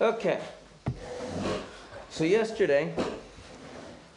Okay. 0.00 0.40
So 2.10 2.24
yesterday 2.24 2.92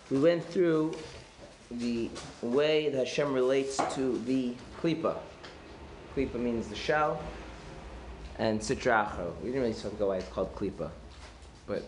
we 0.10 0.20
went 0.20 0.44
through 0.44 0.96
the 1.70 2.10
way 2.42 2.90
that 2.90 2.98
Hashem 2.98 3.32
relates 3.32 3.78
to 3.94 4.18
the 4.26 4.56
klipa. 4.82 5.18
Klipa 6.16 6.36
means 6.36 6.68
the 6.68 6.76
shell, 6.76 7.22
and 8.40 8.60
sitracha. 8.60 9.32
We 9.42 9.50
didn't 9.50 9.62
really 9.62 9.74
talk 9.76 9.94
about 9.94 10.08
why 10.08 10.18
it's 10.18 10.30
called 10.30 10.56
klipa, 10.56 10.90
but 11.68 11.84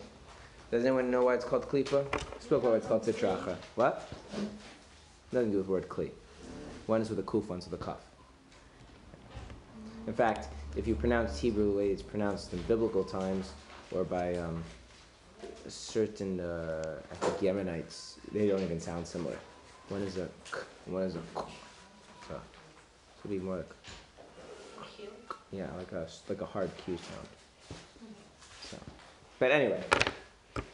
does 0.70 0.86
anyone 0.86 1.10
know 1.10 1.24
why 1.24 1.34
it's 1.34 1.46
called 1.46 1.68
klipa? 1.68 2.06
Spoke 2.40 2.62
about 2.62 2.72
why 2.72 2.78
it's 2.78 2.88
called 2.88 3.04
sitracha. 3.04 3.56
What? 3.74 4.08
Nothing 5.32 5.48
to 5.48 5.52
do 5.52 5.58
with 5.58 5.66
the 5.66 5.72
word 5.72 5.90
kli. 5.90 6.12
One 6.86 7.02
is 7.02 7.10
with 7.10 7.20
a 7.20 7.24
kuf, 7.24 7.48
one's 7.48 7.68
with 7.68 7.82
a 7.82 7.84
kaf. 7.84 8.02
In 10.06 10.14
fact, 10.14 10.50
if 10.76 10.88
you 10.88 10.94
pronounce 10.94 11.40
Hebrew 11.40 11.72
the 11.72 11.78
way 11.78 11.90
it's 11.90 12.04
pronounced 12.04 12.54
in 12.54 12.62
biblical 12.64 13.04
times, 13.04 13.52
or 13.92 14.04
by 14.04 14.36
um, 14.36 14.64
certain, 15.68 16.40
uh, 16.40 17.00
I 17.12 17.16
think 17.16 17.38
Yemenites, 17.40 18.16
they 18.32 18.48
don't 18.48 18.62
even 18.62 18.80
sound 18.80 19.06
similar. 19.08 19.38
One 19.90 20.02
is 20.04 20.18
a 20.18 20.28
k, 20.52 20.60
one 20.86 21.04
is 21.04 21.16
a 21.16 21.20
k. 21.36 21.42
So 22.28 22.36
it 22.36 23.24
would 23.24 23.32
be 23.32 23.40
more 23.40 23.58
like, 23.58 23.72
yeah, 25.52 25.68
like 25.78 25.92
a 25.92 26.08
like 26.28 26.42
a 26.42 26.46
hard 26.46 26.70
Q 26.86 26.98
sound. 26.98 27.28
So, 28.70 28.78
but 29.40 29.52
anyway, 29.52 29.84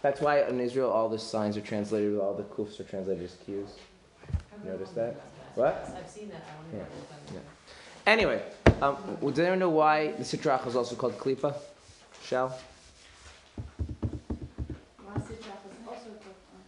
that's 0.02 0.20
why 0.20 0.41
in 0.44 0.60
Israel 0.60 0.91
all 0.91 1.08
the 1.08 1.20
signs 1.20 1.55
are 1.55 1.62
translated, 1.62 2.20
all 2.20 2.34
the 2.34 2.44
kufs 2.44 2.80
are 2.80 2.84
translated 2.84 3.24
as 3.24 3.36
Qs. 3.48 3.70
Notice 4.66 4.91
that? 4.91 5.16
What? 5.55 5.90
I've 5.96 6.10
seen 6.10 6.30
that. 6.30 6.44
I 6.74 6.76
Yeah. 6.76 6.84
Yeah. 7.34 7.40
Anyway, 8.05 8.41
um, 8.82 8.98
does 9.22 9.40
anyone 9.40 9.60
know 9.60 9.70
why 9.70 10.12
the 10.12 10.24
sitrach 10.24 10.68
is 10.68 10.76
also 10.76 10.96
called 10.96 11.18
klipa? 11.18 11.55
Shell? 12.24 12.57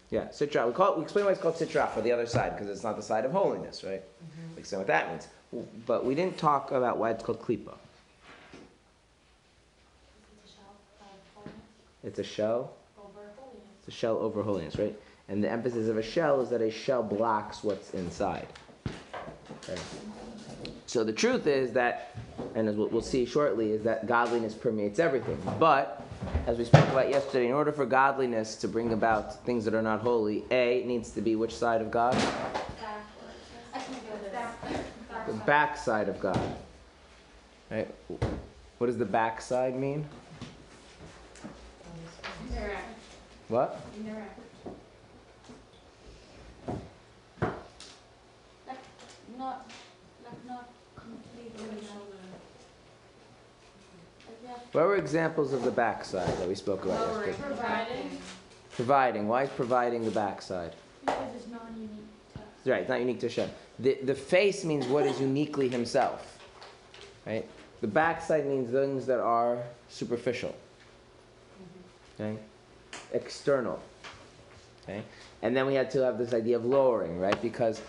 Yeah, 0.10 0.26
sitrach. 0.28 0.68
We 0.68 0.74
call 0.74 0.94
it, 0.94 0.98
we 0.98 1.04
explain 1.04 1.26
why 1.26 1.32
it's 1.32 1.42
called 1.42 1.56
sitrach 1.56 1.92
for 1.92 2.02
the 2.02 2.12
other 2.12 2.26
side 2.26 2.56
because 2.56 2.70
it's 2.70 2.84
not 2.84 2.96
the 2.96 3.04
side 3.04 3.26
of 3.26 3.32
holiness, 3.32 3.84
right? 3.84 4.02
Mm-hmm. 4.02 4.56
We 4.56 4.60
explain 4.60 4.80
what 4.80 4.88
that 4.88 5.10
means. 5.10 5.28
But 5.86 6.06
we 6.06 6.16
didn't 6.16 6.38
talk 6.38 6.72
about 6.72 6.98
why 6.98 7.12
it's 7.12 7.24
called 7.24 7.42
klipa. 7.42 7.76
It's 12.04 12.20
a 12.20 12.24
shell. 12.24 12.74
It's 13.80 13.90
a 13.90 13.92
shell 13.92 14.18
over 14.18 14.44
holiness, 14.44 14.78
right? 14.78 14.98
And 15.28 15.44
the 15.44 15.50
emphasis 15.50 15.90
of 15.90 15.98
a 15.98 16.04
shell 16.04 16.40
is 16.40 16.50
that 16.50 16.62
a 16.62 16.72
shell 16.72 17.04
blocks 17.04 17.64
what's 17.64 17.94
inside. 17.94 18.48
Okay. 19.64 19.80
So 20.86 21.04
the 21.04 21.12
truth 21.12 21.48
is 21.48 21.74
that, 21.74 22.16
and 22.56 22.70
as 22.70 22.78
we'll 22.78 23.02
see 23.02 23.26
shortly, 23.26 23.72
is 23.72 23.84
that 23.84 24.08
godliness 24.08 24.54
permeates 24.54 25.00
everything. 25.00 25.38
But 25.60 26.07
as 26.48 26.58
we 26.58 26.64
spoke 26.64 26.88
about 26.90 27.10
yesterday, 27.10 27.48
in 27.48 27.54
order 27.54 27.72
for 27.72 27.86
godliness 27.86 28.56
to 28.56 28.68
bring 28.68 28.94
about 28.94 29.44
things 29.46 29.66
that 29.66 29.74
are 29.74 29.82
not 29.82 30.00
holy, 30.00 30.46
A 30.50 30.84
needs 30.86 31.12
to 31.12 31.22
be 31.22 31.36
which 31.36 31.54
side 31.54 31.82
of 31.82 31.92
God? 31.92 32.14
The 35.28 35.34
back 35.46 35.78
side 35.78 36.08
of 36.08 36.20
God. 36.20 36.40
Right? 37.70 37.94
What 38.78 38.88
does 38.88 38.98
the 38.98 39.06
back 39.06 39.42
side 39.42 39.76
mean? 39.76 40.08
What? 43.50 43.82
Not, 49.38 49.70
like 50.24 50.46
not 50.48 50.70
completely. 50.96 51.88
What 54.78 54.86
were 54.86 54.98
examples 54.98 55.54
of 55.54 55.64
the 55.64 55.72
backside 55.72 56.38
that 56.38 56.48
we 56.48 56.54
spoke 56.54 56.86
about 56.86 57.26
yesterday? 57.26 57.36
Providing. 57.48 58.18
Providing. 58.74 59.28
Why 59.28 59.42
is 59.46 59.50
providing 59.50 60.06
the 60.06 60.12
backside? 60.12 60.74
Because 61.04 61.36
it's 61.36 61.48
not 61.48 61.66
unique 61.76 61.90
to 62.36 62.40
us. 62.42 62.46
Right, 62.64 62.82
it's 62.82 62.90
not 62.90 63.00
unique 63.00 63.20
to 63.22 63.28
Hashem. 63.28 63.50
The, 63.80 63.98
the 64.04 64.14
face 64.14 64.64
means 64.64 64.86
what 64.86 65.08
is 65.08 65.20
uniquely 65.20 65.68
himself. 65.68 66.38
Right? 67.26 67.44
The 67.82 67.88
backside 67.88 68.46
means 68.46 68.70
things 68.70 69.08
that 69.08 69.20
are 69.20 69.64
superficial. 69.90 70.56
Mm-hmm. 72.20 72.24
Okay? 72.24 72.40
External. 73.14 73.80
Okay? 74.84 75.02
And 75.42 75.58
then 75.58 75.66
we 75.66 75.74
had 75.74 75.90
to 75.90 76.04
have 76.04 76.20
this 76.20 76.36
idea 76.36 76.56
of 76.56 76.66
lowering, 76.66 77.20
right? 77.20 77.42
Because 77.42 77.82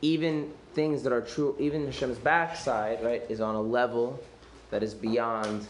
even 0.00 0.52
things 0.74 1.02
that 1.02 1.12
are 1.12 1.22
true, 1.22 1.56
even 1.58 1.86
Hashem's 1.86 2.18
backside, 2.18 3.02
right, 3.02 3.24
is 3.28 3.40
on 3.40 3.56
a 3.56 3.60
level 3.60 4.22
that 4.70 4.84
is 4.84 4.94
beyond 4.94 5.66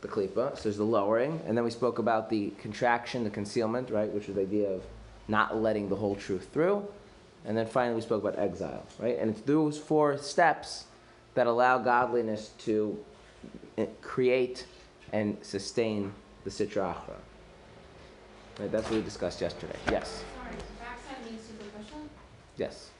the 0.00 0.08
klipa. 0.08 0.56
So 0.56 0.62
there's 0.64 0.76
the 0.76 0.84
lowering. 0.84 1.40
And 1.46 1.56
then 1.56 1.64
we 1.64 1.70
spoke 1.70 1.98
about 1.98 2.30
the 2.30 2.50
contraction, 2.58 3.24
the 3.24 3.30
concealment, 3.30 3.90
right, 3.90 4.10
which 4.12 4.28
is 4.28 4.34
the 4.34 4.42
idea 4.42 4.68
of 4.68 4.82
not 5.28 5.56
letting 5.56 5.88
the 5.88 5.96
whole 5.96 6.16
truth 6.16 6.48
through. 6.52 6.86
And 7.44 7.56
then 7.56 7.66
finally, 7.66 7.94
we 7.96 8.02
spoke 8.02 8.22
about 8.22 8.38
exile, 8.38 8.84
right? 8.98 9.18
And 9.18 9.30
it's 9.30 9.40
those 9.42 9.78
four 9.78 10.18
steps 10.18 10.84
that 11.34 11.46
allow 11.46 11.78
godliness 11.78 12.50
to 12.58 12.98
eh, 13.78 13.86
create 14.02 14.66
and 15.12 15.36
sustain 15.42 16.12
the 16.44 16.50
sitra 16.50 16.94
achra. 16.94 17.16
Right? 18.58 18.70
That's 18.70 18.84
what 18.90 18.96
we 18.96 19.02
discussed 19.02 19.40
yesterday. 19.40 19.76
Yes. 19.90 20.22
Sorry, 20.36 20.54
backside 20.78 21.24
means 21.24 21.42
superficial, 21.42 22.00
Yes. 22.56 22.90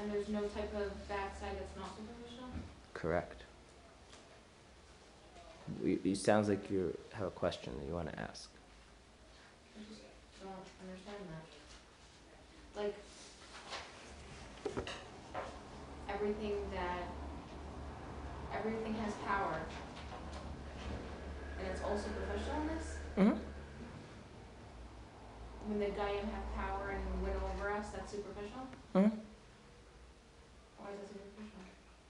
and 0.00 0.10
there's 0.12 0.28
no 0.28 0.40
type 0.42 0.72
of 0.74 1.08
backside 1.08 1.56
that's 1.58 1.76
not 1.76 1.90
superficial? 1.96 2.46
Correct. 2.94 3.37
You 5.84 6.14
sounds 6.14 6.48
like 6.48 6.70
you 6.70 6.96
have 7.12 7.26
a 7.26 7.30
question 7.30 7.72
that 7.78 7.86
you 7.86 7.94
want 7.94 8.10
to 8.10 8.18
ask. 8.18 8.50
I 9.76 9.80
just 9.88 10.02
don't 10.42 10.52
understand 10.82 11.22
that. 11.32 11.44
Like, 12.80 12.96
everything 16.08 16.54
that, 16.72 17.08
everything 18.56 18.94
has 18.94 19.12
power. 19.26 19.60
And 21.58 21.68
it's 21.68 21.82
all 21.82 21.96
superficial 21.96 22.54
in 22.62 22.68
this? 22.68 22.96
Mm-hmm. 23.18 23.38
When 25.68 25.78
the 25.80 25.86
goyim 25.86 26.26
have 26.32 26.54
power 26.56 26.90
and 26.90 27.22
win 27.22 27.34
over 27.52 27.70
us, 27.70 27.88
that's 27.90 28.12
superficial? 28.12 28.66
Mm-hmm. 28.94 29.16
Why 30.78 30.90
is 30.92 31.00
that 31.00 31.08
superficial? 31.08 31.27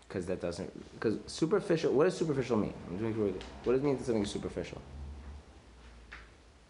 Because 0.09 0.25
that 0.27 0.41
doesn't. 0.41 0.73
Because 0.95 1.19
superficial. 1.27 1.93
What 1.93 2.05
does 2.05 2.17
superficial 2.17 2.57
mean? 2.57 2.73
I'm 2.89 2.97
doing 2.99 3.15
really 3.19 3.33
good. 3.33 3.45
What 3.65 3.75
does 3.75 3.83
it 3.83 3.85
mean 3.85 3.97
that 3.99 4.05
something 4.07 4.23
is 4.23 4.31
superficial? 4.31 4.81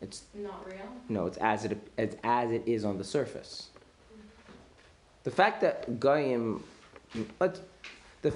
It's 0.00 0.24
Not 0.34 0.64
real? 0.66 0.76
no. 1.08 1.26
It's 1.26 1.38
as 1.38 1.64
it. 1.64 1.78
It's 1.96 2.16
as 2.24 2.50
it 2.50 2.62
is 2.66 2.84
on 2.84 2.98
the 2.98 3.04
surface. 3.04 3.68
The 5.24 5.30
fact 5.30 5.60
that 5.60 6.00
goyim, 6.00 6.62
let's, 7.38 7.60
the, 8.22 8.32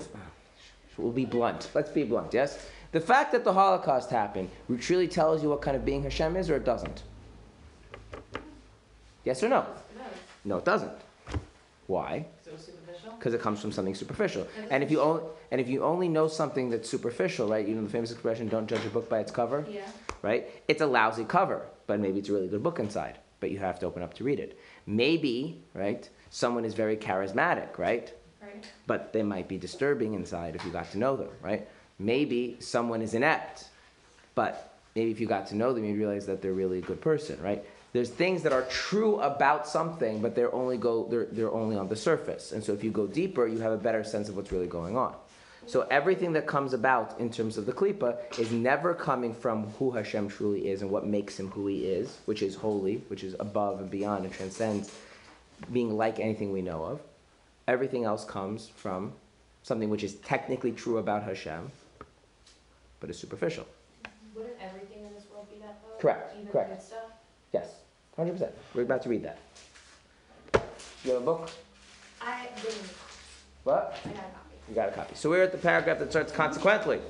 we'll 0.99 1.13
be 1.13 1.25
blunt. 1.25 1.71
Let's 1.75 1.91
be 1.91 2.05
blunt. 2.05 2.35
Yes. 2.35 2.67
The 2.91 3.01
fact 3.01 3.33
that 3.33 3.45
the 3.45 3.53
Holocaust 3.53 4.11
happened 4.11 4.51
truly 4.79 5.09
tells 5.09 5.43
you 5.43 5.49
what 5.49 5.63
kind 5.63 5.77
of 5.77 5.85
being 5.85 6.03
Hashem 6.03 6.37
is, 6.37 6.51
or 6.51 6.57
it 6.57 6.65
doesn't. 6.65 7.03
Yes 9.25 9.43
or 9.43 9.49
no? 9.49 9.61
It. 9.61 9.67
No, 10.45 10.59
it 10.59 10.65
doesn't. 10.65 10.93
Why? 11.87 12.27
Because 13.19 13.35
it 13.35 13.41
comes 13.41 13.61
from 13.61 13.71
something 13.73 13.95
superficial. 13.95 14.47
And 14.71 14.83
if 14.83 14.91
you 14.91 15.01
only 15.01 15.23
and 15.53 15.61
if 15.61 15.69
you 15.69 15.85
only 15.85 16.09
know 16.09 16.27
something 16.29 16.71
that's 16.71 16.89
superficial, 16.89 17.49
right? 17.49 17.67
You 17.67 17.75
know 17.75 17.83
the 17.83 17.89
famous 17.91 18.11
expression, 18.11 18.49
"Don't 18.49 18.67
judge 18.67 18.85
a 18.85 18.89
book 18.89 19.09
by 19.09 19.21
its 19.21 19.31
cover," 19.31 19.65
Yeah. 19.73 19.81
right? 20.23 20.49
It's 20.67 20.81
a 20.83 20.87
lousy 20.87 21.25
cover, 21.25 21.63
but 21.87 22.01
maybe 22.01 22.19
it's 22.19 22.29
a 22.29 22.33
really 22.33 22.49
good 22.49 22.63
book 22.63 22.79
inside. 22.81 23.19
But 23.41 23.51
you 23.53 23.59
have 23.59 23.79
to 23.81 23.87
open 23.87 24.03
up 24.03 24.15
to 24.15 24.25
read 24.25 24.41
it. 24.41 24.59
Maybe, 24.87 25.63
right? 25.75 26.09
Someone 26.31 26.65
is 26.65 26.75
very 26.75 26.97
charismatic, 26.97 27.79
right? 27.79 28.13
Right. 28.43 28.65
But 28.87 29.13
they 29.13 29.23
might 29.23 29.47
be 29.49 29.59
disturbing 29.59 30.15
inside 30.15 30.57
if 30.57 30.65
you 30.65 30.71
got 30.73 30.91
to 30.93 30.99
know 30.99 31.17
them, 31.17 31.31
right? 31.43 31.69
Maybe 31.99 32.57
someone 32.61 33.03
is 33.03 33.15
inept, 33.15 33.67
but 34.35 34.73
maybe 34.97 35.11
if 35.11 35.21
you 35.21 35.27
got 35.27 35.47
to 35.49 35.55
know 35.57 35.73
them, 35.73 35.85
you 35.85 35.95
realize 35.97 36.27
that 36.27 36.41
they're 36.43 36.53
really 36.53 36.79
a 36.79 36.83
good 36.83 37.01
person, 37.01 37.41
right? 37.43 37.65
There's 37.93 38.09
things 38.09 38.43
that 38.45 38.53
are 38.53 38.63
true 38.63 39.21
about 39.21 39.69
something, 39.69 40.23
but 40.23 40.35
they're 40.35 40.55
only 40.55 40.79
go 40.79 41.07
they're, 41.11 41.27
they're 41.27 41.53
only 41.53 41.77
on 41.77 41.89
the 41.89 41.97
surface. 41.97 42.53
And 42.53 42.65
so 42.65 42.73
if 42.73 42.83
you 42.83 42.91
go 42.91 43.07
deeper, 43.07 43.47
you 43.47 43.59
have 43.59 43.73
a 43.73 43.77
better 43.77 44.03
sense 44.03 44.29
of 44.29 44.37
what's 44.37 44.51
really 44.51 44.67
going 44.67 44.97
on. 44.97 45.15
So 45.67 45.83
everything 45.91 46.33
that 46.33 46.47
comes 46.47 46.73
about 46.73 47.21
in 47.21 47.31
terms 47.31 47.57
of 47.57 47.67
the 47.67 47.73
klipa 47.73 48.17
is 48.39 48.51
never 48.51 48.95
coming 48.95 49.33
from 49.33 49.69
who 49.79 49.93
Hashem 49.93 50.29
truly 50.29 50.69
is 50.69 50.83
and 50.83 50.91
what 50.91 51.07
makes 51.07 51.39
him 51.39 51.51
who 51.51 51.69
he 51.69 51.85
is, 51.85 52.19
which 52.25 52.43
is 52.43 52.55
holy, 52.57 52.97
which 53.09 53.23
is 53.23 53.37
above 53.39 53.81
and 53.81 53.91
beyond 53.91 54.25
and 54.25 54.35
transcends 54.35 54.91
being 55.73 55.97
like 55.97 56.19
anything 56.19 56.51
we 56.51 56.63
know 56.63 56.83
of. 56.85 57.01
Everything 57.69 58.03
else 58.05 58.25
comes 58.25 58.69
from 58.75 59.13
something 59.63 59.89
which 59.89 60.03
is 60.03 60.15
technically 60.17 60.73
true 60.73 60.99
about 60.99 61.23
Hashem, 61.23 61.71
but 62.99 63.11
is 63.11 63.19
superficial. 63.19 63.67
Wouldn't 64.35 64.57
everything 64.61 65.05
in 65.05 65.15
this 65.15 65.25
world 65.33 65.47
be 65.49 65.61
that 65.61 65.81
though? 65.83 65.99
Correct, 66.01 66.35
Even 66.37 66.51
correct. 66.51 66.71
good 66.71 66.83
stuff? 66.83 67.11
Yes, 67.53 67.69
100%. 68.25 68.51
We're 68.75 68.83
about 68.83 69.03
to 69.03 69.09
read 69.09 69.25
that. 69.25 69.39
You 71.05 71.13
have 71.13 71.23
a 71.23 71.25
book? 71.25 71.51
I 72.21 72.49
didn't. 72.57 72.79
What? 73.65 73.99
I 74.05 74.09
got 74.09 74.19
a 74.19 74.23
copy. 74.23 74.57
You 74.69 74.75
got 74.75 74.89
a 74.89 74.93
copy. 74.93 75.15
So 75.15 75.31
we're 75.31 75.43
at 75.43 75.53
the 75.53 75.59
paragraph 75.59 75.99
that 75.99 76.11
starts 76.11 76.33
consequently. 76.33 77.01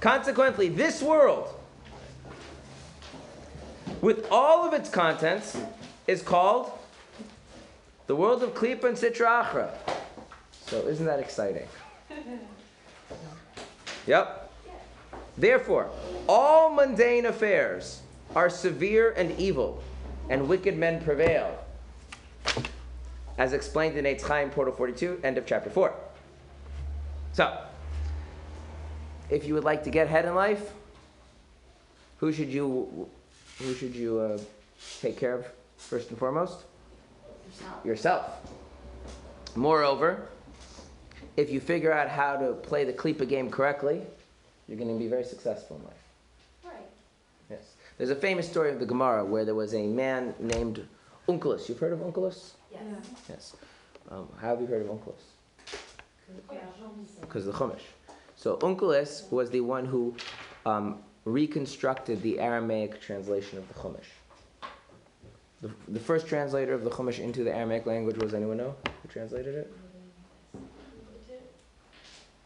Consequently, 0.00 0.68
this 0.68 1.02
world, 1.02 1.54
with 4.00 4.26
all 4.30 4.66
of 4.66 4.72
its 4.72 4.88
contents, 4.88 5.56
is 6.06 6.22
called 6.22 6.72
the 8.06 8.16
world 8.16 8.42
of 8.42 8.54
Klipa 8.54 8.84
and 8.84 8.96
Sitra 8.96 9.44
Achra. 9.44 9.70
So, 10.66 10.86
isn't 10.86 11.06
that 11.06 11.20
exciting? 11.20 11.68
Yep. 14.06 14.50
Therefore, 15.36 15.90
all 16.28 16.70
mundane 16.70 17.26
affairs 17.26 18.00
are 18.34 18.48
severe 18.48 19.12
and 19.16 19.38
evil, 19.38 19.82
and 20.28 20.48
wicked 20.48 20.76
men 20.76 21.02
prevail. 21.02 21.58
As 23.38 23.52
explained 23.52 23.96
in 23.96 24.04
Eitz 24.04 24.22
Chaim, 24.22 24.50
Portal 24.50 24.74
42, 24.74 25.20
end 25.24 25.38
of 25.38 25.46
chapter 25.46 25.70
4. 25.70 25.94
So, 27.32 27.58
if 29.30 29.46
you 29.46 29.54
would 29.54 29.64
like 29.64 29.84
to 29.84 29.90
get 29.90 30.06
ahead 30.06 30.24
in 30.24 30.34
life, 30.34 30.72
who 32.18 32.32
should 32.32 32.48
you, 32.48 33.08
who 33.58 33.74
should 33.74 33.94
you 33.94 34.18
uh, 34.18 34.38
take 35.00 35.18
care 35.18 35.34
of 35.34 35.46
first 35.76 36.10
and 36.10 36.18
foremost? 36.18 36.64
Yourself. 37.46 37.86
Yourself. 37.86 38.50
Moreover, 39.56 40.28
if 41.36 41.50
you 41.50 41.60
figure 41.60 41.92
out 41.92 42.08
how 42.08 42.36
to 42.36 42.52
play 42.52 42.84
the 42.84 42.92
Klippa 42.92 43.28
game 43.28 43.50
correctly, 43.50 44.02
you're 44.68 44.78
going 44.78 44.92
to 44.92 44.98
be 44.98 45.08
very 45.08 45.24
successful 45.24 45.76
in 45.76 45.84
life. 45.84 45.99
Right. 48.00 48.08
Yes. 48.08 48.08
There's 48.08 48.18
a 48.18 48.20
famous 48.20 48.48
story 48.48 48.70
of 48.70 48.80
the 48.80 48.86
Gemara 48.86 49.24
where 49.24 49.44
there 49.44 49.54
was 49.54 49.74
a 49.74 49.86
man 49.86 50.34
named 50.38 50.86
Onkelos. 51.28 51.68
You've 51.68 51.78
heard 51.78 51.92
of 51.92 52.00
Onkelos? 52.00 52.52
Yes. 52.72 52.82
Yes. 53.28 53.56
Um, 54.10 54.28
how 54.40 54.48
have 54.48 54.60
you 54.60 54.66
heard 54.66 54.82
of 54.82 54.88
Onkelos? 54.88 55.20
Because 57.20 57.46
of 57.46 57.52
the 57.52 57.58
Chumash. 57.58 57.82
So 58.36 58.56
Onkelos 58.58 59.30
was 59.30 59.50
the 59.50 59.60
one 59.60 59.84
who 59.84 60.14
um, 60.64 60.98
reconstructed 61.24 62.22
the 62.22 62.40
Aramaic 62.40 63.00
translation 63.00 63.58
of 63.58 63.68
the 63.68 63.74
Chumash. 63.74 64.08
The, 65.60 65.70
the 65.88 66.00
first 66.00 66.26
translator 66.26 66.72
of 66.72 66.84
the 66.84 66.90
Chumash 66.90 67.18
into 67.18 67.44
the 67.44 67.54
Aramaic 67.54 67.84
language 67.84 68.16
was 68.16 68.32
anyone 68.32 68.56
know 68.56 68.74
who 69.02 69.08
translated 69.08 69.54
it? 69.54 69.72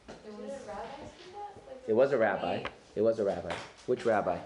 There 0.08 0.32
was 0.34 0.50
a 0.52 0.66
rabbi 0.66 0.96
do 0.96 1.32
that? 1.32 1.68
Like, 1.68 1.86
It 1.86 1.92
was 1.92 2.12
a 2.12 2.18
rabbi. 2.18 2.64
It 2.96 3.02
was 3.02 3.18
a 3.20 3.24
rabbi. 3.24 3.54
Which 3.86 4.04
rabbi? 4.04 4.38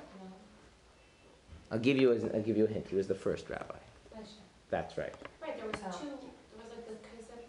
I'll 1.70 1.78
give 1.78 1.96
you 1.98 2.12
a, 2.12 2.14
I'll 2.36 2.42
give 2.42 2.56
you 2.56 2.64
a 2.64 2.68
hint. 2.68 2.86
He 2.88 2.96
was 2.96 3.06
the 3.06 3.14
first 3.14 3.48
rabbi. 3.50 3.74
That's- 4.10 4.34
That's 4.70 4.98
right. 4.98 5.12
Right, 5.42 5.56
there 5.56 5.66
was 5.66 5.76
Oh. 5.86 5.98
two, 6.00 6.06
there 6.06 6.64
was 6.64 6.70
like 6.70 6.86
the 6.86 6.94
Kesef, 7.08 7.42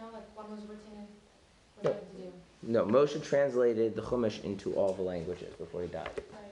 no, 0.00 0.04
like 0.12 0.36
one 0.36 0.50
was 0.50 0.60
written 0.62 0.92
in, 0.96 1.06
what 1.82 1.94
it 1.96 2.16
do? 2.16 2.32
No, 2.62 2.84
Moshe 2.84 3.22
translated 3.22 3.94
the 3.94 4.02
Chumash 4.02 4.42
into 4.44 4.74
all 4.74 4.92
the 4.92 5.02
languages 5.02 5.54
before 5.54 5.82
he 5.82 5.88
died. 5.88 6.10
Right. 6.32 6.42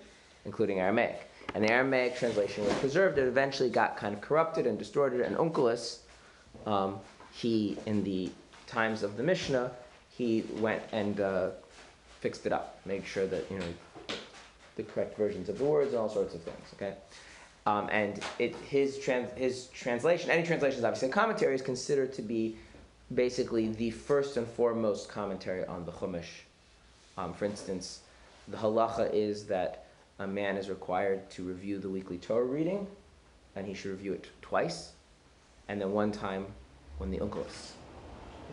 including 0.44 0.78
Aramaic. 0.78 1.28
And 1.56 1.64
the 1.64 1.72
Aramaic 1.72 2.14
translation 2.16 2.64
was 2.64 2.72
preserved. 2.74 3.18
It 3.18 3.26
eventually 3.26 3.68
got 3.68 3.96
kind 3.96 4.14
of 4.14 4.20
corrupted 4.20 4.64
and 4.64 4.78
distorted. 4.78 5.20
And 5.22 5.34
Onkelos, 5.36 5.98
um, 6.66 7.00
he, 7.32 7.76
in 7.86 8.04
the 8.04 8.30
times 8.68 9.02
of 9.02 9.16
the 9.16 9.24
Mishnah, 9.24 9.72
he 10.08 10.44
went 10.60 10.84
and 10.92 11.20
uh, 11.20 11.50
fixed 12.20 12.46
it 12.46 12.52
up, 12.52 12.78
made 12.86 13.04
sure 13.04 13.26
that, 13.26 13.50
you 13.50 13.58
know, 13.58 13.64
the 14.76 14.82
correct 14.82 15.16
versions 15.16 15.48
of 15.48 15.58
the 15.58 15.64
words 15.64 15.92
and 15.92 15.98
all 15.98 16.08
sorts 16.08 16.34
of 16.34 16.42
things, 16.42 16.68
okay? 16.74 16.94
Um, 17.66 17.88
and 17.90 18.20
it, 18.38 18.54
his, 18.56 18.98
trans, 18.98 19.30
his 19.36 19.66
translation, 19.68 20.30
any 20.30 20.46
translation 20.46 20.78
is 20.78 20.84
obviously 20.84 21.08
a 21.08 21.12
commentary, 21.12 21.54
is 21.54 21.62
considered 21.62 22.12
to 22.12 22.22
be 22.22 22.56
basically 23.14 23.68
the 23.68 23.90
first 23.90 24.36
and 24.36 24.46
foremost 24.46 25.08
commentary 25.08 25.64
on 25.66 25.84
the 25.84 25.92
Chumash. 25.92 26.44
Um, 27.18 27.34
for 27.34 27.44
instance, 27.44 28.00
the 28.48 28.56
halacha 28.56 29.12
is 29.12 29.46
that 29.46 29.86
a 30.18 30.26
man 30.26 30.56
is 30.56 30.68
required 30.68 31.28
to 31.30 31.42
review 31.42 31.78
the 31.78 31.88
weekly 31.88 32.18
Torah 32.18 32.44
reading, 32.44 32.86
and 33.56 33.66
he 33.66 33.74
should 33.74 33.90
review 33.90 34.12
it 34.12 34.28
twice, 34.42 34.92
and 35.68 35.80
then 35.80 35.92
one 35.92 36.12
time 36.12 36.46
when 36.98 37.10
the 37.10 37.18
Onkelos. 37.18 37.72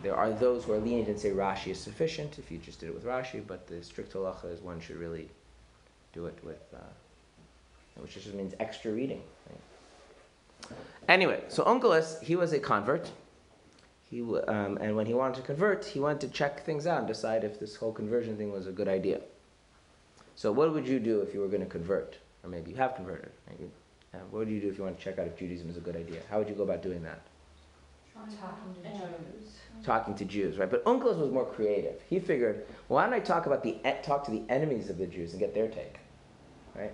There 0.02 0.16
are 0.16 0.30
those 0.30 0.64
who 0.64 0.72
are 0.72 0.78
lenient 0.78 1.08
and 1.08 1.18
say 1.18 1.30
Rashi 1.30 1.68
is 1.68 1.78
sufficient 1.78 2.38
if 2.38 2.50
you 2.50 2.58
just 2.58 2.80
did 2.80 2.88
it 2.88 2.94
with 2.94 3.04
Rashi, 3.04 3.46
but 3.46 3.68
the 3.68 3.82
strict 3.82 4.12
halacha 4.12 4.52
is 4.52 4.60
one 4.60 4.80
should 4.80 4.96
really 4.96 5.28
do 6.14 6.26
it 6.26 6.38
with, 6.42 6.62
uh, 6.74 6.78
which 7.96 8.14
just 8.14 8.32
means 8.32 8.54
extra 8.60 8.92
reading. 8.92 9.22
right? 9.50 10.78
Anyway, 11.08 11.42
so 11.48 11.64
Onkelos, 11.64 12.22
he 12.22 12.36
was 12.36 12.52
a 12.52 12.58
convert. 12.58 13.10
He, 14.10 14.20
um, 14.22 14.78
and 14.80 14.96
when 14.96 15.06
he 15.06 15.12
wanted 15.14 15.36
to 15.36 15.42
convert, 15.42 15.84
he 15.84 15.98
wanted 16.00 16.20
to 16.20 16.28
check 16.28 16.64
things 16.64 16.86
out 16.86 16.98
and 16.98 17.08
decide 17.08 17.42
if 17.44 17.58
this 17.58 17.76
whole 17.76 17.92
conversion 17.92 18.36
thing 18.36 18.52
was 18.52 18.66
a 18.66 18.72
good 18.72 18.88
idea. 18.88 19.20
So, 20.36 20.52
what 20.52 20.72
would 20.72 20.86
you 20.86 20.98
do 20.98 21.20
if 21.20 21.34
you 21.34 21.40
were 21.40 21.48
going 21.48 21.62
to 21.62 21.68
convert? 21.68 22.16
Or 22.42 22.50
maybe 22.50 22.70
you 22.70 22.76
have 22.76 22.94
converted. 22.94 23.30
Maybe. 23.48 23.70
Uh, 24.12 24.18
what 24.30 24.40
would 24.40 24.48
you 24.48 24.60
do 24.60 24.68
if 24.68 24.78
you 24.78 24.84
want 24.84 24.96
to 24.98 25.02
check 25.04 25.18
out 25.18 25.26
if 25.26 25.36
Judaism 25.36 25.68
is 25.68 25.76
a 25.76 25.80
good 25.80 25.96
idea? 25.96 26.20
How 26.30 26.38
would 26.38 26.48
you 26.48 26.54
go 26.54 26.62
about 26.62 26.82
doing 26.82 27.02
that? 27.02 27.20
Talking 28.14 28.74
to 28.82 28.88
Jews. 28.90 29.50
Talking 29.84 30.14
to 30.14 30.24
Jews, 30.24 30.56
right? 30.58 30.70
But 30.70 30.84
Onkelos 30.84 31.18
was 31.18 31.30
more 31.30 31.44
creative. 31.46 32.00
He 32.08 32.20
figured, 32.20 32.66
why 32.88 33.04
don't 33.04 33.14
I 33.14 33.20
talk 33.20 33.46
about 33.46 33.62
the 33.62 33.76
e- 33.86 34.02
talk 34.02 34.24
to 34.24 34.30
the 34.30 34.42
enemies 34.48 34.88
of 34.88 34.98
the 34.98 35.06
Jews 35.06 35.32
and 35.32 35.40
get 35.40 35.54
their 35.54 35.68
take, 35.68 35.96
right? 36.76 36.92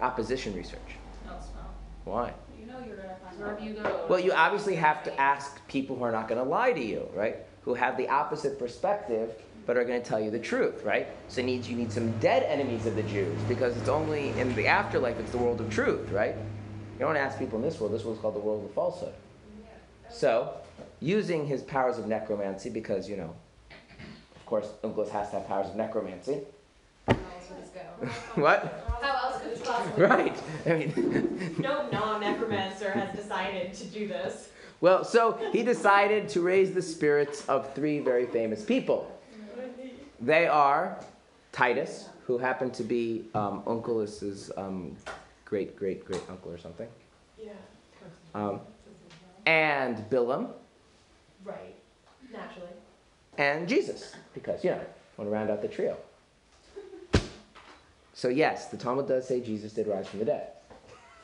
Opposition 0.00 0.54
research. 0.54 0.78
No 1.26 1.32
smell. 1.32 1.70
Why? 2.04 2.32
You 2.58 2.66
know 2.66 2.78
you're 2.86 2.96
gonna 2.96 3.16
find 3.22 3.38
wherever 3.38 3.60
you 3.60 3.74
go. 3.74 4.06
Well, 4.08 4.20
you 4.20 4.32
obviously 4.32 4.74
have 4.76 5.04
to 5.04 5.20
ask 5.20 5.66
people 5.68 5.96
who 5.96 6.02
are 6.04 6.12
not 6.12 6.28
going 6.28 6.42
to 6.42 6.48
lie 6.48 6.72
to 6.72 6.84
you, 6.84 7.08
right? 7.14 7.36
Who 7.62 7.74
have 7.74 7.96
the 7.96 8.08
opposite 8.08 8.58
perspective, 8.58 9.30
but 9.66 9.76
are 9.76 9.84
going 9.84 10.02
to 10.02 10.08
tell 10.08 10.20
you 10.20 10.30
the 10.30 10.38
truth, 10.38 10.82
right? 10.82 11.06
So 11.28 11.40
it 11.40 11.44
needs 11.44 11.68
you 11.68 11.76
need 11.76 11.92
some 11.92 12.10
dead 12.18 12.42
enemies 12.42 12.86
of 12.86 12.96
the 12.96 13.02
Jews 13.04 13.38
because 13.48 13.76
it's 13.76 13.88
only 13.88 14.30
in 14.30 14.54
the 14.54 14.66
afterlife 14.66 15.18
it's 15.18 15.30
the 15.30 15.38
world 15.38 15.60
of 15.60 15.70
truth, 15.70 16.10
right? 16.10 16.34
You 16.98 16.98
don't 16.98 17.16
ask 17.16 17.38
people 17.38 17.58
in 17.58 17.64
this 17.64 17.80
world. 17.80 17.92
This 17.92 18.04
world's 18.04 18.20
called 18.20 18.34
the 18.34 18.40
world 18.40 18.64
of 18.64 18.72
falsehood. 18.74 19.14
So, 20.10 20.54
using 21.00 21.46
his 21.46 21.62
powers 21.62 21.98
of 21.98 22.06
necromancy, 22.06 22.70
because 22.70 23.08
you 23.08 23.16
know, 23.16 23.34
of 24.36 24.46
course, 24.46 24.68
Onkelos 24.84 25.08
has 25.08 25.30
to 25.30 25.36
have 25.38 25.48
powers 25.48 25.68
of 25.68 25.76
necromancy. 25.76 26.40
How 27.06 27.14
else 27.14 27.18
would? 28.00 28.42
What? 28.42 28.91
How 29.02 29.28
else 29.28 29.42
could 29.42 29.50
this 29.52 29.60
possibly? 29.66 30.04
Right. 30.04 30.36
I 30.66 30.72
mean. 30.74 31.56
No 31.58 31.88
non-necromancer 31.90 32.90
has 32.92 33.14
decided 33.16 33.74
to 33.74 33.84
do 33.86 34.08
this. 34.08 34.48
Well, 34.80 35.04
so 35.04 35.38
he 35.52 35.62
decided 35.62 36.28
to 36.30 36.40
raise 36.40 36.72
the 36.72 36.82
spirits 36.82 37.48
of 37.48 37.72
three 37.74 38.00
very 38.00 38.26
famous 38.26 38.64
people. 38.64 39.08
They 40.20 40.46
are 40.46 40.98
Titus, 41.52 42.08
who 42.26 42.38
happened 42.38 42.72
to 42.74 42.82
be 42.84 43.24
um, 43.34 43.62
Onkelos's 43.66 44.50
um, 44.56 44.96
great 45.44 45.76
great 45.76 46.04
great 46.04 46.22
uncle 46.28 46.50
or 46.50 46.58
something, 46.58 46.88
Yeah. 47.38 47.50
um, 48.34 48.60
and 49.46 49.98
Bilam, 50.10 50.48
Right. 51.44 51.74
Naturally. 52.32 52.70
and 53.36 53.68
Jesus, 53.68 54.14
because 54.32 54.62
you 54.64 54.70
know, 54.70 54.80
want 55.16 55.28
to 55.28 55.32
round 55.34 55.50
out 55.50 55.60
the 55.60 55.68
trio. 55.68 55.96
So 58.14 58.28
yes, 58.28 58.68
the 58.68 58.76
Talmud 58.76 59.08
does 59.08 59.26
say 59.26 59.40
Jesus 59.40 59.72
did 59.72 59.86
rise 59.86 60.06
from 60.06 60.20
the 60.20 60.24
dead. 60.26 60.48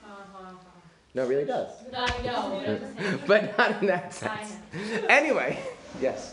Uh-huh. 0.04 0.52
No, 1.14 1.24
it 1.24 1.28
really 1.28 1.44
does, 1.44 1.70
I 1.94 2.22
know. 2.22 2.80
but 3.26 3.56
not 3.58 3.80
in 3.80 3.86
that 3.88 4.12
sense. 4.14 4.56
Anyway, 5.08 5.58
yes. 6.00 6.32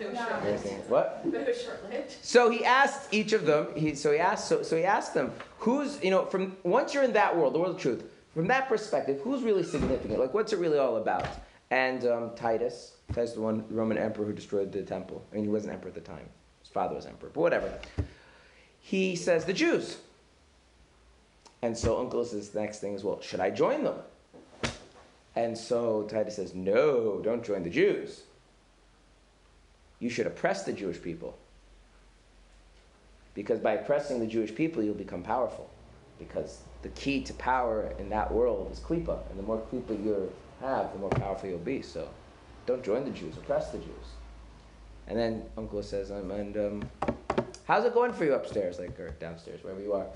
It 0.00 0.10
was 0.10 0.14
No. 0.14 0.26
short-lived. 0.28 0.90
What? 0.90 1.20
But 1.24 1.40
it 1.42 1.48
was 1.48 1.62
short-lived. 1.62 2.14
So 2.22 2.50
he 2.50 2.64
asked 2.64 3.12
each 3.12 3.32
of 3.32 3.46
them. 3.46 3.68
He, 3.76 3.94
so 3.94 4.12
he 4.12 4.18
asked. 4.18 4.48
So, 4.48 4.62
so 4.62 4.76
he 4.76 4.84
asked 4.84 5.14
them, 5.14 5.32
who's 5.58 6.02
you 6.02 6.10
know 6.10 6.24
from 6.26 6.56
once 6.64 6.94
you're 6.94 7.04
in 7.04 7.12
that 7.12 7.36
world, 7.36 7.54
the 7.54 7.58
world 7.58 7.76
of 7.76 7.80
truth, 7.80 8.04
from 8.34 8.46
that 8.48 8.68
perspective, 8.68 9.20
who's 9.22 9.42
really 9.42 9.62
significant? 9.62 10.18
Like, 10.18 10.34
what's 10.34 10.52
it 10.52 10.58
really 10.58 10.78
all 10.78 10.96
about? 10.96 11.26
And 11.70 12.04
um, 12.06 12.30
Titus, 12.36 12.96
Titus, 13.12 13.32
the 13.32 13.40
one 13.40 13.64
Roman 13.70 13.98
emperor 13.98 14.24
who 14.26 14.32
destroyed 14.32 14.72
the 14.72 14.82
temple. 14.82 15.24
I 15.32 15.36
mean, 15.36 15.44
he 15.44 15.50
wasn't 15.50 15.72
emperor 15.74 15.88
at 15.88 15.94
the 15.94 16.00
time. 16.00 16.28
His 16.60 16.68
father 16.68 16.94
was 16.94 17.06
emperor, 17.06 17.30
but 17.32 17.40
whatever. 17.40 17.78
He 18.86 19.16
says 19.16 19.46
the 19.46 19.54
Jews. 19.54 19.96
And 21.62 21.74
so 21.74 21.96
Onkelos' 21.96 22.54
next 22.54 22.80
thing 22.80 22.92
is, 22.92 23.02
well, 23.02 23.18
should 23.22 23.40
I 23.40 23.48
join 23.48 23.82
them? 23.82 23.96
And 25.34 25.56
so 25.56 26.02
Titus 26.02 26.36
says, 26.36 26.54
no, 26.54 27.22
don't 27.24 27.42
join 27.42 27.62
the 27.62 27.70
Jews. 27.70 28.24
You 30.00 30.10
should 30.10 30.26
oppress 30.26 30.64
the 30.64 30.72
Jewish 30.74 31.00
people. 31.00 31.34
Because 33.32 33.58
by 33.58 33.72
oppressing 33.72 34.20
the 34.20 34.26
Jewish 34.26 34.54
people, 34.54 34.82
you'll 34.82 34.94
become 34.94 35.22
powerful. 35.22 35.70
Because 36.18 36.58
the 36.82 36.90
key 36.90 37.22
to 37.22 37.32
power 37.32 37.94
in 37.98 38.10
that 38.10 38.30
world 38.30 38.70
is 38.70 38.80
klipa. 38.80 39.18
And 39.30 39.38
the 39.38 39.42
more 39.44 39.62
klipa 39.72 39.92
you 40.04 40.30
have, 40.60 40.92
the 40.92 40.98
more 40.98 41.08
powerful 41.08 41.48
you'll 41.48 41.58
be. 41.58 41.80
So 41.80 42.06
don't 42.66 42.84
join 42.84 43.06
the 43.06 43.10
Jews, 43.12 43.38
oppress 43.38 43.70
the 43.70 43.78
Jews. 43.78 44.06
And 45.06 45.18
then 45.18 45.44
Uncle 45.56 45.82
says, 45.82 46.10
um, 46.10 46.30
and 46.30 46.56
um, 46.58 46.90
how's 47.64 47.84
it 47.84 47.94
going 47.94 48.12
for 48.12 48.24
you 48.24 48.34
upstairs, 48.34 48.78
like, 48.78 48.98
or 48.98 49.10
downstairs, 49.20 49.62
wherever 49.62 49.80
you 49.80 49.92
are? 49.92 50.06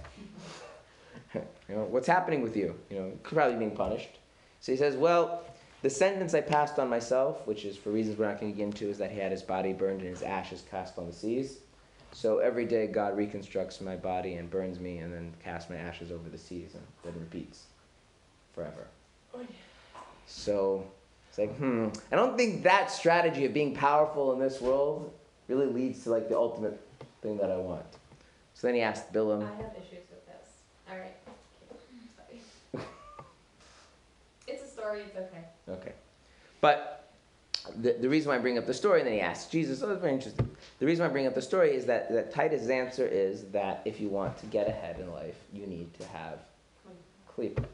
you 1.35 1.75
know, 1.75 1.85
what's 1.85 2.07
happening 2.07 2.43
with 2.43 2.57
you? 2.57 2.75
You 2.91 2.97
know, 2.99 3.13
probably 3.23 3.59
being 3.59 3.77
punished. 3.77 4.19
So 4.61 4.73
he 4.73 4.79
says, 4.79 4.97
well, 4.97 5.45
the 5.83 5.91
sentence 5.91 6.35
I 6.35 6.41
passed 6.41 6.79
on 6.79 6.89
myself, 6.89 7.47
which 7.47 7.65
is 7.65 7.77
for 7.77 7.91
reasons 7.91 8.19
we're 8.19 8.29
not 8.29 8.41
going 8.41 8.53
to 8.53 8.57
get 8.57 8.65
into, 8.65 8.89
is 8.89 8.99
that 8.99 9.11
he 9.11 9.19
had 9.19 9.31
his 9.31 9.43
body 9.43 9.73
burned 9.73 10.01
and 10.01 10.11
his 10.11 10.23
ashes 10.23 10.65
cast 10.71 10.99
on 10.99 11.07
the 11.07 11.13
seas. 11.13 11.59
So 12.13 12.39
every 12.39 12.65
day 12.65 12.87
God 12.87 13.17
reconstructs 13.17 13.81
my 13.81 13.95
body 13.95 14.35
and 14.35 14.51
burns 14.51 14.81
me 14.81 14.99
and 14.99 15.13
then 15.13 15.35
casts 15.45 15.71
my 15.71 15.77
ashes 15.77 16.11
over 16.11 16.29
the 16.29 16.39
seas 16.39 16.75
and 16.75 16.83
then 17.05 17.15
repeats 17.21 17.65
forever. 18.55 18.87
So 20.27 20.87
it's 21.29 21.39
like, 21.39 21.55
hmm, 21.57 21.89
I 22.11 22.17
don't 22.17 22.37
think 22.37 22.63
that 22.65 22.91
strategy 22.91 23.45
of 23.45 23.53
being 23.53 23.75
powerful 23.75 24.33
in 24.33 24.41
this 24.41 24.61
world 24.61 25.13
really 25.49 25.67
leads 25.67 26.03
to 26.05 26.11
like 26.11 26.29
the 26.29 26.37
ultimate 26.37 26.81
thing 27.23 27.37
that 27.39 27.51
I 27.51 27.57
want. 27.57 27.85
So 28.55 28.67
then 28.67 28.75
he 28.75 28.81
asked 28.81 29.13
Bilam. 29.13 29.43
I 29.43 29.63
have 29.63 29.73
issues 29.77 30.07
with 30.11 30.27
this. 30.27 30.49
Alright. 30.91 31.17
Sorry. 32.73 32.85
It's 34.47 34.63
a 34.63 34.67
story, 34.67 35.03
it's 35.03 35.17
okay. 35.17 35.45
okay. 35.69 35.93
But 36.63 37.11
the, 37.77 37.93
the 38.01 38.09
reason 38.09 38.31
why 38.31 38.37
I 38.37 38.39
bring 38.39 38.59
up 38.59 38.67
the 38.67 38.75
story, 38.75 39.01
and 39.01 39.07
then 39.07 39.15
he 39.15 39.21
asks 39.21 39.51
Jesus, 39.51 39.83
oh, 39.83 39.89
that's 39.89 40.01
very 40.01 40.15
interesting. 40.15 40.51
The 40.79 40.87
reason 40.87 41.05
why 41.05 41.11
I 41.11 41.13
bring 41.13 41.27
up 41.27 41.35
the 41.35 41.43
story 41.43 41.75
is 41.75 41.85
that, 41.87 42.11
that 42.13 42.33
Titus' 42.33 42.69
answer 42.69 43.07
is 43.07 43.45
that 43.53 43.83
if 43.85 44.01
you 44.01 44.09
want 44.09 44.39
to 44.39 44.47
get 44.47 44.69
ahead 44.69 44.99
in 45.01 45.11
life, 45.13 45.37
you 45.53 45.67
need 45.67 45.93
to 46.01 46.07
have 46.09 46.39
klipa. 47.31 47.65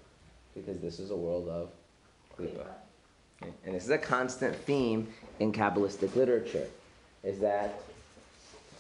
Because 0.54 0.78
this 0.78 0.98
is 0.98 1.10
a 1.10 1.16
world 1.16 1.48
of 1.48 1.70
klipa. 2.36 2.66
And 3.64 3.74
this 3.74 3.84
is 3.84 3.90
a 3.90 3.98
constant 3.98 4.54
theme 4.54 5.08
in 5.38 5.52
Kabbalistic 5.52 6.14
literature, 6.16 6.66
is 7.22 7.38
that 7.40 7.80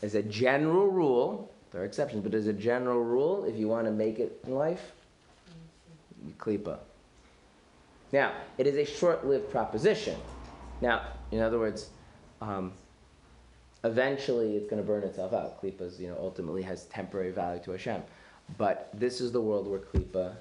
as 0.04 0.14
a 0.14 0.22
general 0.22 0.88
rule, 0.88 1.50
there 1.72 1.80
are 1.80 1.86
exceptions, 1.86 2.22
but 2.22 2.34
as 2.34 2.46
a 2.46 2.52
general 2.52 3.02
rule, 3.02 3.46
if 3.46 3.56
you 3.56 3.68
want 3.68 3.86
to 3.86 3.90
make 3.90 4.18
it 4.18 4.38
in 4.46 4.54
life, 4.54 4.92
you 6.26 6.34
klipa. 6.38 6.78
Now, 8.12 8.32
it 8.58 8.66
is 8.66 8.76
a 8.76 8.84
short-lived 8.84 9.50
proposition. 9.50 10.16
Now, 10.82 11.06
in 11.32 11.40
other 11.40 11.58
words, 11.58 11.88
um, 12.42 12.72
eventually 13.82 14.56
it's 14.56 14.68
going 14.68 14.82
to 14.82 14.86
burn 14.86 15.04
itself 15.04 15.32
out. 15.32 15.62
Klipa, 15.62 15.98
you 15.98 16.08
know, 16.08 16.18
ultimately 16.20 16.62
has 16.62 16.84
temporary 16.84 17.30
value 17.30 17.62
to 17.64 17.70
Hashem. 17.70 18.02
But 18.58 18.90
this 18.92 19.22
is 19.22 19.32
the 19.32 19.40
world 19.40 19.66
where 19.66 19.80
klipa, 19.80 20.36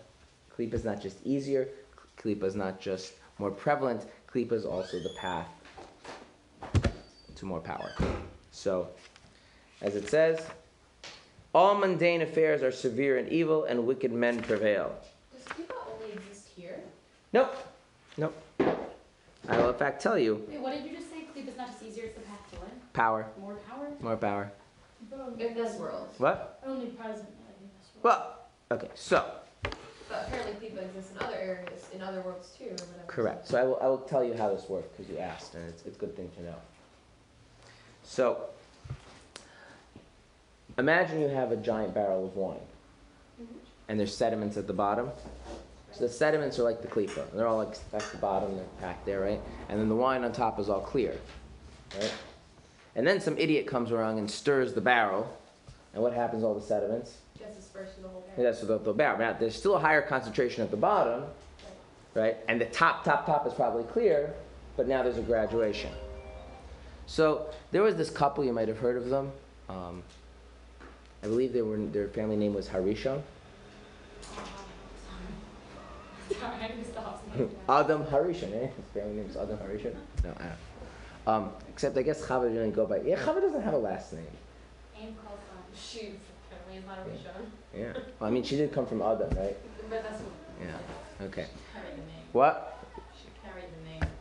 klipa 0.53 0.73
is 0.73 0.83
not 0.83 1.01
just 1.01 1.25
easier, 1.25 1.69
klipa 2.17 2.43
is 2.43 2.55
not 2.55 2.81
just 2.81 3.13
more 3.39 3.49
prevalent, 3.49 4.07
klipa 4.29 4.51
is 4.51 4.65
also 4.65 4.99
the 4.99 5.13
path 5.17 5.47
to 7.35 7.45
more 7.45 7.61
power. 7.61 7.91
So, 8.51 8.89
as 9.83 9.95
it 9.95 10.09
says, 10.09 10.47
all 11.53 11.75
mundane 11.75 12.21
affairs 12.21 12.63
are 12.63 12.71
severe 12.71 13.17
and 13.17 13.29
evil, 13.29 13.65
and 13.65 13.85
wicked 13.85 14.11
men 14.11 14.41
prevail. 14.41 14.95
Does 15.31 15.43
klipa 15.45 15.75
only 15.93 16.13
exist 16.13 16.47
here? 16.55 16.79
Nope, 17.33 17.55
nope. 18.17 18.35
I 19.49 19.57
will 19.57 19.69
in 19.69 19.75
fact 19.75 20.01
tell 20.01 20.17
you 20.17 20.43
Wait, 20.49 20.59
what 20.59 20.73
did 20.73 20.85
you 20.85 20.95
just 20.97 21.09
say? 21.11 21.17
Is 21.35 21.57
not 21.57 21.67
just 21.67 21.83
easier, 21.83 22.05
it's 22.05 22.15
the 22.15 22.21
path 22.21 22.39
to 22.51 22.59
what? 22.59 22.93
power, 22.93 23.27
More 23.39 23.55
power? 23.69 23.87
more 23.99 24.15
power. 24.15 24.51
In 25.37 25.53
this 25.53 25.77
world. 25.77 26.07
What? 26.17 26.59
Only 26.65 26.87
present 26.87 27.27
in 27.27 27.67
this 27.79 27.89
world. 28.01 28.03
Well, 28.03 28.39
okay, 28.71 28.89
so 28.95 29.25
But 30.09 30.27
apparently 30.27 30.69
klipa 30.69 30.83
exists 30.85 31.11
in 31.11 31.25
other 31.25 31.35
areas, 31.35 31.87
in 31.93 32.01
other 32.01 32.21
worlds 32.21 32.55
too, 32.57 32.73
correct. 33.07 33.47
So 33.47 33.59
I 33.59 33.63
will, 33.63 33.79
I 33.81 33.87
will 33.87 33.97
tell 33.99 34.23
you 34.23 34.33
how 34.33 34.49
this 34.55 34.69
works 34.69 34.87
because 34.95 35.11
you 35.11 35.19
asked, 35.19 35.53
and 35.55 35.67
it's, 35.67 35.83
it's 35.85 35.97
a 35.97 35.99
good 35.99 36.15
thing 36.15 36.31
to 36.37 36.43
know. 36.43 36.55
So 38.03 38.45
imagine 40.77 41.21
you 41.21 41.27
have 41.27 41.51
a 41.51 41.57
giant 41.57 41.93
barrel 41.93 42.25
of 42.25 42.35
wine, 42.35 42.57
and 43.87 43.99
there's 43.99 44.15
sediments 44.15 44.57
at 44.57 44.67
the 44.67 44.73
bottom. 44.73 45.11
So 45.91 46.07
the 46.07 46.11
sediments 46.11 46.57
are 46.57 46.63
like 46.63 46.81
the 46.81 46.87
klipa, 46.87 47.31
they're 47.33 47.47
all 47.47 47.57
like 47.57 47.75
at 47.93 48.01
the 48.11 48.17
bottom, 48.17 48.55
they're 48.55 48.65
packed 48.81 49.05
there, 49.05 49.21
right? 49.21 49.39
And 49.69 49.79
then 49.79 49.89
the 49.89 49.95
wine 49.95 50.23
on 50.23 50.31
top 50.33 50.59
is 50.59 50.67
all 50.67 50.81
clear, 50.81 51.15
right? 51.99 52.13
And 52.95 53.05
then 53.05 53.19
some 53.21 53.37
idiot 53.37 53.67
comes 53.67 53.91
around 53.91 54.17
and 54.17 54.29
stirs 54.29 54.73
the 54.73 54.81
barrel, 54.81 55.37
and 55.93 56.01
what 56.01 56.13
happens 56.13 56.41
to 56.41 56.47
all 56.47 56.55
the 56.55 56.61
sediments? 56.61 57.17
Gets 57.37 57.57
dispersed 57.57 58.01
the 58.01 58.07
whole 58.07 58.23
Yeah, 58.27 58.41
area. 58.41 58.51
That's 58.51 58.65
the, 58.65 58.79
the 58.79 58.93
barrel. 58.93 59.19
Now, 59.19 59.33
there's 59.33 59.55
still 59.55 59.75
a 59.75 59.79
higher 59.79 60.01
concentration 60.01 60.63
at 60.63 60.71
the 60.71 60.77
bottom, 60.77 61.25
right? 62.15 62.37
And 62.47 62.59
the 62.59 62.65
top, 62.65 63.03
top, 63.03 63.27
top 63.27 63.45
is 63.45 63.53
probably 63.53 63.83
clear, 63.83 64.33
but 64.75 64.87
now 64.87 65.03
there's 65.03 65.19
a 65.19 65.21
graduation. 65.21 65.91
So 67.05 67.47
there 67.71 67.83
was 67.83 67.95
this 67.95 68.09
couple, 68.09 68.43
you 68.43 68.53
might 68.53 68.67
have 68.67 68.79
heard 68.79 68.97
of 68.97 69.09
them. 69.09 69.31
Um, 69.69 70.01
I 71.23 71.27
believe 71.27 71.53
they 71.53 71.61
were, 71.61 71.77
their 71.77 72.09
family 72.09 72.35
name 72.35 72.53
was 72.53 72.67
Harishon. 72.67 73.21
Sorry, 76.29 76.55
I 76.61 76.67
need 76.75 76.85
to. 77.37 77.49
Adam 77.69 78.03
Harishon, 78.03 78.53
eh? 78.53 78.67
His 78.67 78.85
family 78.93 79.15
name 79.15 79.29
is 79.29 79.37
Adam 79.37 79.57
Harishon? 79.57 79.95
No, 80.23 80.33
I 80.37 80.43
don't. 80.43 80.53
Um, 81.25 81.51
except 81.69 81.97
I 81.97 82.01
guess 82.01 82.21
Chava 82.21 82.51
didn't 82.51 82.73
go 82.73 82.85
by. 82.85 82.97
Yeah, 82.97 83.15
Chava 83.15 83.39
doesn't 83.39 83.61
have 83.61 83.73
a 83.73 83.77
last 83.77 84.11
name. 84.11 84.25
Aim 84.99 85.15
calls 85.23 85.39
on. 85.55 85.63
Shoot, 85.73 86.19
apparently 86.51 86.77
it's 86.77 86.85
not 86.85 86.99
a 86.99 87.09
Rishon. 87.09 87.45
Yeah. 87.73 87.93
Well, 88.19 88.29
I 88.29 88.33
mean, 88.33 88.43
she 88.43 88.57
did 88.57 88.73
come 88.73 88.85
from 88.85 89.01
Adam, 89.01 89.29
right? 89.37 89.55
But 89.89 90.03
that's. 90.03 90.21
Yeah. 90.61 91.25
Okay. 91.25 91.47
Carry 91.73 91.91
the 91.91 91.97
name. 91.97 92.25
What? 92.33 92.83
She 93.15 93.29
carried 93.47 93.69
the 93.79 93.89
name. 93.89 94.11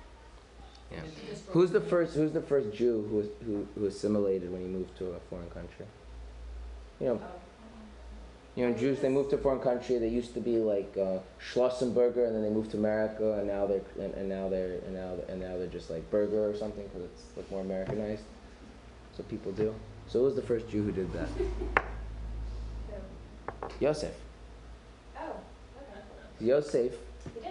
Yeah. 0.93 1.01
Who's 1.49 1.73
the 1.73 1.81
first? 1.81 2.15
Who's 2.15 2.33
the 2.33 2.41
first 2.41 2.73
Jew 2.73 3.05
who 3.11 3.17
was, 3.17 3.27
who, 3.45 3.67
who 3.75 3.87
assimilated 3.87 4.53
when 4.53 4.61
he 4.61 4.69
moved 4.69 4.97
to 4.99 5.07
a 5.11 5.21
foreign 5.29 5.51
country? 5.51 5.87
You 7.03 7.09
know, 7.09 7.21
you 8.55 8.69
know, 8.69 8.79
Jews 8.79 9.01
they 9.01 9.09
moved 9.09 9.31
to 9.31 9.37
a 9.37 9.39
foreign 9.41 9.61
country. 9.61 9.99
They 9.99 10.09
used 10.09 10.35
to 10.35 10.41
be 10.41 10.59
like 10.59 10.95
uh, 10.97 11.19
Schlossenberger, 11.53 12.27
and 12.27 12.37
then 12.37 12.43
they 12.43 12.51
moved 12.51 12.71
to 12.71 12.77
America, 12.77 13.39
and 13.39 13.49
now 13.49 13.67
they're 13.67 13.81
and, 13.99 14.15
and 14.15 14.29
now 14.29 14.49
they're 14.49 14.79
and 14.87 14.95
now 14.95 15.17
and 15.29 15.41
now 15.41 15.59
they're 15.59 15.67
just 15.67 15.91
like 15.91 16.09
Burger 16.11 16.49
or 16.49 16.55
something 16.55 16.85
because 16.85 17.03
it's 17.03 17.23
like 17.37 17.51
more 17.51 17.63
Americanized. 17.63 18.23
What 19.17 19.29
people 19.29 19.53
do. 19.53 19.75
So 20.09 20.21
who 20.21 20.25
was 20.27 20.37
the 20.37 20.43
first 20.43 20.69
Jew 20.71 20.85
who 20.85 20.93
did 20.93 21.13
that? 21.13 21.29
Yosef. 23.81 24.15
Oh, 25.19 25.23
okay. 25.23 26.47
Yosef. 26.47 26.93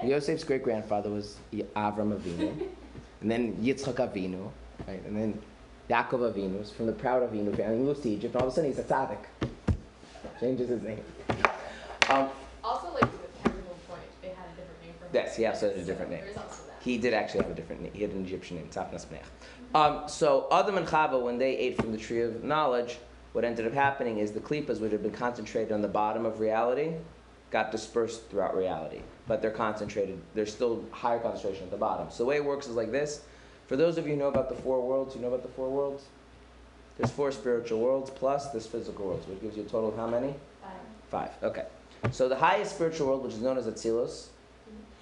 Yosef's 0.04 0.44
great 0.44 0.64
grandfather 0.64 1.10
was 1.10 1.38
Avram 1.54 2.18
Avinu, 2.18 2.68
and 3.22 3.32
then 3.32 3.56
Yitzchak 3.58 3.96
Avinu, 3.96 4.50
right? 4.88 5.04
And 5.06 5.16
then 5.16 5.42
Yaakov 5.92 6.34
Avinu 6.34 6.62
is 6.62 6.72
from 6.72 6.86
the 6.86 6.94
proud 6.94 7.22
Avinu 7.22 7.56
family. 7.56 7.78
Moves 7.78 8.00
to 8.02 8.10
Egypt, 8.10 8.34
and 8.34 8.42
all 8.42 8.48
of 8.48 8.54
a 8.54 8.56
sudden 8.56 8.70
he's 8.72 8.80
a 8.80 8.84
tzaddik. 8.84 9.26
Changes 10.40 10.70
his 10.70 10.82
name. 10.82 11.04
Um, 12.10 12.30
Also, 12.64 12.94
like, 12.94 13.02
with 13.02 13.44
Point, 13.44 14.00
they 14.22 14.30
had 14.30 14.46
a 14.46 14.56
different 14.56 14.82
name 14.84 14.94
for 14.98 15.06
him. 15.06 15.12
Yes, 15.14 15.36
he 15.36 15.46
also 15.46 15.70
had 15.70 15.78
a 15.78 15.84
different 15.84 16.12
name. 16.12 16.22
There's 16.24 16.38
also 16.38 16.64
that. 16.68 16.78
he 16.82 16.98
did 16.98 17.14
actually 17.14 17.42
have 17.42 17.52
a 17.52 17.56
different 17.56 17.82
name. 17.82 17.92
He 17.94 18.04
had 18.04 18.12
an 18.12 18.24
Egyptian 18.24 18.58
name, 18.58 18.70
Tzafnas 18.72 19.06
Meach. 19.08 19.76
Um, 19.76 20.08
so 20.08 20.48
Adam 20.52 20.78
and 20.78 20.88
Chava, 20.88 21.22
when 21.22 21.38
they 21.38 21.58
ate 21.58 21.76
from 21.78 21.92
the 21.92 21.98
tree 21.98 22.22
of 22.22 22.44
knowledge, 22.44 23.00
what 23.34 23.44
ended 23.44 23.68
up 23.68 23.74
happening 23.74 24.20
is 24.20 24.32
the 24.32 24.40
klipas, 24.40 24.80
which 24.80 24.92
had 24.94 25.02
been 25.02 25.12
concentrated 25.12 25.74
on 25.74 25.82
the 25.82 25.88
bottom 25.88 26.26
of 26.26 26.40
reality, 26.40 26.94
got 27.50 27.72
dispersed 27.72 28.30
throughout 28.30 28.56
reality. 28.56 29.02
But 29.28 29.42
they're 29.42 29.52
concentrated, 29.52 30.22
there's 30.36 30.54
still 30.54 30.86
higher 30.92 31.20
concentration 31.20 31.66
at 31.66 31.72
the 31.72 31.78
bottom. 31.78 32.10
So 32.12 32.24
the 32.24 32.30
way 32.30 32.38
it 32.38 32.46
works 32.46 32.68
is 32.68 32.76
like 32.76 32.92
this. 32.92 33.22
For 33.72 33.78
those 33.78 33.98
of 33.98 34.06
you 34.06 34.16
who 34.16 34.20
know 34.20 34.28
about 34.28 34.50
the 34.50 34.56
four 34.56 34.86
worlds, 34.86 35.16
you 35.16 35.22
know 35.22 35.30
about 35.30 35.44
the 35.44 35.48
four 35.48 35.70
worlds? 35.70 36.04
There's 36.98 37.10
four 37.10 37.32
spiritual 37.32 37.80
worlds 37.80 38.10
plus 38.10 38.50
this 38.50 38.68
physical 38.68 39.06
world, 39.06 39.24
which 39.30 39.42
gives 39.42 39.56
you 39.56 39.64
a 39.64 39.66
total 39.66 39.88
of 39.88 39.96
how 39.96 40.08
many? 40.08 40.36
Five. 40.62 40.72
Five. 41.10 41.30
Okay. 41.42 41.66
So 42.12 42.28
the 42.28 42.36
highest 42.36 42.76
spiritual 42.76 43.08
world, 43.08 43.24
which 43.24 43.32
is 43.32 43.40
known 43.40 43.58
as 43.58 43.68
Atzilus, 43.68 44.28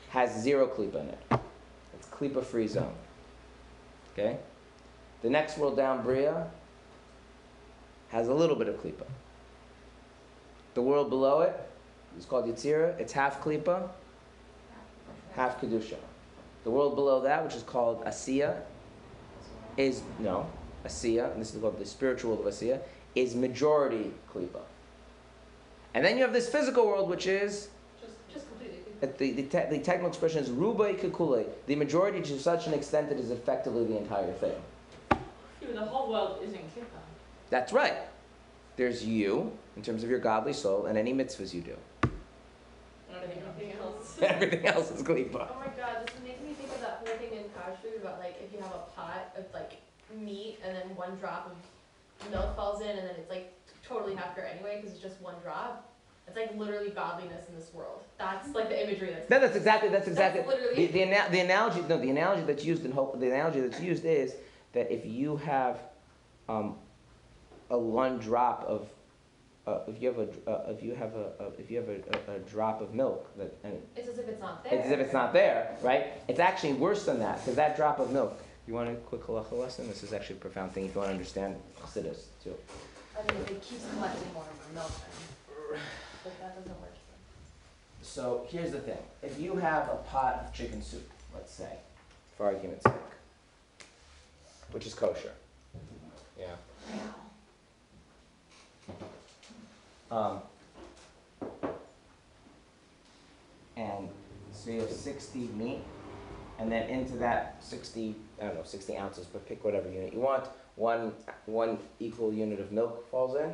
has 0.10 0.40
zero 0.40 0.68
klipa 0.68 1.02
in 1.02 1.08
it. 1.10 1.20
It's 1.96 2.08
klipa 2.10 2.44
free 2.44 2.68
zone. 2.68 2.94
Okay. 4.14 4.38
The 5.24 5.32
next 5.32 5.58
world 5.58 5.76
down, 5.76 6.04
Bria, 6.04 6.46
has 8.10 8.28
a 8.28 8.34
little 8.36 8.56
bit 8.56 8.68
of 8.68 8.76
klipa. 8.76 9.08
The 10.76 10.84
world 10.84 11.10
below 11.10 11.42
it 11.42 11.60
is 12.20 12.26
called 12.26 12.46
Yetzira. 12.46 13.00
It's 13.00 13.14
half 13.14 13.44
klipa, 13.44 13.90
half 15.34 15.60
kedusha. 15.60 15.98
The 16.64 16.70
world 16.70 16.96
below 16.96 17.22
that, 17.22 17.44
which 17.44 17.56
is 17.56 17.64
called 17.64 18.04
Asiya, 18.06 18.58
is 19.78 20.02
no 20.20 20.46
Asiya, 20.86 21.32
and 21.32 21.42
this 21.42 21.54
is 21.54 21.62
called 21.62 21.80
the 21.80 21.86
spiritual 21.86 22.36
world 22.36 22.48
of 22.48 22.54
Asiya, 22.54 22.80
is 23.16 23.36
majority 23.36 24.12
klipa. 24.34 24.62
And 25.94 26.06
then 26.06 26.18
you 26.18 26.24
have 26.24 26.34
this 26.34 26.50
physical 26.50 26.86
world, 26.86 27.10
which 27.10 27.26
is 27.28 27.70
Just, 28.00 28.14
just 28.32 28.48
completely. 28.50 28.78
the, 29.02 29.42
the, 29.42 29.44
te- 29.44 29.70
the 29.70 29.80
technical 29.84 30.08
expression 30.08 30.44
is 30.44 30.50
rubo 30.50 30.98
kekulo, 30.98 31.46
the 31.66 31.76
majority 31.76 32.22
to 32.22 32.40
such 32.40 32.68
an 32.68 32.74
extent 32.74 33.10
that 33.10 33.18
it 33.18 33.22
is 33.24 33.32
effectively 33.32 33.86
the 33.86 33.98
entire 33.98 34.32
thing. 34.34 34.54
The 35.74 35.86
whole 35.86 36.12
world 36.12 36.40
isn't 36.44 36.76
Klipa. 36.76 37.00
That's 37.50 37.72
right. 37.72 37.96
There's 38.76 39.06
you, 39.06 39.52
in 39.76 39.82
terms 39.82 40.04
of 40.04 40.10
your 40.10 40.20
godly 40.20 40.54
soul, 40.54 40.86
and 40.86 40.98
any 40.98 41.14
mitzvahs 41.14 41.54
you 41.54 41.62
do. 41.62 41.76
Everything 43.14 43.74
else. 43.82 44.18
Everything 44.22 44.66
else 44.66 44.92
is 44.92 45.04
klipa. 45.04 45.48
Oh 45.52 45.60
my 45.60 45.66
god, 45.76 46.06
this 46.06 46.16
is 46.16 46.22
making 46.24 46.48
me 46.48 46.54
think 46.54 46.72
of 46.72 46.82
that 46.82 47.06
in 47.68 47.74
kashrut 47.74 48.02
about 48.02 48.20
like 48.20 48.36
if 48.44 48.52
you 48.54 48.60
have 48.60 48.72
a 48.72 48.84
pot 48.96 49.34
of 49.38 49.46
like 49.54 49.74
meat 50.18 50.58
and 50.66 50.76
then 50.76 50.96
one 50.96 51.16
drop 51.18 51.52
of 51.52 52.32
milk 52.32 52.56
falls 52.56 52.82
in 52.82 52.90
and 52.90 53.00
then 53.00 53.16
it's 53.18 53.30
like 53.30 53.54
totally 53.88 54.16
half 54.16 54.34
pure 54.36 54.46
anyway 54.46 54.78
because 54.78 54.94
it's 54.94 55.02
just 55.02 55.20
one 55.22 55.36
drop. 55.44 55.86
It's 56.28 56.38
like 56.38 56.56
literally 56.58 56.92
godliness 56.92 57.48
in 57.50 57.56
this 57.56 57.74
world. 57.74 58.04
That's 58.20 58.54
like 58.54 58.70
the 58.70 58.88
imagery 58.88 59.10
that's. 59.12 59.30
No, 59.32 59.40
that's 59.40 59.56
exactly, 59.56 59.90
that's 59.90 60.08
exactly, 60.08 60.42
That's 60.42 60.54
literally- 60.54 60.86
the, 60.86 60.92
the, 60.94 61.02
ana- 61.04 61.32
the 61.32 61.40
analogy, 61.40 61.82
no, 61.90 61.98
the 62.00 62.10
analogy 62.12 62.44
that's 62.44 62.64
used 62.64 62.86
in, 62.86 62.92
hope. 62.92 63.20
the 63.20 63.26
analogy 63.28 63.62
that's 63.62 63.82
used 63.82 64.06
is 64.06 64.36
that 64.74 64.94
if 64.94 65.06
you 65.08 65.38
have, 65.38 65.80
um, 66.48 66.76
a 67.72 67.78
one 67.80 68.20
drop 68.20 68.64
of, 68.68 68.88
uh, 69.70 69.82
if 69.88 70.02
you 70.02 70.08
have 70.10 70.18
a, 70.20 70.50
uh, 70.50 70.72
if 70.72 70.84
you 70.84 70.96
have 70.96 71.14
a, 71.16 71.32
a 71.40 71.48
if 71.60 71.70
you 71.70 71.78
have 71.78 71.90
a, 71.90 72.32
a, 72.32 72.36
a 72.36 72.40
drop 72.40 72.82
of 72.82 72.94
milk 72.94 73.30
that, 73.38 73.56
and 73.64 73.78
It's 73.96 74.10
as 74.10 74.18
if 74.18 74.28
it's 74.28 74.42
not 74.42 74.64
there. 74.64 74.74
it's 74.74 74.86
as 74.88 74.92
if 74.92 75.00
it's 75.00 75.14
not 75.14 75.34
there, 75.34 75.78
right? 75.82 76.08
It's 76.28 76.40
actually 76.40 76.74
worse 76.74 77.06
than 77.06 77.20
that, 77.20 77.40
because 77.40 77.56
that 77.56 77.76
drop 77.76 78.00
of 78.00 78.12
milk. 78.12 78.42
You 78.68 78.74
want 78.76 78.90
a 78.90 78.96
quick 78.96 79.24
halacha 79.24 79.54
lesson? 79.54 79.88
This 79.88 80.04
is 80.04 80.14
actually 80.14 80.36
a 80.36 80.40
profound 80.40 80.72
thing 80.74 80.86
if 80.86 80.94
you 80.94 81.00
want 81.00 81.10
to 81.10 81.14
understand 81.14 81.56
chassidus 81.82 82.26
too. 82.44 82.54
I 83.18 83.32
mean, 83.32 83.42
it 83.44 83.62
keeps 83.62 83.86
collecting 83.94 84.32
more 84.34 84.44
of 84.44 84.68
the 84.68 84.74
milk 84.76 84.92
then. 84.92 85.80
But 86.24 86.40
that 86.40 86.56
doesn't 86.58 86.80
work. 86.82 86.94
So 88.02 88.46
here's 88.50 88.72
the 88.72 88.80
thing: 88.80 88.98
if 89.22 89.40
you 89.40 89.56
have 89.56 89.90
a 89.90 89.98
pot 90.10 90.44
of 90.46 90.54
chicken 90.54 90.82
soup, 90.82 91.10
let's 91.34 91.54
say, 91.54 91.78
for 92.38 92.48
argument's 92.48 92.84
sake, 92.84 92.94
which 94.72 94.86
is 94.88 94.94
kosher, 94.94 95.34
yeah. 96.40 96.56
Um, 100.12 100.42
and 103.76 104.10
so 104.52 104.72
you 104.72 104.82
have 104.82 104.90
60 104.90 105.40
meat, 105.56 105.80
and 106.58 106.72
then 106.72 106.90
into 106.90 107.16
that 107.18 107.58
60, 107.62 108.16
I 108.42 108.46
don't 108.46 108.56
know, 108.56 108.64
60 108.64 108.98
ounces, 108.98 109.26
but 109.26 109.48
pick 109.48 109.64
whatever 109.64 109.90
unit 109.90 110.14
you 110.14 110.20
want. 110.20 110.46
One, 110.76 111.14
one 111.46 111.78
equal 112.00 112.34
unit 112.34 112.60
of 112.60 112.72
milk 112.72 113.10
falls 113.10 113.36
in, 113.36 113.54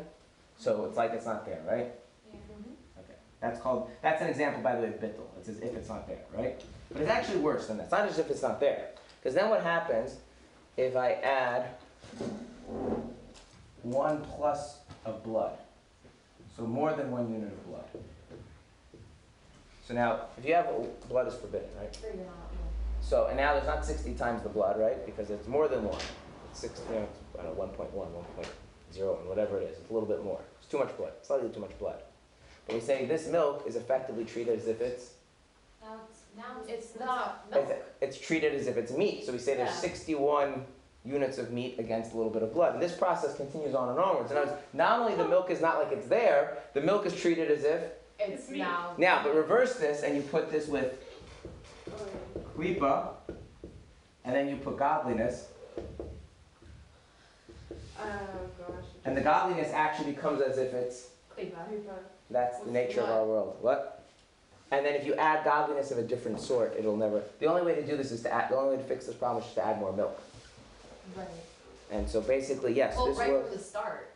so 0.57 0.85
it's 0.85 0.97
like 0.97 1.11
it's 1.11 1.25
not 1.25 1.45
there, 1.45 1.61
right? 1.67 1.91
Okay, 2.31 3.17
that's 3.41 3.59
called, 3.59 3.89
that's 4.01 4.21
an 4.21 4.29
example, 4.29 4.61
by 4.61 4.75
the 4.75 4.81
way, 4.81 4.87
of 4.87 4.95
bittul. 4.95 5.25
It's 5.39 5.49
as 5.49 5.59
if 5.59 5.75
it's 5.75 5.89
not 5.89 6.07
there, 6.07 6.21
right? 6.33 6.61
But 6.91 7.01
it's 7.01 7.11
actually 7.11 7.39
worse 7.39 7.67
than 7.67 7.77
that. 7.77 7.83
It's 7.83 7.91
not 7.91 8.07
as 8.07 8.19
if 8.19 8.29
it's 8.29 8.41
not 8.41 8.59
there. 8.59 8.89
Because 9.21 9.35
then 9.35 9.49
what 9.49 9.61
happens 9.63 10.17
if 10.77 10.95
I 10.95 11.13
add 11.13 11.69
one 13.81 14.21
plus 14.21 14.79
of 15.05 15.23
blood? 15.23 15.57
So 16.55 16.63
more 16.63 16.93
than 16.93 17.11
one 17.11 17.31
unit 17.31 17.51
of 17.51 17.67
blood. 17.67 17.83
So 19.87 19.93
now, 19.93 20.21
if 20.37 20.45
you 20.45 20.53
have, 20.55 20.67
blood 21.09 21.27
is 21.27 21.35
forbidden, 21.35 21.67
right? 21.79 21.95
Sure, 21.99 22.09
you're 22.09 22.25
not. 22.25 22.33
So, 23.01 23.27
and 23.27 23.37
now 23.37 23.53
there's 23.53 23.67
not 23.67 23.85
60 23.85 24.13
times 24.15 24.41
the 24.41 24.49
blood, 24.49 24.79
right? 24.79 25.05
Because 25.05 25.29
it's 25.29 25.47
more 25.47 25.67
than 25.67 25.83
one. 25.83 26.01
It's 26.49 26.59
60, 26.59 26.81
you 26.91 26.99
know, 26.99 27.03
it's, 27.03 27.19
I 27.39 27.43
don't 27.43 27.55
know, 27.57 27.63
1.1, 27.63 27.93
1.0, 27.93 29.19
and 29.19 29.29
whatever 29.29 29.59
it 29.59 29.63
is. 29.71 29.77
It's 29.79 29.89
a 29.89 29.93
little 29.93 30.07
bit 30.09 30.23
more. 30.23 30.39
It's 30.59 30.67
too 30.67 30.79
much 30.79 30.95
blood, 30.97 31.11
slightly 31.21 31.49
too 31.49 31.59
much 31.59 31.77
blood. 31.77 31.99
But 32.65 32.75
we 32.75 32.81
say 32.81 33.05
this 33.05 33.27
milk 33.27 33.63
is 33.67 33.75
effectively 33.75 34.25
treated 34.25 34.57
as 34.57 34.67
if 34.67 34.81
it's, 34.81 35.11
Now 35.83 35.99
it's, 36.09 36.19
now 36.35 36.43
It's 36.67 36.91
it's. 36.91 36.99
not 36.99 37.45
it's, 37.51 37.69
milk. 37.69 37.83
it's 38.01 38.19
treated 38.19 38.55
as 38.55 38.65
if 38.65 38.77
it's 38.77 38.91
meat. 38.91 39.23
So 39.25 39.33
we 39.33 39.37
say 39.37 39.55
there's 39.55 39.69
Yeah. 39.69 39.75
61 39.75 40.65
units 41.05 41.37
of 41.37 41.51
meat 41.51 41.75
against 41.77 42.13
a 42.13 42.17
little 42.17 42.31
bit 42.31 42.41
of 42.43 42.53
blood. 42.53 42.73
And 42.73 42.81
this 42.81 42.95
process 42.95 43.35
continues 43.35 43.75
on 43.75 43.89
and 43.89 43.99
onwards. 43.99 44.31
And 44.31 44.49
not 44.73 44.99
only 44.99 45.15
the 45.15 45.27
milk 45.27 45.49
is 45.51 45.61
not 45.61 45.77
like 45.77 45.91
it's 45.91 46.07
there, 46.07 46.57
the 46.73 46.81
milk 46.81 47.05
is 47.05 47.15
treated 47.15 47.51
as 47.51 47.63
if, 47.63 47.81
It's 48.19 48.49
meat. 48.49 48.59
now. 48.59 48.93
now, 48.97 49.21
but 49.23 49.35
reverse 49.35 49.75
this 49.75 50.01
and 50.03 50.15
you 50.15 50.21
put 50.23 50.51
this 50.51 50.67
with 50.67 50.97
klipa, 52.57 53.09
and 54.23 54.35
then 54.35 54.49
you 54.49 54.55
put 54.57 54.77
godliness, 54.77 55.47
Oh, 57.97 58.03
gosh. 58.57 58.85
and 59.05 59.15
the 59.15 59.21
godliness 59.21 59.71
actually 59.73 60.11
becomes 60.11 60.41
as 60.41 60.57
if 60.57 60.73
it's 60.73 61.09
that's 62.29 62.59
the 62.59 62.71
nature 62.71 63.01
of 63.01 63.09
our 63.09 63.25
world. 63.25 63.57
What? 63.61 64.03
And 64.71 64.85
then 64.85 64.95
if 64.95 65.05
you 65.05 65.13
add 65.15 65.43
godliness 65.45 65.91
of 65.91 65.97
a 65.99 66.01
different 66.01 66.39
sort, 66.39 66.73
it'll 66.77 66.97
never. 66.97 67.21
The 67.39 67.45
only 67.45 67.61
way 67.61 67.75
to 67.75 67.85
do 67.85 67.95
this 67.95 68.11
is 68.11 68.21
to 68.23 68.33
add. 68.33 68.49
The 68.49 68.57
only 68.57 68.75
way 68.77 68.81
to 68.81 68.87
fix 68.87 69.05
this 69.05 69.15
problem 69.15 69.39
is 69.41 69.45
just 69.45 69.55
to 69.57 69.65
add 69.65 69.79
more 69.79 69.93
milk. 69.93 70.19
Right. 71.15 71.27
And 71.91 72.09
so 72.09 72.21
basically, 72.21 72.73
yes, 72.73 72.95
Well, 72.97 73.07
this 73.07 73.17
right 73.17 73.41
from 73.41 73.51
the 73.51 73.59
start. 73.59 74.11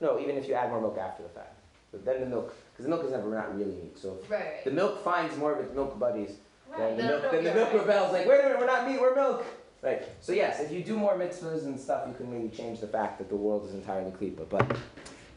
No, 0.00 0.18
even 0.18 0.36
if 0.36 0.46
you 0.48 0.54
add 0.54 0.70
more 0.70 0.80
milk 0.80 0.98
after 0.98 1.22
the 1.22 1.28
fact, 1.30 1.58
but 1.92 2.04
then 2.04 2.20
the 2.20 2.26
milk, 2.26 2.54
because 2.72 2.84
the 2.84 2.90
milk 2.90 3.04
is 3.04 3.10
never 3.12 3.30
not 3.30 3.56
really 3.56 3.72
meat. 3.76 3.96
So 3.98 4.18
if 4.22 4.30
Right. 4.30 4.64
the 4.64 4.70
milk 4.70 5.02
finds 5.02 5.36
more 5.36 5.52
of 5.52 5.64
its 5.64 5.74
milk 5.74 5.98
buddies. 5.98 6.32
Then 6.76 6.96
the 6.96 7.02
No, 7.04 7.08
milk, 7.20 7.30
then 7.30 7.44
the 7.44 7.54
milk 7.54 7.72
rebels 7.72 8.12
like, 8.12 8.26
wait 8.26 8.40
a 8.40 8.42
minute, 8.42 8.58
we're 8.58 8.66
not 8.66 8.88
meat, 8.88 9.00
we're 9.00 9.14
milk. 9.14 9.44
Right. 9.80 10.02
So 10.20 10.32
yes, 10.32 10.60
if 10.60 10.72
you 10.72 10.82
do 10.82 10.96
more 10.96 11.14
mitzvahs 11.14 11.64
and 11.64 11.78
stuff, 11.78 12.08
you 12.08 12.14
can 12.14 12.30
maybe 12.32 12.48
change 12.48 12.80
the 12.80 12.86
fact 12.88 13.18
that 13.18 13.28
the 13.28 13.36
world 13.36 13.64
is 13.68 13.74
entirely 13.74 14.10
klipa. 14.10 14.48
But 14.48 14.76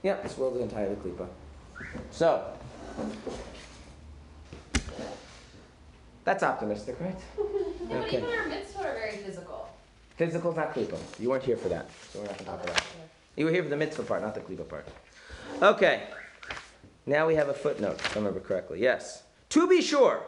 yeah, 0.03 0.15
this 0.21 0.37
world 0.37 0.55
is 0.55 0.61
entirely 0.63 0.95
klipa. 0.95 1.27
So 2.11 2.43
that's 6.23 6.43
optimistic, 6.43 6.99
right? 6.99 7.15
Yeah, 7.89 7.99
but 7.99 8.07
Okay. 8.07 8.17
even 8.17 8.29
our 8.29 8.45
mitzvot 8.49 8.79
are 8.85 8.93
very 8.95 9.15
physical. 9.17 9.69
Physical's 10.17 10.55
not 10.55 10.73
klipa. 10.73 10.97
You 11.19 11.29
weren't 11.29 11.43
here 11.43 11.57
for 11.57 11.69
that, 11.69 11.89
so 12.11 12.19
we're 12.19 12.25
not 12.25 12.37
gonna 12.39 12.49
talk 12.49 12.63
about. 12.63 12.77
it. 12.77 12.83
You 13.35 13.45
were 13.45 13.51
here 13.51 13.63
for 13.63 13.69
the 13.69 13.77
mitzvah 13.77 14.03
part, 14.03 14.23
not 14.23 14.33
the 14.33 14.41
klipa 14.41 14.67
part. 14.67 14.87
Okay. 15.61 16.03
Now 17.05 17.27
we 17.27 17.35
have 17.35 17.49
a 17.49 17.53
footnote, 17.53 17.99
if 17.99 18.17
I 18.17 18.19
remember 18.19 18.39
correctly. 18.39 18.81
Yes. 18.81 19.23
To 19.49 19.67
be 19.67 19.81
sure, 19.81 20.23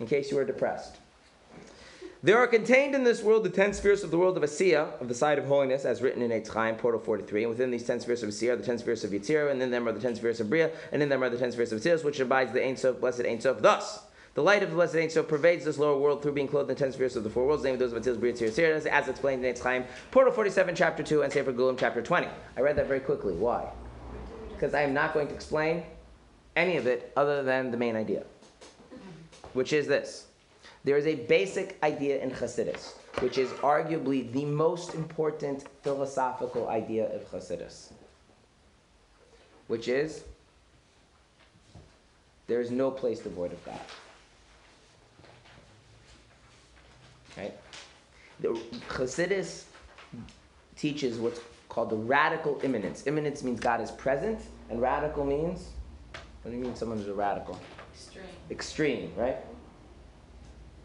in 0.00 0.06
case 0.06 0.30
you 0.30 0.36
were 0.36 0.44
depressed. 0.44 0.96
There 2.24 2.38
are 2.38 2.46
contained 2.46 2.94
in 2.94 3.04
this 3.04 3.22
world 3.22 3.44
the 3.44 3.50
ten 3.50 3.74
spheres 3.74 4.02
of 4.02 4.10
the 4.10 4.18
world 4.18 4.36
of 4.36 4.42
Asiya, 4.42 5.00
of 5.00 5.08
the 5.08 5.14
side 5.14 5.38
of 5.38 5.44
holiness, 5.44 5.84
as 5.84 6.00
written 6.00 6.22
in 6.22 6.30
Eitz 6.30 6.48
Chaim, 6.48 6.74
Portal 6.74 6.98
43. 6.98 7.42
And 7.44 7.50
within 7.50 7.70
these 7.70 7.84
ten 7.84 8.00
spheres 8.00 8.22
of 8.22 8.30
Asiya 8.30 8.54
are 8.54 8.56
the 8.56 8.64
ten 8.64 8.78
spheres 8.78 9.04
of 9.04 9.10
Yetzira, 9.10 9.50
and 9.50 9.62
in 9.62 9.70
them 9.70 9.86
are 9.86 9.92
the 9.92 10.00
ten 10.00 10.16
spheres 10.16 10.40
of 10.40 10.48
Bria, 10.48 10.70
and 10.90 11.02
in 11.02 11.10
them 11.10 11.22
are 11.22 11.28
the 11.28 11.36
ten 11.36 11.52
spheres 11.52 11.70
of 11.70 11.80
Tzilus, 11.80 12.02
which 12.02 12.20
abides 12.20 12.52
the 12.52 12.64
Ein 12.64 12.76
Sof, 12.78 12.98
blessed 12.98 13.26
Ein 13.26 13.40
Sof. 13.40 13.60
Thus, 13.60 14.00
the 14.34 14.42
light 14.42 14.62
of 14.64 14.70
the 14.70 14.74
blessed 14.74 15.12
Sof 15.12 15.28
pervades 15.28 15.64
this 15.64 15.78
lower 15.78 15.96
world 15.96 16.22
through 16.22 16.32
being 16.32 16.48
clothed 16.48 16.68
in 16.68 16.74
the 16.74 16.78
ten 16.78 16.92
spheres 16.92 17.14
of 17.14 17.22
the 17.22 17.30
four 17.30 17.46
worlds, 17.46 17.62
namely 17.62 17.78
those 17.78 17.92
of 17.92 18.02
Atzilus, 18.02 18.18
Bria, 18.18 18.32
Yetzira, 18.32 18.50
Tzira, 18.50 18.86
as 18.86 19.08
explained 19.08 19.44
in 19.44 19.54
Eitz 19.54 19.62
Chaim, 19.62 19.84
Portal 20.10 20.32
47, 20.32 20.74
Chapter 20.74 21.04
2, 21.04 21.22
and 21.22 21.32
Sefer 21.32 21.52
Gulim, 21.52 21.78
Chapter 21.78 22.02
20. 22.02 22.26
I 22.56 22.60
read 22.60 22.74
that 22.76 22.88
very 22.88 23.00
quickly. 23.00 23.32
Why? 23.32 23.70
Because 24.52 24.74
I 24.74 24.82
am 24.82 24.92
not 24.92 25.14
going 25.14 25.28
to 25.28 25.34
explain 25.34 25.84
any 26.56 26.76
of 26.76 26.86
it 26.86 27.12
other 27.16 27.44
than 27.44 27.70
the 27.70 27.76
main 27.76 27.94
idea, 27.94 28.24
which 29.52 29.72
is 29.72 29.86
this. 29.86 30.26
There 30.82 30.96
is 30.96 31.06
a 31.06 31.14
basic 31.14 31.78
idea 31.82 32.20
in 32.20 32.30
Chassidus, 32.30 32.94
which 33.20 33.38
is 33.38 33.48
arguably 33.62 34.30
the 34.32 34.44
most 34.44 34.94
important 34.94 35.64
philosophical 35.82 36.68
idea 36.68 37.06
of 37.14 37.30
Chassidus, 37.30 37.92
which 39.68 39.86
is 39.86 40.24
there 42.48 42.60
is 42.60 42.70
no 42.70 42.90
place 42.90 43.20
devoid 43.20 43.52
of 43.52 43.64
God. 43.64 43.80
Right? 47.36 47.54
The 48.40 48.60
Chassidus 48.88 49.64
teaches 50.76 51.18
what's 51.18 51.40
called 51.68 51.90
the 51.90 51.96
radical 51.96 52.60
immanence. 52.62 53.06
Immanence 53.06 53.42
means 53.42 53.60
God 53.60 53.80
is 53.80 53.90
present, 53.90 54.40
and 54.70 54.80
radical 54.80 55.24
means 55.24 55.68
what 56.42 56.50
do 56.50 56.58
you 56.58 56.62
mean 56.62 56.76
someone 56.76 56.98
is 56.98 57.08
a 57.08 57.14
radical? 57.14 57.58
Extreme. 57.94 58.24
extreme, 58.50 59.12
right? 59.16 59.36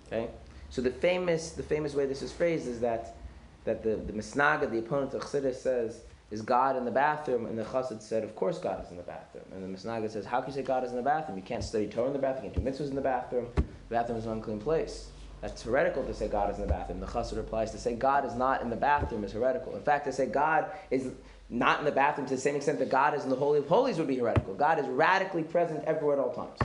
Okay. 0.08 0.30
So 0.70 0.82
the 0.82 0.92
famous 0.92 1.52
the 1.52 1.64
famous 1.64 1.94
way 1.94 2.06
this 2.06 2.22
is 2.22 2.32
phrased 2.32 2.68
is 2.68 2.80
that 2.80 3.18
that 3.66 3.84
the 3.84 3.98
the 3.98 4.14
Misnaga, 4.14 4.70
the 4.72 4.80
opponent 4.80 5.14
of 5.14 5.22
Chassidus, 5.22 5.56
says 5.56 6.02
is 6.32 6.42
God 6.42 6.78
in 6.78 6.86
the 6.86 6.92
bathroom, 6.92 7.46
and 7.48 7.58
the 7.58 7.64
Chassid 7.64 8.02
said, 8.02 8.24
of 8.24 8.36
course 8.36 8.60
God 8.60 8.84
is 8.86 8.92
in 8.92 8.98
the 8.98 9.04
bathroom, 9.04 9.46
and 9.52 9.64
the 9.64 9.68
Misnaga 9.68 10.10
says, 10.10 10.26
how 10.26 10.42
can 10.42 10.52
you 10.52 10.56
say 10.56 10.64
God 10.64 10.84
is 10.84 10.92
in 10.92 10.98
the 10.98 11.04
bathroom? 11.04 11.38
You 11.38 11.44
can't 11.44 11.64
study 11.64 11.88
Torah 11.88 12.08
in 12.08 12.14
the 12.14 12.20
bathroom, 12.20 12.46
you 12.46 12.52
can't 12.52 12.64
do 12.64 12.72
mitzvahs 12.72 12.90
in 12.90 12.96
the 12.96 13.02
bathroom. 13.02 13.48
The 13.56 13.64
bathroom 13.90 14.18
is 14.20 14.26
an 14.26 14.34
unclean 14.34 14.60
place. 14.60 15.10
That's 15.42 15.62
heretical 15.62 16.04
to 16.04 16.14
say 16.14 16.28
God 16.28 16.52
is 16.52 16.58
in 16.58 16.64
the 16.64 16.68
bathroom. 16.68 17.00
The 17.00 17.08
Chassid 17.08 17.38
replies 17.38 17.72
to 17.72 17.78
say 17.78 17.96
God 17.96 18.26
is 18.26 18.36
not 18.36 18.62
in 18.62 18.70
the 18.70 18.76
bathroom 18.76 19.24
is 19.24 19.32
heretical. 19.32 19.76
In 19.76 19.82
fact, 19.82 20.06
to 20.06 20.12
say 20.12 20.26
God 20.26 20.70
is 20.92 21.10
not 21.50 21.80
in 21.80 21.86
the 21.86 21.92
bathroom 21.92 22.28
to 22.28 22.36
the 22.36 22.42
same 22.42 22.56
extent 22.56 22.80
that 22.80 22.90
God 22.90 23.14
is 23.14 23.24
in 23.24 23.30
the 23.30 23.36
Holy 23.36 23.60
of 23.60 23.68
Holies 23.68 23.98
would 23.98 24.08
be 24.08 24.18
heretical. 24.18 24.54
God 24.54 24.80
is 24.80 24.86
radically 24.88 25.44
present 25.44 25.84
everywhere 25.86 26.18
at 26.18 26.24
all 26.24 26.34
times. 26.34 26.60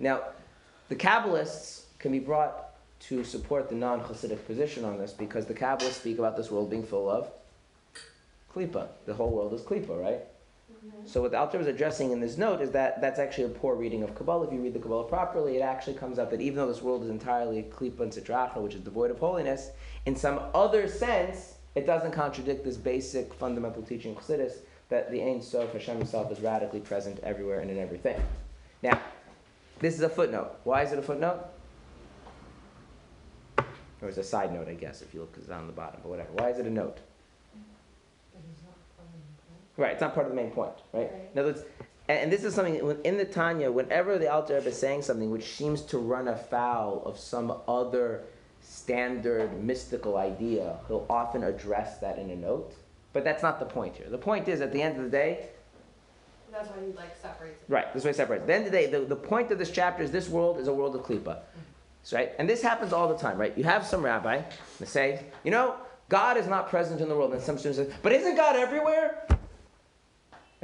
Now, 0.00 0.22
the 0.88 0.96
Kabbalists 0.96 1.82
can 1.98 2.10
be 2.10 2.18
brought 2.18 2.70
to 3.00 3.22
support 3.22 3.68
the 3.68 3.74
non-Hasidic 3.74 4.46
position 4.46 4.84
on 4.84 4.98
this 4.98 5.12
because 5.12 5.46
the 5.46 5.54
Kabbalists 5.54 6.00
speak 6.00 6.18
about 6.18 6.36
this 6.36 6.50
world 6.50 6.70
being 6.70 6.84
full 6.84 7.08
of 7.10 7.30
klipa. 8.54 8.88
The 9.06 9.14
whole 9.14 9.30
world 9.30 9.52
is 9.52 9.60
klipa, 9.60 10.00
right? 10.00 10.20
So 11.06 11.20
what 11.20 11.32
the 11.32 11.38
Alter 11.38 11.60
is 11.60 11.66
addressing 11.66 12.12
in 12.12 12.20
this 12.20 12.38
note 12.38 12.60
is 12.60 12.70
that 12.72 13.00
that's 13.00 13.18
actually 13.18 13.44
a 13.44 13.48
poor 13.48 13.74
reading 13.74 14.02
of 14.02 14.14
Kabbalah. 14.14 14.46
If 14.46 14.52
you 14.52 14.60
read 14.60 14.74
the 14.74 14.78
Kabbalah 14.78 15.04
properly, 15.04 15.56
it 15.56 15.60
actually 15.60 15.94
comes 15.94 16.18
out 16.18 16.30
that 16.30 16.40
even 16.40 16.56
though 16.56 16.66
this 16.66 16.82
world 16.82 17.04
is 17.04 17.10
entirely 17.10 17.62
klipa 17.70 18.00
and 18.00 18.64
which 18.64 18.74
is 18.74 18.80
devoid 18.80 19.10
of 19.10 19.18
holiness, 19.18 19.70
in 20.06 20.16
some 20.16 20.40
other 20.54 20.88
sense, 20.88 21.54
it 21.74 21.86
doesn't 21.86 22.12
contradict 22.12 22.64
this 22.64 22.76
basic 22.76 23.34
fundamental 23.34 23.82
teaching 23.82 24.16
of 24.16 24.22
Chassidus 24.22 24.58
that 24.88 25.10
the 25.10 25.22
Ein 25.22 25.42
Sof, 25.42 25.72
Hashem 25.72 25.98
himself, 25.98 26.30
is 26.32 26.40
radically 26.40 26.80
present 26.80 27.18
everywhere 27.22 27.60
and 27.60 27.70
in 27.70 27.78
everything. 27.78 28.20
Now, 28.82 29.00
this 29.80 29.94
is 29.94 30.00
a 30.02 30.08
footnote. 30.08 30.52
Why 30.64 30.82
is 30.82 30.92
it 30.92 30.98
a 30.98 31.02
footnote? 31.02 31.44
Or 33.58 34.08
it's 34.08 34.18
a 34.18 34.24
side 34.24 34.52
note, 34.52 34.68
I 34.68 34.74
guess, 34.74 35.02
if 35.02 35.14
you 35.14 35.20
look, 35.20 35.34
it's 35.38 35.48
on 35.48 35.66
the 35.66 35.72
bottom, 35.72 36.00
but 36.02 36.08
whatever. 36.08 36.30
Why 36.32 36.50
is 36.50 36.58
it 36.58 36.66
a 36.66 36.70
note? 36.70 36.98
Right, 39.76 39.92
it's 39.92 40.00
not 40.00 40.14
part 40.14 40.26
of 40.26 40.32
the 40.32 40.36
main 40.36 40.50
point, 40.50 40.72
right? 40.92 41.10
Right. 41.10 41.30
In 41.32 41.38
other 41.38 41.52
words, 41.52 41.64
and, 42.08 42.18
and 42.18 42.32
this 42.32 42.44
is 42.44 42.54
something 42.54 42.96
in 43.04 43.16
the 43.16 43.24
Tanya, 43.24 43.70
whenever 43.70 44.18
the 44.18 44.30
Alter 44.32 44.54
Rebbe 44.54 44.68
is 44.68 44.78
saying 44.78 45.02
something 45.02 45.30
which 45.30 45.54
seems 45.54 45.82
to 45.82 45.98
run 45.98 46.28
afoul 46.28 47.02
of 47.04 47.18
some 47.18 47.52
other 47.66 48.22
standard 48.60 49.62
mystical 49.62 50.16
idea, 50.16 50.78
he'll 50.86 51.06
often 51.10 51.42
address 51.44 51.98
that 51.98 52.18
in 52.18 52.30
a 52.30 52.36
note. 52.36 52.72
But 53.12 53.24
that's 53.24 53.42
not 53.42 53.58
the 53.58 53.66
point 53.66 53.96
here. 53.96 54.08
The 54.08 54.18
point 54.18 54.48
is, 54.48 54.60
at 54.60 54.72
the 54.72 54.82
end 54.82 54.96
of 54.96 55.04
the 55.04 55.10
day, 55.10 55.46
That's 56.50 56.68
why 56.68 56.76
he 56.84 56.92
like 56.92 57.16
separates 57.20 57.62
it. 57.62 57.72
Right, 57.72 57.92
this 57.94 58.04
way 58.04 58.12
separate. 58.12 58.42
At 58.42 58.46
the 58.46 58.54
end 58.54 58.66
of 58.66 58.72
the 58.72 58.78
day, 58.78 58.86
the, 58.86 59.00
the 59.00 59.16
point 59.16 59.50
of 59.50 59.58
this 59.58 59.70
chapter 59.70 60.02
is 60.02 60.10
this 60.10 60.28
world 60.28 60.58
is 60.58 60.68
a 60.68 60.72
world 60.72 60.94
of 60.94 61.02
klipa. 61.02 61.38
So, 62.04 62.16
right? 62.16 62.32
And 62.38 62.48
this 62.48 62.62
happens 62.62 62.92
all 62.92 63.08
the 63.08 63.16
time, 63.16 63.38
right? 63.38 63.56
You 63.56 63.64
have 63.64 63.84
some 63.86 64.04
rabbi 64.04 64.42
that 64.78 64.88
say, 64.88 65.24
you 65.42 65.50
know, 65.50 65.74
God 66.08 66.36
is 66.36 66.46
not 66.46 66.68
present 66.68 67.00
in 67.00 67.08
the 67.08 67.16
world. 67.16 67.32
And 67.32 67.42
some 67.42 67.56
students 67.56 67.78
say, 67.78 67.96
but 68.02 68.12
isn't 68.12 68.36
God 68.36 68.56
everywhere? 68.56 69.26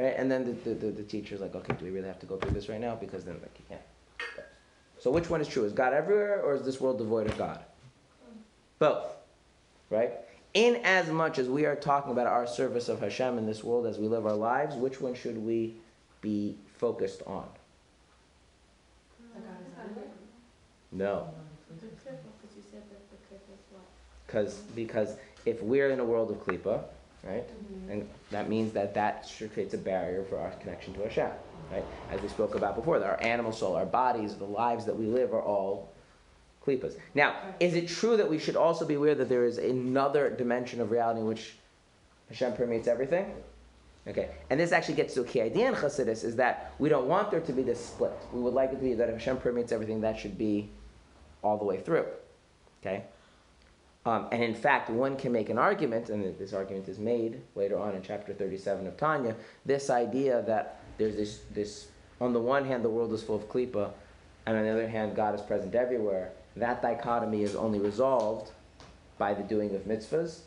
Right? 0.00 0.14
And 0.16 0.30
then 0.30 0.58
the, 0.64 0.74
the, 0.74 0.90
the, 0.92 1.02
teacher's 1.02 1.42
like, 1.42 1.54
okay, 1.54 1.74
do 1.78 1.84
we 1.84 1.90
really 1.90 2.06
have 2.06 2.18
to 2.20 2.26
go 2.26 2.38
through 2.38 2.52
this 2.52 2.70
right 2.70 2.80
now? 2.80 2.94
Because 2.94 3.22
then 3.24 3.34
like, 3.34 3.54
you 3.58 3.64
can't. 3.68 3.82
So 4.98 5.10
which 5.10 5.28
one 5.28 5.42
is 5.42 5.48
true? 5.48 5.64
Is 5.64 5.74
God 5.74 5.92
everywhere 5.92 6.40
or 6.40 6.54
is 6.54 6.62
this 6.62 6.80
world 6.80 6.96
devoid 6.96 7.26
of 7.26 7.36
God? 7.36 7.60
Both. 8.78 9.14
Right? 9.90 10.12
In 10.54 10.76
as 10.84 11.10
much 11.10 11.38
as 11.38 11.50
we 11.50 11.66
are 11.66 11.76
talking 11.76 12.12
about 12.12 12.26
our 12.26 12.46
service 12.46 12.88
of 12.88 13.00
Hashem 13.00 13.36
in 13.36 13.44
this 13.44 13.62
world 13.62 13.86
as 13.86 13.98
we 13.98 14.08
live 14.08 14.24
our 14.24 14.34
lives, 14.34 14.74
which 14.74 15.02
one 15.02 15.14
should 15.14 15.36
we 15.36 15.74
be 16.22 16.56
focused 16.78 17.22
on? 17.26 17.46
That 19.34 19.42
God 19.42 19.52
is 19.60 19.74
everywhere. 19.78 20.10
No. 20.92 21.28
Because 21.68 21.82
you 21.84 22.62
said 22.72 22.82
that 22.90 23.10
the 23.10 23.16
klipa 23.28 23.52
is 23.52 23.64
what? 23.70 23.82
Because 24.26 24.54
because 24.74 25.16
if 25.44 25.62
we're 25.62 25.90
in 25.90 26.00
a 26.00 26.04
world 26.04 26.30
of 26.30 26.38
klipa, 26.44 26.84
right, 27.24 27.44
Mm-hmm. 27.46 27.90
and 27.90 28.09
that 28.30 28.48
means 28.48 28.72
that 28.72 28.94
that 28.94 29.33
creates 29.52 29.74
a 29.74 29.78
barrier 29.78 30.24
for 30.24 30.38
our 30.38 30.50
connection 30.52 30.94
to 30.94 31.02
Hashem, 31.02 31.30
right? 31.72 31.85
As 32.11 32.20
we 32.20 32.28
spoke 32.28 32.54
about 32.54 32.76
before, 32.76 32.98
that 32.98 33.09
our 33.09 33.22
animal 33.22 33.52
soul, 33.52 33.76
our 33.76 33.87
bodies, 33.87 34.35
the 34.37 34.44
lives 34.44 34.85
that 34.87 34.96
we 34.96 35.06
live 35.06 35.33
are 35.35 35.42
all 35.42 35.90
klipas. 36.66 36.94
Now, 37.14 37.35
is 37.59 37.74
it 37.74 37.88
true 37.88 38.16
that 38.16 38.28
we 38.28 38.38
should 38.38 38.56
also 38.56 38.87
be 38.87 38.94
aware 38.94 39.14
that 39.14 39.28
there 39.28 39.44
is 39.44 39.59
another 39.59 40.30
dimension 40.30 40.80
of 40.80 40.90
reality 40.90 41.20
in 41.20 41.26
which 41.26 41.56
Hashem 42.28 42.54
permeates 42.54 42.88
everything? 42.88 43.33
Okay, 44.09 44.30
and 44.48 44.59
this 44.59 44.72
actually 44.72 44.94
gets 44.94 45.12
to 45.14 45.20
a 45.20 45.24
key 45.24 45.42
idea 45.42 45.68
in 45.68 45.74
Chassidus 45.74 46.24
is 46.24 46.35
that 46.37 46.72
we 46.78 46.88
don't 46.88 47.06
want 47.06 47.30
there 47.30 47.40
to 47.40 47.52
be 47.52 47.62
this 47.62 47.85
split. 47.85 48.12
We 48.33 48.40
would 48.40 48.54
like 48.54 48.72
it 48.72 48.76
to 48.76 48.83
be 48.83 48.94
that 48.94 49.09
if 49.11 49.14
Hashem 49.14 49.37
permeates 49.38 49.72
everything, 49.72 50.00
that 50.00 50.18
should 50.18 50.38
be 50.38 50.70
all 51.42 51.59
the 51.59 51.64
way 51.64 51.80
through. 51.80 52.06
Okay? 52.80 53.04
Um, 54.06 54.28
and 54.32 54.42
in 54.42 54.54
fact, 54.54 54.88
one 54.88 55.16
can 55.16 55.30
make 55.32 55.50
an 55.50 55.58
argument, 55.58 56.08
and 56.08 56.38
this 56.38 56.54
argument 56.54 56.88
is 56.88 56.98
made 56.98 57.42
later 57.54 57.78
on 57.78 57.94
in 57.94 58.02
chapter 58.02 58.32
37 58.32 58.86
of 58.86 58.96
Tanya, 58.96 59.36
this 59.66 59.90
idea 59.90 60.42
that 60.46 60.80
there's 60.96 61.16
this, 61.16 61.40
this 61.52 61.88
on 62.20 62.32
the 62.32 62.40
one 62.40 62.64
hand, 62.64 62.82
the 62.84 62.88
world 62.88 63.12
is 63.12 63.22
full 63.22 63.36
of 63.36 63.48
klipa, 63.48 63.90
and 64.46 64.56
on 64.56 64.64
the 64.64 64.70
other 64.70 64.88
hand, 64.88 65.14
God 65.14 65.34
is 65.34 65.42
present 65.42 65.74
everywhere. 65.74 66.32
That 66.56 66.80
dichotomy 66.80 67.42
is 67.42 67.54
only 67.54 67.78
resolved 67.78 68.52
by 69.18 69.34
the 69.34 69.42
doing 69.42 69.74
of 69.74 69.82
mitzvahs, 69.82 70.40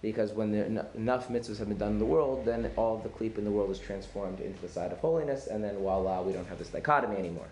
because 0.00 0.30
when 0.32 0.54
en- 0.54 0.86
enough 0.94 1.28
mitzvahs 1.28 1.58
have 1.58 1.68
been 1.68 1.78
done 1.78 1.92
in 1.92 1.98
the 1.98 2.04
world, 2.04 2.44
then 2.44 2.70
all 2.76 2.96
of 2.96 3.02
the 3.02 3.08
klipa 3.08 3.38
in 3.38 3.44
the 3.44 3.50
world 3.50 3.70
is 3.70 3.80
transformed 3.80 4.38
into 4.40 4.60
the 4.62 4.68
side 4.68 4.92
of 4.92 4.98
holiness, 4.98 5.48
and 5.48 5.64
then 5.64 5.76
voila, 5.78 6.22
we 6.22 6.32
don't 6.32 6.46
have 6.46 6.58
this 6.58 6.68
dichotomy 6.68 7.16
anymore. 7.16 7.48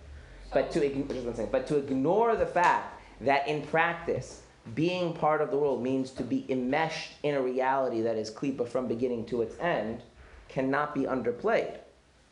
But 0.55 0.71
to, 0.71 0.81
ign- 0.81 1.09
just 1.13 1.25
one 1.27 1.35
second. 1.35 1.51
but 1.51 1.67
to 1.67 1.79
ignore 1.79 2.37
the 2.37 2.47
fact 2.47 3.01
that 3.23 3.49
in 3.49 3.63
practice, 3.63 4.43
being 4.75 5.13
part 5.13 5.41
of 5.41 5.51
the 5.51 5.57
world 5.57 5.83
means 5.83 6.11
to 6.13 6.23
be 6.25 6.45
enmeshed 6.49 7.13
in 7.23 7.35
a 7.35 7.41
reality 7.41 8.01
that 8.03 8.17
is 8.17 8.31
klipa 8.31 8.67
from 8.67 8.89
beginning 8.89 9.25
to 9.27 9.43
its 9.43 9.59
end 9.61 10.03
cannot 10.49 10.95
be 10.95 11.03
underplayed. 11.03 11.79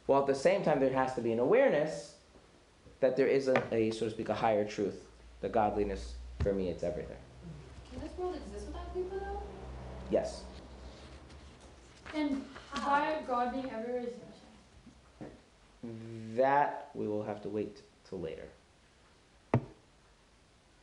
While 0.06 0.20
at 0.20 0.26
the 0.26 0.34
same 0.34 0.62
time, 0.62 0.80
there 0.80 0.92
has 0.92 1.14
to 1.14 1.20
be 1.20 1.32
an 1.32 1.38
awareness 1.38 2.14
that 3.00 3.16
there 3.16 3.26
is 3.26 3.48
a, 3.48 3.62
a 3.72 3.90
so 3.90 4.06
to 4.06 4.10
speak, 4.10 4.28
a 4.28 4.34
higher 4.34 4.64
truth. 4.64 5.04
The 5.40 5.48
godliness 5.48 6.14
permeates 6.38 6.82
everything. 6.82 7.16
Can 7.90 8.00
this 8.00 8.16
world 8.18 8.34
exist 8.34 8.66
without 8.66 8.94
people 8.94 9.18
though? 9.18 9.42
Yes. 10.10 10.42
And 12.14 12.44
by 12.74 13.16
God 13.26 13.52
being 13.52 13.70
everywhere 13.70 14.02
is 14.02 15.28
That 16.36 16.90
we 16.94 17.06
will 17.06 17.22
have 17.22 17.42
to 17.42 17.48
wait 17.48 17.82
till 18.08 18.20
later. 18.20 18.48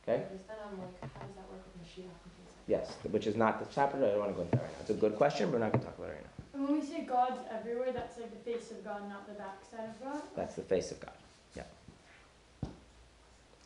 Okay? 0.02 0.24
Because 0.24 0.46
then 0.46 0.56
I'm 0.66 0.78
like, 0.78 1.00
how 1.00 1.26
does 1.26 1.36
that 1.36 1.46
work 1.50 1.62
with 1.62 1.78
Mashiach 1.82 2.10
and 2.10 2.32
things 2.34 2.50
like 2.50 2.66
Yes, 2.66 2.96
which 3.10 3.26
is 3.26 3.36
not 3.36 3.60
the 3.60 3.66
chapter. 3.72 3.98
I 3.98 4.10
don't 4.10 4.18
want 4.18 4.30
to 4.30 4.34
go 4.34 4.42
into 4.42 4.56
that 4.56 4.62
right 4.62 4.72
now. 4.72 4.80
It's 4.80 4.90
a 4.90 4.94
good 4.94 5.16
question, 5.16 5.46
but 5.50 5.54
we're 5.54 5.64
not 5.64 5.72
going 5.72 5.80
to 5.80 5.86
talk 5.86 5.98
about 5.98 6.10
it 6.10 6.14
right 6.14 6.24
now. 6.24 6.44
And 6.54 6.68
when 6.68 6.80
we 6.80 6.86
say 6.86 7.02
God's 7.02 7.40
everywhere, 7.50 7.92
that's 7.92 8.18
like 8.18 8.30
the 8.30 8.50
face 8.50 8.70
of 8.70 8.84
God, 8.84 9.08
not 9.08 9.26
the 9.26 9.34
backside 9.34 9.90
of 9.90 10.02
God. 10.02 10.22
That's 10.36 10.54
the 10.54 10.62
face 10.62 10.90
of 10.90 11.00
God. 11.00 11.14
Yeah. 11.56 11.62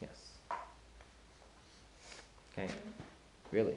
Yes. 0.00 0.38
Okay. 2.52 2.72
Really. 3.50 3.76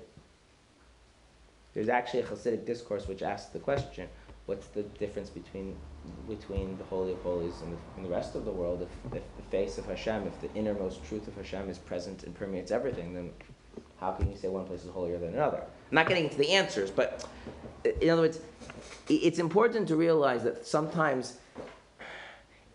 There's 1.74 1.90
actually 1.90 2.22
a 2.22 2.26
Hasidic 2.26 2.66
discourse 2.66 3.08
which 3.08 3.22
asks 3.22 3.52
the 3.52 3.60
question: 3.60 4.08
What's 4.50 4.66
the 4.70 4.82
difference 4.82 5.30
between 5.30 5.76
between 6.28 6.76
the 6.80 6.84
Holy 6.86 7.12
of 7.12 7.22
Holies 7.22 7.62
and 7.62 7.72
the, 7.72 7.78
and 7.96 8.04
the 8.04 8.10
rest 8.10 8.34
of 8.34 8.46
the 8.46 8.52
world? 8.52 8.82
If, 8.82 9.14
if 9.14 9.22
the 9.38 9.44
face 9.52 9.78
of 9.78 9.86
Hashem, 9.86 10.26
if 10.26 10.42
the 10.42 10.52
innermost 10.56 11.06
truth 11.06 11.28
of 11.28 11.36
Hashem 11.36 11.70
is 11.70 11.78
present 11.78 12.24
and 12.24 12.34
permeates 12.34 12.72
everything, 12.72 13.14
then 13.14 13.30
how 14.00 14.14
can 14.14 14.28
you 14.28 14.36
say 14.36 14.48
one 14.48 14.66
place 14.66 14.84
is 14.84 14.90
holier 14.90 15.20
than 15.20 15.36
another? 15.36 15.62
I'm 15.62 15.96
not 15.96 16.08
getting 16.08 16.24
into 16.24 16.38
the 16.38 16.50
answers, 16.50 16.90
but 16.90 17.30
in 18.02 18.10
other 18.10 18.24
words, 18.24 18.40
it's 19.08 19.38
important 19.38 19.88
to 19.90 19.96
realize 19.96 20.42
that 20.46 20.66
sometimes 20.66 21.38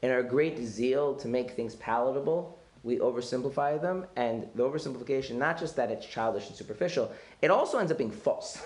in 0.03 0.13
our 0.13 0.23
great 0.23 0.59
zeal 0.59 1.17
to 1.17 1.27
make 1.27 1.57
things 1.57 1.75
palatable, 1.75 2.57
we 2.85 2.99
oversimplify 2.99 3.83
them, 3.83 4.07
and 4.15 4.47
the 4.55 4.63
oversimplification, 4.63 5.39
not 5.39 5.59
just 5.59 5.75
that 5.75 5.91
it's 5.91 6.07
childish 6.07 6.47
and 6.47 6.55
superficial, 6.55 7.11
it 7.43 7.51
also 7.51 7.79
ends 7.79 7.91
up 7.91 7.99
being 7.99 8.13
false, 8.13 8.63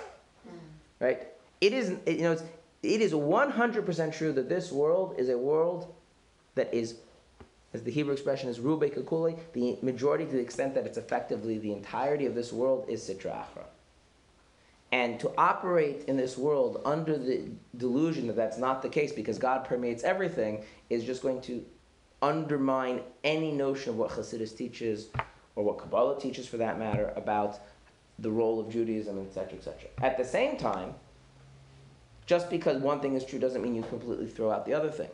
hmm. 0.47 0.59
right? 1.01 1.29
It 1.63 1.73
is, 1.73 1.97
it, 2.05 2.19
you 2.19 2.23
know, 2.23 2.33
it's, 2.33 2.43
it 2.83 3.01
is 3.01 3.13
100% 3.13 4.17
true 4.17 4.33
that 4.33 4.49
this 4.49 4.71
world 4.71 5.15
is 5.19 5.29
a 5.29 5.37
world 5.37 5.95
that 6.55 6.73
is, 6.73 6.97
as 7.73 7.83
the 7.83 7.91
Hebrew 7.91 8.13
expression 8.13 8.49
is, 8.49 8.59
rubo 8.59 8.93
kekulo, 8.93 9.39
the 9.53 9.79
majority 9.83 10.25
to 10.27 10.33
the 10.33 10.41
extent 10.41 10.75
that 10.75 10.87
it's 10.87 10.99
effectively 10.99 11.59
the 11.59 11.73
entirety 11.73 12.27
of 12.27 12.35
this 12.35 12.53
world 12.53 12.87
is 12.89 13.03
sitra 13.03 13.33
achra. 13.33 13.65
And 14.91 15.21
to 15.21 15.31
operate 15.37 16.05
in 16.07 16.17
this 16.17 16.39
world 16.39 16.81
under 16.85 17.19
the 17.19 17.43
delusion 17.77 18.27
that 18.29 18.37
that's 18.37 18.57
not 18.57 18.81
the 18.81 18.89
case 18.89 19.13
because 19.13 19.39
God 19.39 19.65
permeates 19.65 20.03
everything 20.03 20.65
is 20.89 21.05
just 21.05 21.23
going 21.23 21.43
to 21.43 21.65
undermine 22.23 23.03
any 23.23 23.53
notion 23.53 23.91
of 23.91 23.97
what 23.97 24.11
Hasidus 24.11 24.57
teaches 24.57 25.09
or 25.57 25.65
what 25.65 25.79
Kabbalah 25.79 26.19
teaches 26.19 26.49
for 26.49 26.57
that 26.57 26.79
matter 26.79 27.13
about 27.17 27.61
the 28.19 28.31
role 28.31 28.59
of 28.59 28.71
Judaism, 28.71 29.21
etc., 29.21 29.59
etc. 29.59 29.91
At 30.03 30.17
the 30.17 30.25
same 30.25 30.57
time, 30.57 30.95
just 32.29 32.51
because 32.51 32.81
one 32.81 33.01
thing 33.01 33.15
is 33.15 33.25
true 33.25 33.39
doesn't 33.39 33.63
mean 33.63 33.75
you 33.75 33.83
completely 33.83 34.27
throw 34.27 34.53
out 34.53 34.67
the 34.67 34.75
other 34.75 34.91
thing. 34.91 35.09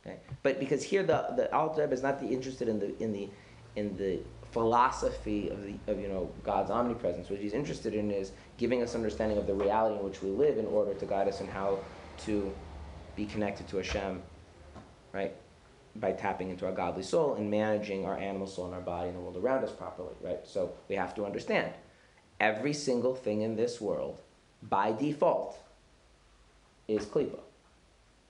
Okay? 0.00 0.18
But 0.44 0.60
because 0.60 0.84
here 0.84 1.02
the 1.02 1.34
the 1.36 1.52
Alter 1.52 1.92
is 1.92 2.02
not 2.02 2.20
the, 2.20 2.28
interested 2.28 2.68
in 2.68 2.78
the 2.78 2.96
in 3.02 3.12
the 3.12 3.28
in 3.76 3.96
the 3.96 4.20
philosophy 4.52 5.48
of 5.48 5.64
the 5.64 5.74
of 5.88 6.00
you 6.00 6.08
know 6.08 6.30
God's 6.44 6.70
omnipresence. 6.70 7.28
What 7.28 7.40
he's 7.40 7.54
interested 7.54 7.92
in 7.92 8.10
is 8.12 8.30
giving 8.56 8.82
us 8.82 8.94
understanding 8.94 9.36
of 9.36 9.48
the 9.48 9.54
reality 9.54 9.98
in 9.98 10.04
which 10.04 10.22
we 10.22 10.30
live 10.30 10.56
in 10.56 10.66
order 10.66 10.94
to 10.94 11.06
guide 11.06 11.26
us 11.26 11.40
in 11.40 11.48
how 11.48 11.80
to 12.18 12.54
be 13.16 13.26
connected 13.26 13.66
to 13.68 13.78
Hashem, 13.78 14.22
right? 15.12 15.34
By 15.96 16.12
tapping 16.12 16.50
into 16.50 16.66
our 16.66 16.72
godly 16.72 17.02
soul 17.02 17.34
and 17.34 17.50
managing 17.50 18.04
our 18.04 18.16
animal 18.16 18.46
soul 18.46 18.66
and 18.66 18.74
our 18.74 18.80
body 18.80 19.08
and 19.08 19.16
the 19.16 19.20
world 19.20 19.36
around 19.36 19.64
us 19.64 19.72
properly, 19.72 20.14
right? 20.22 20.40
So 20.44 20.72
we 20.88 20.94
have 20.94 21.16
to 21.16 21.26
understand 21.26 21.72
every 22.38 22.72
single 22.72 23.14
thing 23.16 23.42
in 23.42 23.56
this 23.56 23.80
world, 23.80 24.20
by 24.62 24.92
default, 24.92 25.63
is 26.88 27.06
klipa, 27.06 27.38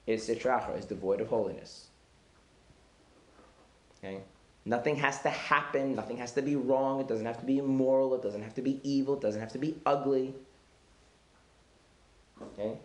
is 0.06 0.28
sitracha, 0.28 0.78
is 0.78 0.84
devoid 0.84 1.20
of 1.20 1.28
holiness. 1.28 1.88
Okay? 3.98 4.20
Nothing 4.64 4.96
has 4.96 5.20
to 5.22 5.30
happen, 5.30 5.94
nothing 5.94 6.16
has 6.18 6.32
to 6.32 6.42
be 6.42 6.56
wrong, 6.56 7.00
it 7.00 7.08
doesn't 7.08 7.26
have 7.26 7.38
to 7.40 7.44
be 7.44 7.58
immoral, 7.58 8.14
it 8.14 8.22
doesn't 8.22 8.42
have 8.42 8.54
to 8.54 8.62
be 8.62 8.80
evil, 8.82 9.14
it 9.14 9.20
doesn't 9.20 9.40
have 9.40 9.52
to 9.52 9.58
be 9.58 9.76
ugly. 9.84 10.34
Okay? 12.42 12.78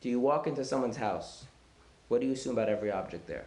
Do 0.00 0.08
you 0.08 0.20
walk 0.20 0.46
into 0.46 0.64
someone's 0.64 0.96
house? 0.96 1.44
What 2.08 2.20
do 2.20 2.26
you 2.26 2.32
assume 2.32 2.52
about 2.52 2.68
every 2.68 2.90
object 2.90 3.26
there? 3.26 3.46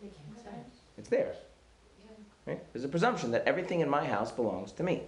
They 0.00 0.08
can't 0.08 0.44
say. 0.44 0.58
It's 0.98 1.08
theirs. 1.08 1.36
Right? 2.46 2.60
There's 2.72 2.84
a 2.84 2.88
presumption 2.88 3.30
that 3.32 3.44
everything 3.46 3.80
in 3.80 3.88
my 3.88 4.06
house 4.06 4.32
belongs 4.32 4.72
to 4.72 4.82
me. 4.82 5.02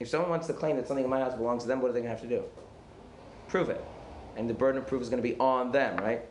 If 0.00 0.08
someone 0.08 0.30
wants 0.30 0.46
to 0.46 0.52
claim 0.52 0.76
that 0.76 0.86
something 0.86 1.04
in 1.04 1.10
my 1.10 1.20
house 1.20 1.34
belongs 1.34 1.62
to 1.62 1.68
them, 1.68 1.80
what 1.80 1.90
are 1.90 1.92
they 1.92 2.00
going 2.00 2.14
to 2.14 2.20
have 2.20 2.28
to 2.28 2.28
do? 2.28 2.44
Prove 3.48 3.68
it. 3.68 3.84
And 4.36 4.48
the 4.48 4.54
burden 4.54 4.80
of 4.80 4.86
proof 4.86 5.02
is 5.02 5.08
going 5.08 5.22
to 5.22 5.28
be 5.28 5.36
on 5.38 5.72
them, 5.72 5.96
right? 5.96 6.24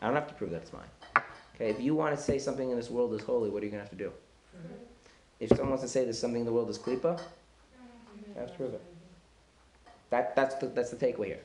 I 0.00 0.06
don't 0.06 0.14
have 0.14 0.28
to 0.28 0.34
prove 0.34 0.50
that 0.50 0.62
it's 0.62 0.72
mine. 0.72 1.24
Okay, 1.56 1.70
if 1.70 1.80
you 1.80 1.94
want 1.94 2.16
to 2.16 2.22
say 2.22 2.38
something 2.38 2.70
in 2.70 2.76
this 2.76 2.90
world 2.90 3.12
is 3.14 3.22
holy, 3.22 3.50
what 3.50 3.62
are 3.62 3.66
you 3.66 3.72
going 3.72 3.82
to 3.82 3.88
have 3.88 3.90
to 3.90 3.96
do? 3.96 4.12
If 5.40 5.50
someone 5.50 5.70
wants 5.70 5.82
to 5.82 5.88
say 5.88 6.04
that 6.04 6.14
something 6.14 6.40
in 6.40 6.46
the 6.46 6.52
world 6.52 6.70
is 6.70 6.78
klipa, 6.78 7.20
have 8.36 8.50
to 8.50 8.56
prove 8.56 8.74
it. 8.74 8.82
That, 10.10 10.34
that's, 10.36 10.54
the, 10.56 10.66
that's 10.66 10.90
the 10.90 10.96
takeaway 10.96 11.26
here. 11.26 11.40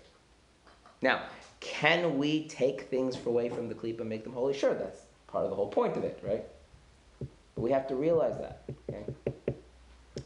Now, 1.01 1.23
can 1.59 2.17
we 2.17 2.47
take 2.47 2.83
things 2.83 3.17
away 3.25 3.49
from 3.49 3.67
the 3.67 3.75
klipa 3.75 4.01
and 4.01 4.09
make 4.09 4.23
them 4.23 4.33
holy? 4.33 4.53
Sure, 4.53 4.73
that's 4.73 5.01
part 5.27 5.43
of 5.43 5.49
the 5.49 5.55
whole 5.55 5.69
point 5.69 5.97
of 5.97 6.03
it, 6.03 6.19
right? 6.23 6.43
But 7.55 7.61
we 7.61 7.71
have 7.71 7.87
to 7.87 7.95
realize 7.95 8.37
that. 8.37 8.63
Okay? 8.89 9.33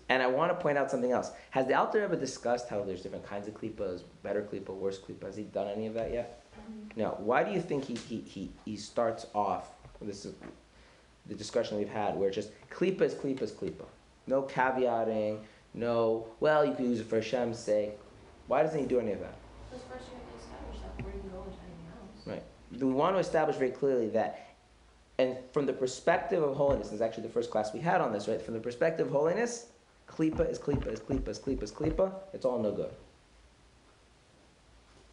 And 0.09 0.23
I 0.23 0.27
want 0.27 0.51
to 0.51 0.61
point 0.61 0.77
out 0.77 0.89
something 0.89 1.11
else. 1.11 1.31
Has 1.51 1.67
the 1.67 1.73
Alter 1.73 2.01
ever 2.01 2.15
discussed 2.15 2.69
how 2.69 2.81
there's 2.83 3.01
different 3.01 3.25
kinds 3.25 3.47
of 3.47 3.53
klippas, 3.53 4.03
better 4.23 4.41
klippa, 4.41 4.73
worse 4.73 4.99
klippa? 4.99 5.25
Has 5.25 5.35
he 5.35 5.43
done 5.43 5.67
any 5.67 5.85
of 5.85 5.93
that 5.95 6.13
yet? 6.13 6.43
Mm-hmm. 6.55 6.99
No. 6.99 7.17
Why 7.19 7.43
do 7.43 7.51
you 7.51 7.61
think 7.61 7.85
he, 7.85 7.95
he, 7.95 8.21
he, 8.21 8.51
he 8.63 8.77
starts 8.77 9.27
off, 9.35 9.69
this 10.01 10.25
is 10.25 10.33
the 11.25 11.35
discussion 11.35 11.77
we've 11.77 11.89
had, 11.89 12.15
where 12.15 12.29
it's 12.29 12.35
just 12.35 12.51
klippa 12.69 13.01
is 13.01 13.13
klippa 13.13 13.41
is 13.41 13.51
klippa. 13.51 13.85
No 14.27 14.43
caveating, 14.43 15.39
no, 15.73 16.27
well, 16.39 16.65
you 16.65 16.73
can 16.73 16.89
use 16.89 16.99
it 16.99 17.07
for 17.07 17.17
Hashem's 17.17 17.59
sake. 17.59 17.97
Why 18.47 18.63
doesn't 18.63 18.79
he 18.79 18.85
do 18.85 18.99
any 18.99 19.11
of 19.11 19.19
that? 19.19 19.35
Because 19.69 19.85
first 19.85 20.05
you 20.09 20.17
have 20.17 20.31
to 20.31 20.37
establish 20.43 20.81
that 20.81 20.97
before 20.97 21.11
you 21.13 21.19
can 21.19 21.29
go 21.29 21.43
into 21.43 21.57
anything 21.59 21.87
else. 21.99 22.27
Right. 22.27 22.43
We 22.81 22.93
want 22.93 23.15
to 23.15 23.19
establish 23.19 23.57
very 23.57 23.71
clearly 23.71 24.09
that, 24.09 24.55
and 25.19 25.37
from 25.51 25.65
the 25.65 25.73
perspective 25.73 26.41
of 26.41 26.55
holiness, 26.55 26.87
this 26.87 26.95
is 26.95 27.01
actually 27.01 27.23
the 27.23 27.33
first 27.33 27.51
class 27.51 27.73
we 27.73 27.79
had 27.79 28.01
on 28.01 28.13
this, 28.13 28.27
right? 28.27 28.41
From 28.41 28.53
the 28.53 28.59
perspective 28.59 29.07
of 29.07 29.13
holiness, 29.13 29.67
klipa 30.17 30.49
is 30.49 30.59
klipa 30.59 30.87
is 30.87 30.99
klipa 30.99 31.29
is 31.29 31.39
klipa 31.39 31.63
is 31.63 31.71
klipa. 31.71 32.11
It's 32.33 32.45
all 32.45 32.59
no 32.59 32.71
good. 32.71 32.91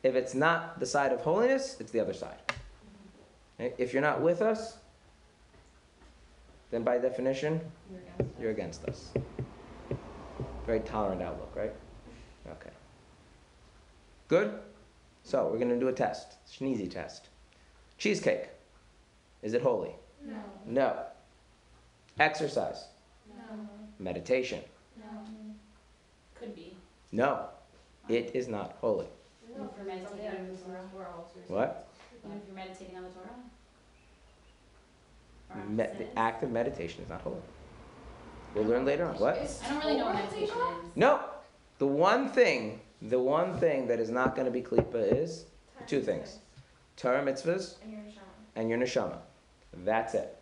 If 0.03 0.15
it's 0.15 0.35
not 0.35 0.81
the 0.81 0.87
side 0.87 1.13
of 1.13 1.21
holiness, 1.21 1.77
it's 1.81 1.93
the 1.93 2.01
other 2.01 2.15
side. 2.15 2.39
If 3.59 3.93
you're 3.93 4.03
not 4.03 4.21
with 4.21 4.43
us, 4.43 4.79
then 6.71 6.83
by 6.83 6.99
definition, 6.99 7.61
You're 7.91 8.01
against 8.01 8.41
you're 8.41 8.51
against 8.51 8.85
us. 8.85 9.13
Very 10.67 10.81
tolerant 10.81 11.23
outlook, 11.23 11.53
right? 11.55 11.73
Okay. 12.49 12.71
Good? 14.29 14.59
So, 15.23 15.49
we're 15.51 15.59
going 15.59 15.71
to 15.71 15.79
do 15.79 15.89
a 15.89 15.93
test. 15.93 16.35
It's 16.45 16.61
an 16.61 16.67
easy 16.67 16.89
test. 16.89 17.29
Cheesecake. 17.97 18.49
Is 19.43 19.55
it 19.55 19.63
holy? 19.63 19.95
No. 20.27 20.37
No. 20.67 21.03
Exercise. 22.19 22.89
No. 23.29 23.69
Meditation. 23.99 24.61
No. 25.05 25.19
Could 26.35 26.55
be. 26.55 26.77
No. 27.13 27.47
It 28.09 28.31
is 28.35 28.49
not 28.49 28.77
holy. 28.81 29.07
No, 29.57 29.69
For 29.77 29.85
meditating 29.85 30.27
on 30.41 30.49
the 30.49 30.57
Torah. 30.57 30.81
where 30.93 31.07
all 31.07 31.29
sorts 31.33 31.49
of- 31.49 31.55
What? 31.55 31.87
Even 32.25 32.37
if 32.39 32.43
you're 32.47 32.57
meditating 32.57 32.97
on 32.97 33.05
the 33.05 33.11
Torah? 33.11 33.29
Or 35.51 35.57
Me- 35.69 35.85
sin? 35.85 35.97
the 35.99 36.19
act 36.19 36.43
of 36.43 36.51
meditation 36.51 37.03
is 37.03 37.09
not 37.09 37.21
holy. 37.21 37.41
We'll 38.55 38.65
learn 38.65 38.85
later 38.85 39.05
on. 39.07 39.15
What? 39.17 39.37
I 39.65 39.69
don't 39.69 39.79
really 39.81 39.97
know 39.99 40.07
what 40.07 40.15
meditation 40.15 40.57
is. 40.57 40.97
No. 40.97 41.21
The 41.79 41.87
one 41.87 42.29
thing, 42.29 42.81
the 43.03 43.19
one 43.19 43.59
thing 43.59 43.87
that 43.89 43.99
is 44.01 44.11
not 44.11 44.35
going 44.35 44.47
to 44.47 44.51
be 44.53 44.63
klipa 44.63 45.13
is 45.13 45.47
two 45.87 46.01
things. 46.01 46.39
Torah 46.97 47.23
mitzvahs 47.25 47.77
And 47.83 47.93
you're 47.93 48.01
in 48.01 48.13
shower. 48.13 48.23
and 48.57 48.69
your 48.71 48.79
neshama. 48.79 49.19
That's 49.85 50.15
it. 50.15 50.37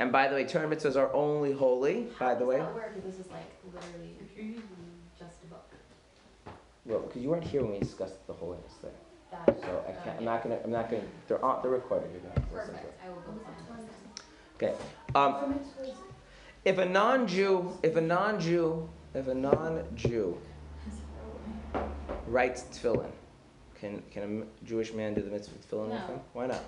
And 0.00 0.10
by 0.10 0.28
the 0.28 0.34
way, 0.34 0.44
Torah 0.46 0.66
mitzvahs 0.66 0.96
are 0.96 1.12
only 1.12 1.52
holy, 1.52 2.06
by 2.18 2.34
the 2.34 2.46
way. 2.46 2.58
How 2.58 2.64
does 2.64 2.74
that 2.74 2.82
work? 2.82 3.04
This 3.04 3.18
is 3.18 3.30
like 3.30 3.44
literally 3.70 4.62
just 5.18 5.36
a 5.44 5.46
book. 5.48 5.70
Well, 6.86 7.00
because 7.00 7.20
you 7.20 7.28
weren't 7.28 7.44
here 7.44 7.60
when 7.62 7.72
we 7.72 7.80
discussed 7.80 8.26
the 8.26 8.32
holiness 8.32 8.72
thing. 8.80 8.90
That, 9.30 9.60
So 9.60 9.84
I 9.86 9.92
can't, 10.02 10.18
I'm 10.18 10.24
not 10.24 10.42
gonna, 10.42 10.58
I'm 10.64 10.70
not 10.70 10.90
gonna, 10.90 11.02
they're 11.28 11.44
on, 11.44 11.60
they're 11.62 11.70
recorded, 11.70 12.10
you're 12.12 12.22
gonna 12.22 12.46
listen 12.50 12.72
to 12.72 12.80
it. 12.80 12.98
Perfect, 12.98 13.00
I 13.04 13.08
will 13.10 13.20
go. 13.20 13.40
Okay, 14.56 14.74
um, 15.14 15.60
if 16.64 16.78
a 16.78 16.86
non-Jew, 16.86 17.78
if 17.82 17.96
a 17.96 18.00
non-Jew, 18.00 18.88
if 19.14 19.28
a 19.28 19.34
non-Jew 19.34 20.38
writes 22.26 22.64
tefillin, 22.72 23.10
can, 23.78 24.02
can 24.10 24.42
a 24.42 24.64
Jewish 24.66 24.94
man 24.94 25.12
do 25.12 25.20
the 25.20 25.30
mitzvah 25.30 25.54
of 25.56 25.70
tefillin 25.70 25.90
with 25.90 26.06
him? 26.08 26.20
Why 26.32 26.46
not? 26.46 26.64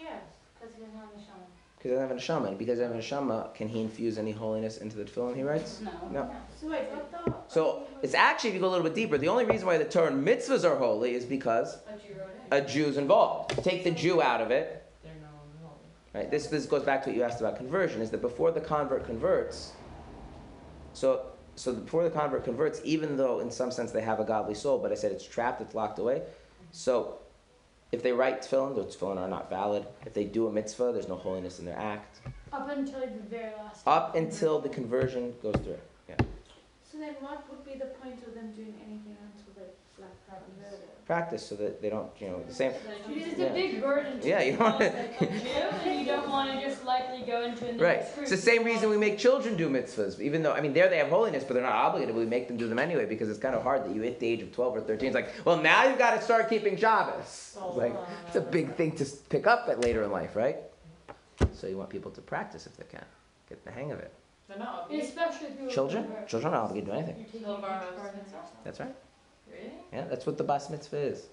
Yes, 0.00 0.22
because 0.54 0.74
he 0.74 0.82
doesn't 0.82 0.96
have 0.98 1.08
neshama. 1.10 1.53
Because 1.84 1.98
he 1.98 2.00
doesn't 2.00 2.16
have 2.16 2.16
a 2.16 2.42
neshama, 2.42 2.48
and 2.48 2.58
because 2.58 2.78
he 2.78 2.84
doesn't 2.84 2.96
have 2.96 3.28
a 3.28 3.30
neshama, 3.30 3.54
can 3.54 3.68
he 3.68 3.82
infuse 3.82 4.16
any 4.16 4.32
holiness 4.32 4.78
into 4.78 4.96
the 4.96 5.04
tefillin 5.04 5.36
he 5.36 5.42
writes? 5.42 5.82
No. 5.82 5.90
No. 6.10 6.30
So 6.58 6.70
wait, 6.70 6.84
the? 7.26 7.34
So, 7.46 7.82
it's 8.00 8.14
actually, 8.14 8.48
if 8.48 8.54
you 8.54 8.60
go 8.62 8.68
a 8.68 8.70
little 8.70 8.84
bit 8.84 8.94
deeper, 8.94 9.18
the 9.18 9.28
only 9.28 9.44
reason 9.44 9.66
why 9.66 9.76
the 9.76 9.84
Torah 9.84 10.06
and 10.06 10.26
mitzvahs 10.26 10.64
are 10.64 10.76
holy 10.76 11.12
is 11.12 11.26
because 11.26 11.76
but 11.76 12.00
you 12.08 12.14
wrote 12.18 12.62
it. 12.62 12.64
a 12.64 12.66
Jew's 12.66 12.96
involved. 12.96 13.62
Take 13.62 13.84
the 13.84 13.90
Jew 13.90 14.22
out 14.22 14.40
of 14.40 14.50
it, 14.50 14.82
They're 15.02 15.12
no 15.16 15.28
longer. 15.62 15.84
Right? 16.14 16.30
This, 16.30 16.46
this 16.46 16.64
goes 16.64 16.84
back 16.84 17.02
to 17.02 17.10
what 17.10 17.18
you 17.18 17.22
asked 17.22 17.40
about 17.40 17.56
conversion, 17.56 18.00
is 18.00 18.10
that 18.12 18.22
before 18.22 18.50
the 18.50 18.62
convert 18.62 19.04
converts, 19.04 19.72
so, 20.94 21.26
so 21.54 21.74
before 21.74 22.02
the 22.02 22.08
convert 22.08 22.44
converts, 22.44 22.80
even 22.82 23.18
though 23.18 23.40
in 23.40 23.50
some 23.50 23.70
sense 23.70 23.92
they 23.92 24.00
have 24.00 24.20
a 24.20 24.24
godly 24.24 24.54
soul, 24.54 24.78
but 24.78 24.90
I 24.90 24.94
said 24.94 25.12
it's 25.12 25.26
trapped, 25.26 25.60
it's 25.60 25.74
locked 25.74 25.98
away. 25.98 26.22
So 26.72 27.18
if 27.94 28.02
they 28.02 28.12
write 28.12 28.42
tefillin, 28.42 28.74
those 28.74 28.96
tefillin 28.96 29.18
are 29.18 29.28
not 29.28 29.48
valid. 29.48 29.86
If 30.04 30.12
they 30.12 30.24
do 30.24 30.48
a 30.48 30.52
mitzvah, 30.52 30.90
there's 30.92 31.08
no 31.08 31.16
holiness 31.16 31.60
in 31.60 31.64
their 31.64 31.78
act. 31.78 32.20
Up 32.52 32.68
until 32.68 33.00
the 33.00 33.06
very 33.30 33.52
last. 33.56 33.86
Up 33.86 34.14
until 34.14 34.60
the 34.60 34.68
conversion 34.68 35.34
goes 35.42 35.54
through. 35.62 35.78
Yeah. 36.08 36.16
So 36.82 36.98
then 36.98 37.14
what 37.20 37.48
would 37.50 37.64
be 37.64 37.78
the 37.78 37.90
point 38.02 38.18
of 38.26 38.34
them 38.34 38.52
doing 38.52 38.74
anything 38.84 39.16
until 39.16 39.54
they 39.56 39.70
like 40.02 40.12
practice? 41.06 41.46
Practice 41.46 41.46
so 41.48 41.54
that 41.56 41.82
they 41.82 41.90
don't, 41.90 42.10
you 42.18 42.28
know, 42.28 42.42
the 42.46 42.52
same. 42.54 42.72
It's 43.08 43.38
Yeah. 43.38 43.46
a 43.46 43.52
big 43.54 43.80
burden 43.82 44.20
Yeah, 44.22 44.42
you 44.42 44.56
don't 44.56 44.78
become, 44.78 44.94
like, 44.96 45.20
a 45.20 45.88
and 45.88 46.00
you 46.00 46.06
don't 46.06 46.28
want 46.28 46.50
to 46.52 46.60
just 46.66 46.84
lightly 46.84 47.22
go 47.26 47.42
into 47.42 47.64
the 47.64 47.74
Right. 47.74 48.04
It's 48.20 48.30
the 48.30 48.36
same 48.36 48.64
reason 48.64 48.88
we 48.88 48.96
make 48.96 49.18
children 49.18 49.56
do 49.56 49.68
mitzvahs, 49.68 50.20
even 50.20 50.42
though 50.42 50.52
I 50.52 50.60
mean 50.60 50.72
there 50.72 50.88
they 50.88 50.98
have 50.98 51.08
holiness, 51.08 51.44
but 51.44 51.54
they're 51.54 51.62
not 51.62 51.72
obligated. 51.74 52.14
We 52.14 52.24
make 52.26 52.48
them 52.48 52.56
do 52.56 52.68
them 52.68 52.78
anyway 52.78 53.06
because 53.06 53.28
it's 53.28 53.38
kind 53.38 53.54
of 53.54 53.62
hard 53.62 53.84
that 53.84 53.94
you 53.94 54.02
hit 54.02 54.18
the 54.20 54.26
age 54.26 54.42
of 54.42 54.52
twelve 54.52 54.74
or 54.76 54.80
thirteen. 54.80 55.08
It's 55.08 55.14
like, 55.14 55.30
well, 55.44 55.60
now 55.60 55.84
you've 55.84 55.98
got 55.98 56.14
to 56.16 56.22
start 56.22 56.48
keeping 56.48 56.76
Shabbos. 56.76 57.24
It's 57.24 57.56
like 57.76 57.94
it's 58.26 58.36
a 58.36 58.40
big 58.40 58.74
thing 58.74 58.92
to 58.96 59.04
pick 59.28 59.46
up 59.46 59.68
at 59.68 59.80
later 59.80 60.02
in 60.04 60.10
life, 60.10 60.34
right? 60.36 60.56
So 61.52 61.66
you 61.66 61.76
want 61.76 61.90
people 61.90 62.10
to 62.12 62.20
practice 62.20 62.66
if 62.66 62.76
they 62.76 62.84
can, 62.84 63.04
get 63.48 63.64
the 63.64 63.70
hang 63.70 63.92
of 63.92 63.98
it. 63.98 64.12
They're 64.48 64.58
not 64.58 64.84
obligated. 64.84 65.08
Especially 65.08 65.48
if 65.48 65.60
you 65.60 65.70
Children, 65.70 66.06
children 66.26 66.52
are 66.52 66.56
not 66.56 66.64
obligated 66.66 66.86
to 66.88 66.92
do 66.92 66.98
anything. 66.98 67.16
You're 67.18 67.26
taking 67.26 67.40
Till 67.44 67.54
each 67.56 67.60
bar 67.62 67.80
part 67.80 67.84
of 67.98 68.04
it. 68.14 68.16
mitzvah? 68.16 68.38
That's 68.62 68.80
right. 68.80 68.94
Really? 69.54 69.72
Yeah, 69.92 70.04
that's 70.08 70.26
what 70.26 70.36
the 70.38 70.44
bas 70.44 70.70
mitzvah 70.70 70.96
is. 70.98 71.26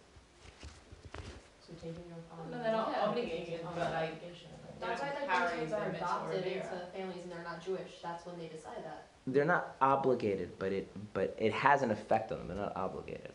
So 1.67 1.73
taking 1.75 2.03
your 2.07 2.17
father. 2.29 2.49
No, 2.57 2.63
they're 2.63 2.71
not 2.71 2.89
Yeah. 2.91 3.07
obligated, 3.07 3.61
but 3.75 3.91
like, 3.91 4.21
that's 4.79 5.01
why 5.01 5.13
like 5.27 5.59
kids 5.59 5.73
are 5.73 5.89
adopted 5.89 6.45
into 6.45 6.67
families 6.95 7.23
and 7.23 7.31
they're 7.31 7.43
not 7.43 7.63
Jewish, 7.63 8.01
that's 8.01 8.25
when 8.25 8.37
they 8.39 8.47
decide 8.47 8.83
that. 8.83 9.05
They're 9.27 9.45
not 9.45 9.75
obligated, 9.81 10.57
but 10.57 10.71
it 10.71 10.87
but 11.13 11.35
it 11.37 11.53
has 11.53 11.81
an 11.83 11.91
effect 11.91 12.31
on 12.31 12.39
them. 12.39 12.47
They're 12.47 12.57
not 12.57 12.75
obligated. 12.75 13.33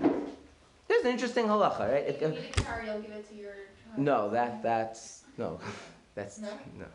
There's 0.00 1.04
an 1.04 1.10
interesting 1.10 1.46
halacha, 1.46 1.80
right? 1.92 2.04
If- 2.06 2.20
If 2.22 2.34
you 2.34 2.40
need 2.40 2.58
a 2.58 2.62
car, 2.62 2.82
you'll 2.84 3.00
give 3.00 3.12
it 3.12 3.28
to 3.28 3.34
your 3.34 3.52
child. 3.52 3.98
No, 3.98 4.30
that 4.30 4.62
that's 4.62 5.22
no, 5.38 5.60
that's 6.16 6.38
No? 6.38 6.48
no. 6.78 6.86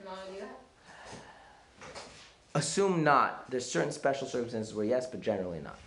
You're 0.00 0.08
not 0.08 0.16
gonna 0.26 0.32
do 0.34 0.40
that? 0.40 0.58
Assume 2.54 3.04
not. 3.04 3.50
There's 3.50 3.70
certain 3.70 3.92
special 3.92 4.26
circumstances 4.26 4.72
where 4.74 4.86
yes, 4.86 5.06
but 5.06 5.20
generally 5.20 5.60
not. 5.60 5.78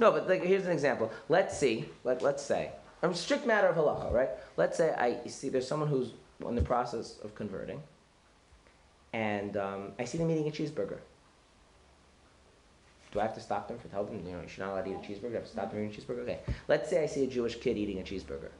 No, 0.00 0.10
but 0.12 0.28
like 0.28 0.42
here's 0.42 0.66
an 0.66 0.72
example. 0.72 1.10
Let's 1.28 1.56
see. 1.56 1.86
Let 2.04 2.22
let's 2.22 2.42
say. 2.42 2.72
I'm 3.02 3.10
a 3.10 3.14
strict 3.14 3.46
matter 3.46 3.68
of 3.68 3.76
halacha, 3.76 4.12
right? 4.12 4.30
Let's 4.56 4.76
say 4.76 4.94
I 4.96 5.18
you 5.24 5.30
see 5.30 5.48
there's 5.48 5.68
someone 5.68 5.88
who's 5.88 6.12
in 6.46 6.54
the 6.54 6.62
process 6.62 7.18
of 7.22 7.34
converting, 7.34 7.82
and 9.12 9.56
um, 9.56 9.92
I 9.98 10.04
see 10.04 10.18
them 10.18 10.30
eating 10.30 10.48
a 10.48 10.50
cheeseburger. 10.50 10.98
Do 13.12 13.20
I 13.20 13.22
have 13.22 13.34
to 13.34 13.40
stop 13.40 13.68
them 13.68 13.78
for 13.78 13.88
tell 13.88 14.04
them 14.04 14.16
you 14.26 14.32
know 14.32 14.40
you're 14.40 14.66
not 14.66 14.72
allowed 14.72 14.84
to 14.86 14.90
eat 14.90 14.94
a 14.94 14.98
cheeseburger? 14.98 15.30
Do 15.30 15.36
I 15.36 15.40
have 15.40 15.44
to 15.44 15.50
stop 15.50 15.70
them 15.70 15.84
eating 15.84 15.96
a 15.96 16.00
cheeseburger? 16.00 16.22
Okay. 16.22 16.40
Let's 16.66 16.90
say 16.90 17.02
I 17.02 17.06
see 17.06 17.24
a 17.24 17.28
Jewish 17.28 17.56
kid 17.60 17.76
eating 17.78 18.00
a 18.00 18.02
cheeseburger. 18.02 18.50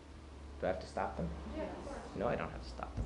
Do 0.60 0.64
I 0.64 0.68
have 0.68 0.80
to 0.80 0.86
stop 0.86 1.16
them? 1.16 1.28
Course. 1.56 1.98
No, 2.16 2.28
I 2.28 2.36
don't 2.36 2.50
have 2.50 2.62
to 2.62 2.68
stop 2.68 2.94
them. 2.94 3.04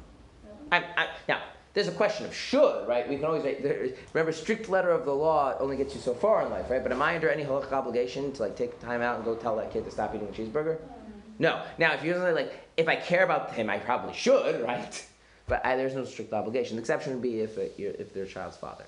I'm, 0.70 0.84
I, 0.96 1.08
now, 1.26 1.40
there's 1.78 1.86
a 1.86 1.92
question 1.92 2.26
of 2.26 2.34
should, 2.34 2.88
right? 2.88 3.08
We 3.08 3.14
can 3.14 3.24
always 3.26 3.44
make, 3.44 3.62
there, 3.62 3.90
remember, 4.12 4.32
strict 4.32 4.68
letter 4.68 4.90
of 4.90 5.04
the 5.04 5.14
law 5.14 5.54
only 5.60 5.76
gets 5.76 5.94
you 5.94 6.00
so 6.00 6.12
far 6.12 6.44
in 6.44 6.50
life, 6.50 6.68
right? 6.70 6.82
But 6.82 6.90
am 6.90 7.00
I 7.00 7.14
under 7.14 7.30
any 7.30 7.44
halachic 7.44 7.70
obligation 7.70 8.32
to 8.32 8.42
like 8.42 8.56
take 8.56 8.80
time 8.80 9.00
out 9.00 9.14
and 9.14 9.24
go 9.24 9.36
tell 9.36 9.54
that 9.58 9.72
kid 9.72 9.84
to 9.84 9.90
stop 9.92 10.12
eating 10.12 10.26
a 10.26 10.32
cheeseburger? 10.32 10.78
Mm-hmm. 10.78 11.20
No. 11.38 11.62
Now, 11.78 11.92
if 11.94 12.02
you're 12.02 12.32
like, 12.32 12.52
if 12.76 12.88
I 12.88 12.96
care 12.96 13.22
about 13.22 13.52
him, 13.54 13.70
I 13.70 13.78
probably 13.78 14.12
should, 14.12 14.60
right? 14.66 15.06
But 15.46 15.64
I, 15.64 15.76
there's 15.76 15.94
no 15.94 16.04
strict 16.04 16.32
obligation. 16.32 16.74
The 16.74 16.80
exception 16.80 17.12
would 17.12 17.22
be 17.22 17.42
if 17.42 17.56
uh, 17.56 17.60
it, 17.60 17.74
you're, 17.76 17.92
if 17.92 18.12
they're 18.12 18.26
child's 18.26 18.56
father. 18.56 18.84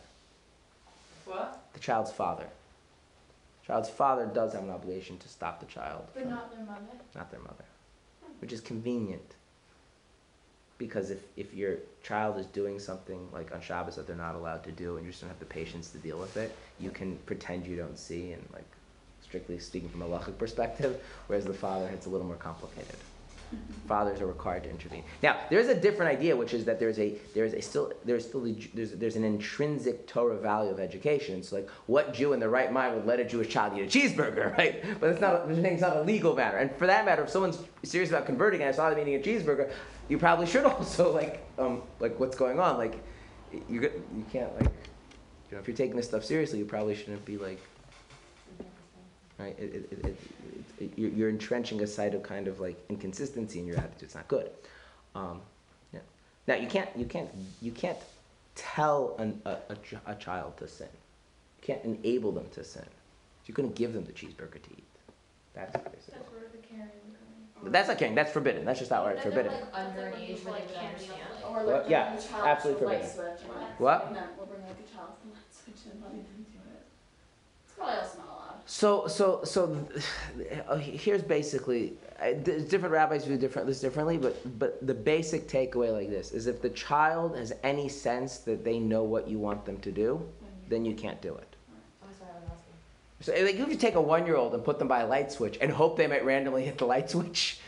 What? 1.26 1.62
The 1.74 1.80
child's 1.80 2.10
father. 2.10 2.46
Child's 3.68 3.88
father 3.88 4.26
does 4.26 4.52
have 4.54 4.64
an 4.64 4.70
obligation 4.70 5.16
to 5.18 5.28
stop 5.28 5.60
the 5.60 5.66
child 5.66 6.02
But 6.12 6.22
from 6.22 6.30
not 6.32 6.50
their 6.50 6.64
mother. 6.64 6.80
not 7.14 7.30
their 7.30 7.38
mother, 7.40 7.64
which 8.40 8.52
is 8.52 8.60
convenient. 8.60 9.36
Because 10.80 11.10
if, 11.10 11.18
if 11.36 11.52
your 11.52 11.76
child 12.02 12.38
is 12.38 12.46
doing 12.46 12.78
something 12.78 13.28
like 13.34 13.52
on 13.54 13.60
Shabbos 13.60 13.96
that 13.96 14.06
they're 14.06 14.16
not 14.16 14.34
allowed 14.34 14.64
to 14.64 14.72
do 14.72 14.96
and 14.96 15.04
you 15.04 15.12
just 15.12 15.20
don't 15.20 15.28
have 15.28 15.38
the 15.38 15.44
patience 15.44 15.90
to 15.90 15.98
deal 15.98 16.18
with 16.18 16.38
it, 16.38 16.56
you 16.80 16.90
can 16.90 17.18
pretend 17.26 17.66
you 17.66 17.76
don't 17.76 17.98
see 17.98 18.32
and 18.32 18.42
like 18.50 18.64
strictly 19.22 19.58
speaking 19.58 19.90
from 19.90 20.00
a 20.00 20.06
halachic 20.06 20.38
perspective, 20.38 20.98
whereas 21.26 21.44
the 21.44 21.52
father 21.52 21.86
it's 21.92 22.06
a 22.06 22.08
little 22.08 22.26
more 22.26 22.36
complicated. 22.36 22.96
Fathers 23.88 24.22
are 24.22 24.26
required 24.26 24.62
to 24.62 24.70
intervene. 24.70 25.04
Now, 25.22 25.36
there 25.50 25.58
is 25.58 25.68
a 25.68 25.74
different 25.74 26.16
idea, 26.16 26.34
which 26.34 26.54
is 26.54 26.64
that 26.64 26.78
there's 26.78 26.98
a 26.98 27.16
there's 27.34 27.52
a 27.52 27.60
still 27.60 27.92
there's 28.06 28.26
still 28.26 28.46
a, 28.46 28.52
there's 28.72 28.92
there's 28.92 29.16
an 29.16 29.24
intrinsic 29.24 30.06
Torah 30.06 30.38
value 30.38 30.70
of 30.70 30.80
education. 30.80 31.42
So, 31.42 31.56
like, 31.56 31.68
what 31.88 32.14
Jew 32.14 32.32
in 32.32 32.40
their 32.40 32.48
right 32.48 32.72
mind 32.72 32.94
would 32.94 33.06
let 33.06 33.20
a 33.20 33.24
Jewish 33.24 33.48
child 33.48 33.76
eat 33.76 33.82
a 33.82 33.86
cheeseburger, 33.86 34.56
right? 34.58 34.82
But 34.98 35.10
it's 35.10 35.20
not 35.20 35.50
it's 35.50 35.82
not 35.82 35.96
a 35.96 36.02
legal 36.02 36.34
matter. 36.34 36.56
And 36.56 36.74
for 36.76 36.86
that 36.86 37.04
matter, 37.04 37.24
if 37.24 37.30
someone's 37.30 37.58
serious 37.82 38.10
about 38.10 38.24
converting 38.24 38.60
and 38.60 38.68
I 38.68 38.72
saw 38.72 38.88
them 38.88 39.00
eating 39.00 39.16
a 39.16 39.18
cheeseburger, 39.18 39.70
you 40.10 40.18
probably 40.18 40.46
should 40.46 40.64
also 40.66 41.14
like 41.14 41.42
um 41.58 41.82
like 42.00 42.18
what's 42.20 42.36
going 42.36 42.60
on. 42.60 42.76
Like, 42.76 42.98
you're. 43.68 43.84
You 43.84 44.24
can't 44.30 44.54
like, 44.56 44.70
you 45.50 45.56
know, 45.56 45.58
if 45.60 45.68
you're 45.68 45.76
taking 45.76 45.96
this 45.96 46.06
stuff 46.06 46.24
seriously, 46.24 46.58
you 46.58 46.64
probably 46.64 46.94
shouldn't 46.94 47.24
be 47.24 47.38
like, 47.38 47.60
right? 49.38 49.56
It, 49.58 49.74
it, 49.74 49.92
it, 49.92 50.04
it, 50.04 50.16
it, 50.80 50.92
you're, 50.96 51.10
you're 51.10 51.28
entrenching 51.28 51.80
a 51.82 51.86
side 51.86 52.14
of 52.14 52.22
kind 52.22 52.48
of 52.48 52.60
like 52.60 52.76
inconsistency 52.88 53.60
in 53.60 53.66
your 53.66 53.78
attitude. 53.78 54.02
It's 54.02 54.14
not 54.14 54.28
good. 54.28 54.50
Um, 55.14 55.40
yeah. 55.92 56.00
Now 56.46 56.56
you 56.56 56.68
can't, 56.68 56.88
you 56.96 57.04
can't, 57.04 57.30
you 57.62 57.72
can't 57.72 57.98
tell 58.54 59.16
an, 59.18 59.40
a, 59.44 59.56
a, 59.70 59.76
ch- 59.76 59.94
a 60.06 60.14
child 60.14 60.56
to 60.58 60.68
sin. 60.68 60.88
You 61.60 61.74
can't 61.74 61.84
enable 61.84 62.32
them 62.32 62.46
to 62.52 62.62
sin. 62.64 62.86
You 63.46 63.54
couldn't 63.54 63.74
give 63.74 63.92
them 63.92 64.04
the 64.04 64.12
cheeseburger 64.12 64.62
to 64.62 64.70
eat. 64.70 64.84
That's 65.54 65.72
basically. 65.72 66.14
That's 66.14 66.30
where 66.30 66.42
that's 67.64 67.88
not 67.88 67.98
caring. 67.98 68.14
That's 68.14 68.32
forbidden. 68.32 68.64
That's 68.64 68.78
just 68.78 68.92
outright 68.92 69.16
Then 69.16 69.24
forbidden. 69.24 69.52
like, 69.52 69.64
under 69.74 70.06
an 70.06 70.14
age 70.18 70.38
where 70.44 70.54
they 70.54 70.60
would 70.66 70.76
understand. 70.76 71.20
Or 71.46 71.64
What? 71.64 71.66
like 71.82 71.90
Yeah, 71.90 72.16
child 72.16 72.46
absolutely 72.46 72.86
forbidden. 72.86 73.08
switch. 73.10 73.48
or 73.48 73.54
What? 73.84 74.12
No, 74.12 74.20
we'll 74.38 74.46
bring 74.46 74.62
like 74.62 74.70
a 74.80 74.96
child 74.96 75.10
to 75.20 75.26
the 75.28 75.32
light 75.34 75.52
switch 75.52 75.92
and 75.92 76.02
letting 76.02 76.18
them 76.22 76.46
do 76.52 76.58
it. 76.70 76.82
It's 77.66 77.74
probably 77.76 77.96
also 77.96 78.18
not 78.18 78.26
allowed. 78.28 78.60
So, 78.66 79.06
so, 79.08 79.44
so, 79.44 79.88
uh, 80.68 80.76
here's 80.76 81.22
basically, 81.22 81.94
uh, 82.22 82.32
different 82.32 82.92
rabbis 82.92 83.24
view 83.24 83.36
different 83.36 83.66
this 83.66 83.80
differently, 83.80 84.16
but 84.18 84.58
but 84.58 84.86
the 84.86 84.94
basic 84.94 85.48
takeaway 85.48 85.92
like 85.92 86.08
this 86.10 86.32
is 86.32 86.46
if 86.46 86.60
the 86.62 86.70
child 86.70 87.36
has 87.36 87.52
any 87.62 87.88
sense 87.88 88.38
that 88.38 88.64
they 88.64 88.78
know 88.78 89.02
what 89.02 89.26
you 89.28 89.38
want 89.38 89.64
them 89.64 89.78
to 89.80 89.90
do, 89.90 90.20
then 90.68 90.84
you 90.84 90.94
can't 90.94 91.20
do 91.22 91.34
it. 91.34 91.56
That's 92.02 92.20
why 92.20 92.26
I 92.28 92.40
was 92.40 92.44
asking. 92.52 92.74
So, 93.22 93.32
like, 93.32 93.56
if 93.56 93.68
you 93.68 93.76
take 93.76 93.96
a 93.96 94.00
one-year-old 94.00 94.54
and 94.54 94.64
put 94.64 94.78
them 94.78 94.88
by 94.88 95.00
a 95.00 95.06
light 95.06 95.30
switch 95.30 95.58
and 95.60 95.70
hope 95.70 95.96
they 95.96 96.06
might 96.06 96.24
randomly 96.24 96.64
hit 96.64 96.78
the 96.78 96.86
light 96.86 97.10
switch, 97.14 97.60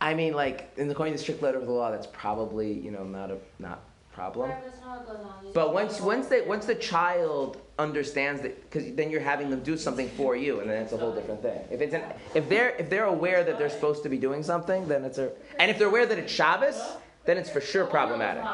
I 0.00 0.14
mean, 0.14 0.32
like, 0.32 0.72
in 0.76 0.86
the 0.86 0.92
according 0.92 1.14
to 1.14 1.18
the 1.18 1.22
strict 1.22 1.42
letter 1.42 1.58
of 1.58 1.66
the 1.66 1.72
law, 1.72 1.90
that's 1.90 2.06
probably 2.06 2.72
you 2.72 2.90
know 2.90 3.04
not 3.04 3.30
a 3.30 3.38
not 3.58 3.80
problem. 4.12 4.50
Right, 4.50 4.64
that's 4.64 4.80
not 4.80 4.98
what 4.98 5.06
goes 5.06 5.26
on. 5.26 5.46
You 5.46 5.52
But 5.52 5.74
once 5.74 6.00
once 6.00 6.28
they 6.28 6.40
once 6.42 6.66
the 6.66 6.74
child 6.74 7.60
understands 7.78 8.40
that, 8.42 8.62
because 8.62 8.94
then 8.94 9.10
you're 9.10 9.20
having 9.20 9.50
them 9.50 9.62
do 9.62 9.76
something 9.76 10.08
for 10.10 10.36
you, 10.36 10.60
and 10.60 10.70
then 10.70 10.82
it's 10.82 10.92
a 10.92 10.96
whole 10.96 11.12
different 11.12 11.42
thing. 11.42 11.60
If 11.70 11.80
it's 11.80 11.92
an, 11.94 12.02
if 12.34 12.48
they're 12.48 12.70
if 12.76 12.88
they're 12.88 13.04
aware 13.04 13.44
that 13.44 13.58
they're 13.58 13.68
supposed 13.68 14.02
to 14.04 14.08
be 14.08 14.18
doing 14.18 14.42
something, 14.42 14.88
then 14.88 15.04
it's 15.04 15.18
a 15.18 15.32
and 15.58 15.70
if 15.70 15.78
they're 15.78 15.88
aware 15.88 16.06
that 16.06 16.18
it's 16.18 16.32
Shabbos, 16.32 16.80
then 17.26 17.36
it's 17.36 17.50
for 17.50 17.60
sure 17.60 17.84
problematic. 17.86 18.44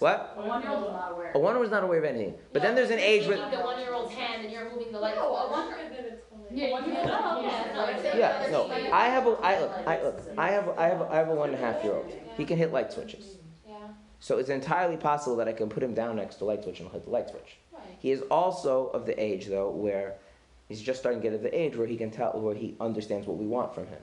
Not 0.00 0.14
aware. 0.14 0.34
What? 0.36 0.44
A 0.44 0.48
one-year-old 0.48 0.84
is 0.86 0.92
not 0.92 1.12
aware. 1.12 1.32
A 1.34 1.38
one 1.38 1.58
was 1.58 1.70
not 1.70 1.84
aware 1.84 1.98
of 1.98 2.04
anything. 2.04 2.34
But 2.52 2.62
then 2.62 2.74
there's 2.74 2.90
an 2.90 2.98
age 2.98 3.26
where. 3.26 3.36
You're 3.36 3.46
with 3.48 3.58
the 3.58 3.64
one-year-old's 3.64 4.12
hand 4.14 4.42
and 4.44 4.52
you're 4.52 4.70
moving 4.70 4.92
the 4.92 5.00
light. 5.00 5.14
No, 5.16 5.22
oh, 5.28 5.46
a 5.46 5.50
one- 5.50 5.74
Yeah, 6.52 6.66
you 6.66 6.72
One-year-old 6.72 7.06
yeah, 7.06 7.72
no, 7.74 7.86
I'm 7.86 8.18
yeah 8.18 8.48
no. 8.50 8.70
I 8.92 9.04
have 9.06 9.26
a 9.26 9.30
I 9.30 9.60
look 9.60 9.72
I 9.86 10.02
look 10.02 10.20
I 10.36 10.48
have 10.50 10.68
I 10.78 10.86
have 10.88 11.02
I 11.02 11.16
have 11.16 11.28
a 11.28 11.34
one 11.34 11.50
and 11.50 11.58
a 11.62 11.64
half 11.64 11.84
year 11.84 11.94
old. 11.94 12.12
He 12.36 12.44
can 12.44 12.58
hit 12.58 12.72
light 12.72 12.92
switches. 12.92 13.36
Yeah, 13.68 13.76
So 14.18 14.38
it's 14.38 14.48
entirely 14.48 14.96
possible 14.96 15.36
that 15.36 15.46
I 15.46 15.52
can 15.52 15.68
put 15.68 15.80
him 15.82 15.94
down 15.94 16.16
next 16.16 16.36
to 16.36 16.44
a 16.44 16.46
light 16.46 16.64
switch 16.64 16.80
and 16.80 16.88
he'll 16.88 16.94
hit 16.98 17.04
the 17.04 17.10
light 17.10 17.28
switch. 17.30 17.58
right. 17.72 17.82
He 18.00 18.10
is 18.10 18.22
also 18.32 18.88
of 18.88 19.06
the 19.06 19.14
age 19.22 19.46
though 19.46 19.70
where 19.70 20.16
he's 20.68 20.80
just 20.82 20.98
starting 20.98 21.20
to 21.22 21.28
get 21.30 21.36
to 21.36 21.42
the 21.42 21.56
age 21.56 21.76
where 21.76 21.86
he 21.86 21.96
can 21.96 22.10
tell 22.10 22.32
where 22.32 22.54
he 22.56 22.74
understands 22.80 23.28
what 23.28 23.36
we 23.36 23.46
want 23.46 23.72
from 23.74 23.86
him. 23.86 24.00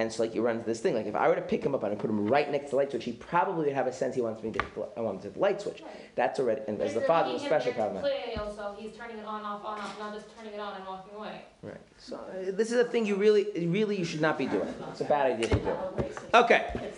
And 0.00 0.10
so 0.10 0.22
like 0.22 0.32
he 0.32 0.38
runs 0.38 0.64
this 0.64 0.80
thing. 0.80 0.94
Like 0.94 1.04
if 1.04 1.14
I 1.14 1.28
were 1.28 1.34
to 1.34 1.42
pick 1.42 1.62
him 1.62 1.74
up 1.74 1.82
and 1.82 1.92
I 1.92 1.94
put 1.94 2.08
him 2.08 2.26
right 2.26 2.50
next 2.50 2.66
to 2.66 2.70
the 2.70 2.76
light 2.76 2.90
switch, 2.90 3.04
he 3.04 3.12
probably 3.12 3.66
would 3.66 3.74
have 3.74 3.86
a 3.86 3.92
sense 3.92 4.14
he 4.14 4.22
wants 4.22 4.42
me 4.42 4.50
to 4.50 4.60
I 4.96 5.00
want 5.02 5.16
him 5.16 5.20
to 5.20 5.26
hit 5.26 5.34
the 5.34 5.40
light 5.40 5.60
switch. 5.60 5.82
Right. 5.82 6.16
That's 6.16 6.40
already 6.40 6.62
and 6.68 6.80
as 6.80 6.94
the 6.94 7.02
father 7.02 7.34
was 7.34 7.42
special 7.42 7.72
to 7.72 7.76
problem. 7.76 8.00
Play 8.00 8.34
also, 8.38 8.74
he's 8.78 8.96
turning 8.96 9.18
it 9.18 9.26
on, 9.26 9.42
off, 9.42 9.62
on, 9.62 9.78
off, 9.78 9.98
not 9.98 10.14
just 10.14 10.34
turning 10.34 10.54
it 10.54 10.58
on 10.58 10.74
and 10.76 10.86
walking 10.86 11.14
away. 11.14 11.42
Right. 11.62 11.76
So 11.98 12.16
uh, 12.16 12.50
this 12.52 12.72
is 12.72 12.78
a 12.78 12.84
thing 12.84 13.04
you 13.04 13.16
really 13.16 13.44
really 13.66 13.98
you 13.98 14.06
should 14.06 14.22
not 14.22 14.38
be 14.38 14.46
doing. 14.46 14.72
It's 14.90 15.02
a 15.02 15.04
bad 15.04 15.32
idea 15.32 15.48
to 15.48 15.54
do. 15.56 15.66
have 15.66 15.92
a 15.92 16.00
light 16.00 16.18
switch. 16.18 16.34
Okay. 16.34 16.92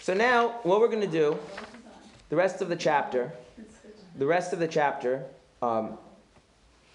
So 0.00 0.14
now 0.14 0.60
what 0.62 0.80
we're 0.80 0.88
gonna 0.88 1.06
do, 1.06 1.38
the 2.30 2.36
rest 2.36 2.62
of 2.62 2.70
the 2.70 2.76
chapter, 2.76 3.30
the 4.16 4.26
rest 4.26 4.54
of 4.54 4.58
the 4.58 4.68
chapter 4.68 5.26
um, 5.60 5.98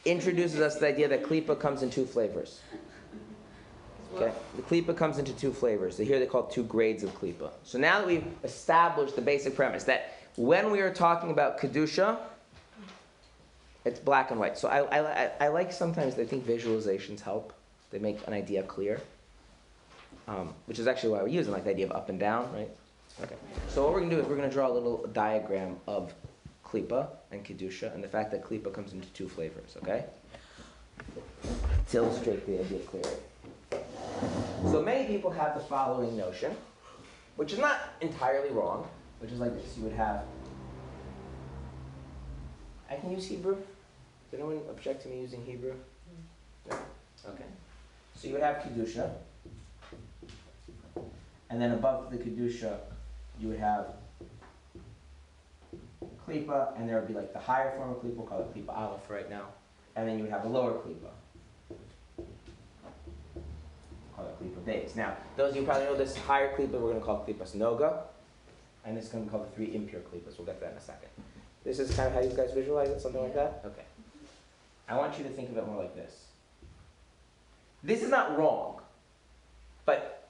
introduces 0.04 0.62
us 0.62 0.74
to 0.76 0.80
the 0.80 0.88
idea 0.88 1.08
that 1.08 1.22
klipa 1.22 1.60
comes 1.60 1.84
in 1.84 1.92
two 1.92 2.08
flavors. 2.08 2.60
Okay, 4.16 4.32
the 4.56 4.62
klipa 4.64 4.96
comes 4.96 5.18
into 5.18 5.34
two 5.34 5.52
flavors. 5.54 5.98
So 5.98 6.04
here 6.04 6.20
they 6.20 6.26
call 6.26 6.48
it 6.48 6.52
two 6.52 6.64
grades 6.64 7.04
of 7.04 7.14
klipa. 7.20 7.52
So 7.64 7.78
now 7.78 8.00
that 8.00 8.08
we've 8.08 8.26
established 8.44 9.16
the 9.16 9.22
basic 9.22 9.56
premise 9.56 9.84
that 9.86 10.14
when 10.38 10.72
we 10.72 10.80
are 10.82 10.94
talking 10.94 11.30
about 11.32 11.60
kedusha, 11.60 12.18
it's 13.86 14.00
black 14.00 14.32
and 14.32 14.40
white. 14.40 14.58
So 14.58 14.68
I, 14.70 14.80
I, 14.84 15.24
I- 15.26 15.32
I 15.42 15.48
like 15.50 15.72
sometimes 15.72 16.18
I 16.18 16.26
think 16.26 16.46
visualizations 16.46 17.22
help. 17.22 17.54
They 17.92 18.00
make 18.00 18.20
an 18.28 18.34
idea 18.34 18.64
clear, 18.64 19.00
um, 20.28 20.54
which 20.66 20.78
is 20.80 20.88
actually 20.88 21.12
why 21.14 21.22
we're 21.22 21.28
using 21.30 21.54
like 21.54 21.64
the 21.64 21.70
idea 21.70 21.86
of 21.86 21.92
up 21.94 22.10
and 22.10 22.20
down, 22.20 22.52
right? 22.54 22.70
Okay. 23.24 23.36
So 23.70 23.84
what 23.84 23.94
we're 23.94 24.02
gonna 24.02 24.16
do 24.16 24.22
is 24.22 24.28
we're 24.28 24.36
gonna 24.36 24.50
draw 24.52 24.68
a 24.68 24.72
little 24.74 25.08
diagram 25.14 25.78
of 25.88 26.14
klipa 26.66 27.08
and 27.32 27.46
kedusha 27.46 27.94
and 27.94 28.04
the 28.04 28.08
fact 28.10 28.32
that 28.32 28.44
klipa 28.44 28.74
comes 28.74 28.92
into 28.94 29.08
two 29.10 29.28
flavors. 29.30 29.76
Okay. 29.78 30.04
To 31.92 31.98
illustrate 31.98 32.46
the 32.46 32.60
idea 32.60 32.80
clearly. 32.80 33.10
So 34.72 34.82
many 34.82 35.08
people 35.08 35.32
have 35.32 35.54
the 35.54 35.64
following 35.64 36.18
notion, 36.18 36.56
which 37.36 37.54
is 37.54 37.60
not 37.60 37.78
entirely 38.02 38.50
wrong, 38.50 38.88
which 39.20 39.32
is 39.32 39.40
like 39.40 39.56
this. 39.56 39.78
You 39.78 39.84
would 39.84 39.94
have. 39.94 40.24
I 42.90 42.96
can 42.96 43.12
use 43.12 43.28
Hebrew. 43.28 43.56
Does 43.56 44.40
anyone 44.40 44.62
object 44.70 45.04
to 45.04 45.10
me 45.10 45.22
using 45.22 45.46
Hebrew? 45.46 45.74
Mm-hmm. 45.74 46.72
No? 46.72 46.78
Okay. 47.34 47.46
So 48.16 48.28
you 48.28 48.34
would 48.34 48.44
have 48.44 48.58
Kedusha. 48.58 49.12
And 51.50 51.62
then 51.62 51.72
above 51.72 52.12
the 52.12 52.18
Kedusha, 52.18 52.78
you 53.40 53.48
would 53.50 53.60
have 53.60 53.88
Klipa, 56.28 56.78
and 56.78 56.90
there 56.90 57.00
would 57.00 57.08
be 57.08 57.14
like 57.14 57.32
the 57.32 57.40
higher 57.40 57.72
form 57.78 57.92
of 57.92 57.98
Klipa, 57.98 58.16
we'll 58.16 58.28
call 58.28 58.42
it 58.42 58.54
Klipa 58.54 58.76
Aleph 58.76 59.10
right 59.10 59.30
now. 59.30 59.46
And 59.96 60.08
then 60.08 60.18
you 60.18 60.24
would 60.24 60.32
have 60.32 60.44
the 60.44 60.50
lower 60.50 60.74
Klipa. 60.74 61.12
Call 64.18 64.26
it 64.26 64.44
Klipa 64.44 64.62
Beis. 64.68 64.96
Now, 64.96 65.16
those 65.36 65.52
of 65.52 65.58
you 65.58 65.64
probably 65.64 65.86
know 65.86 65.96
this 65.96 66.18
higher 66.18 66.54
Klipa, 66.58 66.72
we're 66.72 66.92
going 66.92 67.00
to 67.00 67.06
call 67.06 67.24
Klipas 67.26 67.56
Noga. 67.56 68.00
And 68.84 68.98
this 68.98 69.06
is 69.06 69.12
going 69.12 69.24
to 69.24 69.30
be 69.30 69.32
called 69.32 69.50
the 69.50 69.56
three 69.56 69.74
impure 69.76 70.02
Klipas. 70.02 70.38
We'll 70.38 70.46
get 70.48 70.56
to 70.56 70.62
that 70.62 70.72
in 70.72 70.78
a 70.78 70.82
second. 70.82 71.10
This 71.64 71.80
is 71.80 71.96
kind 71.96 72.08
of 72.08 72.14
how 72.14 72.22
you 72.22 72.36
guys 72.36 72.52
visualize 72.54 72.90
it, 72.90 73.00
something 73.00 73.22
like 73.22 73.36
that? 73.36 73.62
Okay. 73.66 73.84
I 74.90 74.98
want 74.98 75.18
you 75.18 75.24
to 75.26 75.30
think 75.30 75.50
of 75.50 75.58
it 75.58 75.68
more 75.68 75.82
like 75.82 75.96
this. 75.96 76.26
This 77.84 78.02
is 78.02 78.10
not 78.10 78.38
wrong, 78.38 78.82
but 79.86 80.30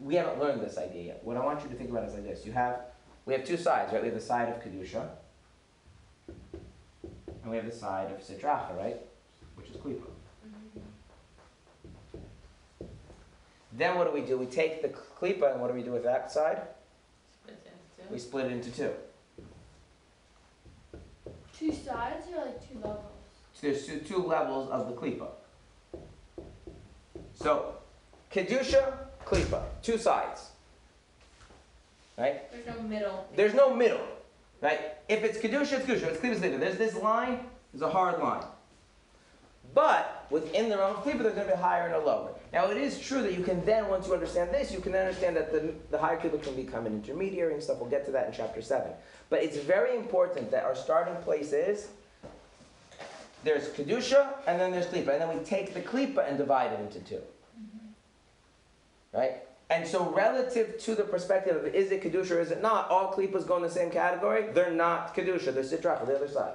we 0.00 0.14
haven't 0.14 0.40
learned 0.40 0.62
this 0.62 0.78
idea 0.78 1.02
yet. 1.02 1.20
What 1.22 1.36
I 1.36 1.44
want 1.44 1.62
you 1.62 1.68
to 1.68 1.76
think 1.76 1.90
about 1.90 2.08
is 2.08 2.14
like 2.14 2.24
this. 2.24 2.44
You 2.44 2.52
have, 2.52 2.80
we 3.26 3.34
have 3.34 3.44
two 3.44 3.56
sides, 3.56 3.92
right? 3.92 4.02
We 4.02 4.08
have 4.08 4.18
the 4.18 4.24
side 4.24 4.48
of 4.48 4.62
Kedusha, 4.62 5.06
and 6.52 7.50
we 7.50 7.56
have 7.56 7.66
the 7.66 7.72
side 7.72 8.10
of 8.10 8.18
Sitra 8.18 8.44
Achra, 8.44 8.76
right? 8.76 8.96
Which 9.56 9.68
is 9.68 9.76
Klipa. 9.76 10.11
Then 13.76 13.96
what 13.96 14.06
do 14.06 14.12
we 14.12 14.20
do? 14.20 14.36
We 14.36 14.46
take 14.46 14.82
the 14.82 14.88
Klipa, 14.88 15.52
and 15.52 15.60
what 15.60 15.68
do 15.68 15.74
we 15.74 15.82
do 15.82 15.92
with 15.92 16.04
that 16.04 16.30
side? 16.30 16.60
Split 17.42 17.56
into 17.64 17.96
two. 17.96 18.12
We 18.12 18.18
split 18.18 18.46
it 18.46 18.52
into 18.52 18.70
two. 18.70 18.90
Two 21.58 21.72
sides 21.72 22.26
or 22.34 22.44
like 22.44 22.68
two 22.68 22.78
levels? 22.78 23.04
So 23.54 23.66
there's 23.68 23.86
two, 23.86 23.98
two 24.00 24.18
levels 24.18 24.68
of 24.70 24.88
the 24.88 24.94
klipa. 24.94 25.28
So, 27.34 27.74
kedusha, 28.32 28.94
klipa, 29.24 29.62
two 29.80 29.96
sides. 29.96 30.50
Right? 32.18 32.50
There's 32.50 32.66
no 32.66 32.82
middle. 32.82 33.28
There's 33.36 33.54
no 33.54 33.74
middle. 33.74 34.00
Right? 34.60 34.80
If 35.08 35.22
it's 35.22 35.38
kedusha, 35.38 35.78
it's 35.78 35.86
kedusha. 35.86 36.02
If 36.02 36.04
it's 36.04 36.20
klipa, 36.20 36.32
it's 36.32 36.40
klipa. 36.40 36.60
There's 36.60 36.78
this 36.78 36.96
line. 36.96 37.40
There's 37.72 37.82
a 37.82 37.90
hard 37.90 38.20
line. 38.20 38.44
But 39.74 40.26
within 40.30 40.68
the 40.68 40.76
realm 40.76 40.96
of 40.96 41.04
klipa, 41.04 41.22
there's 41.22 41.34
going 41.34 41.46
to 41.46 41.54
be 41.54 41.60
a 41.60 41.62
higher 41.62 41.86
and 41.86 41.94
a 41.94 42.00
lower. 42.00 42.34
Now, 42.52 42.66
it 42.66 42.76
is 42.76 43.00
true 43.00 43.22
that 43.22 43.32
you 43.32 43.42
can 43.42 43.64
then, 43.64 43.88
once 43.88 44.06
you 44.06 44.12
understand 44.12 44.52
this, 44.52 44.72
you 44.72 44.80
can 44.80 44.92
then 44.92 45.06
understand 45.06 45.36
that 45.36 45.52
the, 45.52 45.72
the 45.90 45.96
higher 45.96 46.18
klipa 46.18 46.42
can 46.42 46.54
become 46.54 46.84
an 46.84 46.92
intermediary 46.92 47.54
and 47.54 47.62
stuff. 47.62 47.78
We'll 47.78 47.88
get 47.88 48.04
to 48.06 48.12
that 48.12 48.26
in 48.26 48.32
chapter 48.32 48.60
seven. 48.60 48.92
But 49.30 49.42
it's 49.42 49.56
very 49.56 49.96
important 49.96 50.50
that 50.50 50.64
our 50.64 50.74
starting 50.74 51.16
place 51.22 51.54
is 51.54 51.88
there's 53.44 53.68
kedusha 53.70 54.34
and 54.46 54.60
then 54.60 54.70
there's 54.70 54.86
klipa, 54.86 55.08
and 55.08 55.22
then 55.22 55.36
we 55.36 55.42
take 55.44 55.72
the 55.72 55.80
klipa 55.80 56.28
and 56.28 56.36
divide 56.36 56.72
it 56.72 56.80
into 56.80 57.00
2 57.00 57.14
mm-hmm. 57.14 59.18
right? 59.18 59.36
And 59.70 59.88
so, 59.88 60.10
relative 60.10 60.78
to 60.80 60.94
the 60.94 61.04
perspective 61.04 61.56
of 61.56 61.74
is 61.74 61.90
it 61.90 62.02
kedusha 62.02 62.32
or 62.32 62.40
is 62.40 62.50
it 62.50 62.60
not, 62.60 62.90
all 62.90 63.14
klipas 63.14 63.46
go 63.46 63.56
in 63.56 63.62
the 63.62 63.70
same 63.70 63.90
category. 63.90 64.52
They're 64.52 64.70
not 64.70 65.16
kedusha; 65.16 65.54
they're 65.54 65.64
sitra 65.64 65.98
achra, 65.98 66.06
the 66.06 66.16
other 66.16 66.28
side. 66.28 66.52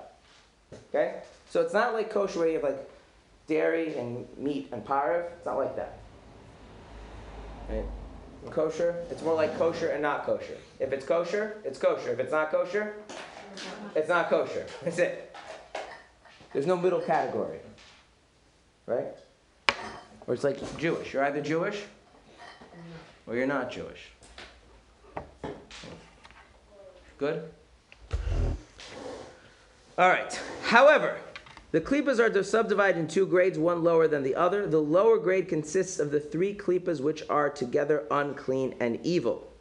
Okay, 0.89 1.21
so 1.49 1.61
it's 1.61 1.73
not 1.73 1.93
like 1.93 2.11
kosher 2.11 2.39
where 2.39 2.47
you 2.49 2.53
have 2.55 2.63
like 2.63 2.89
dairy 3.47 3.97
and 3.97 4.27
meat 4.37 4.69
and 4.71 4.85
parv. 4.85 5.25
It's 5.37 5.45
not 5.45 5.57
like 5.57 5.75
that. 5.77 5.96
Right? 7.69 7.85
Kosher, 8.49 8.95
it's 9.11 9.21
more 9.21 9.35
like 9.35 9.57
kosher 9.57 9.89
and 9.89 10.01
not 10.01 10.25
kosher. 10.25 10.57
If 10.79 10.93
it's 10.93 11.05
kosher, 11.05 11.57
it's 11.65 11.77
kosher. 11.77 12.11
If 12.11 12.19
it's 12.19 12.31
not 12.31 12.49
kosher, 12.49 12.93
it's 13.95 14.07
not 14.07 14.29
kosher. 14.29 14.65
That's 14.83 14.99
it. 14.99 15.35
There's 16.53 16.65
no 16.65 16.77
middle 16.77 17.01
category. 17.01 17.59
Right? 18.85 19.07
Or 20.27 20.33
it's 20.33 20.43
like 20.43 20.77
Jewish. 20.77 21.13
You're 21.13 21.25
either 21.25 21.41
Jewish 21.41 21.83
or 23.25 23.35
you're 23.35 23.47
not 23.47 23.69
Jewish. 23.69 24.11
Good? 27.17 27.43
All 29.97 30.09
right. 30.09 30.39
However, 30.63 31.17
the 31.71 31.81
klipas 31.81 32.19
are 32.19 32.43
subdivided 32.43 32.97
in 32.97 33.07
two 33.07 33.25
grades, 33.25 33.59
one 33.59 33.83
lower 33.83 34.07
than 34.07 34.23
the 34.23 34.35
other. 34.35 34.67
The 34.67 34.79
lower 34.79 35.17
grade 35.17 35.49
consists 35.49 35.99
of 35.99 36.11
the 36.11 36.19
three 36.19 36.55
klipas 36.55 37.01
which 37.01 37.23
are 37.29 37.49
together 37.49 38.05
unclean 38.09 38.75
and 38.79 38.99
evil, 39.03 39.51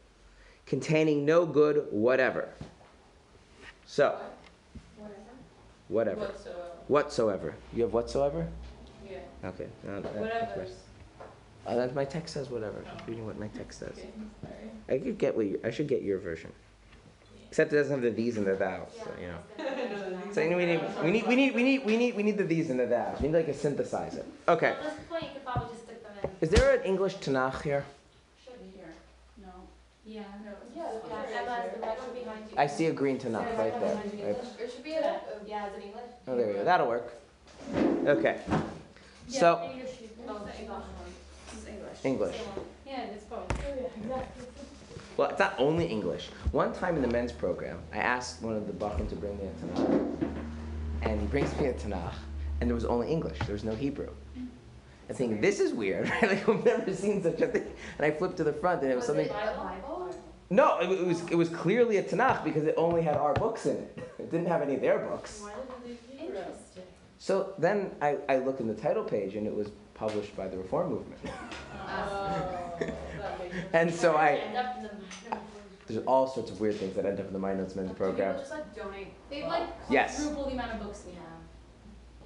containing 0.67 1.25
no 1.25 1.45
good 1.45 1.87
whatever. 1.91 2.49
So, 3.87 4.19
whatever. 5.89 6.21
Whatsoever. 6.21 6.61
Whatsoever. 6.89 7.55
You 7.73 7.83
have 7.83 7.93
whatsoever? 7.93 8.47
Yeah. 9.05 9.19
Okay. 9.45 9.67
no, 9.85 10.01
that- 10.01 10.15
Whatever. 10.17 10.67
Uh, 11.67 11.75
that, 11.75 11.95
my 11.97 12.05
text 12.05 12.35
says 12.35 12.49
whatever. 12.49 12.81
Just 12.95 13.09
reading 13.09 13.27
what 13.27 13.39
my 13.41 13.49
text 13.49 13.81
says. 13.81 13.99
Okay, 13.99 14.09
sorry. 14.41 14.71
I 15.01 15.03
could 15.03 15.19
get 15.19 15.37
what 15.37 15.47
you, 15.47 15.61
I 15.65 15.71
should 15.71 15.89
get 15.89 16.03
your 16.03 16.21
version. 16.21 16.53
Except 17.49 17.73
it 17.73 17.77
doesn't 17.77 17.93
have 17.93 18.03
the 18.03 18.11
these 18.11 18.37
and 18.37 18.47
the 18.47 18.57
thous, 18.57 18.89
so, 18.99 19.11
you 19.21 19.29
know. 19.29 19.39
So 20.33 20.43
you 20.43 20.51
know, 20.51 20.57
we 20.59 20.67
need, 20.67 20.81
we 21.03 21.11
need, 21.11 21.27
we 21.27 21.37
need, 21.37 21.55
we 21.55 21.63
need, 21.63 21.85
we 21.87 21.97
need, 21.97 22.17
we 22.17 22.23
need 22.23 22.37
the 22.37 22.45
these 22.45 22.69
and 22.71 22.79
the 22.81 22.87
thous. 22.87 23.21
We 23.21 23.29
need 23.29 23.35
like 23.37 23.49
a 23.49 23.53
synthesizer. 23.55 24.25
Okay. 24.49 24.69
At 24.73 24.83
this 24.83 24.93
point, 25.09 25.23
you 25.25 25.29
could 25.35 25.45
probably 25.45 25.69
just 25.73 25.85
stick 25.85 26.03
them 26.03 26.13
in. 26.23 26.31
Is 26.43 26.51
there 26.51 26.75
an 26.79 26.83
English 26.85 27.17
Tanakh 27.17 27.63
here? 27.63 27.85
Should 28.45 28.59
be 28.61 28.77
here. 28.77 28.93
No. 29.41 29.49
Yeah. 30.05 30.23
No. 30.45 30.53
Yeah, 30.75 30.83
Emma 31.41 31.65
the 31.75 31.81
red 31.81 31.99
one 31.99 32.13
behind 32.13 32.45
you. 32.51 32.59
I 32.59 32.67
see 32.67 32.87
a 32.87 32.93
green 32.93 33.19
Tanakh 33.19 33.51
Is 33.53 33.59
right 33.59 33.81
there. 33.81 33.95
Right. 33.95 34.13
English? 34.13 34.37
It 34.61 34.73
should 34.73 34.85
be 34.85 34.93
a, 34.93 35.01
a- 35.01 35.21
yeah, 35.47 35.69
is 35.69 35.75
it 35.79 35.85
English? 35.85 36.11
Oh, 36.29 36.37
there 36.37 36.47
we 36.49 36.53
go. 36.55 36.65
That'll 36.65 36.89
work. 36.89 37.13
Okay. 38.07 38.41
Yeah, 39.29 39.41
So 39.41 39.71
English. 39.73 39.91
Oh, 40.29 40.47
it's 40.49 40.61
English. 40.61 40.85
This 41.51 41.63
is 41.63 41.69
English. 41.69 42.05
English. 42.05 42.37
Same 42.37 42.47
one. 42.47 42.67
Yeah, 42.87 43.15
it's 43.15 43.25
probably. 43.25 43.57
Well, 45.17 45.31
it's 45.31 45.39
not 45.39 45.55
only 45.59 45.87
English. 45.87 46.29
One 46.53 46.73
time 46.73 46.97
in 46.97 47.03
the 47.03 47.09
men's 47.09 47.33
program, 47.33 47.79
I 47.93 47.99
asked 47.99 48.43
one 48.43 48.55
of 48.55 48.67
the 48.67 48.73
Bachim 48.73 49.09
to 49.09 49.17
bring 49.17 49.39
me 49.39 49.45
a 49.45 49.81
Tanakh, 49.81 50.17
and 51.03 51.21
he 51.21 51.27
brings 51.27 51.57
me 51.59 51.67
a 51.67 51.73
Tanakh, 51.73 52.15
and 52.61 52.69
there 52.69 52.75
was 52.75 52.85
only 52.85 53.09
English. 53.11 53.39
There 53.41 53.55
was 53.55 53.65
no 53.65 53.75
Hebrew. 53.75 54.11
I 55.09 55.13
think 55.13 55.41
this 55.41 55.61
is 55.61 55.73
weird. 55.73 56.09
Right? 56.11 56.23
Like 56.23 56.49
I've 56.49 56.65
never 56.65 56.93
seen 56.93 57.23
such 57.23 57.41
a 57.41 57.47
thing. 57.47 57.67
And 57.97 58.07
I 58.07 58.11
flipped 58.11 58.37
to 58.39 58.45
the 58.45 58.53
front, 58.53 58.83
and 58.83 58.91
it 58.91 58.97
was 58.97 59.09
Was 59.09 59.17
it 59.19 59.29
something. 59.31 59.57
Bible? 59.57 60.15
No, 60.51 60.79
it, 60.81 60.91
it 60.91 61.07
was 61.07 61.23
it 61.31 61.35
was 61.37 61.49
clearly 61.49 61.97
a 61.97 62.03
Tanakh 62.03 62.45
because 62.45 62.65
it 62.65 62.75
only 62.77 63.03
had 63.03 63.17
our 63.17 63.33
books 63.35 63.67
in 63.67 63.77
it. 63.77 63.99
It 64.19 64.31
didn't 64.31 64.49
have 64.49 64.61
any 64.63 64.75
of 64.75 64.81
their 64.81 64.99
books. 64.99 65.41
Why 65.43 65.53
did 65.85 65.85
they 65.85 66.27
do 66.27 66.33
that? 66.33 66.49
Interesting. 66.49 66.83
So 67.19 67.55
then 67.59 67.93
I, 68.03 68.19
I 68.29 68.39
look 68.39 68.59
in 68.61 68.67
the 68.67 68.75
title 68.75 69.05
page, 69.05 69.37
and 69.37 69.47
it 69.47 69.55
was 69.55 69.69
published 69.97 70.37
by 70.37 70.47
the 70.49 70.57
Reform 70.59 70.91
Movement. 70.91 71.21
Oh, 71.25 72.77
that 72.81 73.39
makes 73.41 73.55
sense. 73.55 73.67
And 73.73 73.93
so 73.95 74.15
I 74.17 74.33
End 74.37 74.57
up 74.57 74.77
in 74.77 74.83
the- 74.85 74.91
there's 75.89 76.03
all 76.05 76.27
sorts 76.27 76.51
of 76.51 76.61
weird 76.61 76.75
things 76.77 76.97
that 76.97 77.07
end 77.07 77.21
up 77.21 77.29
in 77.29 77.33
the 77.33 77.39
Mayanot 77.39 77.75
Men's 77.77 77.93
program. 77.93 78.35
People 78.35 78.41
just 78.41 78.51
like 78.51 78.75
donate. 78.75 79.09
They've 79.31 79.45
like 79.47 79.69
Yes. 79.89 80.17
quadrupled 80.17 80.49
the 80.49 80.55
amount 80.55 80.73
of 80.73 80.81
books 80.81 81.05
we 81.07 81.13
have. 81.13 81.23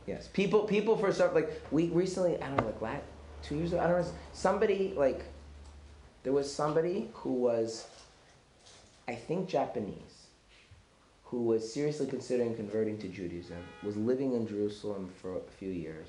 Yes, 0.07 0.29
people 0.33 0.63
people 0.65 0.97
for 0.97 1.13
stuff 1.13 1.35
like 1.35 1.61
we 1.71 1.89
recently 1.89 2.41
I 2.43 2.47
don't 2.49 2.57
know 2.57 2.65
like 2.67 2.81
last 2.81 3.03
two 3.43 3.57
years 3.57 3.73
ago 3.73 3.83
I 3.83 3.87
don't 3.87 4.01
know 4.01 4.13
somebody 4.33 4.95
like 4.97 5.25
there 6.23 6.33
was 6.33 6.51
somebody 6.53 7.11
who 7.13 7.35
was 7.35 7.87
I 9.07 9.15
think 9.15 9.47
Japanese 9.49 10.27
who 11.25 11.43
was 11.43 11.71
seriously 11.71 12.07
considering 12.07 12.57
converting 12.57 12.97
to 12.99 13.09
Judaism 13.09 13.59
was 13.85 13.95
living 13.97 14.33
in 14.33 14.49
Jerusalem 14.49 15.11
for 15.21 15.37
a 15.37 15.41
few 15.59 15.71
years 15.71 16.09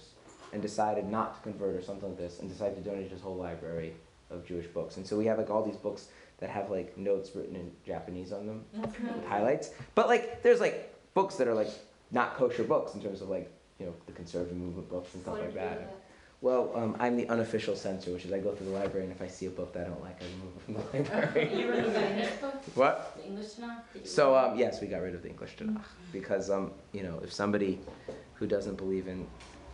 and 0.54 0.62
decided 0.62 1.06
not 1.06 1.36
to 1.36 1.42
convert 1.50 1.76
or 1.76 1.82
something 1.82 2.10
like 2.10 2.18
this 2.18 2.40
and 2.40 2.50
decided 2.50 2.84
to 2.84 2.90
donate 2.90 3.10
his 3.12 3.22
whole 3.22 3.36
library 3.36 3.94
of 4.30 4.46
Jewish 4.46 4.68
books 4.68 4.98
and 4.98 5.06
so 5.06 5.18
we 5.18 5.26
have 5.26 5.38
like 5.38 5.50
all 5.50 5.64
these 5.64 5.76
books 5.76 6.08
that 6.40 6.50
have 6.50 6.70
like 6.70 6.98
notes 6.98 7.32
written 7.36 7.56
in 7.56 7.72
Japanese 7.86 8.32
on 8.32 8.48
them 8.48 8.64
with 8.74 9.26
highlights 9.28 9.72
but 9.96 10.08
like 10.08 10.42
there's 10.44 10.60
like 10.60 10.94
books 11.14 11.36
that 11.36 11.48
are 11.48 11.54
like 11.54 11.70
not 12.12 12.36
kosher 12.36 12.64
books 12.64 12.94
in 12.96 13.02
terms 13.02 13.22
of 13.22 13.30
like 13.30 13.52
you 13.80 13.86
know 13.86 13.94
the 14.06 14.12
conservative 14.14 14.58
movement 14.58 14.90
books 14.90 15.14
and 15.14 15.24
stuff 15.24 15.34
What 15.34 15.44
like 15.44 15.54
did 15.54 15.62
you 15.64 15.70
do 15.70 15.76
that. 15.76 15.96
Well, 16.42 16.72
um, 16.74 16.96
I'm 17.00 17.18
the 17.18 17.30
unofficial 17.30 17.76
censor, 17.76 18.12
which 18.12 18.26
is 18.26 18.34
I 18.34 18.40
go 18.40 18.56
through 18.56 18.66
the 18.66 18.72
library 18.74 19.06
and 19.06 19.14
if 19.14 19.22
I 19.22 19.28
see 19.28 19.46
a 19.46 19.52
book 19.52 19.74
that 19.74 19.86
I 19.86 19.90
don't 19.90 20.02
like, 20.02 20.20
I 20.20 20.26
remove 20.26 20.56
it 20.58 20.64
from 20.66 20.74
the 20.74 21.14
library. 21.20 21.56
You 21.56 21.70
remove 21.70 21.94
the 21.94 22.10
English 22.10 22.32
book, 22.42 22.54
what? 22.74 23.16
the 23.16 23.28
English 23.28 23.48
Tanakh. 23.50 23.84
that 23.94 24.08
So 24.08 24.36
um, 24.36 24.58
yes, 24.58 24.82
we 24.82 24.88
got 24.88 25.02
rid 25.02 25.14
of 25.14 25.22
the 25.22 25.30
English 25.30 25.56
Tanakh 25.58 25.84
because 26.12 26.50
um, 26.50 26.72
you 26.94 27.04
know 27.04 27.20
if 27.24 27.32
somebody 27.32 27.80
who 28.34 28.48
doesn't 28.48 28.76
believe 28.76 29.08
in 29.08 29.28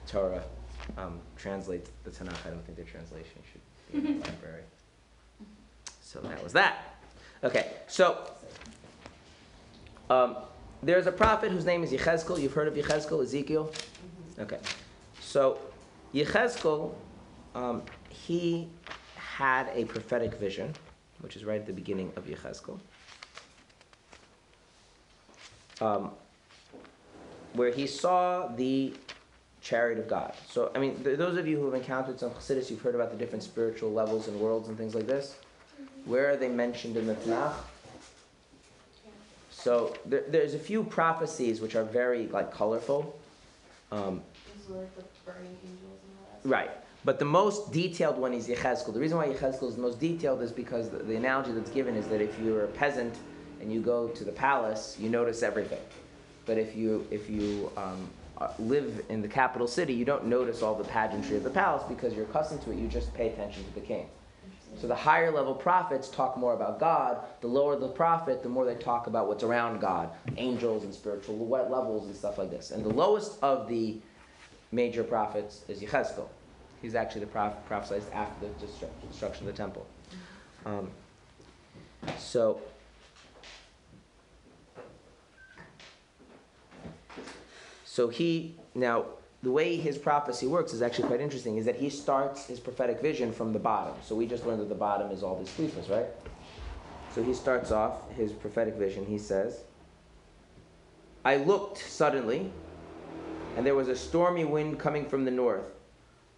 Torah 0.08 0.44
um, 0.98 1.20
translates 1.36 1.92
the 2.04 2.10
Tanakh, 2.10 2.46
I 2.46 2.50
don't 2.50 2.66
think 2.66 2.78
the 2.78 2.84
translation 2.84 3.42
should 3.52 4.02
be 4.02 4.08
in 4.08 4.20
the 4.20 4.26
library. 4.30 4.64
So 6.02 6.20
that 6.22 6.44
was 6.44 6.54
that. 6.54 6.96
Okay, 7.44 7.72
so 7.88 8.32
um, 10.10 10.38
there's 10.82 11.08
a 11.08 11.12
prophet 11.12 11.52
whose 11.52 11.66
name 11.66 11.84
is 11.84 11.92
Yechezkel. 11.92 12.42
You've 12.42 12.54
heard 12.54 12.68
of 12.68 12.76
Yechezkel, 12.76 13.22
Ezekiel? 13.24 13.72
Okay. 14.40 14.60
So 15.20 15.60
Yechezkel, 16.14 16.94
um, 17.56 17.84
he 18.10 18.70
had 19.16 19.70
a 19.74 19.86
prophetic 19.86 20.36
vision, 20.36 20.74
which 21.20 21.36
is 21.36 21.44
right 21.44 21.60
at 21.60 21.68
the 21.68 21.74
beginning 21.74 22.12
of 22.16 22.26
Yechezkel, 22.26 22.80
um, 25.82 26.12
where 27.54 27.72
he 27.72 27.86
saw 27.86 28.48
the 28.48 28.94
chariot 29.68 30.00
of 30.00 30.08
God. 30.08 30.34
So, 30.50 30.72
I 30.74 30.80
mean, 30.80 31.04
th- 31.04 31.18
those 31.18 31.38
of 31.38 31.46
you 31.46 31.58
who 31.58 31.66
have 31.66 31.74
encountered 31.74 32.20
some 32.20 32.32
Chassidus, 32.32 32.70
you've 32.70 32.82
heard 32.82 32.96
about 32.96 33.12
the 33.12 33.18
different 33.18 33.44
spiritual 33.44 33.92
levels 33.92 34.30
and 34.30 34.40
worlds 34.40 34.70
and 34.70 34.78
things 34.78 34.96
like 34.96 35.08
this. 35.08 35.36
Where 36.06 36.30
are 36.32 36.38
they 36.38 36.48
mentioned 36.48 36.96
in 36.96 37.06
the 37.06 37.16
Tanakh? 37.16 37.54
So 39.52 39.94
there, 40.06 40.24
there's 40.30 40.54
a 40.54 40.60
few 40.60 40.84
prophecies 40.84 41.60
which 41.60 41.76
are 41.76 41.84
very 41.84 42.28
like 42.28 42.54
colorful. 42.54 43.20
Um, 43.92 44.22
These 44.56 44.70
were 44.70 44.78
like 44.78 44.96
the 44.96 45.04
burning 45.26 45.58
angels 45.66 46.00
and 46.04 46.18
all 46.20 46.40
that. 46.44 46.50
right. 46.50 46.72
But 47.04 47.20
the 47.20 47.26
most 47.26 47.72
detailed 47.72 48.18
one 48.18 48.34
is 48.34 48.48
Yechezkel. 48.48 48.94
The 48.94 49.00
reason 49.00 49.18
why 49.18 49.28
Yechezkel 49.28 49.68
is 49.70 49.76
the 49.76 49.82
most 49.82 50.00
detailed 50.00 50.42
is 50.42 50.52
because 50.52 50.90
the, 50.90 51.00
the 51.00 51.16
analogy 51.16 51.52
that's 51.52 51.72
given 51.72 51.96
is 51.96 52.08
that 52.08 52.22
if 52.22 52.38
you're 52.40 52.66
a 52.66 52.68
peasant 52.68 53.16
and 53.62 53.72
you 53.72 53.82
go 53.82 54.08
to 54.10 54.24
the 54.24 54.32
palace, 54.32 54.98
you 55.00 55.10
notice 55.10 55.44
everything. 55.44 55.80
But 56.46 56.58
if 56.58 56.76
you 56.76 57.06
if 57.12 57.30
you 57.30 57.72
um, 57.76 58.10
live 58.60 59.04
in 59.10 59.22
the 59.22 59.28
capital 59.28 59.68
city, 59.68 59.94
you 59.94 60.06
don't 60.06 60.26
notice 60.26 60.62
all 60.62 60.76
the 60.76 60.84
pageantry 60.84 61.38
of 61.38 61.44
the 61.44 61.50
palace 61.50 61.84
because 61.88 62.14
you're 62.14 62.26
accustomed 62.26 62.62
to 62.64 62.72
it. 62.72 62.78
You 62.78 62.88
just 62.88 63.14
pay 63.14 63.30
attention 63.30 63.64
to 63.64 63.74
the 63.74 63.82
king. 63.82 64.08
So 64.80 64.88
the 64.88 64.96
higher 64.96 65.32
level 65.32 65.56
prophets 65.56 66.08
talk 66.10 66.38
more 66.38 66.54
about 66.54 66.80
God. 66.80 67.20
The 67.42 67.48
lower 67.48 67.80
the 67.80 67.88
prophet, 67.88 68.44
the 68.44 68.50
more 68.50 68.66
they 68.66 68.76
talk 68.76 69.08
about 69.08 69.28
what's 69.28 69.44
around 69.44 69.80
God, 69.80 70.10
angels 70.38 70.84
and 70.84 70.94
spiritual 70.94 71.48
levels 71.48 72.06
and 72.06 72.16
stuff 72.16 72.38
like 72.38 72.52
this. 72.52 72.72
And 72.72 72.84
the 72.86 72.90
lowest 72.94 73.40
of 73.42 73.68
the 73.68 73.98
major 74.72 75.04
prophets 75.04 75.64
is 75.68 75.82
Yechezkel. 75.82 76.28
He's 76.82 76.94
actually 76.94 77.22
the 77.22 77.28
prophet 77.28 77.66
prophesied 77.66 78.04
after 78.14 78.48
the 78.48 78.68
destruction 79.08 79.48
of 79.48 79.54
the 79.54 79.58
temple. 79.58 79.88
Um, 80.66 80.90
so. 82.20 82.62
So 87.98 88.10
he 88.10 88.54
now 88.76 89.06
the 89.42 89.50
way 89.50 89.76
his 89.76 89.98
prophecy 89.98 90.46
works 90.46 90.72
is 90.72 90.84
actually 90.84 91.08
quite 91.08 91.20
interesting. 91.20 91.58
Is 91.58 91.66
that 91.66 91.78
he 91.78 91.90
starts 91.90 92.46
his 92.46 92.60
prophetic 92.60 93.02
vision 93.02 93.34
from 93.34 93.54
the 93.54 93.58
bottom. 93.58 93.96
So 94.04 94.14
we 94.14 94.28
just 94.28 94.46
learned 94.46 94.62
that 94.62 94.70
the 94.70 94.76
bottom 94.76 95.10
is 95.10 95.24
all 95.24 95.36
these 95.36 95.50
klipas, 95.50 95.90
right? 95.90 96.06
So 97.16 97.24
he 97.24 97.34
starts 97.34 97.72
off 97.72 98.08
his 98.12 98.34
prophetic 98.34 98.76
vision. 98.76 99.04
He 99.08 99.18
says, 99.18 99.64
"I 101.26 101.38
looked 101.38 101.80
suddenly, 101.80 102.52
and 103.56 103.66
there 103.66 103.74
was 103.74 103.88
a 103.88 103.96
stormy 103.96 104.46
wind 104.46 104.80
coming 104.80 105.08
from 105.08 105.26
the 105.26 105.32
north, 105.32 105.66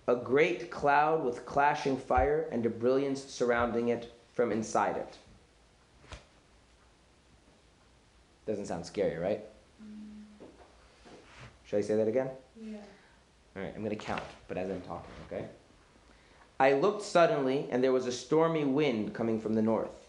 a 0.08 0.16
great 0.16 0.72
cloud 0.72 1.26
with 1.26 1.46
clashing 1.46 1.98
fire 1.98 2.48
and 2.54 2.66
a 2.66 2.70
brilliance 2.70 3.22
surrounding 3.22 3.90
it 3.90 4.14
from 4.34 4.54
inside 4.54 4.96
it." 4.96 5.18
Doesn't 8.48 8.68
sound 8.68 8.86
scary, 8.86 9.18
right? 9.18 9.49
Should 11.70 11.78
I 11.78 11.82
say 11.82 11.96
that 11.98 12.08
again? 12.08 12.30
Yeah. 12.60 12.78
All 13.56 13.62
right, 13.62 13.72
I'm 13.76 13.84
going 13.84 13.92
to 13.92 13.96
count, 13.96 14.24
but 14.48 14.58
as 14.58 14.72
I'm 14.72 14.82
talking, 14.82 15.12
okay? 15.32 15.46
I 16.60 16.74
looked 16.74 17.04
suddenly, 17.04 17.68
and 17.70 17.84
there 17.84 17.92
was 17.92 18.08
a 18.08 18.12
stormy 18.12 18.66
wind 18.66 19.14
coming 19.14 19.40
from 19.40 19.54
the 19.54 19.62
north, 19.62 20.08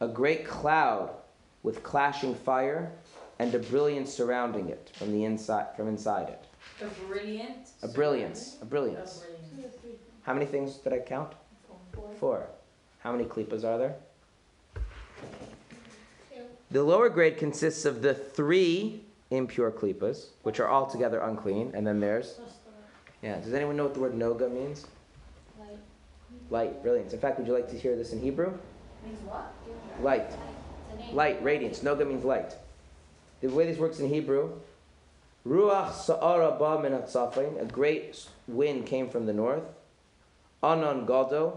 a 0.00 0.06
great 0.06 0.46
cloud 0.46 1.10
with 1.64 1.82
clashing 1.82 2.32
fire, 2.34 2.92
and 3.40 3.52
a 3.56 3.58
brilliance 3.58 4.14
surrounding 4.14 4.68
it 4.68 4.92
from 4.94 5.10
the 5.10 5.24
inside, 5.24 5.66
from 5.76 5.88
inside 5.88 6.28
it. 6.28 6.44
A 6.80 6.86
brilliant. 7.06 7.70
A 7.82 7.88
brilliance, 7.88 8.58
a 8.60 8.62
A 8.62 8.66
brilliance. 8.66 9.24
brilliant. 9.50 9.98
How 10.22 10.32
many 10.32 10.46
things 10.46 10.76
did 10.76 10.92
I 10.92 11.00
count? 11.00 11.32
Four. 12.20 12.46
How 13.00 13.10
many 13.10 13.24
klipas 13.24 13.64
are 13.64 13.78
there? 13.78 13.96
Two. 16.32 16.42
The 16.70 16.84
lower 16.84 17.08
grade 17.08 17.36
consists 17.36 17.84
of 17.84 18.00
the 18.02 18.14
three 18.14 19.06
impure 19.30 19.70
klipas, 19.70 20.26
which 20.42 20.60
are 20.60 20.68
altogether 20.68 21.20
unclean, 21.20 21.72
and 21.74 21.86
then 21.86 22.00
there's 22.00 22.40
yeah. 23.22 23.38
Does 23.38 23.52
anyone 23.52 23.76
know 23.76 23.84
what 23.84 23.94
the 23.94 24.00
word 24.00 24.14
noga 24.14 24.50
means? 24.50 24.86
Like, 25.58 25.68
Light, 26.48 26.82
brilliance. 26.82 27.12
In 27.12 27.20
fact, 27.20 27.38
would 27.38 27.46
you 27.46 27.52
like 27.52 27.68
to 27.70 27.78
hear 27.78 27.96
this 27.96 28.12
in 28.12 28.20
Hebrew? 28.20 28.52
Means 29.04 29.18
what? 29.26 29.52
Light, 30.02 30.22
it's 30.22 30.36
a 30.94 30.96
name. 30.96 31.14
light, 31.14 31.42
radiance. 31.42 31.80
Noga 31.80 32.06
means 32.06 32.24
light. 32.24 32.54
The 33.40 33.48
way 33.48 33.66
this 33.66 33.78
works 33.78 34.00
in 34.00 34.08
Hebrew 34.08 34.50
Ruach 35.46 35.92
sa'ara 35.92 36.56
ba 36.58 36.80
min 36.82 36.92
a 36.92 37.64
great 37.64 38.26
wind 38.46 38.86
came 38.86 39.08
from 39.08 39.24
the 39.24 39.32
north. 39.32 39.62
Anan 40.62 41.06
gado, 41.06 41.56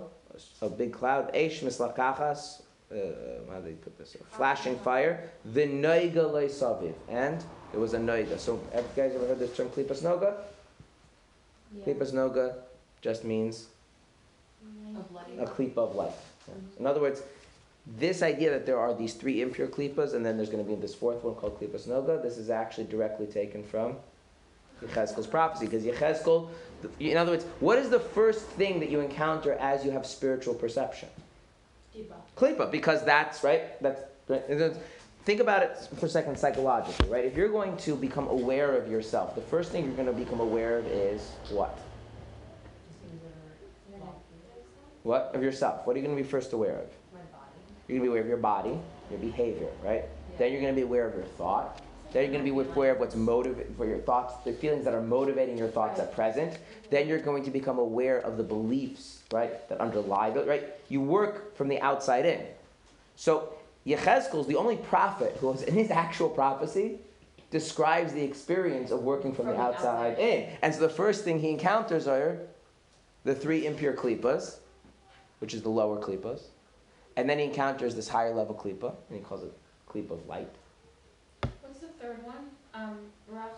a 0.61 0.69
big 0.69 0.93
cloud. 0.93 1.34
Eish 1.34 1.59
mislakachas, 1.59 2.61
uh, 2.94 3.52
how 3.52 3.60
do 3.60 3.66
they 3.66 3.74
put 3.74 3.98
this? 3.98 4.16
A 4.16 4.24
flashing 4.36 4.78
fire. 4.80 5.30
The 5.46 5.62
V'noiga 5.62 6.50
saviv, 6.50 6.94
and 7.10 7.44
it 7.74 7.80
was 7.80 7.94
a 7.94 8.00
noiga. 8.00 8.39
So, 8.39 8.60
have 8.74 8.84
you 8.84 9.04
guys 9.04 9.16
ever 9.16 9.28
heard 9.28 9.39
this 9.39 9.56
term 9.56 9.70
klipas 9.70 10.02
noga? 10.02 10.36
Klipas 11.86 12.14
noga 12.14 12.56
just 13.02 13.24
means 13.24 13.68
A 15.39 15.46
klipa 15.46 15.78
of 15.78 15.96
life. 15.96 16.34
In 16.80 16.86
other 16.86 17.02
words, 17.02 17.24
this 17.86 18.22
idea 18.22 18.52
that 18.52 18.66
there 18.66 18.80
are 18.80 18.94
these 18.94 19.14
three 19.14 19.41
impure 19.41 19.68
klipas 19.68 20.14
and 20.14 20.26
then 20.26 20.38
there's 20.38 20.50
going 20.50 20.64
to 20.64 20.70
be 20.70 20.76
this 20.76 20.96
fourth 20.96 21.24
one 21.24 21.36
called 21.36 21.60
klipas 21.60 21.88
noga, 21.88 22.22
this 22.22 22.38
is 22.38 22.50
actually 22.50 22.86
directly 22.86 23.26
taken 23.26 23.64
from 23.64 23.96
Yechezkel's 24.82 25.28
prophecy. 25.28 25.66
Because 25.66 25.84
Yechezkel, 25.84 26.50
in 27.00 27.18
other 27.18 27.32
words, 27.32 27.46
what 27.60 27.78
is 27.78 27.89
the 27.89 28.00
first 28.00 28.46
thing 28.46 28.80
that 28.80 28.89
you 28.89 29.00
encounter 29.00 29.54
as 29.54 29.84
you 29.84 29.91
have 29.91 30.06
spiritual 30.06 30.54
perception? 30.54 31.10
Klipa, 32.36 32.72
because 32.72 33.04
that's 33.06 33.44
right. 33.44 33.82
That's 33.82 34.02
right. 34.28 34.74
Think 35.26 35.39
about 35.39 35.64
it 35.64 35.78
for 35.98 36.08
a 36.08 36.10
second 36.10 36.38
psychologically, 36.38 37.08
right? 37.08 37.24
If 37.24 37.38
you're 37.38 37.50
going 37.50 37.78
to 37.78 37.96
become 37.96 38.28
aware 38.28 38.76
of 38.76 38.91
yourself, 38.91 39.36
the 39.36 39.41
first 39.41 39.72
thing 39.72 39.86
you're 39.86 39.94
going 39.94 40.08
to 40.08 40.14
become 40.14 40.41
aware 40.41 40.80
of 40.80 40.88
is 40.88 41.32
what? 41.50 41.80
What 45.04 45.32
of 45.34 45.44
yourself? 45.44 45.86
What 45.86 45.96
are 45.96 46.00
you 46.00 46.06
going 46.06 46.18
to 46.18 46.24
be 46.24 46.28
first 46.28 46.54
aware 46.54 46.78
of? 46.78 46.89
My 47.14 47.20
body. 47.20 47.52
You're 47.88 48.00
going 48.00 48.02
to 48.02 48.04
be 48.04 48.08
aware 48.08 48.22
of 48.22 48.28
your 48.28 48.38
body, 48.38 48.78
your 49.10 49.20
behavior, 49.20 49.70
right? 49.84 50.06
Then 50.38 50.52
you're 50.52 50.62
going 50.62 50.74
to 50.74 50.76
be 50.76 50.84
aware 50.84 51.08
of 51.08 51.14
your 51.14 51.26
thought. 51.26 51.82
Then 52.14 52.22
you're 52.24 52.32
going 52.32 52.45
to 52.45 52.51
be 52.51 52.70
aware 52.72 52.93
of 52.93 52.99
what's 52.99 53.16
motivating 53.16 53.74
for 53.74 53.88
your 53.88 53.97
thoughts, 53.97 54.36
the 54.45 54.53
feelings 54.53 54.86
that 54.86 54.93
are 54.93 55.01
motivating 55.01 55.57
your 55.57 55.68
thoughts 55.68 55.99
at 55.99 56.14
present. 56.14 56.59
Then 56.91 57.07
you're 57.07 57.20
going 57.20 57.43
to 57.43 57.51
become 57.51 57.80
aware 57.80 58.20
of 58.20 58.38
the 58.38 58.43
beliefs, 58.43 59.24
right, 59.32 59.68
that 59.68 59.80
underlie 59.82 60.30
it, 60.30 60.47
right? 60.47 60.64
You 60.89 61.01
work 61.01 61.55
from 61.57 61.68
the 61.70 61.82
outside 61.82 62.28
in. 62.28 62.45
So 63.16 63.53
Yechezkel 63.88 64.41
is 64.41 64.47
the 64.47 64.55
only 64.55 64.78
prophet 64.78 65.36
who, 65.39 65.51
in 65.53 65.74
his 65.74 65.89
actual 65.89 66.30
prophecy, 66.30 66.99
describes 67.49 68.14
the 68.14 68.24
experience 68.24 68.91
of 68.91 69.01
working 69.01 69.34
from, 69.34 69.45
From 69.45 69.55
the 69.55 69.57
the 69.57 69.64
outside, 69.64 70.11
outside. 70.11 70.20
in. 70.20 70.49
And 70.61 70.74
so 70.74 70.82
the 70.82 70.89
first 70.89 71.24
thing 71.24 71.39
he 71.39 71.49
encounters 71.49 72.07
are 72.07 72.38
the 73.24 73.34
three 73.34 73.66
impure 73.66 73.93
klipas, 73.93 74.57
which 75.39 75.53
is 75.55 75.64
the 75.64 75.70
lower 75.70 75.99
klipas. 75.99 76.41
And 77.18 77.28
then 77.30 77.39
he 77.39 77.45
encounters 77.45 77.95
this 77.95 78.07
higher 78.07 78.34
level 78.34 78.53
klipa, 78.55 78.93
and 79.09 79.18
he 79.18 79.24
calls 79.24 79.43
it 79.43 79.53
klipa 79.89 80.11
of 80.11 80.28
light. 80.28 80.49
Third 82.04 82.22
one? 82.26 82.36
Um, 82.74 82.97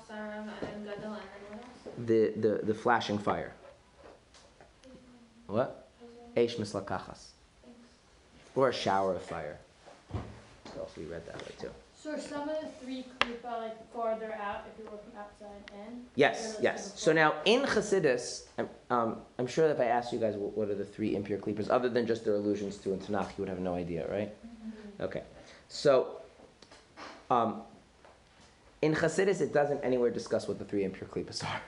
Saram 0.08 0.48
and 0.62 0.86
Gadol, 0.86 1.14
and 1.14 1.22
then 1.34 1.50
what 1.50 1.62
else? 1.64 1.96
The, 2.06 2.34
the, 2.40 2.66
the 2.66 2.74
flashing 2.76 3.18
fire. 3.18 3.54
What? 5.48 5.88
Eish 6.38 6.58
mislakachas. 6.58 7.30
Or 8.56 8.70
a 8.70 8.74
shower 8.74 9.16
of 9.16 9.24
fire. 9.24 9.58
Also, 10.80 10.92
we 10.98 11.06
read 11.06 11.26
that 11.26 11.42
way 11.42 11.56
too. 11.60 11.72
So 12.00 12.12
are 12.12 12.20
some 12.20 12.48
of 12.48 12.62
the 12.62 12.68
three 12.84 13.04
klipa 13.20 13.62
like 13.64 13.92
farther 13.92 14.32
out 14.34 14.66
if 14.70 14.78
you're 14.78 14.92
looking 14.92 15.18
outside 15.18 15.72
in? 15.74 16.04
Yes, 16.14 16.58
yes. 16.62 16.94
So 16.96 17.14
now 17.14 17.34
in 17.46 17.64
Chassidus, 17.64 18.44
I'm, 18.60 18.70
um, 18.92 19.18
I'm 19.40 19.48
sure 19.48 19.68
that 19.68 19.74
if 19.74 19.80
I 19.80 19.86
asked 19.86 20.14
you 20.14 20.20
guys 20.20 20.36
what, 20.36 20.56
what 20.56 20.70
are 20.70 20.76
the 20.76 20.86
three 20.86 21.16
impure 21.16 21.40
klipas, 21.40 21.68
other 21.72 21.90
than 21.90 22.06
just 22.06 22.24
their 22.24 22.36
allusions 22.36 22.78
to 22.78 22.94
in 22.94 23.00
Tanakh, 23.00 23.30
you 23.30 23.40
would 23.40 23.50
have 23.50 23.60
no 23.60 23.74
idea, 23.74 24.08
right? 24.12 24.32
Okay. 25.02 25.24
So, 25.68 26.18
um, 27.32 27.64
in 28.86 28.94
Chassidus, 28.94 29.42
it 29.42 29.52
doesn't 29.52 29.84
anywhere 29.84 30.12
discuss 30.12 30.48
what 30.48 30.60
the 30.60 30.66
three 30.66 30.84
impure 30.84 31.10
klipas 31.10 31.44
are. 31.44 31.62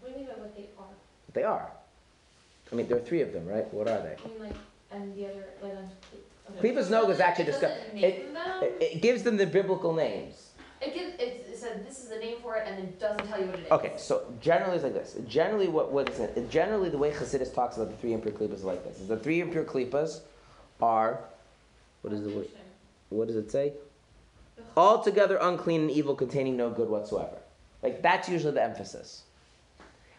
What 0.00 0.14
do 0.14 0.20
you 0.20 0.26
mean 0.26 0.26
by 0.26 0.40
what 0.40 0.56
they 0.56 0.68
are? 0.78 0.94
They 1.32 1.42
are. 1.42 1.70
I 2.70 2.74
mean, 2.76 2.88
there 2.88 2.98
are 2.98 3.00
three 3.00 3.20
of 3.20 3.32
them, 3.32 3.46
right? 3.46 3.72
What 3.74 3.88
are 3.88 4.00
they? 4.00 4.16
I 4.24 4.28
mean 4.28 4.40
like, 4.40 4.56
and 4.92 5.16
the 5.16 5.26
other, 5.26 5.44
like 5.60 5.72
on. 5.72 5.90
Klipas 6.62 6.88
noga 6.88 7.10
is 7.10 7.20
actually 7.20 7.46
discussed. 7.46 7.80
It, 7.94 8.04
it, 8.04 8.78
it 8.80 9.02
gives 9.02 9.24
them 9.24 9.36
the 9.36 9.46
biblical 9.46 9.92
names. 9.92 10.50
It 10.80 10.94
gives, 10.94 11.14
it, 11.14 11.48
it 11.50 11.58
said 11.58 11.86
this 11.86 11.98
is 12.00 12.10
the 12.10 12.18
name 12.18 12.36
for 12.42 12.56
it 12.56 12.68
and 12.68 12.78
then 12.78 12.94
doesn't 13.00 13.26
tell 13.26 13.40
you 13.40 13.46
what 13.46 13.58
it 13.58 13.64
is. 13.64 13.72
Okay, 13.72 13.94
so 13.96 14.32
generally 14.40 14.74
it's 14.76 14.84
like 14.84 14.92
this. 14.92 15.16
Generally, 15.26 15.68
what 15.68 15.90
what 15.90 16.10
is 16.10 16.20
it? 16.20 16.50
Generally, 16.50 16.90
the 16.90 16.98
way 16.98 17.10
Chassidus 17.10 17.52
talks 17.52 17.76
about 17.76 17.90
the 17.90 17.96
three 17.96 18.12
impure 18.12 18.34
klipas 18.34 18.54
is 18.54 18.64
like 18.64 18.84
this: 18.84 19.00
is 19.00 19.08
the 19.08 19.16
three 19.16 19.40
impure 19.40 19.64
klipas 19.64 20.20
are 20.80 21.18
what 22.02 22.12
is 22.12 22.22
the 22.22 22.30
word? 22.30 22.48
What 23.08 23.26
does 23.28 23.36
it 23.36 23.50
say? 23.50 23.72
Altogether 24.76 25.36
unclean 25.40 25.82
and 25.82 25.90
evil, 25.90 26.14
containing 26.14 26.56
no 26.56 26.70
good 26.70 26.88
whatsoever. 26.88 27.36
Like 27.82 28.02
that's 28.02 28.28
usually 28.28 28.54
the 28.54 28.62
emphasis. 28.62 29.22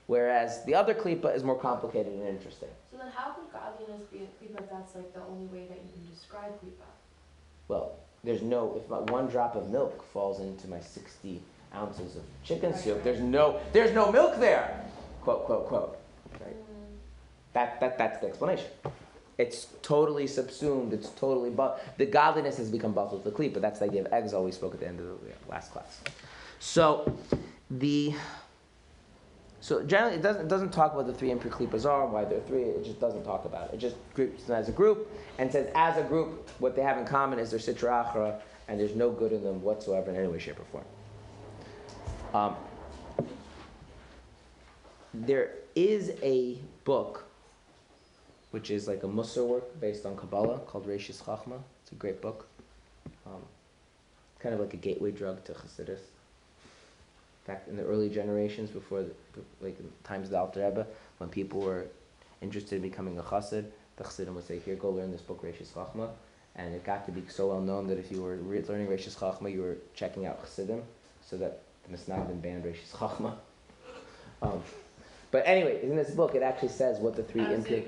Whereas 0.08 0.64
the 0.66 0.76
other 0.76 0.94
klipa 0.94 1.36
is 1.36 1.44
more 1.44 1.58
complicated 1.58 2.14
and 2.14 2.28
interesting. 2.28 2.70
So 2.92 2.98
then 2.98 3.08
how 3.14 3.32
could 3.32 3.52
godliness 3.52 4.06
be 4.12 4.20
a 4.20 4.22
klipa 4.22 4.64
if 4.64 4.70
that's 4.70 4.96
like 4.96 5.14
the 5.14 5.22
only 5.22 5.48
way 5.48 5.66
that 5.68 5.78
you 5.78 5.90
can 5.94 6.14
describe 6.14 6.52
klipa? 6.62 6.86
Well, 7.68 7.94
there's 8.24 8.42
no 8.42 8.76
if 8.82 8.90
one 9.10 9.28
drop 9.28 9.56
of 9.56 9.70
milk 9.70 10.06
falls 10.14 10.40
into 10.40 10.68
my 10.68 10.80
sixty 10.80 11.42
ounces 11.74 12.16
of 12.16 12.24
chicken 12.44 12.72
Right, 12.72 12.80
soup, 12.80 12.96
right. 12.96 13.04
there's 13.04 13.20
no 13.20 13.60
there's 13.74 13.94
no 13.94 14.12
milk 14.12 14.40
there. 14.40 14.80
Quote 15.22 15.46
quote 15.46 15.68
quote. 15.68 15.98
Right. 16.40 16.56
Mm. 16.56 16.96
That, 17.54 17.80
that, 17.80 17.98
that's 17.98 18.20
the 18.20 18.28
explanation. 18.28 18.68
It's 19.38 19.68
totally 19.82 20.28
subsumed. 20.28 20.94
It's 20.94 21.10
totally 21.10 21.50
but 21.50 21.84
the 21.98 22.06
godliness 22.06 22.58
has 22.58 22.70
become 22.70 22.94
buffled 22.94 23.24
with 23.24 23.34
the 23.34 23.36
cleat. 23.36 23.54
But 23.54 23.62
that's 23.62 23.80
the 23.80 23.86
idea 23.86 24.02
of 24.02 24.14
exile 24.14 24.44
we 24.44 24.52
spoke 24.52 24.74
at 24.74 24.80
the 24.80 24.88
end 24.88 25.00
of 25.00 25.06
the 25.06 25.16
last 25.50 25.72
class. 25.72 26.02
So 26.60 27.18
the 27.70 28.14
so 29.60 29.84
generally 29.84 30.18
it 30.18 30.22
doesn't 30.22 30.44
it 30.44 30.48
doesn't 30.48 30.72
talk 30.72 30.94
about 30.94 31.08
the 31.08 31.14
three 31.14 31.32
impure 31.32 31.52
klipas 31.52 31.86
are 31.86 32.06
why 32.08 32.24
there 32.24 32.38
are 32.38 32.42
three. 32.42 32.64
It 32.64 32.86
just 32.86 33.00
doesn't 33.00 33.24
talk 33.24 33.46
about 33.46 33.70
it. 33.70 33.76
It 33.76 33.80
just 33.80 33.98
groups 34.14 34.44
them 34.46 34.56
as 34.56 34.70
a 34.70 34.72
group 34.72 35.12
and 35.38 35.52
says 35.52 35.70
as 35.76 35.98
a 35.98 36.04
group 36.04 36.50
what 36.60 36.76
they 36.76 36.82
have 36.82 36.98
in 36.98 37.06
common 37.06 37.40
is 37.40 37.52
their 37.52 37.60
sitra 37.60 38.06
achra 38.06 38.40
and 38.68 38.80
there's 38.80 38.96
no 38.96 39.12
good 39.12 39.32
in 39.32 39.44
them 39.44 39.62
whatsoever 39.62 40.10
in 40.10 40.16
any 40.16 40.28
way, 40.28 40.40
shape, 40.40 40.60
or 40.60 40.66
form. 40.66 40.86
Um, 42.34 42.56
there 45.14 45.52
is 45.76 46.12
a 46.22 46.58
book 46.84 47.25
which 48.56 48.72
is 48.72 48.88
like 48.88 49.04
a 49.04 49.06
Musar 49.06 49.46
work 49.46 49.82
based 49.82 50.06
on 50.06 50.16
Kabbalah 50.16 50.60
called 50.60 50.88
Reishis 50.88 51.22
Chachma. 51.22 51.60
It's 51.84 51.92
a 51.92 51.96
great 51.96 52.22
book. 52.22 52.48
Um, 53.26 53.42
kind 54.40 54.56
of 54.56 54.62
like 54.62 54.74
a 54.74 54.78
gateway 54.78 55.12
drug 55.12 55.44
to 55.44 55.52
Chassidus. 55.52 56.00
In 56.00 57.48
fact, 57.48 57.68
in 57.68 57.76
the 57.76 57.84
early 57.84 58.10
generations, 58.10 58.70
before, 58.70 59.04
the, 59.04 59.12
like 59.60 59.78
in 59.78 59.92
times 60.06 60.28
of 60.28 60.32
the 60.32 60.40
Alter 60.40 60.66
Rebbe, 60.66 60.88
when 61.18 61.30
people 61.30 61.60
were 61.60 61.88
interested 62.42 62.78
in 62.78 62.82
becoming 62.82 63.20
a 63.20 63.24
Chassid, 63.24 63.66
the 63.98 64.06
Chassidim 64.06 64.34
would 64.36 64.48
say, 64.48 64.60
"Here, 64.60 64.76
go 64.76 64.90
learn 64.90 65.12
this 65.12 65.20
book, 65.20 65.44
Reishis 65.44 65.74
Chachma." 65.74 66.08
And 66.56 66.74
it 66.74 66.86
got 66.86 67.06
to 67.08 67.12
be 67.12 67.24
so 67.28 67.48
well 67.48 67.60
known 67.60 67.88
that 67.88 68.00
if 68.00 68.10
you 68.10 68.24
were 68.24 68.38
re- 68.38 68.62
learning 68.62 68.88
Reishis 68.88 69.18
Chachma, 69.18 69.52
you 69.52 69.64
were 69.64 69.76
checking 69.94 70.26
out 70.28 70.42
Chassidim, 70.42 70.82
so 71.26 71.36
that 71.36 71.60
the 71.84 71.98
Misnagdim 71.98 72.42
banned 72.42 72.64
Reishis 72.64 72.96
Chachma. 72.96 73.36
Um, 74.42 74.62
but 75.32 75.44
anyway, 75.46 75.82
in 75.82 75.96
this 75.96 76.12
book, 76.12 76.36
it 76.36 76.44
actually 76.44 76.70
says 76.70 77.00
what 77.00 77.16
the 77.16 77.24
three 77.24 77.46
impure. 77.54 77.84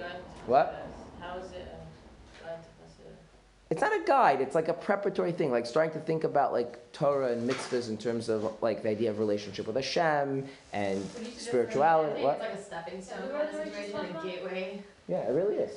It 0.48 0.52
going 0.52 0.66
to 0.66 0.72
What? 0.72 0.88
How 1.20 1.38
is 1.38 1.52
it 1.52 1.68
going? 2.43 2.58
It's 3.70 3.82
not 3.82 3.91
a 3.93 4.02
guide. 4.06 4.39
It's 4.39 4.56
like 4.56 4.70
a 4.70 4.74
preparatory 4.74 5.34
thing, 5.34 5.52
like 5.52 5.66
starting 5.66 5.91
to 5.93 6.00
think 6.00 6.24
about 6.24 6.54
like 6.54 6.80
Torah 6.93 7.34
and 7.34 7.50
mitzvahs 7.50 7.89
in 7.89 7.98
terms 7.98 8.30
of 8.30 8.54
like 8.62 8.82
the 8.82 8.89
idea 8.89 9.10
of 9.10 9.20
relationship 9.20 9.68
with 9.68 9.76
Hashem 9.76 10.45
and 10.72 11.14
Would 11.16 11.28
you 11.28 11.34
spirituality. 11.38 12.12
I 12.12 12.16
think 12.16 12.26
What? 12.26 12.41
it's 12.54 12.72
like 12.72 12.82
a 12.82 12.84
stepping 12.86 13.02
stone 13.02 13.20
Yeah, 13.30 13.39
kind 13.39 13.48
of 13.50 13.54
we 13.54 13.60
were 13.60 13.66
doing 13.66 13.84
situation, 13.84 14.16
a 14.16 14.24
gateway. 14.24 14.84
Yeah, 15.10 15.30
it 15.30 15.34
really 15.34 15.56
is. 15.58 15.72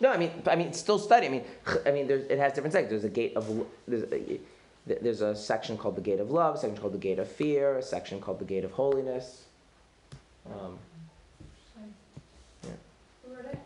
No, 0.00 0.10
I 0.10 0.16
mean, 0.16 0.30
I 0.48 0.56
mean, 0.56 0.66
it's 0.66 0.78
still 0.80 0.98
study. 0.98 1.26
I 1.26 1.30
mean, 1.30 1.44
I 1.86 1.92
mean, 1.92 2.08
there's, 2.08 2.26
it 2.28 2.38
has 2.38 2.52
different 2.52 2.72
sections. 2.72 2.90
There's 2.90 3.04
a 3.04 3.14
gate 3.14 3.36
of, 3.36 3.64
there's 3.86 4.02
a, 4.12 4.40
there's 4.86 5.20
a 5.20 5.36
section 5.36 5.78
called 5.78 5.94
the 5.96 6.00
gate 6.02 6.18
of 6.18 6.32
love, 6.32 6.56
a 6.56 6.58
section 6.58 6.76
called 6.76 6.94
the 6.94 6.98
gate 6.98 7.20
of 7.20 7.28
fear, 7.30 7.78
a 7.78 7.82
section 7.82 8.20
called 8.20 8.40
the 8.40 8.44
gate 8.44 8.64
of 8.64 8.72
holiness. 8.72 9.44
Um, 10.46 10.78
Who 12.64 13.34
wrote 13.34 13.44
it? 13.46 13.58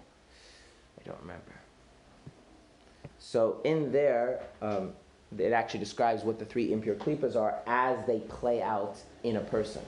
I 0.98 0.98
don't 1.09 1.21
remember. 1.21 1.53
So 3.19 3.61
in 3.65 3.91
there, 3.91 4.41
um, 4.63 4.93
it 5.37 5.53
actually 5.53 5.81
describes 5.81 6.23
what 6.23 6.39
the 6.39 6.45
three 6.45 6.73
impure 6.73 6.95
klipas 6.95 7.37
are 7.37 7.59
as 7.67 7.99
they 8.07 8.21
play 8.21 8.63
out 8.63 8.97
in 9.25 9.37
a 9.37 9.41
person. 9.41 9.83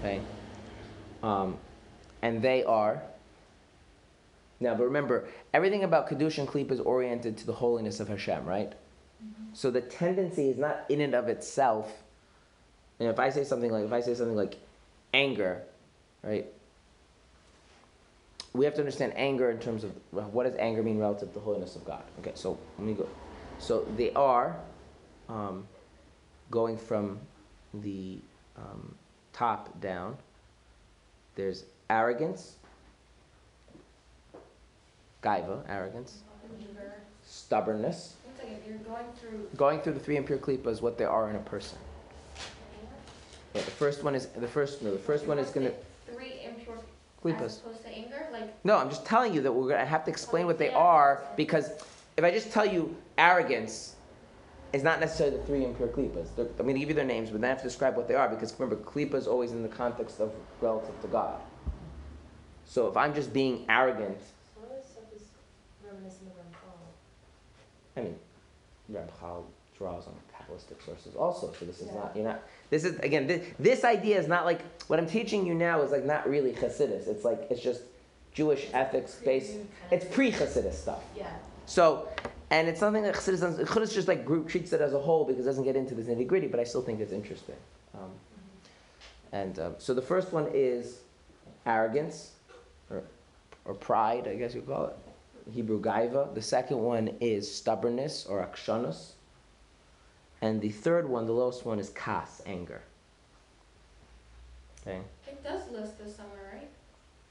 Okay, 0.00 0.20
um, 1.22 1.56
and 2.22 2.42
they 2.42 2.64
are. 2.64 3.02
Now, 4.58 4.74
but 4.74 4.84
remember, 4.84 5.28
everything 5.54 5.84
about 5.84 6.08
kedusha 6.08 6.38
and 6.38 6.48
klipa 6.48 6.72
is 6.72 6.80
oriented 6.80 7.36
to 7.38 7.46
the 7.46 7.52
holiness 7.52 8.00
of 8.00 8.08
Hashem, 8.08 8.44
right? 8.44 8.72
So 9.52 9.70
the 9.70 9.80
tendency 9.80 10.48
is 10.48 10.58
not 10.58 10.84
in 10.88 11.00
and 11.00 11.14
of 11.14 11.28
itself. 11.28 11.92
And 12.98 13.08
if 13.08 13.18
I 13.18 13.30
say 13.30 13.44
something 13.44 13.70
like, 13.70 13.84
if 13.84 13.92
I 13.92 14.00
say 14.00 14.14
something 14.14 14.36
like 14.36 14.56
anger, 15.14 15.62
right? 16.22 16.46
We 18.54 18.64
have 18.64 18.74
to 18.74 18.80
understand 18.80 19.14
anger 19.16 19.50
in 19.50 19.58
terms 19.58 19.84
of 19.84 19.92
what 20.10 20.44
does 20.44 20.54
anger 20.58 20.82
mean 20.82 20.98
relative 20.98 21.28
to 21.28 21.34
the 21.34 21.40
holiness 21.40 21.74
of 21.76 21.84
God. 21.84 22.02
Okay, 22.20 22.32
so 22.34 22.58
let 22.78 22.86
me 22.86 22.92
go. 22.92 23.08
So 23.58 23.86
they 23.96 24.12
are 24.12 24.56
um, 25.28 25.66
going 26.50 26.76
from 26.76 27.18
the 27.72 28.18
um, 28.56 28.94
top 29.32 29.80
down, 29.80 30.16
there's 31.34 31.64
arrogance, 31.88 32.56
gaiva, 35.22 35.62
arrogance, 35.68 36.22
stubbornness. 37.24 38.16
Second, 38.36 38.58
you're 38.66 38.76
going 38.78 39.06
through 39.18 39.48
Going 39.56 39.80
through 39.80 39.94
the 39.94 40.00
three 40.00 40.16
impure 40.16 40.38
klipas, 40.38 40.82
what 40.82 40.98
they 40.98 41.04
are 41.04 41.30
in 41.30 41.36
a 41.36 41.40
person. 41.40 41.78
Yeah, 43.54 43.62
the 43.62 43.70
first 43.70 44.02
one 44.02 44.14
is 44.14 44.26
the 44.26 44.48
first. 44.48 44.82
No, 44.82 44.92
the 44.92 44.98
first 44.98 45.26
one 45.26 45.38
is 45.38 45.50
gonna 45.50 45.70
Three 45.70 45.91
as 47.30 47.58
opposed 47.58 47.82
to 47.82 47.88
anger, 47.88 48.26
like, 48.32 48.64
No, 48.64 48.76
I'm 48.76 48.88
just 48.88 49.06
telling 49.06 49.32
you 49.34 49.42
that 49.42 49.52
we're 49.52 49.68
gonna 49.68 49.84
have 49.84 50.04
to 50.04 50.10
explain 50.10 50.46
what 50.46 50.58
they 50.58 50.70
are 50.70 51.22
because 51.36 51.70
if 52.16 52.24
I 52.24 52.30
just 52.30 52.52
tell 52.52 52.66
you 52.66 52.96
arrogance 53.16 53.94
is 54.72 54.82
not 54.82 55.00
necessarily 55.00 55.36
the 55.36 55.42
three 55.44 55.64
impure 55.64 55.88
klipas. 55.88 56.34
They're- 56.34 56.46
I'm 56.46 56.66
gonna 56.66 56.78
give 56.78 56.88
you 56.88 56.94
their 56.94 57.04
names, 57.04 57.30
but 57.30 57.40
then 57.40 57.48
I 57.50 57.52
have 57.52 57.58
to 57.62 57.68
describe 57.68 57.96
what 57.96 58.08
they 58.08 58.14
are 58.14 58.28
because 58.28 58.58
remember, 58.58 58.82
klipa 58.82 59.14
is 59.14 59.26
always 59.28 59.52
in 59.52 59.62
the 59.62 59.68
context 59.68 60.18
of 60.20 60.32
relative 60.60 60.98
to 61.02 61.08
God. 61.08 61.40
So 62.64 62.88
if 62.88 62.96
I'm 62.96 63.14
just 63.14 63.32
being 63.32 63.66
arrogant, 63.68 64.18
Some 64.54 64.64
of 64.64 64.70
this 64.70 64.86
stuff 64.88 65.04
is 65.14 65.22
reminiscent 65.86 66.28
of 66.28 66.36
Ramchal. 66.36 67.98
I 67.98 68.00
mean, 68.00 68.18
Ramchal 68.90 69.44
draws 69.76 70.06
on 70.06 70.14
Kabbalistic 70.52 70.84
sources 70.84 71.14
also. 71.14 71.52
So 71.58 71.64
this 71.64 71.80
is 71.80 71.90
not 71.92 72.12
you're 72.14 72.24
not. 72.24 72.42
This 72.70 72.84
is 72.84 72.98
again. 73.00 73.26
This, 73.26 73.46
this 73.58 73.84
idea 73.84 74.18
is 74.18 74.28
not 74.28 74.44
like 74.44 74.62
what 74.88 74.98
I'm 74.98 75.06
teaching 75.06 75.46
you 75.46 75.54
now 75.54 75.82
is 75.82 75.90
like 75.90 76.04
not 76.04 76.28
really 76.28 76.52
Hasidus. 76.52 77.08
It's 77.08 77.24
like 77.24 77.46
it's 77.50 77.60
just 77.60 77.82
Jewish 78.34 78.68
ethics 78.72 79.20
based. 79.24 79.56
It's 79.90 80.04
pre-Hasidus 80.04 80.74
stuff. 80.74 81.02
Yeah. 81.16 81.30
So, 81.66 82.08
and 82.50 82.68
it's 82.68 82.80
something 82.80 83.02
that 83.02 83.14
Chassidus, 83.14 83.64
Chassidus 83.64 83.94
just 83.94 84.08
like 84.08 84.24
group 84.24 84.48
treats 84.48 84.72
it 84.72 84.80
as 84.80 84.94
a 84.94 84.98
whole 84.98 85.24
because 85.24 85.44
it 85.44 85.46
doesn't 85.46 85.64
get 85.64 85.76
into 85.76 85.94
this 85.94 86.06
nitty 86.06 86.26
gritty, 86.26 86.48
but 86.48 86.58
I 86.60 86.64
still 86.64 86.82
think 86.82 87.00
it's 87.00 87.12
interesting. 87.12 87.56
Um, 87.94 88.10
and 89.32 89.58
um, 89.58 89.74
so 89.78 89.94
the 89.94 90.02
first 90.02 90.32
one 90.32 90.48
is 90.52 91.00
arrogance, 91.66 92.32
or, 92.90 93.02
or 93.64 93.74
pride, 93.74 94.26
I 94.28 94.34
guess 94.34 94.54
you 94.54 94.62
call 94.62 94.86
it. 94.86 94.96
Hebrew 95.52 95.80
gaiva. 95.80 96.32
The 96.34 96.42
second 96.42 96.78
one 96.78 97.16
is 97.20 97.52
stubbornness 97.52 98.26
or 98.26 98.46
akshanus. 98.46 99.12
And 100.42 100.60
the 100.60 100.70
third 100.70 101.08
one, 101.08 101.26
the 101.26 101.32
lowest 101.32 101.64
one, 101.64 101.78
is 101.78 101.90
kas, 101.90 102.42
anger. 102.44 102.82
Okay? 104.80 104.98
It 105.28 105.42
does 105.44 105.70
list 105.70 105.96
this 106.02 106.16
somewhere, 106.16 106.50
right? 106.52 106.68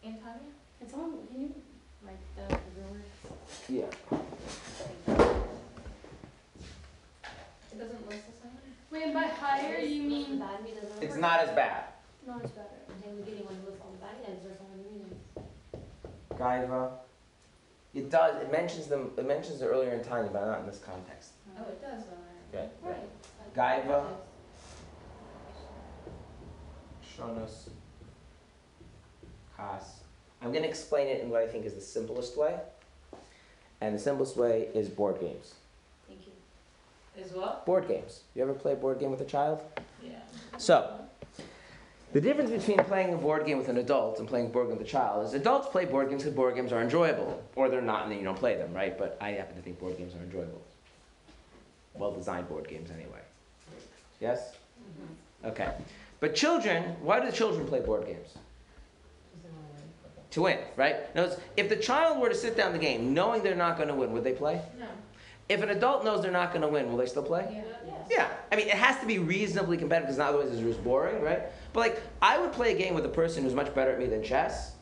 Antonia? 0.01 0.23
Tanya? 0.23 0.39
Can 0.79 0.89
someone, 0.89 1.27
can 1.27 1.41
you 1.41 1.53
write 2.05 2.15
the 2.37 2.43
everywhere? 2.43 3.03
Yeah. 3.67 3.91
It 7.69 7.77
doesn't 7.77 8.09
list 8.09 8.27
this 8.27 8.39
somewhere? 8.41 8.63
Wait, 8.91 9.03
and 9.03 9.13
by 9.13 9.25
higher 9.25 9.79
you 9.79 10.03
mean, 10.03 10.39
bad 10.39 10.63
me 10.63 10.71
doesn't. 10.71 11.03
It's 11.03 11.11
work. 11.11 11.19
not 11.19 11.41
as 11.41 11.49
bad. 11.53 11.83
it's 12.25 12.51
better. 12.51 12.67
I'm 12.87 13.03
saying 13.03 13.17
we 13.17 13.23
didn't 13.29 13.45
want 13.45 13.61
to 13.61 13.69
list 13.69 13.81
all 13.81 13.91
the 13.91 13.97
bad 13.97 14.25
guys 14.25 14.39
or 14.45 14.55
something 14.55 14.85
meaning. 14.89 15.19
Gaiva. 16.35 16.91
It 17.93 18.09
does. 18.09 18.41
It 18.41 18.49
mentions 18.53 18.87
them. 18.87 19.11
It 19.17 19.25
mentions 19.27 19.61
it 19.61 19.65
earlier 19.65 19.91
in 19.91 20.01
Tanya, 20.01 20.29
but 20.31 20.45
not 20.45 20.61
in 20.61 20.65
this 20.65 20.79
context. 20.79 21.31
Oh, 21.59 21.63
it 21.63 21.81
does, 21.81 22.03
all 22.07 22.30
right. 22.53 22.69
Right. 22.83 22.95
Right. 23.55 23.85
Gaiva. 23.87 24.05
Shonos. 27.17 27.69
Kas. 29.55 30.01
I'm 30.41 30.51
going 30.51 30.63
to 30.63 30.69
explain 30.69 31.07
it 31.07 31.21
in 31.21 31.29
what 31.29 31.41
I 31.41 31.47
think 31.47 31.65
is 31.65 31.75
the 31.75 31.81
simplest 31.81 32.37
way. 32.37 32.55
And 33.79 33.95
the 33.95 33.99
simplest 33.99 34.37
way 34.37 34.69
is 34.73 34.89
board 34.89 35.19
games. 35.19 35.55
Thank 36.07 36.21
you. 36.25 37.23
Is 37.23 37.31
what? 37.33 37.65
Board 37.65 37.87
games. 37.87 38.21
You 38.35 38.43
ever 38.43 38.53
play 38.53 38.73
a 38.73 38.75
board 38.75 38.99
game 38.99 39.11
with 39.11 39.21
a 39.21 39.25
child? 39.25 39.61
Yeah. 40.03 40.19
So, 40.57 41.01
the 42.13 42.21
difference 42.21 42.51
between 42.51 42.77
playing 42.85 43.13
a 43.13 43.17
board 43.17 43.45
game 43.45 43.57
with 43.57 43.69
an 43.69 43.77
adult 43.77 44.19
and 44.19 44.27
playing 44.27 44.47
a 44.47 44.49
board 44.49 44.67
game 44.67 44.77
with 44.77 44.87
a 44.87 44.89
child 44.89 45.25
is 45.25 45.33
adults 45.33 45.67
play 45.67 45.85
board 45.85 46.09
games 46.09 46.23
because 46.23 46.35
board 46.35 46.55
games 46.55 46.71
are 46.71 46.81
enjoyable. 46.81 47.43
Or 47.55 47.69
they're 47.69 47.81
not 47.81 48.03
and 48.03 48.11
then 48.11 48.19
you 48.19 48.25
don't 48.25 48.37
play 48.37 48.55
them, 48.55 48.73
right? 48.73 48.97
But 48.97 49.17
I 49.21 49.31
happen 49.31 49.55
to 49.55 49.61
think 49.61 49.79
board 49.79 49.97
games 49.97 50.13
are 50.15 50.23
enjoyable. 50.23 50.61
Well 51.93 52.11
designed 52.11 52.47
board 52.49 52.67
games, 52.67 52.89
anyway. 52.91 53.19
Yes? 54.19 54.53
Okay. 55.43 55.71
But 56.19 56.35
children, 56.35 56.95
why 57.01 57.19
do 57.19 57.25
the 57.25 57.31
children 57.31 57.67
play 57.67 57.79
board 57.79 58.05
games? 58.05 58.35
To 60.31 60.43
win, 60.43 60.59
right? 60.77 61.13
Now, 61.13 61.29
if 61.57 61.67
the 61.67 61.75
child 61.75 62.19
were 62.19 62.29
to 62.29 62.35
sit 62.35 62.55
down 62.55 62.71
the 62.71 62.79
game 62.79 63.13
knowing 63.13 63.43
they're 63.43 63.55
not 63.55 63.75
going 63.75 63.89
to 63.89 63.95
win, 63.95 64.13
would 64.13 64.23
they 64.23 64.31
play? 64.33 64.61
No. 64.79 64.85
If 65.49 65.61
an 65.61 65.69
adult 65.69 66.05
knows 66.05 66.21
they're 66.21 66.31
not 66.31 66.51
going 66.51 66.61
to 66.61 66.69
win, 66.69 66.89
will 66.89 66.97
they 66.97 67.05
still 67.05 67.23
play? 67.23 67.45
Yeah. 67.51 67.91
Yeah, 68.09 68.27
I 68.51 68.55
mean, 68.55 68.67
it 68.67 68.75
has 68.75 68.99
to 68.99 69.05
be 69.05 69.19
reasonably 69.19 69.77
competitive 69.77 70.07
because 70.07 70.19
otherwise 70.19 70.51
it's 70.51 70.61
just 70.61 70.83
boring, 70.83 71.21
right? 71.21 71.43
But 71.73 71.79
like, 71.79 72.01
I 72.21 72.37
would 72.37 72.51
play 72.51 72.73
a 72.73 72.77
game 72.77 72.93
with 72.93 73.05
a 73.05 73.09
person 73.09 73.43
who's 73.43 73.53
much 73.53 73.73
better 73.73 73.91
at 73.91 73.99
me 73.99 74.05
than 74.05 74.23
chess, 74.23 74.75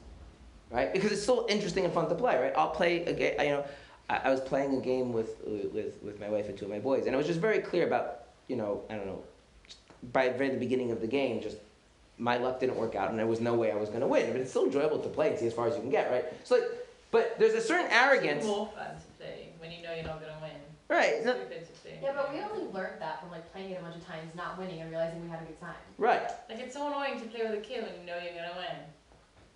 right? 0.72 0.92
Because 0.92 1.12
it's 1.12 1.22
still 1.22 1.46
interesting 1.50 1.86
and 1.86 1.94
fun 1.94 2.10
to 2.10 2.16
play, 2.16 2.38
right? 2.38 2.54
I'll 2.56 2.72
play 2.72 3.04
a 3.06 3.14
game. 3.14 3.34
You 3.40 3.50
know, 3.50 3.66
I, 4.10 4.18
I 4.26 4.30
was 4.30 4.42
playing 4.42 4.76
a 4.76 4.82
game 4.82 5.14
with 5.14 5.38
with 5.46 6.02
with 6.02 6.20
my 6.20 6.30
wife 6.30 6.48
and 6.50 6.58
two 6.58 6.66
of 6.66 6.72
my 6.72 6.80
boys, 6.80 7.06
and 7.06 7.14
it 7.14 7.18
was 7.18 7.28
just 7.28 7.40
very 7.40 7.60
clear 7.60 7.86
about 7.88 8.24
you 8.48 8.56
know, 8.56 8.82
I 8.90 8.96
don't 8.96 9.06
know, 9.06 9.22
by 10.12 10.30
the 10.30 10.38
very 10.38 10.56
beginning 10.58 10.92
of 10.92 11.02
the 11.02 11.08
game, 11.08 11.40
just 11.42 11.58
my 12.18 12.38
luck 12.38 12.60
didn't 12.60 12.76
work 12.78 12.96
out, 12.96 13.10
and 13.12 13.20
there 13.20 13.28
was 13.28 13.40
no 13.40 13.54
way 13.54 13.72
I 13.72 13.76
was 13.76 13.90
going 13.90 14.02
to 14.02 14.08
win. 14.08 14.32
But 14.32 14.42
it's 14.42 14.50
still 14.50 14.66
enjoyable 14.66 15.00
to 15.00 15.10
play 15.10 15.30
and 15.30 15.38
see 15.40 15.46
as 15.48 15.54
far 15.54 15.68
as 15.68 15.76
you 15.76 15.82
can 15.82 15.92
get, 15.92 16.12
right? 16.12 16.26
So 16.44 16.56
like, 16.56 16.64
but 17.12 17.38
there's 17.40 17.54
a 17.54 17.62
certain 17.62 17.92
arrogance, 17.92 18.40
It's 18.40 18.48
more 18.48 18.68
fun 18.76 18.88
to 18.96 19.08
play 19.24 19.50
when 19.60 19.72
you 19.72 19.82
know 19.84 19.94
you're 19.94 20.04
not 20.06 20.20
gonna 20.20 20.34
win. 20.42 20.52
right? 20.90 21.14
It's 21.18 21.26
no- 21.26 21.36
stupid 21.36 21.66
to 21.68 21.72
play. 21.82 22.00
Yeah, 22.02 22.14
but 22.16 22.34
we 22.34 22.40
only 22.40 22.72
learned 22.74 23.00
that 23.02 23.20
from 23.22 23.30
like 23.32 23.52
playing 23.54 23.72
it 23.72 23.80
a 23.80 23.84
bunch 23.84 23.96
of 23.96 24.06
times, 24.08 24.34
not 24.36 24.58
winning, 24.58 24.82
and 24.82 24.90
realizing 24.90 25.22
we 25.24 25.30
had 25.30 25.42
a 25.42 25.46
good 25.46 25.60
time. 25.62 25.76
Right. 26.00 26.24
Like 26.50 26.60
it's 26.60 26.74
so 26.74 26.88
annoying 26.88 27.20
to 27.22 27.28
play 27.28 27.44
with 27.44 27.54
a 27.60 27.62
kid 27.62 27.84
when 27.84 27.92
you 28.00 28.06
know 28.08 28.18
you're 28.18 28.34
gonna 28.34 28.56
win. 28.58 28.78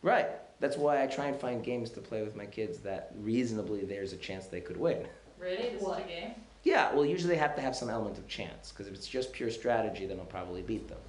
Right. 0.04 0.28
That's 0.64 0.78
why 0.78 1.03
I 1.03 1.07
try 1.07 1.26
and 1.26 1.38
find 1.38 1.61
games 1.61 1.89
to 1.89 1.99
play 1.99 2.22
with 2.22 2.38
my 2.38 2.45
kids 2.45 2.78
that 2.80 3.11
reasonably 3.20 3.84
there's 3.84 4.14
a 4.14 4.16
chance 4.16 4.45
they 4.45 4.61
could 4.61 4.78
win. 4.78 5.05
Really? 5.38 5.72
This 5.72 5.82
What? 5.82 5.99
is 5.99 6.05
a 6.05 6.07
game? 6.07 6.32
Yeah, 6.64 6.93
well, 6.93 7.03
usually 7.05 7.34
they 7.34 7.39
have 7.41 7.53
to 7.57 7.61
have 7.61 7.76
some 7.76 7.89
element 7.89 8.18
of 8.18 8.30
chance 8.30 8.72
because 8.72 8.88
if 8.88 8.93
it's 8.93 9.05
just 9.05 9.34
pure 9.34 9.51
strategy, 9.51 10.05
then 10.05 10.20
I'll 10.22 10.26
probably 10.26 10.61
beat 10.61 10.88
them. 10.88 10.99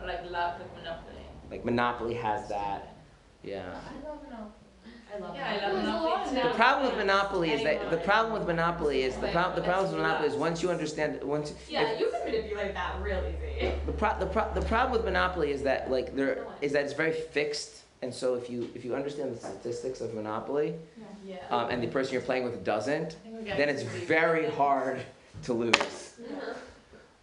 Or 0.00 0.06
like 0.06 0.22
love 0.30 0.58
like 0.58 0.74
Monopoly. 0.74 1.26
Like 1.50 1.62
Monopoly 1.62 2.14
has 2.14 2.48
that. 2.48 2.96
Yeah. 3.44 3.74
I 3.74 4.08
love 4.08 4.18
Monopoly. 4.24 4.52
I 5.14 5.18
love 5.18 5.36
Yeah, 5.36 5.46
I 5.46 5.66
love 5.66 5.74
There's 5.74 5.84
a 5.88 5.90
lot 5.90 6.02
Monopoly 6.32 6.40
too. 6.42 6.48
The 6.48 6.54
problem 6.54 6.88
with 6.88 6.96
Monopoly 6.96 7.50
is 7.52 7.62
that 7.64 7.90
the 7.90 7.96
problem 7.98 8.32
with 8.32 8.46
Monopoly 8.48 9.02
is 9.02 9.14
the 9.16 9.28
problem. 9.28 9.56
The 9.56 9.68
problem 9.70 9.90
with 9.92 10.00
Monopoly 10.00 10.28
is 10.30 10.36
once 10.36 10.62
you 10.62 10.70
understand 10.70 11.22
once. 11.22 11.52
Yeah, 11.68 11.82
if- 11.90 12.00
you 12.00 12.10
can 12.10 12.24
manipulate 12.24 12.72
that 12.72 12.96
real 13.02 13.22
easy. 13.28 13.72
the, 13.84 13.92
pro- 13.92 14.18
the, 14.18 14.24
pro- 14.24 14.54
the 14.54 14.62
problem 14.62 14.92
with 14.92 15.04
Monopoly 15.04 15.50
is 15.50 15.62
that 15.64 15.90
like 15.90 16.16
there 16.16 16.46
is 16.62 16.72
that 16.72 16.84
it's 16.86 16.94
very 16.94 17.12
fixed, 17.12 17.81
and 18.02 18.12
so 18.12 18.34
if 18.34 18.50
you 18.50 18.68
if 18.74 18.84
you 18.84 18.94
understand 18.94 19.34
the 19.34 19.38
statistics 19.38 20.00
of 20.00 20.12
Monopoly, 20.14 20.74
Yeah. 21.24 21.36
um, 21.50 21.70
and 21.70 21.82
the 21.82 21.86
person 21.86 22.12
you're 22.12 22.22
playing 22.22 22.44
with 22.44 22.64
doesn't, 22.64 23.06
I 23.06 23.08
think 23.10 23.34
we're 23.34 23.42
getting 23.42 23.58
then 23.58 23.68
it's 23.68 23.82
very 23.84 24.50
hard 24.50 25.00
to 25.44 25.52
lose. 25.52 26.14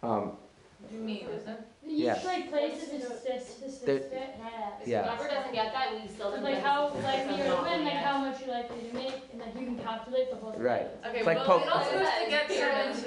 Um, 0.02 0.32
What 0.80 0.88
do 0.90 0.96
you 0.96 1.02
mean, 1.02 1.26
is 1.26 1.46
it? 1.46 1.60
Each 1.90 1.98
Yeah. 2.06 2.18
like 2.24 2.50
place 2.50 2.82
is 2.84 3.02
just, 3.02 3.26
just, 3.26 3.60
just, 3.60 3.84
There- 3.86 4.00
yeah. 4.12 4.70
Yeah. 4.86 5.02
Whoever 5.16 5.28
doesn't 5.28 5.52
get 5.52 5.72
that, 5.72 5.92
we 5.92 6.06
still. 6.08 6.30
So 6.30 6.36
don't 6.36 6.44
like 6.44 6.54
get 6.54 6.62
how, 6.64 6.88
the 6.90 6.98
like 7.00 7.20
statistics 7.22 7.26
when 7.26 7.40
of 7.40 7.58
you 7.58 7.70
win, 7.70 7.84
like 7.84 7.94
Monopoly 7.94 8.06
how 8.06 8.18
much 8.18 8.40
you're 8.40 8.54
likely 8.54 8.88
to 8.88 8.94
make, 8.94 9.14
and 9.32 9.40
like 9.40 9.54
you 9.58 9.66
can 9.66 9.78
calculate 9.78 10.30
the 10.30 10.36
whole 10.36 10.52
thing. 10.52 10.62
Right. 10.62 10.86
Okay, 11.06 11.18
It's 11.18 11.26
like 11.26 11.36
well, 11.38 11.58
poker. 11.60 11.70
we're 11.74 11.84
supposed 11.84 12.12
to 12.24 12.30
get 12.30 12.48
so 12.48 12.54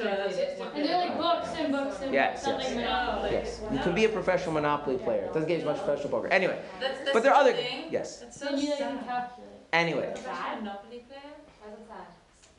into. 0.03 0.75
And 0.75 0.85
they're 0.85 0.97
like 0.97 1.17
books 1.17 1.49
and 1.57 1.71
books 1.71 2.01
and 2.01 2.13
Yes, 2.13 2.45
books, 2.45 2.45
not 2.45 2.59
yes. 2.59 2.67
Oh, 2.67 2.75
like 2.75 2.75
Monopoly. 2.75 3.31
yes, 3.31 3.61
you 3.71 3.79
could 3.79 3.95
be 3.95 4.05
a 4.05 4.09
professional 4.09 4.53
Monopoly 4.53 4.97
player. 4.97 5.23
It 5.23 5.33
doesn't 5.33 5.47
get 5.47 5.59
as 5.59 5.65
much 5.65 5.77
professional 5.77 6.09
poker. 6.09 6.27
Anyway, 6.27 6.59
That's, 6.81 6.99
that's 6.99 7.11
but 7.13 7.23
there 7.23 7.33
are 7.33 7.39
other. 7.41 7.53
thing. 7.53 7.85
Yes. 7.89 8.21
It's 8.21 8.37
so 8.39 8.47
And 8.49 8.59
you 8.61 8.69
like 8.69 8.79
sad. 8.79 8.97
can 8.97 9.05
calculate. 9.05 9.49
Anyway, 9.71 10.13
Monopoly 10.59 11.05
player? 11.07 11.21
Why 11.63 11.71
is 11.73 11.79
it 11.79 11.87
sad? 11.87 12.07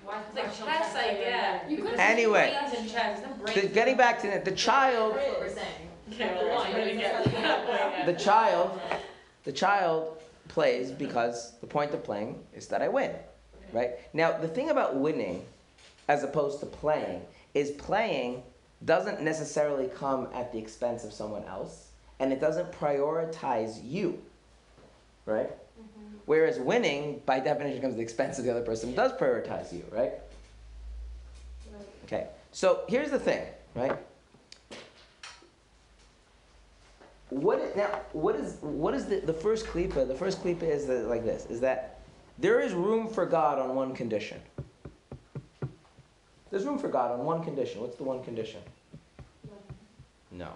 Why 0.05 0.21
It's 0.27 0.35
like 0.59 0.69
chess, 0.69 0.95
I 0.97 1.15
get. 1.15 1.71
You 1.71 1.77
could- 1.77 1.85
because 1.85 2.01
Anyway. 2.01 2.57
brains 2.59 2.81
in 2.81 2.89
chess, 2.89 3.19
it's 3.21 3.27
not 3.29 3.55
the, 3.55 3.69
getting 3.69 3.97
back 3.97 4.21
to 4.23 4.27
the, 4.31 4.51
the 4.51 4.57
child, 4.57 5.15
That's 6.19 6.43
what 6.43 6.45
we're 6.45 6.49
saying. 6.49 6.49
Okay, 6.49 6.49
well, 6.49 6.63
I'm 6.63 6.73
gonna 6.73 6.95
get 6.95 7.25
that 7.25 8.07
the 8.07 8.13
child, 8.13 8.81
the 9.45 9.53
child 9.53 10.19
plays 10.49 10.91
because 10.91 11.53
the 11.61 11.67
point 11.67 11.93
of 11.93 12.05
playing 12.05 12.43
is 12.55 12.67
that 12.69 12.83
I 12.83 12.89
win, 12.89 13.13
right? 13.73 13.93
Now 14.13 14.37
the 14.37 14.49
thing 14.49 14.71
about 14.71 14.97
winning, 14.97 15.45
as 16.09 16.23
opposed 16.23 16.61
to 16.61 16.67
playing, 16.67 17.23
is 17.55 17.71
playing 17.73 18.43
doesn't 18.85 19.23
necessarily 19.23 19.89
come 19.89 20.29
at 20.35 20.53
the 20.53 20.59
expense 20.59 21.05
of 21.05 21.13
someone 21.13 21.45
else, 21.45 21.89
and 22.21 22.33
it 22.33 22.41
doesn't 22.41 22.71
prioritize 22.73 23.81
you, 23.83 24.21
right? 25.27 25.51
Whereas 26.27 26.59
winning, 26.59 27.23
by 27.27 27.41
definition, 27.41 27.81
comes 27.83 27.95
at 27.95 27.97
the 27.99 28.03
expense 28.03 28.39
of 28.39 28.45
the 28.45 28.51
other 28.51 28.63
person. 28.63 28.91
It 28.91 28.97
does 28.97 29.13
prioritize 29.13 29.73
you, 29.73 29.85
right? 29.91 30.13
Okay. 32.05 32.29
So 32.53 32.83
here's 32.89 33.11
the 33.11 33.19
thing, 33.19 33.45
right? 33.75 33.99
What 37.35 37.59
is, 37.59 37.75
now? 37.75 38.01
What 38.13 38.37
is 38.37 38.59
what 38.61 38.95
is 38.95 39.07
the, 39.07 39.17
the 39.17 39.33
first 39.33 39.67
klipa? 39.67 40.07
The 40.07 40.15
first 40.15 40.41
klipa 40.41 40.63
is 40.63 40.87
that, 40.87 41.09
like 41.09 41.25
this: 41.25 41.47
is 41.47 41.61
that 41.63 41.99
there 42.39 42.61
is 42.61 42.73
room 42.73 43.09
for 43.09 43.27
God 43.27 43.59
on 43.59 43.75
one 43.75 43.93
condition. 43.93 44.41
There's 46.51 46.65
room 46.65 46.79
for 46.79 46.87
God 46.87 47.11
on 47.11 47.25
one 47.25 47.43
condition. 47.43 47.81
What's 47.81 47.97
the 47.97 48.05
one 48.05 48.23
condition? 48.23 48.61
No. 50.31 50.49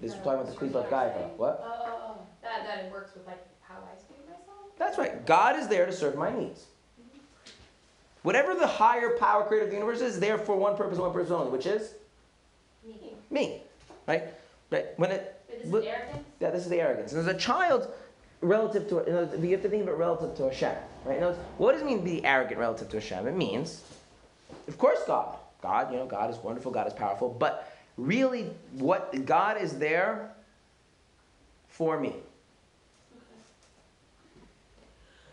This 0.00 0.10
is 0.10 0.16
No, 0.18 0.24
talking 0.24 0.40
about 0.40 0.46
the 0.46 0.66
uh, 0.66 0.68
klipa 0.68 0.84
of 0.84 0.90
gaiva. 0.90 1.36
What? 1.36 1.62
Oh, 1.64 1.72
oh, 1.72 1.84
oh, 1.86 2.00
oh. 2.08 2.18
That, 2.42 2.66
that 2.66 2.84
it 2.86 2.92
works 2.92 3.14
with 3.14 3.24
like 3.24 3.46
how 3.60 3.76
I 3.76 3.96
speak 3.96 4.18
myself. 4.26 4.58
That's 4.76 4.98
right. 4.98 5.24
God 5.24 5.56
is 5.56 5.68
there 5.68 5.86
to 5.86 5.92
serve 5.92 6.16
my 6.16 6.36
needs. 6.36 6.66
Mm-hmm. 7.00 7.20
Whatever 8.22 8.56
the 8.56 8.66
higher 8.66 9.16
power 9.16 9.44
creator 9.44 9.66
of 9.66 9.70
the 9.70 9.76
universe 9.76 10.00
is, 10.00 10.18
there 10.18 10.38
for 10.38 10.56
one 10.56 10.76
purpose, 10.76 10.98
one 10.98 11.12
purpose 11.12 11.30
only, 11.30 11.52
which 11.52 11.66
is 11.66 11.94
Me. 12.84 13.14
me. 13.30 13.62
Right? 14.08 14.24
Right. 14.72 14.86
When 14.96 15.12
it 15.12 15.22
Wait, 15.22 15.35
this 15.62 15.70
Look- 15.70 15.84
is 15.84 15.88
arrogance? 15.88 16.24
yeah, 16.40 16.50
this 16.50 16.62
is 16.64 16.68
the 16.70 16.80
arrogance. 16.80 17.12
And 17.12 17.20
as 17.20 17.34
a 17.34 17.38
child, 17.38 17.92
relative 18.40 18.88
to 18.88 19.04
you, 19.06 19.12
know, 19.12 19.30
you 19.40 19.50
have 19.52 19.62
to 19.62 19.68
think 19.68 19.82
of 19.82 19.88
it 19.88 19.92
relative 19.92 20.36
to 20.36 20.44
Hashem. 20.44 20.76
Right? 21.04 21.20
Now, 21.20 21.32
what 21.58 21.72
does 21.72 21.82
it 21.82 21.86
mean 21.86 21.98
to 21.98 22.04
be 22.04 22.24
arrogant 22.24 22.58
relative 22.58 22.88
to 22.90 22.96
Hashem? 23.00 23.26
It 23.26 23.36
means, 23.36 23.82
of 24.68 24.78
course, 24.78 25.00
God. 25.06 25.36
God, 25.62 25.90
you 25.90 25.98
know, 25.98 26.06
God 26.06 26.30
is 26.30 26.36
wonderful, 26.38 26.70
God 26.70 26.86
is 26.86 26.92
powerful, 26.92 27.28
but 27.28 27.72
really 27.96 28.50
what 28.72 29.24
God 29.24 29.60
is 29.60 29.78
there 29.78 30.30
for 31.68 31.98
me. 31.98 32.14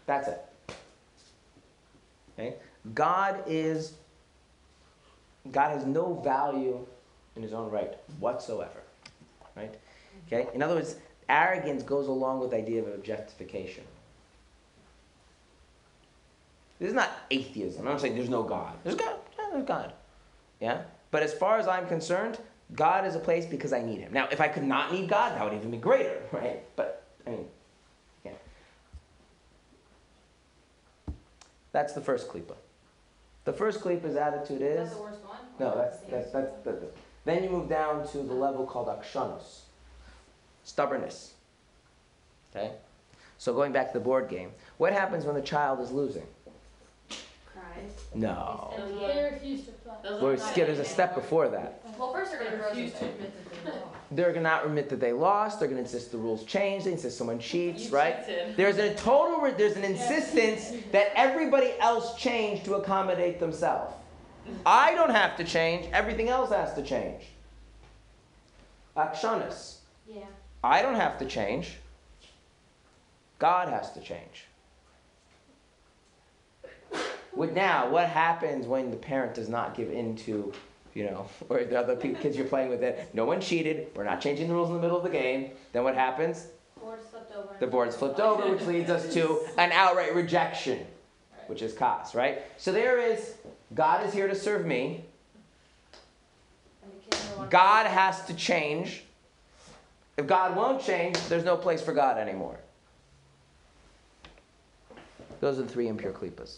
That's 0.05 0.27
it. 0.27 0.41
Okay? 2.37 2.55
God 2.93 3.43
is 3.47 3.93
God 5.51 5.71
has 5.71 5.85
no 5.85 6.13
value 6.23 6.85
in 7.35 7.41
his 7.41 7.53
own 7.53 7.69
right 7.69 7.93
whatsoever. 8.19 8.79
Right? 9.55 9.73
Okay? 10.33 10.49
In 10.53 10.61
other 10.61 10.75
words, 10.75 10.95
arrogance 11.29 11.83
goes 11.83 12.07
along 12.07 12.39
with 12.39 12.51
the 12.51 12.57
idea 12.57 12.81
of 12.81 12.87
objectification. 12.87 13.83
This 16.79 16.89
is 16.89 16.95
not 16.95 17.09
atheism. 17.31 17.85
I'm 17.85 17.93
not 17.93 18.01
saying 18.01 18.15
there's 18.15 18.29
no 18.29 18.43
God. 18.43 18.73
There's 18.83 18.95
God. 18.95 19.15
Yeah, 19.37 19.45
there's 19.51 19.65
God. 19.65 19.93
Yeah? 20.59 20.81
But 21.11 21.23
as 21.23 21.33
far 21.33 21.57
as 21.59 21.67
I'm 21.67 21.87
concerned, 21.87 22.39
God 22.75 23.05
is 23.05 23.15
a 23.15 23.19
place 23.19 23.45
because 23.45 23.71
I 23.71 23.81
need 23.81 23.99
him. 23.99 24.11
Now, 24.11 24.27
if 24.31 24.41
I 24.41 24.47
could 24.47 24.63
not 24.63 24.91
need 24.91 25.07
God, 25.07 25.35
that 25.37 25.43
would 25.43 25.53
even 25.53 25.71
be 25.71 25.77
greater, 25.77 26.19
right? 26.31 26.63
But 26.75 27.03
I 27.25 27.29
mean, 27.31 27.45
yeah. 28.25 28.31
That's 31.71 31.93
the 31.93 32.01
first 32.01 32.27
klipa. 32.27 32.55
The 33.45 33.53
first 33.53 33.81
klipa's 33.81 34.15
attitude 34.15 34.61
Is 34.61 34.79
is 34.87 34.89
that 34.89 34.95
the 34.95 35.01
worst 35.01 35.19
one? 35.25 35.37
no, 35.59 35.75
that's 35.75 35.99
the 35.99 36.11
that's 36.11 36.31
that's 36.31 36.51
the, 36.63 36.71
the- 36.71 36.87
then 37.25 37.41
you 37.43 37.49
move 37.49 37.69
down 37.69 38.05
to 38.09 38.17
the 38.17 38.33
level 38.33 38.65
called 38.65 38.87
akshanos, 38.87 39.61
stubbornness. 40.63 41.33
Okay, 42.55 42.71
so 43.37 43.53
going 43.53 43.71
back 43.71 43.91
to 43.91 43.97
the 43.97 44.03
board 44.03 44.29
game, 44.29 44.51
what 44.77 44.93
happens 44.93 45.25
when 45.25 45.35
the 45.35 45.41
child 45.41 45.79
is 45.79 45.91
losing? 45.91 46.25
Cries. 47.51 47.91
No, 48.13 48.73
Those 48.77 48.99
They 49.15 49.29
refuse 49.33 49.65
to 49.65 49.71
play. 49.71 49.93
those 50.03 50.21
We're 50.21 50.33
are 50.33 50.37
not 50.37 50.51
scared. 50.51 50.67
There's 50.69 50.79
a 50.79 50.85
step 50.85 51.15
before 51.15 51.47
that. 51.49 51.81
Well, 51.97 52.13
first 52.13 52.31
they're 52.31 52.43
gonna 52.43 52.61
refuse 52.63 52.93
to 52.93 53.05
admit 53.05 53.33
that 53.33 53.63
they 53.65 53.71
lost. 53.71 53.85
They're 54.11 54.29
gonna 54.33 54.41
not 54.43 54.65
admit 54.65 54.89
that 54.89 54.99
they 54.99 55.13
lost. 55.13 55.59
They're 55.59 55.67
gonna 55.67 55.81
insist 55.81 56.11
the 56.11 56.17
rules 56.19 56.43
change. 56.43 56.83
They 56.83 56.91
insist 56.91 57.17
someone 57.17 57.39
cheats, 57.39 57.85
You 57.85 57.95
right? 57.95 58.25
cheated. 58.25 58.55
There's 58.57 58.77
a 58.77 58.93
total. 58.95 59.39
Re- 59.41 59.53
there's 59.57 59.75
an 59.77 59.83
insistence 59.83 60.71
that 60.91 61.07
everybody 61.15 61.73
else 61.79 62.15
change 62.15 62.63
to 62.65 62.75
accommodate 62.75 63.39
themselves. 63.39 63.93
I 64.65 64.93
don't 64.93 65.09
have 65.11 65.35
to 65.37 65.43
change. 65.43 65.87
Everything 65.93 66.29
else 66.29 66.51
has 66.51 66.73
to 66.75 66.83
change. 66.83 67.23
Akshanas. 68.95 69.77
Yeah. 70.07 70.23
I 70.63 70.81
don't 70.81 70.95
have 70.95 71.19
to 71.19 71.25
change. 71.25 71.77
God 73.39 73.67
has 73.67 73.91
to 73.93 73.99
change. 73.99 74.45
With 77.35 77.53
now, 77.53 77.89
what 77.89 78.07
happens 78.07 78.67
when 78.67 78.91
the 78.91 78.97
parent 78.97 79.33
does 79.33 79.49
not 79.49 79.75
give 79.75 79.91
in 79.91 80.15
to, 80.17 80.53
you 80.93 81.03
know, 81.05 81.27
or 81.49 81.63
the 81.63 81.77
other 81.77 81.95
kids 81.95 82.37
you're 82.37 82.47
playing 82.47 82.69
with 82.69 82.83
it? 82.83 83.09
No 83.13 83.25
one 83.25 83.41
cheated. 83.41 83.87
We're 83.95 84.03
not 84.03 84.21
changing 84.21 84.47
the 84.47 84.53
rules 84.53 84.69
in 84.69 84.75
the 84.75 84.81
middle 84.81 84.97
of 84.97 85.03
the 85.03 85.09
game. 85.09 85.51
Then 85.73 85.83
what 85.83 85.95
happens? 85.95 86.47
Board 86.79 86.99
flipped 87.01 87.35
over. 87.35 87.55
The 87.59 87.67
board's 87.67 87.95
flipped 87.95 88.19
over, 88.19 88.49
which 88.49 88.61
leads 88.65 88.89
us 88.89 89.13
to 89.15 89.39
an 89.57 89.71
outright 89.71 90.13
rejection, 90.15 90.85
which 91.47 91.61
is 91.61 91.73
kas, 91.73 92.13
right? 92.13 92.43
So 92.57 92.71
there 92.71 92.99
is 92.99 93.35
God 93.73 94.05
is 94.05 94.13
here 94.13 94.27
to 94.27 94.35
serve 94.35 94.65
me. 94.65 95.03
And 96.83 96.91
the 96.91 96.97
kids 97.15 97.31
are 97.33 97.37
one- 97.39 97.49
God 97.49 97.87
has 97.87 98.25
to 98.25 98.33
change. 98.35 99.03
If 100.17 100.27
God 100.27 100.55
won't 100.55 100.81
change, 100.81 101.17
there's 101.27 101.43
no 101.43 101.57
place 101.57 101.81
for 101.81 101.93
God 101.93 102.17
anymore. 102.17 102.59
Those 105.39 105.59
are 105.59 105.63
the 105.63 105.67
three 105.67 105.87
impure 105.87 106.13
klipas. 106.13 106.57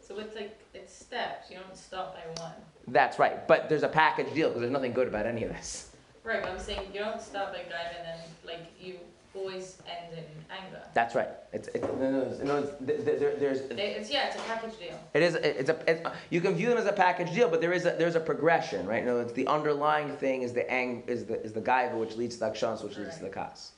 So 0.00 0.18
it's 0.18 0.34
like, 0.34 0.58
it's 0.72 0.94
steps, 0.94 1.50
you 1.50 1.56
don't 1.56 1.76
stop 1.76 2.14
by 2.14 2.42
one. 2.42 2.52
That's 2.88 3.18
right. 3.18 3.46
But 3.46 3.68
there's 3.68 3.82
a 3.82 3.88
package 3.88 4.32
deal 4.34 4.48
because 4.48 4.60
there's 4.60 4.72
nothing 4.72 4.92
good 4.92 5.08
about 5.08 5.26
any 5.26 5.44
of 5.44 5.50
this. 5.50 5.90
Right, 6.24 6.42
but 6.42 6.50
I'm 6.52 6.58
saying 6.58 6.90
you 6.92 7.00
don't 7.00 7.20
stop 7.20 7.52
by 7.52 7.58
Gaiva 7.60 7.98
and 7.98 8.06
then, 8.06 8.18
like, 8.44 8.66
you 8.80 8.98
always 9.34 9.78
end 9.88 10.18
in 10.18 10.24
anger. 10.50 10.82
That's 10.94 11.14
right. 11.14 11.28
It's, 11.52 11.68
it's, 11.68 11.84
no, 11.84 11.94
no, 11.94 12.10
no, 12.10 12.44
no, 12.44 12.62
th- 12.86 13.04
th- 13.04 13.18
there, 13.20 13.36
there's, 13.36 13.60
It's, 13.70 14.10
yeah, 14.10 14.26
it's 14.26 14.36
a 14.36 14.40
package 14.40 14.78
deal. 14.78 15.00
it 15.14 15.22
is, 15.22 15.34
it's 15.36 15.70
a, 15.70 15.78
it's, 15.90 16.08
you 16.30 16.40
can 16.40 16.54
view 16.54 16.68
them 16.68 16.78
as 16.78 16.86
a 16.86 16.92
package 16.92 17.32
deal, 17.34 17.48
but 17.48 17.60
there 17.60 17.72
is 17.72 17.86
a, 17.86 17.92
there's 17.92 18.16
a 18.16 18.20
progression, 18.20 18.86
right? 18.86 19.04
No, 19.04 19.20
it's 19.20 19.32
the 19.32 19.46
underlying 19.46 20.16
thing 20.16 20.42
is 20.42 20.52
the 20.52 20.68
ang, 20.70 21.04
is 21.06 21.24
the, 21.24 21.40
is 21.42 21.52
the 21.52 21.60
gaiva, 21.60 21.94
which 21.94 22.16
leads 22.16 22.36
to 22.36 22.40
the 22.40 22.50
akshans, 22.50 22.82
which 22.82 22.96
leads 22.96 23.16
to 23.18 23.24
the 23.24 23.30
kas. 23.30 23.72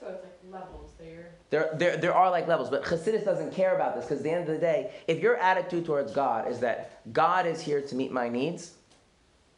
So 0.00 0.06
it's 0.08 0.24
like 0.24 0.62
levels 0.62 0.92
there. 0.98 1.32
There, 1.50 1.70
there, 1.74 1.96
there 1.96 2.14
are 2.14 2.30
like 2.30 2.48
levels, 2.48 2.70
but 2.70 2.84
Chassidus 2.84 3.24
doesn't 3.24 3.52
care 3.52 3.74
about 3.74 3.94
this 3.96 4.04
because 4.04 4.18
at 4.18 4.24
the 4.24 4.30
end 4.30 4.48
of 4.48 4.54
the 4.54 4.60
day, 4.60 4.92
if 5.08 5.20
your 5.20 5.36
attitude 5.36 5.84
towards 5.84 6.12
God 6.12 6.48
is 6.50 6.60
that 6.60 7.02
God 7.12 7.44
is 7.46 7.60
here 7.60 7.82
to 7.82 7.94
meet 7.94 8.10
my 8.12 8.28
needs, 8.28 8.72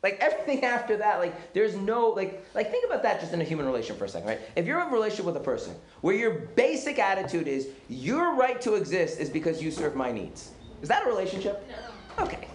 like 0.03 0.19
everything 0.21 0.65
after 0.77 0.97
that, 0.97 1.19
like 1.19 1.53
there's 1.53 1.77
no 1.77 2.09
like 2.09 2.45
like 2.55 2.71
think 2.71 2.85
about 2.87 3.03
that 3.03 3.21
just 3.21 3.33
in 3.33 3.41
a 3.41 3.45
human 3.45 3.67
relation 3.67 3.97
for 3.97 4.05
a 4.05 4.09
second, 4.09 4.29
right? 4.29 4.41
If 4.57 4.67
you're 4.67 4.81
in 4.81 4.89
a 4.89 4.91
relationship 4.91 5.27
with 5.27 5.37
a 5.37 5.41
person 5.41 5.75
where 6.01 6.15
your 6.15 6.31
basic 6.31 6.99
attitude 6.99 7.49
is 7.49 7.69
your 7.89 8.35
right 8.35 8.61
to 8.63 8.75
exist 8.75 9.21
is 9.21 9.31
because 9.31 9.63
you 9.63 9.71
serve 9.71 9.95
my 9.97 10.11
needs, 10.13 10.53
is 10.81 10.89
that 10.89 11.05
a 11.05 11.07
relationship? 11.07 11.67
No. 12.19 12.25
Okay, 12.25 12.49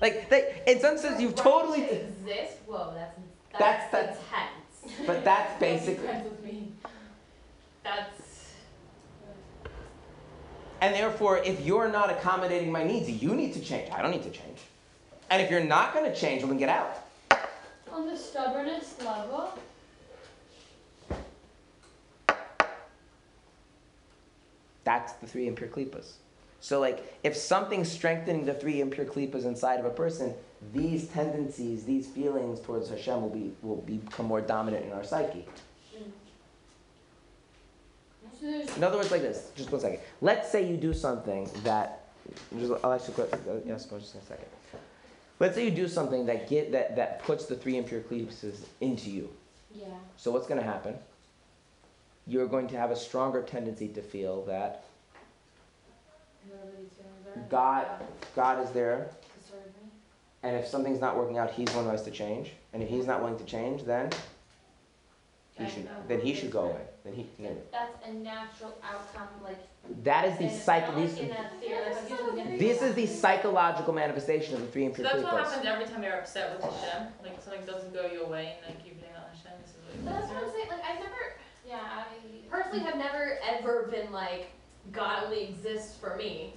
like 0.00 0.28
they, 0.28 0.62
in 0.66 0.80
some 0.80 0.98
sense 0.98 1.20
you've 1.20 1.32
Right 1.32 1.42
totally, 1.44 1.80
to 1.80 2.00
exist. 2.02 2.58
Whoa, 2.66 2.92
that's 2.94 3.18
That's- 3.58 3.90
that's, 3.92 4.18
intense. 4.18 5.02
but 5.06 5.24
that's 5.24 5.58
basic. 5.60 5.98
Friends 6.00 6.24
with 6.28 6.42
me. 6.44 6.72
That's 7.84 8.52
And 10.80 10.94
therefore, 10.94 11.38
if 11.38 11.60
you're 11.64 11.88
not 11.88 12.10
accommodating 12.10 12.70
my 12.70 12.84
needs, 12.84 13.10
you 13.10 13.34
need 13.34 13.52
to 13.54 13.60
change. 13.60 13.90
I 13.90 14.00
don't 14.02 14.12
need 14.12 14.22
to 14.22 14.30
change. 14.30 14.58
And 15.30 15.42
if 15.42 15.50
you're 15.50 15.64
not 15.64 15.92
going 15.92 16.10
to 16.10 16.14
change, 16.18 16.42
well, 16.42 16.48
then 16.48 16.58
get 16.58 16.68
out. 16.68 17.04
On 17.92 18.06
the 18.06 18.16
stubbornness 18.16 18.96
level, 19.04 19.58
That's 24.84 25.12
the 25.14 25.26
three 25.26 25.46
impure 25.46 25.68
klipas. 25.68 26.12
So, 26.60 26.80
like, 26.80 27.20
if 27.22 27.36
something's 27.36 27.92
strengthening 27.92 28.46
the 28.46 28.54
three 28.54 28.80
impure 28.80 29.04
klipas 29.04 29.44
inside 29.44 29.78
of 29.80 29.84
a 29.84 29.90
person, 29.90 30.32
these 30.72 31.08
tendencies, 31.08 31.84
these 31.84 32.06
feelings 32.06 32.58
towards 32.60 32.88
Hashem 32.88 33.20
will 33.20 33.28
be 33.28 33.52
will 33.60 33.82
become 33.82 34.24
more 34.24 34.40
dominant 34.40 34.86
in 34.86 34.92
our 34.92 35.04
psyche. 35.04 35.44
In 38.42 38.82
other 38.82 38.96
words, 38.96 39.10
like 39.10 39.20
this. 39.20 39.50
Just 39.56 39.70
one 39.70 39.80
second. 39.80 40.00
Let's 40.22 40.50
say 40.50 40.66
you 40.66 40.78
do 40.78 40.94
something 40.94 41.50
that. 41.64 42.06
Just, 42.58 42.72
I'll 42.82 42.92
ask 42.92 43.08
you 43.08 43.14
a 43.14 43.26
question. 43.26 43.40
uh, 43.46 43.60
Yes, 43.66 43.84
go 43.84 43.98
just 43.98 44.14
in 44.14 44.20
a 44.22 44.24
second. 44.24 44.46
Let's 45.40 45.54
say 45.54 45.64
you 45.64 45.70
do 45.70 45.86
something 45.88 46.26
that 46.26 46.48
get 46.48 46.72
that 46.72 46.96
that 46.96 47.22
puts 47.22 47.46
the 47.46 47.54
three 47.54 47.76
impure 47.76 48.00
klipas 48.00 48.54
into 48.80 49.10
you. 49.10 49.28
Yeah. 49.74 49.86
So 50.16 50.30
what's 50.32 50.46
going 50.46 50.60
to 50.60 50.66
happen? 50.66 50.96
You're 52.26 52.46
going 52.46 52.66
to 52.68 52.76
have 52.76 52.90
a 52.90 52.96
stronger 52.96 53.42
tendency 53.42 53.88
to 53.88 54.02
feel 54.02 54.44
that 54.46 54.84
Whoever 56.46 56.70
these 56.78 56.90
feelings 56.90 57.26
are. 57.36 57.48
God, 57.48 57.86
God 58.34 58.64
is 58.64 58.70
there, 58.72 59.10
To 59.40 59.48
serve 59.48 59.60
me. 59.82 59.90
and 60.42 60.56
if 60.56 60.66
something's 60.66 61.00
not 61.00 61.16
working 61.16 61.38
out, 61.38 61.50
He's 61.52 61.70
one 61.74 61.84
who 61.84 61.90
has 61.90 62.02
to 62.04 62.10
change. 62.10 62.52
And 62.72 62.82
if 62.82 62.88
He's 62.88 63.06
not 63.06 63.20
willing 63.22 63.38
to 63.38 63.44
change, 63.44 63.84
then 63.84 64.10
He 65.52 65.68
should, 65.68 65.88
then 66.08 66.20
He 66.20 66.34
should 66.34 66.50
go 66.50 66.64
away. 66.70 66.82
Then 67.08 67.16
He, 67.16 67.42
no. 67.42 67.56
That's 67.72 68.06
a 68.06 68.12
natural 68.12 68.76
outcome, 68.82 69.28
like. 69.42 69.58
that 70.04 70.26
is 70.26 70.38
the 70.38 70.44
in- 70.44 70.60
psych. 70.60 70.94
These, 70.96 71.12
like 71.14 71.22
in 71.22 71.30
a 71.30 71.32
like 71.32 71.52
if 71.62 72.10
you 72.10 72.16
was 72.24 72.34
gonna 72.34 72.58
this 72.58 72.82
is 72.82 72.94
the 72.94 73.06
psychological 73.06 73.92
manifestation 73.92 74.54
of 74.54 74.60
the 74.60 74.66
three 74.68 74.92
So 74.94 75.02
that's 75.02 75.22
what 75.22 75.32
happens 75.44 75.66
every 75.66 75.84
time 75.86 76.02
you're 76.02 76.18
upset 76.18 76.54
with 76.54 76.64
Hashem. 76.64 77.08
Like 77.22 77.40
something 77.42 77.64
doesn't 77.66 77.92
go 77.94 78.06
your 78.06 78.26
way 78.26 78.56
and 78.66 78.74
like 78.74 78.84
you 78.86 78.92
blame 78.94 79.10
it 79.12 79.16
on 79.16 79.36
Hashem. 79.36 79.52
This 79.62 79.70
is 79.70 80.04
what 80.04 80.12
that's 80.20 80.32
what 80.32 80.44
I'm 80.44 80.50
saying. 80.50 80.68
Like 80.68 80.84
I've 80.84 80.98
never 81.00 81.34
Yeah, 81.66 81.80
I. 81.80 82.04
personally 82.50 82.80
have 82.84 82.96
never 82.96 83.38
ever 83.48 83.88
been 83.90 84.12
like 84.12 84.46
God 84.92 85.24
only 85.24 85.44
exists 85.44 85.96
for 85.96 86.16
me. 86.16 86.54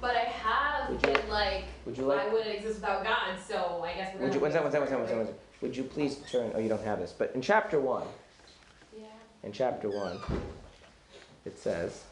But 0.00 0.16
I 0.16 0.20
have 0.24 0.90
Would 0.90 1.06
you- 1.06 1.12
been 1.14 1.28
like 1.28 1.64
Would 1.86 1.98
you 1.98 2.04
like? 2.04 2.20
I 2.20 2.28
wouldn't 2.32 2.54
exist 2.54 2.76
without 2.80 3.04
God, 3.04 3.38
so 3.46 3.82
I 3.84 3.94
guess 3.94 4.14
we're 4.14 4.22
Would 4.26 4.34
you? 4.34 4.40
One 4.40 4.50
gonna 4.52 4.52
second. 4.52 4.64
One 4.64 4.72
second. 4.72 4.80
One 4.80 4.88
second. 4.88 4.98
One 4.98 5.06
second. 5.08 5.18
one 5.18 5.26
second. 5.26 5.40
Would 5.62 5.76
you 5.76 5.84
please 5.84 6.16
turn? 6.30 6.52
Oh, 6.54 6.58
you 6.58 6.68
don't 6.68 6.82
have 6.84 6.98
this. 6.98 7.12
But 7.16 7.32
in 7.34 7.40
chapter 7.40 7.80
one, 7.80 8.02
Yeah. 8.02 8.08
In 9.44 9.52
chapter 9.52 9.88
one, 9.90 10.18
it 11.44 11.58
says. 11.58 12.02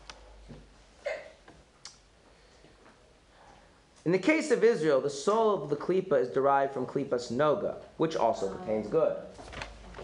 In 4.04 4.10
the 4.12 4.18
case 4.18 4.50
of 4.50 4.64
Israel, 4.64 5.00
the 5.00 5.10
soul 5.10 5.62
of 5.62 5.70
the 5.70 5.76
klipa 5.76 6.20
is 6.20 6.28
derived 6.28 6.74
from 6.74 6.86
klipas 6.86 7.32
noga, 7.32 7.76
which 7.98 8.16
also 8.16 8.52
contains 8.52 8.88
good. 8.88 9.16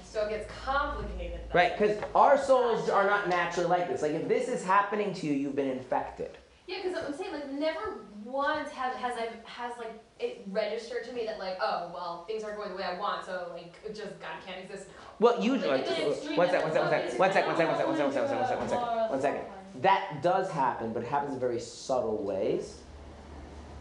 So 0.04 0.24
it 0.24 0.30
gets 0.30 0.52
complicated. 0.64 1.40
Right? 1.52 1.76
Because 1.76 1.98
our 2.14 2.38
souls 2.38 2.88
are 2.88 3.04
not 3.04 3.28
naturally 3.28 3.68
like 3.68 3.88
this. 3.88 4.02
Like 4.02 4.12
if 4.12 4.28
this 4.28 4.48
is 4.48 4.64
happening 4.64 5.12
to 5.14 5.26
you, 5.26 5.32
you've 5.32 5.56
been 5.56 5.68
infected. 5.68 6.38
Yeah, 6.66 6.78
because 6.82 7.04
I'm 7.04 7.14
saying 7.14 7.32
like 7.32 7.50
never 7.50 8.04
once 8.24 8.70
has 8.70 8.94
has 8.96 9.14
I 9.16 9.30
has 9.44 9.72
like 9.78 9.92
it 10.20 10.42
registered 10.50 11.04
to 11.04 11.12
me 11.12 11.24
that 11.26 11.38
like 11.38 11.56
oh 11.60 11.90
well 11.94 12.24
things 12.26 12.42
aren't 12.42 12.56
going 12.56 12.70
the 12.70 12.76
way 12.76 12.82
I 12.84 12.98
want 12.98 13.24
so 13.24 13.50
like 13.54 13.74
it 13.84 13.94
just 13.94 14.18
God 14.20 14.30
can't 14.46 14.60
exist 14.64 14.88
now. 14.88 14.94
Well, 15.20 15.42
usually, 15.42 15.68
Like, 15.68 15.86
in 15.86 15.92
an 15.94 16.12
extreme 16.12 16.36
one 16.36 16.48
sec, 16.48 16.62
one 16.62 16.72
sec, 16.72 16.82
one 16.82 16.90
sec, 16.90 17.18
one 17.18 17.32
sec, 17.32 17.46
one 17.46 17.56
sec, 17.56 17.66
one 17.66 17.76
sec, 17.76 17.86
one 17.86 17.96
sec, 17.96 18.22
one 18.22 18.30
sec, 18.30 18.38
one 18.38 18.48
sec, 18.48 18.58
one 18.60 18.68
sec, 18.68 18.68
one 18.68 18.68
second, 18.68 19.10
one 19.10 19.20
second. 19.20 19.82
That 19.82 20.22
does 20.22 20.50
happen, 20.50 20.92
but 20.92 21.02
it 21.02 21.08
happens 21.08 21.34
in 21.34 21.40
very 21.40 21.58
subtle 21.60 22.22
ways. 22.22 22.76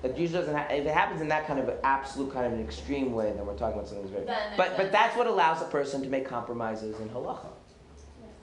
It 0.04 0.18
usually 0.18 0.40
doesn't. 0.40 0.56
Ha- 0.56 0.68
if 0.72 0.86
it 0.86 0.94
happens 0.94 1.22
in 1.22 1.28
that 1.30 1.46
kind 1.48 1.60
of 1.60 1.68
an 1.70 1.78
absolute 1.84 2.32
kind 2.34 2.46
of 2.46 2.54
an 2.54 2.62
extreme 2.64 3.14
way, 3.14 3.32
then 3.36 3.46
we're 3.46 3.56
talking 3.58 3.76
about 3.78 3.88
something 3.88 4.04
that's 4.04 4.14
very. 4.14 4.26
Then 4.26 4.54
But 4.58 4.78
but 4.78 4.92
that's 4.92 5.16
what 5.18 5.28
allows 5.28 5.62
a 5.62 5.66
person 5.66 6.02
to 6.04 6.10
make 6.10 6.26
compromises 6.28 7.00
in 7.00 7.10
halacha. 7.10 7.48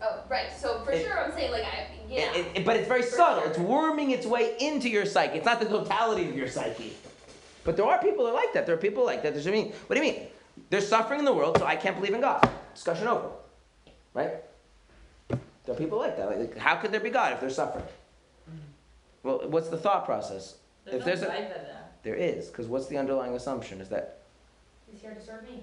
oh 0.03 0.21
right 0.29 0.51
so 0.57 0.81
for 0.85 0.93
It- 0.93 1.05
sure 1.05 1.19
I'm 1.19 1.33
saying 1.33 1.51
like 1.53 1.65
I 1.65 1.87
yeah 2.09 2.33
It- 2.35 2.47
it- 2.59 2.65
but 2.67 2.77
it's 2.77 2.89
very 2.89 3.03
subtle. 3.03 3.41
sure. 3.43 3.51
It's 3.51 3.59
worming 3.59 4.11
its 4.11 4.27
way 4.27 4.57
into 4.61 4.89
your 4.89 5.07
psyche. 5.07 5.37
It's 5.39 5.47
not 5.47 5.59
the 5.61 5.67
totality 5.67 6.29
of 6.29 6.37
your 6.37 6.49
psyche. 6.49 6.93
But 7.65 7.77
there 7.77 7.87
are 7.87 7.99
people 8.01 8.27
that 8.27 8.35
like 8.35 8.53
that. 8.53 8.67
There 8.67 8.75
are 8.75 8.79
people 8.79 9.05
like 9.05 9.23
that. 9.23 9.33
There's, 9.35 9.47
I 9.47 9.51
mean, 9.51 9.73
what 9.87 9.97
do 9.99 10.05
you 10.05 10.13
mean? 10.13 10.27
There's 10.71 10.87
suffering 10.87 11.19
in 11.19 11.25
the 11.25 11.33
world, 11.33 11.59
so 11.59 11.65
I 11.67 11.77
can't 11.77 11.97
believe 11.97 12.15
in 12.15 12.21
God. 12.21 12.49
Discussion 12.75 13.09
over. 13.09 13.29
Right? 14.13 14.35
There 15.29 15.75
are 15.75 15.75
people 15.75 15.99
like 15.99 16.17
that. 16.17 16.39
Like, 16.39 16.57
how 16.59 16.77
could 16.77 16.93
there 16.93 17.01
be 17.01 17.11
God 17.11 17.33
if 17.33 17.41
there's 17.41 17.57
suffering? 17.57 17.85
Well, 19.23 19.43
what's 19.49 19.69
the 19.71 19.79
thought 19.79 20.05
process? 20.05 20.57
There's 20.85 20.97
If 20.97 21.01
no 21.01 21.07
there's 21.07 21.23
a- 21.23 21.27
there. 21.27 21.71
There 22.03 22.15
is, 22.15 22.49
because 22.49 22.67
what's 22.67 22.87
the 22.89 22.99
underlying 22.99 23.35
assumption? 23.35 23.81
Is 23.81 23.89
that 23.89 24.19
He's 24.93 25.01
here 25.01 25.15
to 25.15 25.21
serve 25.25 25.43
me. 25.45 25.63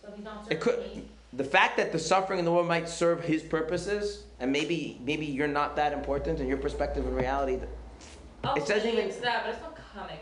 So 0.00 0.08
if 0.08 0.14
he's 0.14 0.24
not 0.24 0.44
serving 0.44 0.56
It 0.56 0.60
could- 0.60 0.78
me, 0.78 1.08
the 1.32 1.42
fact 1.42 1.76
that 1.78 1.90
the 1.90 1.98
suffering 1.98 2.38
in 2.38 2.44
the 2.44 2.52
world 2.52 2.68
might 2.68 2.88
serve 2.88 3.24
His 3.24 3.42
purposes, 3.42 4.22
and 4.38 4.52
maybe 4.52 5.00
maybe 5.02 5.26
you're 5.26 5.48
not 5.48 5.74
that 5.74 5.92
important, 5.92 6.38
and 6.38 6.48
your 6.48 6.58
perspective 6.58 7.04
in 7.04 7.14
reality, 7.14 7.54
It 7.54 8.66
doesn't 8.66 8.86
even- 8.88 9.08
it's 9.08 9.16
that, 9.16 9.44
but 9.44 9.54
it's 9.54 9.62
not 9.62 9.76
coming 9.92 10.18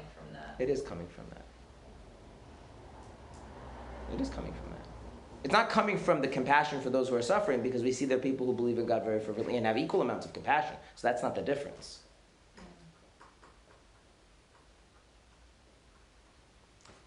It 0.58 0.68
is 0.68 0.82
coming 0.82 1.06
from 1.08 1.24
that. 1.30 1.44
It 4.14 4.20
is 4.20 4.28
coming 4.28 4.52
from 4.52 4.70
that. 4.70 4.86
It's 5.44 5.52
not 5.52 5.70
coming 5.70 5.98
from 5.98 6.20
the 6.20 6.28
compassion 6.28 6.80
for 6.80 6.90
those 6.90 7.08
who 7.08 7.16
are 7.16 7.22
suffering 7.22 7.62
because 7.62 7.82
we 7.82 7.92
see 7.92 8.04
there 8.04 8.18
are 8.18 8.20
people 8.20 8.46
who 8.46 8.52
believe 8.52 8.78
in 8.78 8.86
God 8.86 9.04
very 9.04 9.18
fervently 9.18 9.56
and 9.56 9.66
have 9.66 9.76
equal 9.76 10.02
amounts 10.02 10.24
of 10.26 10.32
compassion. 10.32 10.76
So 10.94 11.08
that's 11.08 11.22
not 11.22 11.34
the 11.34 11.42
difference. 11.42 12.00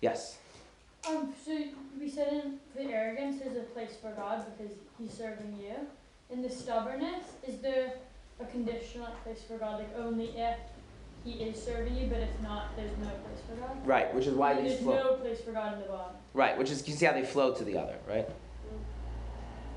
Yes. 0.01 0.37
Um, 1.07 1.33
so 1.45 1.63
we 1.99 2.09
said 2.09 2.33
in 2.33 2.59
the 2.75 2.91
arrogance 2.91 3.41
there's 3.41 3.57
a 3.57 3.61
place 3.61 3.95
for 4.01 4.11
God 4.11 4.45
because 4.57 4.73
he's 4.99 5.13
serving 5.13 5.57
you. 5.61 5.75
In 6.29 6.41
the 6.41 6.49
stubbornness, 6.49 7.25
is 7.47 7.61
there 7.61 7.93
a 8.39 8.45
conditional 8.45 9.07
place 9.23 9.41
for 9.47 9.57
God, 9.57 9.79
like 9.79 9.95
only 9.97 10.29
if 10.35 10.57
he 11.25 11.31
is 11.43 11.61
serving 11.61 11.95
you, 11.97 12.07
but 12.07 12.19
if 12.19 12.29
not, 12.41 12.75
there's 12.77 12.95
no 12.99 13.07
place 13.09 13.41
for 13.49 13.55
God? 13.55 13.85
Right, 13.85 14.13
which 14.13 14.27
is 14.27 14.35
why 14.35 14.53
Like, 14.53 14.61
these 14.61 14.71
There's 14.73 14.83
flow. 14.83 15.03
no 15.03 15.13
place 15.15 15.41
for 15.41 15.51
God 15.51 15.73
in 15.73 15.79
the 15.81 15.87
bottom. 15.87 16.15
Right, 16.33 16.55
which 16.57 16.69
is 16.69 16.87
you 16.87 16.93
see 16.93 17.05
how 17.07 17.13
they 17.13 17.25
flow 17.25 17.53
to 17.53 17.63
the 17.63 17.77
other, 17.77 17.97
right? 18.07 18.29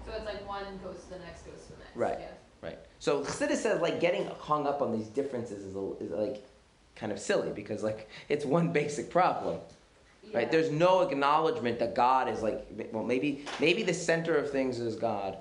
so 0.06 0.12
it's 0.14 0.24
like 0.24 0.46
one 0.48 0.64
goes 0.82 1.02
to 1.04 1.10
the 1.10 1.18
next 1.18 1.42
goes 1.42 1.60
to 1.66 1.72
the 1.72 1.78
next 1.78 1.96
Right. 1.96 2.16
yeah 2.20 2.26
Right. 2.60 2.78
So 2.98 3.22
Chassidus 3.22 3.56
says 3.56 3.80
like 3.80 4.00
getting 4.00 4.26
hung 4.40 4.66
up 4.66 4.82
on 4.82 4.90
these 4.90 5.06
differences 5.08 5.62
is, 5.64 5.76
a, 5.76 5.92
is 6.00 6.10
like 6.10 6.44
kind 6.96 7.12
of 7.12 7.18
silly 7.20 7.50
because 7.50 7.82
like 7.84 8.08
it's 8.28 8.44
one 8.44 8.72
basic 8.72 9.10
problem. 9.10 9.60
right 10.34 10.50
there's 10.50 10.70
no 10.70 11.00
acknowledgement 11.02 11.78
that 11.78 11.94
god 11.94 12.28
is 12.28 12.42
like 12.42 12.66
well 12.92 13.04
maybe 13.04 13.44
maybe 13.60 13.82
the 13.84 13.94
center 13.94 14.36
of 14.36 14.50
things 14.50 14.80
is 14.80 14.96
god 14.96 15.38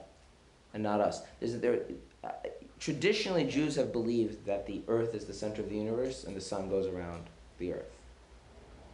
and 0.73 0.83
not 0.83 1.01
us 1.01 1.21
is 1.41 1.59
there 1.59 1.79
uh, 2.27 2.49
traditionally 2.79 3.43
jews 3.43 3.75
have 3.75 3.91
believed 3.91 4.45
that 4.45 4.65
the 4.67 4.81
earth 4.87 5.15
is 5.15 5.25
the 5.25 5.33
center 5.33 5.61
of 5.61 5.69
the 5.69 5.75
universe 5.75 6.23
and 6.23 6.35
the 6.35 6.41
sun 6.41 6.69
goes 6.69 6.87
around 6.87 7.23
the 7.57 7.73
earth 7.73 7.91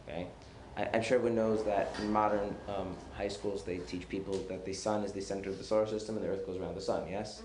okay 0.08 0.26
I, 0.76 0.88
i'm 0.94 1.02
sure 1.02 1.18
everyone 1.18 1.36
knows 1.36 1.64
that 1.64 1.94
in 2.00 2.12
modern 2.12 2.54
um, 2.68 2.96
high 3.16 3.28
schools 3.28 3.62
they 3.62 3.78
teach 3.78 4.08
people 4.08 4.34
that 4.48 4.64
the 4.64 4.72
sun 4.72 5.04
is 5.04 5.12
the 5.12 5.20
center 5.20 5.50
of 5.50 5.58
the 5.58 5.64
solar 5.64 5.86
system 5.86 6.16
and 6.16 6.24
the 6.24 6.30
earth 6.30 6.46
goes 6.46 6.58
around 6.60 6.74
the 6.74 6.80
sun 6.80 7.04
yes 7.08 7.42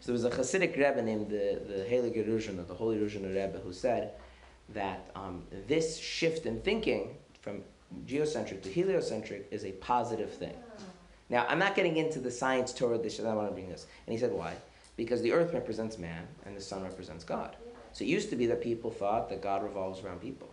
so 0.00 0.12
there 0.12 0.12
was 0.12 0.24
a 0.24 0.30
Hasidic 0.30 0.76
Rebbe 0.76 1.02
named 1.02 1.28
the, 1.28 1.60
the 1.66 1.84
Heilige 1.90 2.26
Ruzhin, 2.26 2.64
the 2.66 2.74
Holy 2.74 2.98
Ruzhin 2.98 3.26
Rebbe, 3.26 3.58
who 3.64 3.72
said 3.72 4.12
that 4.70 5.10
um, 5.14 5.42
this 5.66 5.98
shift 5.98 6.46
in 6.46 6.60
thinking 6.60 7.16
from 7.40 7.62
geocentric 8.06 8.62
to 8.62 8.68
heliocentric 8.70 9.48
is 9.50 9.64
a 9.64 9.72
positive 9.72 10.32
thing. 10.32 10.54
Now, 11.30 11.46
I'm 11.48 11.58
not 11.58 11.74
getting 11.74 11.96
into 11.96 12.20
the 12.20 12.30
science 12.30 12.72
Torah, 12.72 12.98
this, 12.98 13.20
I 13.20 13.34
want 13.34 13.48
to 13.48 13.54
bring 13.54 13.68
this. 13.68 13.86
And 14.06 14.12
he 14.12 14.18
said, 14.18 14.32
why? 14.32 14.54
Because 14.98 15.22
the 15.22 15.32
earth 15.32 15.54
represents 15.54 15.96
man 15.96 16.26
and 16.44 16.56
the 16.56 16.60
sun 16.60 16.82
represents 16.82 17.22
God. 17.22 17.56
So 17.92 18.04
it 18.04 18.08
used 18.08 18.30
to 18.30 18.36
be 18.36 18.46
that 18.46 18.60
people 18.60 18.90
thought 18.90 19.30
that 19.30 19.40
God 19.40 19.62
revolves 19.62 20.02
around 20.02 20.20
people. 20.20 20.50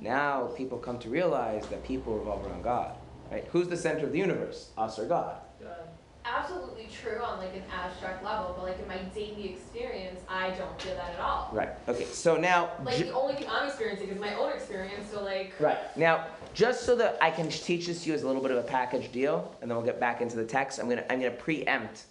Now 0.00 0.46
people 0.56 0.78
come 0.78 0.98
to 1.00 1.10
realize 1.10 1.66
that 1.66 1.84
people 1.84 2.18
revolve 2.18 2.46
around 2.46 2.62
God. 2.62 2.96
Right? 3.30 3.46
Who's 3.52 3.68
the 3.68 3.76
center 3.76 4.06
of 4.06 4.12
the 4.12 4.18
universe? 4.18 4.70
Us 4.78 4.98
or 4.98 5.04
God? 5.04 5.42
God. 5.62 5.88
absolutely 6.24 6.88
true 7.02 7.20
on 7.22 7.38
like 7.38 7.54
an 7.54 7.62
abstract 7.70 8.24
level 8.24 8.54
but 8.56 8.64
like 8.64 8.78
in 8.78 8.88
my 8.88 8.98
daily 9.14 9.50
experience 9.52 10.20
I 10.28 10.50
don't 10.50 10.80
feel 10.80 10.94
that 10.94 11.14
at 11.14 11.20
all 11.20 11.50
Right. 11.52 11.70
Okay. 11.86 12.04
So 12.04 12.36
now, 12.36 12.70
like 12.82 12.96
ju- 12.96 13.04
the 13.04 13.12
only 13.12 13.34
thing 13.34 13.46
I'm 13.50 13.68
experiencing 13.68 14.08
is 14.08 14.18
my 14.18 14.34
own 14.34 14.52
experience 14.52 15.06
so 15.12 15.22
like 15.22 15.52
Right. 15.60 15.78
Now, 15.96 16.26
just 16.54 16.84
so 16.84 16.96
that 16.96 17.18
I 17.20 17.30
can 17.30 17.50
teach 17.50 17.86
this 17.88 18.04
to 18.04 18.08
you 18.08 18.14
as 18.14 18.22
a 18.22 18.26
little 18.26 18.42
bit 18.42 18.52
of 18.52 18.58
a 18.58 18.62
package 18.66 19.12
deal, 19.12 19.54
and 19.60 19.70
then 19.70 19.76
we'll 19.76 19.86
get 19.86 20.00
back 20.00 20.22
into 20.22 20.36
the 20.36 20.46
text, 20.46 20.78
I'm 20.78 20.88
gonna 20.88 21.04
I'm 21.10 21.20
gonna 21.20 21.30
preempt 21.30 22.04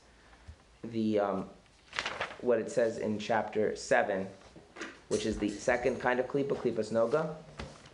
the 0.84 1.20
um, 1.20 1.46
what 2.42 2.60
it 2.60 2.72
says 2.72 2.98
in 2.98 3.20
chapter 3.20 3.76
seven, 3.76 4.28
which 5.10 5.26
is 5.26 5.38
the 5.38 5.50
second 5.50 6.00
kind 6.00 6.20
of 6.20 6.28
klipa, 6.28 6.56
klipas 6.56 6.92
noga, 6.92 7.30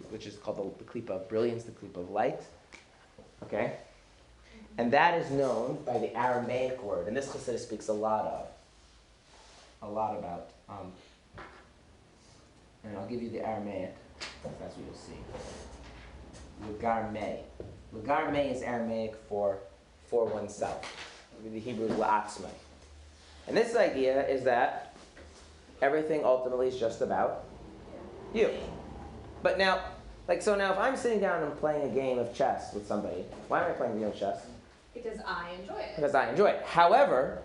which 0.09 0.25
is 0.25 0.36
called 0.36 0.77
the, 0.79 0.83
the 0.83 0.89
klipa 0.89 1.11
of 1.11 1.29
brilliance, 1.29 1.63
the 1.63 1.71
klipa 1.71 1.97
of 1.97 2.09
light. 2.09 2.41
Okay. 3.43 3.73
And 4.77 4.91
that 4.91 5.19
is 5.19 5.31
known 5.31 5.79
by 5.86 5.97
the 5.97 6.15
Aramaic 6.17 6.81
word, 6.83 7.07
and 7.07 7.15
this 7.15 7.27
Chassidus 7.29 7.59
speaks 7.59 7.88
a 7.88 7.93
lot 7.93 8.25
of, 8.25 8.47
a 9.81 9.89
lot 9.89 10.17
about. 10.17 10.49
Um, 10.67 10.91
and 12.83 12.97
I'll 12.97 13.07
give 13.07 13.21
you 13.21 13.29
the 13.29 13.45
Aramaic. 13.47 13.95
That's 14.43 14.75
what 14.75 14.86
you'll 14.86 14.95
see. 14.95 15.17
Lagarme. 16.67 17.39
Lagarme 17.95 18.51
is 18.53 18.61
Aramaic 18.61 19.15
for 19.27 19.59
for 20.07 20.25
oneself. 20.25 20.86
The 21.43 21.59
Hebrew 21.59 21.88
is 21.88 21.93
la'atzmai. 21.93 22.49
And 23.47 23.55
this 23.55 23.75
idea 23.75 24.27
is 24.27 24.43
that 24.43 24.95
everything 25.81 26.23
ultimately 26.23 26.67
is 26.67 26.77
just 26.79 27.01
about 27.01 27.45
you. 28.33 28.49
But 29.43 29.57
now, 29.57 29.81
like, 30.27 30.41
so 30.41 30.55
now 30.55 30.71
if 30.73 30.79
I'm 30.79 30.97
sitting 30.97 31.19
down 31.19 31.43
and 31.43 31.55
playing 31.57 31.89
a 31.89 31.93
game 31.93 32.17
of 32.17 32.33
chess 32.33 32.73
with 32.73 32.87
somebody, 32.87 33.23
why 33.47 33.63
am 33.63 33.71
I 33.71 33.73
playing 33.73 33.97
a 33.97 33.99
game 33.99 34.07
of 34.07 34.17
chess? 34.17 34.45
because 34.95 35.19
I 35.27 35.51
enjoy 35.59 35.75
it 35.75 35.95
Because 35.95 36.15
I 36.15 36.29
enjoy 36.29 36.47
it. 36.47 36.63
However, 36.65 37.41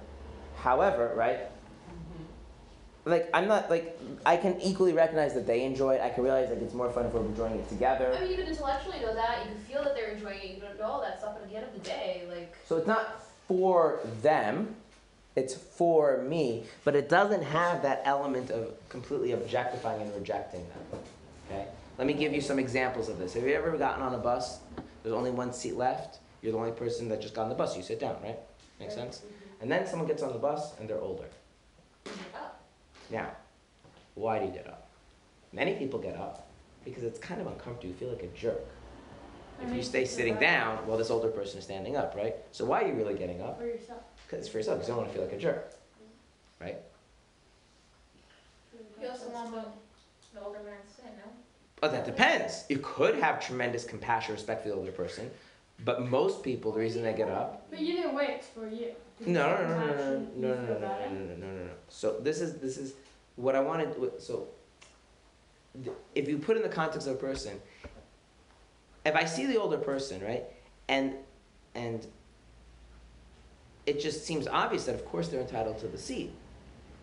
however, 0.56 1.12
right? 1.16 1.40
Mm-hmm. 1.40 3.10
Like, 3.10 3.28
I'm 3.34 3.48
not, 3.48 3.68
like, 3.68 3.98
I 4.24 4.36
can 4.36 4.60
equally 4.60 4.92
recognize 4.92 5.34
that 5.34 5.46
they 5.46 5.64
enjoy 5.64 5.96
it. 5.96 6.00
I 6.00 6.10
can 6.10 6.22
realize, 6.22 6.48
like, 6.48 6.62
it's 6.62 6.74
more 6.74 6.90
fun 6.90 7.06
if 7.06 7.12
we're 7.12 7.26
enjoying 7.26 7.56
it 7.56 7.68
together. 7.68 8.14
I 8.16 8.20
mean, 8.20 8.30
you 8.30 8.36
can 8.36 8.46
intellectually 8.46 9.00
know 9.00 9.14
that. 9.14 9.44
You 9.44 9.52
can 9.52 9.60
feel 9.64 9.84
that 9.84 9.94
they're 9.94 10.12
enjoying 10.12 10.38
it. 10.38 10.54
You 10.54 10.60
don't 10.60 10.78
know 10.78 10.86
all 10.86 11.00
that 11.02 11.18
stuff, 11.18 11.34
but 11.34 11.42
at 11.42 11.50
the 11.50 11.56
end 11.56 11.66
of 11.66 11.74
the 11.74 11.80
day, 11.80 12.22
like, 12.30 12.56
So 12.66 12.76
it's 12.76 12.86
not 12.86 13.20
for 13.48 14.00
them, 14.22 14.76
it's 15.36 15.54
for 15.54 16.22
me, 16.22 16.64
but 16.84 16.96
it 16.96 17.08
doesn't 17.08 17.42
have 17.42 17.82
that 17.82 18.02
element 18.04 18.50
of 18.50 18.72
completely 18.88 19.32
objectifying 19.32 20.02
and 20.02 20.14
rejecting 20.14 20.66
them. 20.68 21.00
Okay? 21.48 21.66
Let 21.98 22.06
me 22.06 22.14
give 22.14 22.32
you 22.32 22.40
some 22.40 22.58
examples 22.58 23.08
of 23.08 23.18
this. 23.18 23.34
Have 23.34 23.44
you 23.44 23.54
ever 23.54 23.76
gotten 23.76 24.02
on 24.02 24.14
a 24.14 24.18
bus? 24.18 24.60
There's 25.02 25.14
only 25.14 25.30
one 25.30 25.52
seat 25.52 25.76
left. 25.76 26.18
You're 26.42 26.52
the 26.52 26.58
only 26.58 26.72
person 26.72 27.08
that 27.10 27.20
just 27.20 27.34
got 27.34 27.42
on 27.42 27.48
the 27.48 27.54
bus. 27.54 27.76
You 27.76 27.82
sit 27.82 28.00
down, 28.00 28.16
right? 28.22 28.38
Makes 28.78 28.94
sense? 28.94 29.22
And 29.60 29.70
then 29.70 29.86
someone 29.86 30.08
gets 30.08 30.22
on 30.22 30.32
the 30.32 30.38
bus 30.38 30.78
and 30.78 30.88
they're 30.88 31.00
older. 31.00 31.26
Now, 33.10 33.30
why 34.14 34.38
do 34.38 34.46
you 34.46 34.52
get 34.52 34.66
up? 34.66 34.88
Many 35.52 35.74
people 35.74 35.98
get 35.98 36.16
up 36.16 36.48
because 36.84 37.02
it's 37.02 37.18
kind 37.18 37.40
of 37.40 37.46
uncomfortable. 37.46 37.88
You 37.88 37.94
feel 37.94 38.08
like 38.08 38.22
a 38.22 38.28
jerk. 38.28 38.64
That 39.60 39.68
If 39.68 39.74
you 39.74 39.82
stay 39.82 40.04
sitting 40.04 40.36
down 40.36 40.78
while 40.86 40.96
this 40.96 41.10
older 41.10 41.28
person 41.28 41.58
is 41.58 41.64
standing 41.64 41.96
up, 41.96 42.14
right? 42.16 42.36
So 42.52 42.64
why 42.64 42.82
are 42.82 42.88
you 42.88 42.94
really 42.94 43.14
getting 43.14 43.42
up? 43.42 43.58
For 43.58 43.66
yourself. 43.66 44.00
Because 44.26 44.40
it's 44.40 44.48
for 44.48 44.58
yourself. 44.58 44.78
'cause 44.78 44.88
you 44.88 44.94
don't 44.94 45.02
want 45.02 45.12
to 45.12 45.18
feel 45.18 45.26
like 45.26 45.34
a 45.34 45.38
jerk, 45.38 45.70
mm-hmm. 45.70 46.64
right? 46.64 46.78
You 49.00 49.08
also 49.08 49.30
want 49.30 49.50
the, 49.52 49.64
the 50.38 50.44
older 50.44 50.58
man 50.60 50.74
to 50.86 51.02
say 51.02 51.08
no. 51.16 51.30
But 51.80 51.92
that 51.92 52.04
depends. 52.04 52.64
You 52.68 52.78
could 52.78 53.16
have 53.16 53.44
tremendous 53.44 53.84
compassion, 53.84 54.34
respect 54.34 54.62
for 54.62 54.68
the 54.68 54.74
older 54.74 54.92
person, 54.92 55.30
but 55.84 56.06
most 56.06 56.42
people, 56.42 56.72
the 56.72 56.80
reason 56.80 57.02
they 57.02 57.14
get 57.14 57.30
up. 57.30 57.66
But 57.70 57.80
you 57.80 57.94
didn't 57.94 58.14
wait, 58.14 58.30
it's 58.30 58.48
for 58.48 58.68
you. 58.68 58.92
No, 59.20 59.56
no, 59.56 59.68
no, 59.68 59.78
no, 59.78 59.86
no, 59.86 59.94
no, 59.94 60.54
no, 60.54 60.54
no, 60.54 60.54
no, 60.54 60.54
no, 60.64 60.78
no, 60.78 60.78
no, 60.78 61.36
no, 61.36 61.36
no, 61.36 61.64
no. 61.64 61.70
So 61.88 62.18
this 62.20 62.40
is 62.40 62.58
this 62.58 62.76
is 62.76 62.94
what 63.36 63.54
I 63.54 63.60
wanted. 63.60 63.94
So 64.18 64.48
if 66.14 66.28
you 66.28 66.38
put 66.38 66.56
in 66.56 66.62
the 66.62 66.68
context 66.68 67.06
of 67.06 67.14
a 67.14 67.18
person, 67.18 67.60
if 69.04 69.14
I 69.14 69.24
see 69.24 69.46
the 69.46 69.58
older 69.58 69.78
person, 69.78 70.22
right, 70.22 70.44
and 70.88 71.14
and 71.74 72.06
it 73.86 74.00
just 74.00 74.24
seems 74.24 74.46
obvious 74.46 74.84
that 74.84 74.94
of 74.94 75.04
course 75.06 75.28
they're 75.28 75.40
entitled 75.40 75.78
to 75.78 75.88
the 75.88 75.98
seat, 75.98 76.32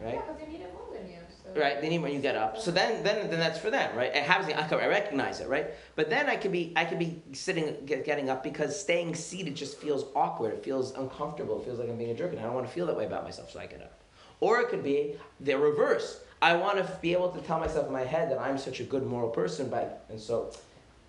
right? 0.01 0.15
Yeah, 0.15 0.21
because 0.21 0.39
they 0.39 0.51
need 0.51 0.61
it 0.61 0.73
more 0.73 0.95
than 0.95 1.09
you, 1.09 1.17
so. 1.43 1.59
Right, 1.59 1.81
they 1.81 1.89
need 1.89 1.99
when 1.99 2.13
you 2.13 2.19
get 2.19 2.35
up. 2.35 2.59
So 2.59 2.71
then, 2.71 3.03
then, 3.03 3.29
then 3.29 3.39
that's 3.39 3.59
for 3.59 3.71
them, 3.71 3.95
right? 3.97 4.13
It 4.15 4.23
happens. 4.23 4.53
I, 4.53 4.75
I 4.75 4.87
recognize 4.87 5.39
it, 5.39 5.47
right? 5.47 5.67
But 5.95 6.09
then 6.09 6.29
I 6.29 6.35
could 6.35 6.51
be, 6.51 6.73
I 6.75 6.85
could 6.85 6.99
be 6.99 7.21
sitting, 7.33 7.75
get, 7.85 8.05
getting 8.05 8.29
up 8.29 8.43
because 8.43 8.79
staying 8.79 9.15
seated 9.15 9.55
just 9.55 9.77
feels 9.77 10.05
awkward. 10.15 10.53
It 10.53 10.63
feels 10.63 10.91
uncomfortable. 10.91 11.59
It 11.61 11.65
feels 11.65 11.79
like 11.79 11.89
I'm 11.89 11.97
being 11.97 12.11
a 12.11 12.15
jerk, 12.15 12.31
and 12.31 12.39
I 12.39 12.43
don't 12.43 12.53
want 12.53 12.67
to 12.67 12.73
feel 12.73 12.85
that 12.87 12.97
way 12.97 13.05
about 13.05 13.23
myself. 13.23 13.51
So 13.51 13.59
I 13.59 13.65
get 13.65 13.81
up. 13.81 13.99
Or 14.39 14.59
it 14.59 14.69
could 14.69 14.83
be 14.83 15.15
the 15.39 15.57
reverse. 15.57 16.19
I 16.41 16.55
want 16.55 16.77
to 16.77 16.97
be 17.01 17.13
able 17.13 17.29
to 17.29 17.41
tell 17.41 17.59
myself 17.59 17.87
in 17.87 17.93
my 17.93 18.03
head 18.03 18.29
that 18.29 18.39
I'm 18.39 18.59
such 18.59 18.79
a 18.79 18.83
good 18.83 19.05
moral 19.05 19.29
person, 19.29 19.69
but 19.69 20.05
and 20.09 20.19
so 20.19 20.51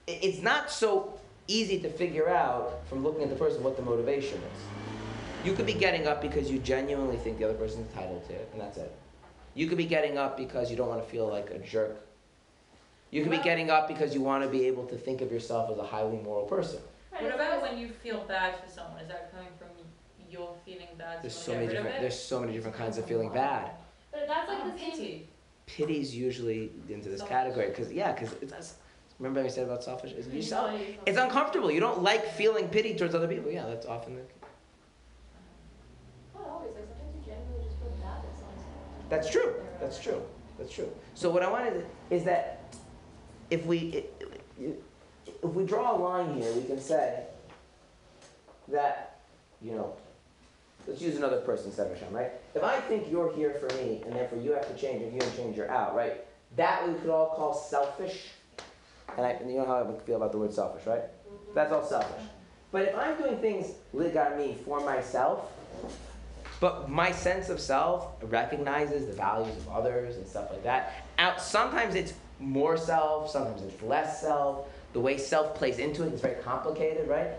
it's 0.09 0.43
not 0.43 0.71
so 0.71 1.19
easy 1.47 1.79
to 1.81 1.91
figure 1.91 2.29
out 2.29 2.81
from 2.89 3.05
looking 3.05 3.23
at 3.23 3.31
the 3.31 3.37
person 3.37 3.63
what 3.63 3.77
the 3.77 3.83
motivation 3.83 4.39
is. 4.39 5.45
You 5.45 5.53
could 5.55 5.67
be 5.67 5.75
getting 5.75 6.07
up 6.07 6.21
because 6.21 6.51
you 6.51 6.59
genuinely 6.59 7.17
think 7.17 7.39
the 7.39 7.45
other 7.45 7.55
person's 7.55 7.87
entitled 7.89 8.27
to 8.29 8.35
it, 8.35 8.49
and 8.53 8.61
that's 8.61 8.77
it. 8.79 8.93
You 9.55 9.67
could 9.69 9.79
be 9.79 9.87
getting 9.87 10.19
up 10.19 10.37
because 10.37 10.71
you 10.71 10.77
don't 10.77 10.89
want 10.89 11.03
to 11.03 11.09
feel 11.09 11.29
like 11.29 11.51
a 11.51 11.59
jerk. 11.59 12.05
You 13.11 13.23
could 13.23 13.31
be 13.31 13.39
getting 13.39 13.71
up 13.71 13.89
because 13.89 14.15
you 14.15 14.21
want 14.21 14.43
to 14.45 14.51
be 14.51 14.67
able 14.67 14.85
to 14.87 14.97
think 14.97 15.21
of 15.21 15.31
yourself 15.33 15.71
as 15.71 15.79
a 15.79 15.83
highly 15.85 16.19
moral 16.19 16.45
person. 16.45 16.81
Right, 17.13 17.23
What 17.23 17.35
about 17.35 17.63
when 17.63 17.79
you 17.79 17.89
feel 17.89 18.25
bad 18.29 18.55
for 18.63 18.71
someone? 18.71 19.01
Is 19.01 19.09
that 19.09 19.31
coming 19.33 19.49
from 19.59 19.69
your 20.31 20.55
feeling 20.65 20.89
bad? 20.99 21.23
There's 21.23 21.35
so 21.35 21.53
many 21.55 21.67
get 21.67 21.71
rid 21.73 21.79
of 21.79 21.85
different. 21.85 22.01
There's 22.03 22.19
so 22.19 22.41
many 22.41 22.53
different 22.53 22.77
kinds 22.77 22.99
of 22.99 23.07
feeling 23.07 23.31
bad. 23.33 23.71
But 24.13 24.27
that's 24.27 24.49
like 24.49 24.59
Oh, 24.65 24.71
the 24.71 24.77
pity. 24.79 25.27
Pity's 25.67 26.15
usually 26.15 26.71
into 26.91 27.09
this 27.09 27.21
Selfish. 27.21 27.33
category 27.33 27.69
because 27.69 27.93
yeah, 27.93 28.13
because 28.13 28.35
it's. 28.43 28.75
Remember 29.19 29.41
I 29.41 29.49
said 29.49 29.65
about 29.65 29.83
selfish? 29.83 30.13
It's, 30.13 30.29
you 30.29 30.43
self, 30.43 30.71
it's 31.05 31.19
uncomfortable. 31.19 31.73
You 31.73 31.81
don't 31.81 32.03
like 32.03 32.25
feeling 32.35 32.69
pity 32.69 32.95
towards 32.95 33.15
other 33.15 33.27
people. 33.27 33.51
Yeah, 33.51 33.67
that's 33.67 33.85
often 33.87 34.15
the. 34.15 34.23
Not 36.35 36.49
always, 36.49 36.71
like 36.75 36.87
sometimes 36.87 37.15
you 37.17 37.33
genuinely 37.33 37.65
just 37.65 37.79
feel 37.79 37.91
bad 38.01 38.23
that 38.23 38.39
someone's. 38.39 38.63
That's 39.09 39.29
true. 39.29 39.55
That's 39.81 39.99
true. 40.01 40.23
That's 40.57 40.73
true. 40.73 40.91
So 41.15 41.31
what 41.31 41.43
I 41.43 41.51
wanted 41.51 41.85
is 42.11 42.23
that 42.25 42.77
if 43.51 43.67
we 43.67 44.05
if 44.59 45.51
we 45.51 45.65
draw 45.65 45.97
a 45.97 45.99
line 45.99 46.41
here, 46.41 46.53
we 46.53 46.63
can 46.63 46.81
say 46.81 47.25
that 48.69 49.19
you 49.61 49.73
know. 49.73 49.97
Let's 50.87 51.03
use 51.03 51.17
another 51.17 51.41
person 51.41 51.67
instead 51.67 51.89
of 51.89 51.99
Hashem, 51.99 52.15
right? 52.15 52.31
If 52.55 52.65
I 52.65 52.81
think 52.81 53.11
you're 53.11 53.35
here 53.35 53.53
for 53.53 53.69
me, 53.77 54.01
and 54.07 54.15
therefore 54.15 54.41
you 54.41 54.53
have 54.53 54.67
to 54.75 54.81
change, 54.81 55.03
and 55.03 55.13
you 55.13 55.21
don't 55.21 55.37
change, 55.37 55.55
you're 55.55 55.71
out, 55.71 55.95
right? 55.95 56.25
That 56.57 56.89
we 56.89 56.95
could 56.95 57.11
all 57.11 57.35
call 57.37 57.53
selfish. 57.53 58.29
And, 59.17 59.27
I, 59.27 59.31
and 59.31 59.51
you 59.51 59.59
know 59.59 59.67
how 59.67 59.83
I 59.83 60.05
feel 60.05 60.17
about 60.17 60.33
the 60.33 60.39
word 60.39 60.53
selfish, 60.53 60.87
right? 60.87 61.03
That's 61.55 61.73
all 61.73 61.85
selfish. 61.85 62.25
But 62.71 62.83
if 62.83 62.97
I'm 62.97 63.17
doing 63.17 63.39
things 63.39 63.73
lagarme 63.95 64.57
for 64.65 64.81
myself, 64.81 65.51
but 66.61 66.91
my 66.91 67.13
sense 67.13 67.49
of 67.49 67.61
self 67.61 68.09
recognizes 68.23 69.07
the 69.07 69.13
values 69.13 69.57
of 69.57 69.69
others 69.69 70.17
and 70.17 70.27
stuff 70.27 70.51
like 70.51 70.65
that. 70.65 71.05
Out 71.19 71.41
sometimes 71.41 71.95
it's 71.95 72.15
more 72.41 72.77
self, 72.77 73.31
sometimes 73.31 73.63
it's 73.63 73.83
less 73.83 74.21
self. 74.21 74.69
The 74.93 75.01
way 75.01 75.19
self 75.19 75.55
plays 75.55 75.79
into 75.79 76.05
it 76.05 76.13
is 76.13 76.21
very 76.21 76.43
complicated, 76.43 77.09
right? 77.09 77.31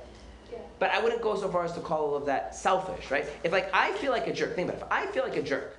Yeah. 0.52 0.60
But 0.80 0.92
I 0.92 1.02
wouldn't 1.02 1.22
go 1.22 1.36
so 1.36 1.50
far 1.50 1.66
as 1.66 1.74
to 1.74 1.82
call 1.82 2.08
all 2.08 2.16
of 2.16 2.26
that 2.28 2.56
selfish, 2.56 3.12
right? 3.12 3.26
If 3.44 3.52
like 3.52 3.70
I 3.74 3.92
feel 3.94 4.12
like 4.12 4.28
a 4.28 4.34
jerk, 4.34 4.56
think 4.56 4.70
about 4.70 4.82
it. 4.82 4.86
If 4.86 4.92
I 4.92 5.12
feel 5.12 5.24
like 5.24 5.36
a 5.36 5.44
jerk, 5.44 5.78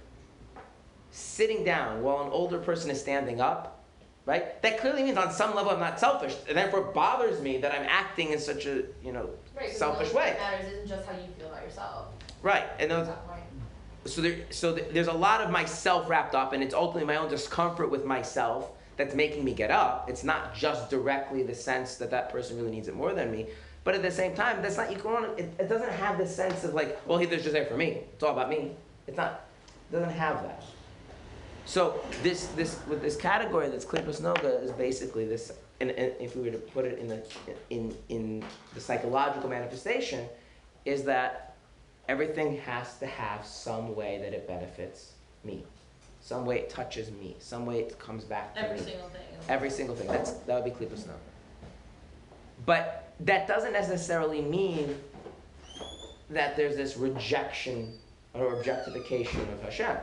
sitting 1.11 1.65
down 1.65 2.03
while 2.03 2.23
an 2.23 2.31
older 2.31 2.59
person 2.59 2.91
is 2.91 3.01
standing 3.01 3.41
up, 3.41 3.80
right? 4.27 4.61
That 4.63 4.79
clearly 4.79 5.03
means 5.03 5.17
on 5.19 5.33
some 5.33 5.55
level 5.55 5.73
I'm 5.73 5.81
not 5.81 5.99
selfish, 6.01 6.35
and 6.49 6.57
therefore 6.57 6.81
it 6.81 6.95
bothers 6.95 7.41
me 7.41 7.59
that 7.59 7.73
I'm 7.73 7.87
acting 7.89 8.33
in 8.33 8.39
such 8.39 8.67
a 8.67 8.83
you 9.03 9.13
know 9.13 9.31
Right, 9.57 9.71
selfish 9.71 10.13
way. 10.15 10.37
matters 10.39 10.73
isn't 10.73 10.89
just 10.89 11.07
how 11.07 11.13
you 11.13 11.27
feel 11.39 11.49
about 11.49 11.63
yourself. 11.63 12.07
right. 12.43 12.65
And 12.79 12.91
those, 12.91 13.09
so 14.07 14.23
there, 14.23 14.37
so 14.51 14.75
th- 14.75 14.89
there's 14.93 15.09
a 15.09 15.13
lot 15.13 15.41
of 15.43 15.51
myself 15.51 16.09
wrapped 16.09 16.35
up, 16.35 16.53
and 16.55 16.63
it's 16.63 16.75
ultimately 16.75 17.07
my 17.07 17.17
own 17.17 17.29
discomfort 17.29 17.91
with 17.91 18.05
myself 18.05 18.71
that's 18.97 19.15
making 19.15 19.45
me 19.45 19.53
get 19.53 19.71
up. 19.71 20.09
It's 20.09 20.25
not 20.25 20.55
just 20.55 20.89
directly 20.91 21.43
the 21.43 21.55
sense 21.55 21.97
that 21.97 22.11
that 22.11 22.31
person 22.31 22.57
really 22.57 22.71
needs 22.71 22.89
it 22.89 22.95
more 22.95 23.13
than 23.13 23.31
me, 23.31 23.47
but 23.85 23.95
at 23.95 24.03
the 24.03 24.11
same 24.11 24.35
time, 24.35 24.63
that's 24.63 24.77
not 24.77 24.89
can. 25.03 25.25
It, 25.37 25.53
it 25.59 25.69
doesn't 25.69 25.93
have 25.93 26.17
the 26.19 26.27
sense 26.27 26.65
of 26.65 26.73
like, 26.75 26.99
well, 27.07 27.19
he 27.19 27.27
there's 27.27 27.43
just 27.43 27.53
there 27.55 27.67
for 27.67 27.77
me. 27.77 28.01
It's 28.15 28.23
all 28.23 28.33
about 28.33 28.49
me. 28.49 28.73
It's 29.07 29.17
not. 29.17 29.45
It 29.91 29.97
doesn't 29.97 30.11
have 30.17 30.43
that. 30.43 30.63
So 31.67 32.01
this 32.23 32.47
this 32.49 32.79
with 32.89 33.03
this 33.03 33.17
category 33.17 33.69
that's 33.69 33.85
klipos 33.85 34.21
noga 34.21 34.63
is 34.63 34.73
basically 34.73 35.27
this. 35.27 35.53
And, 35.81 35.91
and 35.93 36.13
if 36.21 36.37
we 36.37 36.43
were 36.43 36.51
to 36.51 36.59
put 36.59 36.85
it 36.85 36.99
in 36.99 37.09
the 37.09 37.23
in 37.71 37.97
in 38.09 38.45
the 38.75 38.81
psychological 38.81 39.49
manifestation, 39.49 40.29
is 40.85 41.05
that 41.05 41.57
everything 42.09 42.59
has 42.59 42.99
to 42.99 43.07
have 43.07 43.47
some 43.47 43.95
way 43.95 44.19
that 44.23 44.33
it 44.35 44.47
benefits 44.47 45.13
me, 45.45 45.65
some 46.21 46.45
way 46.45 46.59
it 46.59 46.71
touches 46.71 47.11
me, 47.13 47.37
some 47.39 47.65
way 47.67 47.81
it 47.81 47.99
comes 47.99 48.25
back 48.25 48.55
to 48.55 48.63
Every 48.63 48.79
me. 48.79 48.85
single 48.85 49.09
thing. 49.09 49.23
Every 49.49 49.71
single 49.71 49.97
thing. 49.97 50.09
That's 50.09 50.33
that 50.33 50.55
would 50.55 50.65
be 50.65 50.71
klipos 50.79 51.05
noga. 51.05 51.15
But 52.67 53.15
that 53.21 53.47
doesn't 53.49 53.73
necessarily 53.73 54.43
mean 54.43 54.99
that 56.31 56.57
there's 56.57 56.77
this 56.77 56.97
rejection 56.97 57.99
or 58.35 58.59
objectification 58.59 59.41
of 59.53 59.63
Hashem. 59.63 59.97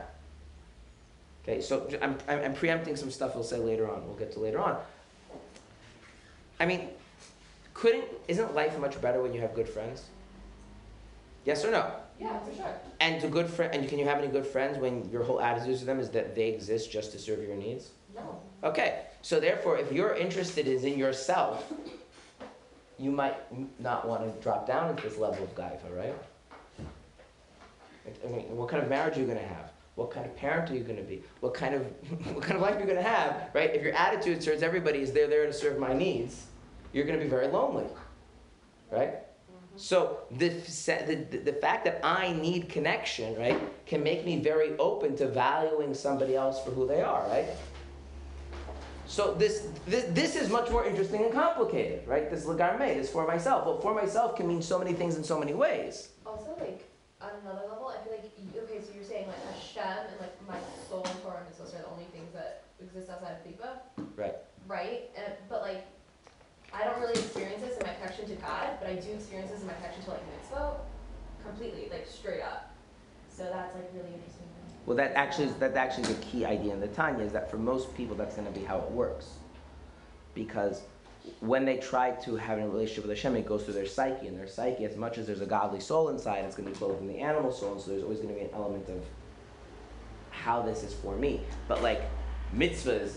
Okay, 1.48 1.62
so 1.62 1.88
I'm, 2.02 2.18
I'm, 2.28 2.52
preempting 2.52 2.94
some 2.94 3.10
stuff 3.10 3.34
we'll 3.34 3.42
say 3.42 3.56
later 3.56 3.90
on. 3.90 4.06
We'll 4.06 4.16
get 4.16 4.32
to 4.32 4.40
later 4.40 4.58
on. 4.58 4.76
I 6.60 6.66
mean, 6.66 6.90
couldn't 7.72 8.04
isn't 8.26 8.54
life 8.54 8.78
much 8.78 9.00
better 9.00 9.22
when 9.22 9.32
you 9.32 9.40
have 9.40 9.54
good 9.54 9.68
friends? 9.68 10.04
Yes 11.46 11.64
or 11.64 11.70
no? 11.70 11.90
Yeah, 12.20 12.38
for 12.40 12.54
sure. 12.54 12.74
And 13.00 13.18
to 13.22 13.28
good 13.28 13.46
friend, 13.46 13.74
and 13.74 13.88
can 13.88 13.98
you 13.98 14.04
have 14.04 14.18
any 14.18 14.26
good 14.26 14.46
friends 14.46 14.76
when 14.76 15.08
your 15.10 15.22
whole 15.24 15.40
attitude 15.40 15.78
to 15.78 15.86
them 15.86 16.00
is 16.00 16.10
that 16.10 16.34
they 16.34 16.48
exist 16.48 16.92
just 16.92 17.12
to 17.12 17.18
serve 17.18 17.42
your 17.42 17.56
needs? 17.56 17.92
No. 18.14 18.42
Okay, 18.62 19.04
so 19.22 19.40
therefore, 19.40 19.78
if 19.78 19.90
you're 19.90 20.14
interested 20.14 20.66
is 20.66 20.84
in 20.84 20.98
yourself, 20.98 21.72
you 22.98 23.10
might 23.10 23.36
not 23.80 24.06
want 24.06 24.22
to 24.22 24.42
drop 24.42 24.66
down 24.66 24.90
into 24.90 25.04
this 25.04 25.16
level 25.16 25.44
of 25.44 25.54
gaiva, 25.54 25.96
right? 25.96 26.14
I 28.22 28.28
mean, 28.28 28.54
what 28.54 28.68
kind 28.68 28.82
of 28.82 28.90
marriage 28.90 29.16
are 29.16 29.20
you 29.20 29.26
going 29.26 29.38
to 29.38 29.46
have? 29.46 29.70
What 29.98 30.12
kind 30.12 30.24
of 30.24 30.36
parent 30.36 30.70
are 30.70 30.76
you 30.76 30.84
going 30.84 30.96
to 30.96 31.02
be? 31.02 31.24
What 31.40 31.54
kind 31.54 31.74
of 31.74 31.82
what 32.32 32.44
kind 32.44 32.54
of 32.54 32.62
life 32.62 32.76
are 32.76 32.78
you 32.78 32.84
going 32.84 33.02
to 33.02 33.02
have, 33.02 33.50
right? 33.52 33.74
If 33.74 33.82
your 33.82 33.94
attitude 33.94 34.40
towards 34.40 34.62
everybody 34.62 35.00
is 35.00 35.12
they're 35.12 35.26
there 35.26 35.44
to 35.44 35.52
serve 35.52 35.76
my 35.80 35.92
needs, 35.92 36.46
you're 36.92 37.04
going 37.04 37.18
to 37.18 37.24
be 37.24 37.28
very 37.28 37.48
lonely, 37.48 37.86
right? 38.92 39.14
Mm-hmm. 39.14 39.76
So 39.76 40.20
the, 40.30 40.50
the, 40.50 41.38
the 41.38 41.52
fact 41.52 41.84
that 41.86 41.98
I 42.04 42.32
need 42.32 42.68
connection, 42.68 43.36
right, 43.36 43.60
can 43.86 44.04
make 44.04 44.24
me 44.24 44.38
very 44.38 44.76
open 44.78 45.16
to 45.16 45.26
valuing 45.26 45.92
somebody 45.94 46.36
else 46.36 46.62
for 46.62 46.70
who 46.70 46.86
they 46.86 47.02
are, 47.02 47.26
right? 47.26 47.48
So 49.08 49.34
this, 49.34 49.66
this, 49.84 50.04
this 50.10 50.36
is 50.36 50.48
much 50.48 50.70
more 50.70 50.84
interesting 50.84 51.24
and 51.24 51.32
complicated, 51.32 52.06
right? 52.06 52.30
This 52.30 52.44
lagarme, 52.44 52.94
this 52.94 53.10
for 53.10 53.26
myself. 53.26 53.66
Well, 53.66 53.80
for 53.80 53.94
myself 53.94 54.36
can 54.36 54.46
mean 54.46 54.62
so 54.62 54.78
many 54.78 54.92
things 54.92 55.16
in 55.16 55.24
so 55.24 55.40
many 55.40 55.54
ways. 55.54 56.10
Also, 56.24 56.56
like 56.60 56.87
on 57.20 57.30
another 57.42 57.66
level, 57.68 57.88
I 57.88 58.02
feel 58.04 58.12
like 58.12 58.30
okay, 58.64 58.80
so 58.80 58.94
you're 58.94 59.04
saying 59.04 59.26
like 59.26 59.42
Hashem 59.54 60.06
and 60.10 60.20
like 60.20 60.34
my 60.46 60.58
soul 60.88 61.02
and 61.04 61.22
Torah 61.22 61.42
and 61.42 61.50
mitzvahs 61.50 61.74
are 61.74 61.82
the 61.82 61.90
only 61.90 62.06
things 62.12 62.32
that 62.32 62.64
exist 62.80 63.10
outside 63.10 63.36
of 63.38 63.42
Tikva. 63.42 64.06
Right. 64.16 64.36
Right, 64.66 65.10
and 65.16 65.34
but 65.48 65.62
like 65.62 65.86
I 66.72 66.84
don't 66.84 67.00
really 67.00 67.18
experience 67.18 67.62
this 67.62 67.76
in 67.78 67.86
my 67.86 67.94
connection 67.94 68.28
to 68.28 68.34
God, 68.36 68.78
but 68.80 68.88
I 68.88 68.94
do 68.96 69.10
experience 69.12 69.50
this 69.50 69.60
in 69.62 69.66
my 69.66 69.74
connection 69.74 70.04
to 70.04 70.10
like 70.10 70.22
mitzvah, 70.36 70.76
completely, 71.44 71.88
like 71.90 72.06
straight 72.06 72.42
up. 72.42 72.74
So 73.30 73.44
that's 73.44 73.74
like 73.74 73.90
really 73.94 74.14
interesting. 74.14 74.46
Well, 74.86 74.96
that 74.96 75.12
actually 75.14 75.46
is, 75.46 75.54
that 75.56 75.76
actually 75.76 76.04
is 76.04 76.10
a 76.10 76.22
key 76.22 76.44
idea 76.44 76.72
in 76.72 76.80
the 76.80 76.88
Tanya 76.88 77.24
is 77.24 77.32
that 77.32 77.50
for 77.50 77.58
most 77.58 77.94
people 77.94 78.16
that's 78.16 78.36
going 78.36 78.52
to 78.52 78.58
be 78.58 78.64
how 78.64 78.78
it 78.78 78.90
works, 78.90 79.34
because 80.34 80.82
when 81.40 81.64
they 81.64 81.78
try 81.78 82.10
to 82.12 82.36
have 82.36 82.58
a 82.58 82.68
relationship 82.68 83.06
with 83.06 83.16
Hashem, 83.16 83.36
it 83.36 83.46
goes 83.46 83.64
through 83.64 83.74
their 83.74 83.86
psyche, 83.86 84.26
and 84.26 84.38
their 84.38 84.46
psyche, 84.48 84.84
as 84.84 84.96
much 84.96 85.18
as 85.18 85.26
there's 85.26 85.40
a 85.40 85.46
godly 85.46 85.80
soul 85.80 86.08
inside, 86.10 86.44
it's 86.44 86.54
going 86.56 86.66
to 86.68 86.72
be 86.72 86.78
clothed 86.78 87.00
in 87.00 87.08
the 87.08 87.18
animal 87.18 87.52
soul, 87.52 87.72
and 87.72 87.80
so 87.80 87.90
there's 87.90 88.02
always 88.02 88.18
going 88.18 88.30
to 88.30 88.34
be 88.34 88.42
an 88.46 88.50
element 88.54 88.88
of 88.88 89.02
how 90.30 90.62
this 90.62 90.82
is 90.82 90.94
for 90.94 91.16
me. 91.16 91.40
But 91.66 91.82
like 91.82 92.02
mitzvahs, 92.54 93.16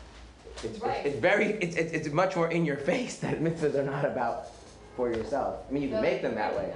it's, 0.64 0.80
Right. 0.80 0.96
it's, 0.98 1.06
it's 1.08 1.18
very 1.18 1.46
it's, 1.60 1.76
it's, 1.76 1.92
it's 1.92 2.08
much 2.08 2.36
more 2.36 2.50
in 2.50 2.64
your 2.64 2.76
face 2.76 3.16
that 3.18 3.40
mitzvahs 3.40 3.74
are 3.74 3.82
not 3.84 4.04
about 4.04 4.48
for 4.96 5.08
yourself. 5.12 5.60
I 5.68 5.72
mean, 5.72 5.82
you 5.82 5.88
can 5.90 5.98
So, 5.98 6.02
make 6.02 6.22
them 6.22 6.34
that 6.36 6.56
way. 6.56 6.72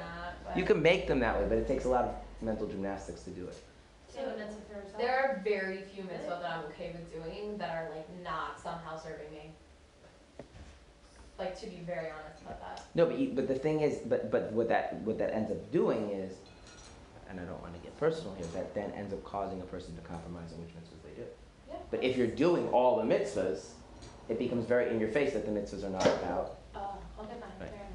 not, 0.46 0.56
You 0.56 0.64
can 0.64 0.82
make 0.82 1.06
them 1.06 1.20
that 1.20 1.38
way, 1.38 1.46
but 1.48 1.58
it 1.58 1.66
takes 1.66 1.84
a 1.84 1.88
lot 1.88 2.04
of 2.04 2.14
mental 2.42 2.66
gymnastics 2.66 3.22
to 3.22 3.30
do 3.30 3.46
it. 3.46 3.56
So 4.08 4.20
that's 4.36 4.54
it 4.56 4.62
for 4.68 4.76
yourself. 4.76 4.98
There 4.98 5.16
are 5.18 5.40
very 5.44 5.82
few 5.94 6.02
mitzvahs 6.02 6.42
that 6.42 6.50
I'm 6.50 6.64
okay 6.66 6.92
with 6.92 7.10
doing 7.12 7.56
that 7.58 7.70
are 7.70 7.88
like 7.94 8.06
not 8.22 8.60
somehow 8.60 8.98
serving 8.98 9.30
me. 9.32 9.50
Like 11.40 11.58
to 11.60 11.66
be 11.66 11.80
very 11.86 12.10
honest 12.10 12.42
about 12.42 12.60
that. 12.60 12.84
No, 12.94 13.06
but 13.06 13.18
you, 13.18 13.30
but 13.34 13.48
the 13.48 13.54
thing 13.54 13.80
is, 13.80 13.96
but 14.06 14.30
but 14.30 14.52
what 14.52 14.68
that 14.68 14.94
what 15.04 15.16
that 15.18 15.32
ends 15.34 15.50
up 15.50 15.72
doing 15.72 16.10
is, 16.10 16.34
and 17.30 17.40
I 17.40 17.44
don't 17.44 17.60
want 17.62 17.72
to 17.74 17.80
get 17.80 17.98
personal 17.98 18.34
here, 18.34 18.46
that 18.52 18.74
then 18.74 18.92
ends 18.92 19.14
up 19.14 19.24
causing 19.24 19.58
a 19.62 19.64
person 19.64 19.96
to 19.96 20.02
compromise 20.02 20.52
on 20.52 20.60
which 20.60 20.70
mitzvahs 20.74 21.02
they 21.02 21.22
do. 21.22 21.26
Yeah. 21.70 21.76
But 21.90 22.04
if 22.04 22.18
you're 22.18 22.26
doing 22.26 22.68
all 22.68 22.98
the 22.98 23.04
mitzvahs, 23.04 23.68
it 24.28 24.38
becomes 24.38 24.66
very 24.66 24.90
in 24.90 25.00
your 25.00 25.08
face 25.08 25.32
that 25.32 25.46
the 25.46 25.50
mitzvahs 25.50 25.82
are 25.82 25.88
not 25.88 26.06
about. 26.06 26.58
Oh, 26.74 26.98
okay, 27.20 27.30
fine, 27.40 27.40
Right. 27.58 27.70
fair 27.70 27.86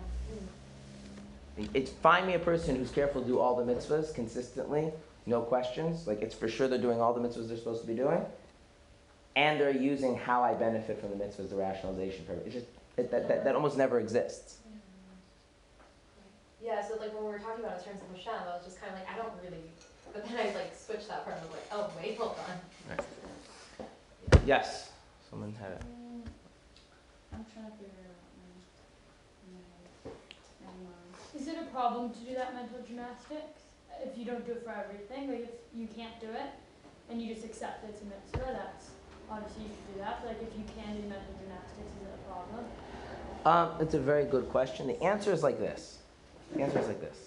enough. 1.60 1.70
It's 1.76 1.92
find 1.92 2.26
me 2.26 2.34
a 2.34 2.40
person 2.40 2.76
who's 2.76 2.90
careful 2.92 3.22
to 3.22 3.28
do 3.28 3.40
all 3.40 3.56
the 3.64 3.72
mitzvahs 3.72 4.12
consistently, 4.14 4.92
no 5.28 5.42
questions. 5.42 6.08
Like 6.08 6.24
it's 6.24 6.34
for 6.34 6.48
sure 6.48 6.68
they're 6.68 6.80
doing 6.80 7.00
all 7.00 7.14
the 7.14 7.22
mitzvahs 7.22 7.48
they're 7.48 7.58
supposed 7.58 7.82
to 7.82 7.88
be 7.88 7.94
doing, 7.96 8.26
and 9.36 9.60
they're 9.62 9.70
using 9.70 10.18
how 10.18 10.42
I 10.42 10.56
benefit 10.56 11.00
from 11.00 11.12
the 11.12 11.24
mitzvahs, 11.24 11.50
the 11.52 11.56
rationalization 11.56 12.26
for 12.26 12.34
it. 12.34 12.42
It's 12.48 12.56
just 12.56 12.66
it, 12.98 13.12
that, 13.12 13.28
that 13.28 13.44
that 13.44 13.56
almost 13.56 13.78
never 13.78 14.00
exists. 14.00 14.58
Yeah, 16.64 16.82
so 16.82 16.98
like 16.98 17.14
when 17.14 17.26
we 17.26 17.30
were 17.30 17.40
talking 17.40 17.64
about 17.64 17.78
it 17.78 17.86
in 17.86 17.94
terms 17.94 18.02
of 18.02 18.10
Hashem, 18.18 18.42
I 18.42 18.58
was 18.58 18.66
just 18.66 18.82
kind 18.82 18.92
of 18.94 18.98
like, 18.98 19.06
I 19.06 19.16
don't 19.22 19.38
really, 19.46 19.70
but 20.12 20.26
then 20.26 20.34
I 20.34 20.50
like 20.58 20.74
switched 20.74 21.08
that 21.10 21.24
part 21.24 21.38
and 21.38 21.46
was 21.46 21.54
like, 21.54 21.70
oh, 21.70 21.94
wait, 21.94 22.18
hold 22.18 22.34
on. 22.42 22.58
Yes. 24.46 24.90
Someone 25.30 25.54
had 25.62 25.78
a. 25.78 25.82
Mm, 25.86 26.26
I'm 27.34 27.46
trying 27.54 27.70
to 27.70 27.76
figure 27.78 28.02
it 28.02 28.10
out 28.10 28.26
now. 29.46 30.12
No. 30.66 30.94
Is 31.38 31.46
it 31.46 31.58
a 31.62 31.70
problem 31.70 32.10
to 32.10 32.20
do 32.26 32.34
that 32.34 32.56
mental 32.56 32.82
gymnastics? 32.82 33.70
If 34.02 34.18
you 34.18 34.26
don't 34.26 34.46
do 34.46 34.54
it 34.54 34.64
for 34.66 34.74
everything, 34.74 35.30
like 35.30 35.46
if 35.46 35.54
you 35.74 35.86
can't 35.86 36.18
do 36.20 36.34
it 36.34 36.50
and 37.10 37.22
you 37.22 37.34
just 37.34 37.46
accept 37.46 37.86
it's 37.86 38.02
a 38.02 38.06
mitzvah, 38.10 38.58
that's 38.58 38.90
obviously 39.30 39.70
you 39.70 39.72
should 39.74 39.88
do 39.94 40.00
that. 40.02 40.26
But 40.26 40.34
like 40.34 40.42
if 40.42 40.54
you 40.58 40.66
can 40.78 40.98
do 40.98 41.06
mental 41.06 41.34
gymnastics, 41.38 41.94
is 41.94 42.10
it 42.10 42.14
a 42.16 42.22
problem? 42.26 42.66
Um, 43.46 43.72
it's 43.80 43.94
a 43.94 44.00
very 44.00 44.26
good 44.26 44.50
question. 44.50 44.88
The 44.88 45.02
answer 45.04 45.32
is 45.32 45.44
like 45.44 45.60
this. 45.60 46.00
The 46.56 46.64
answer 46.64 46.80
is 46.80 46.88
like 46.88 47.00
this. 47.00 47.18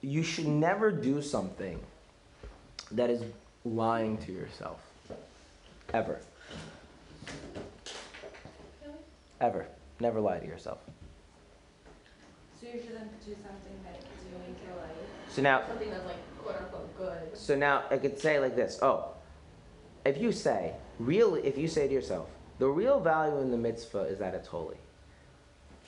You 0.00 0.22
should 0.22 0.46
never 0.46 0.90
do 0.90 1.20
something 1.20 1.78
that 2.92 3.10
is 3.10 3.22
lying 3.64 4.16
to 4.18 4.32
yourself. 4.32 4.80
Ever. 5.92 6.20
Ever. 9.40 9.66
Never 10.00 10.20
lie 10.20 10.38
to 10.38 10.46
yourself. 10.46 10.78
So 12.60 12.66
you 12.66 12.80
shouldn't 12.80 13.24
do 13.24 13.32
something 13.32 13.76
that 13.84 14.00
you 14.30 14.36
enjoy. 14.46 14.82
So 15.28 15.42
now, 15.42 15.66
Something 15.68 15.90
that's 15.90 16.06
like 16.06 16.16
quote 16.42 16.56
unquote 16.56 16.96
good. 16.98 17.36
so 17.36 17.54
now 17.56 17.84
I 17.90 17.98
could 17.98 18.18
say 18.18 18.38
like 18.38 18.56
this. 18.56 18.78
Oh, 18.82 19.12
if 20.04 20.18
you 20.18 20.32
say 20.32 20.74
really, 20.98 21.46
if 21.46 21.58
you 21.58 21.68
say 21.68 21.88
to 21.88 21.92
yourself, 21.92 22.28
the 22.58 22.68
real 22.68 23.00
value 23.00 23.38
in 23.38 23.50
the 23.50 23.56
mitzvah 23.56 24.02
is 24.02 24.18
that 24.18 24.34
it's 24.34 24.48
holy, 24.48 24.76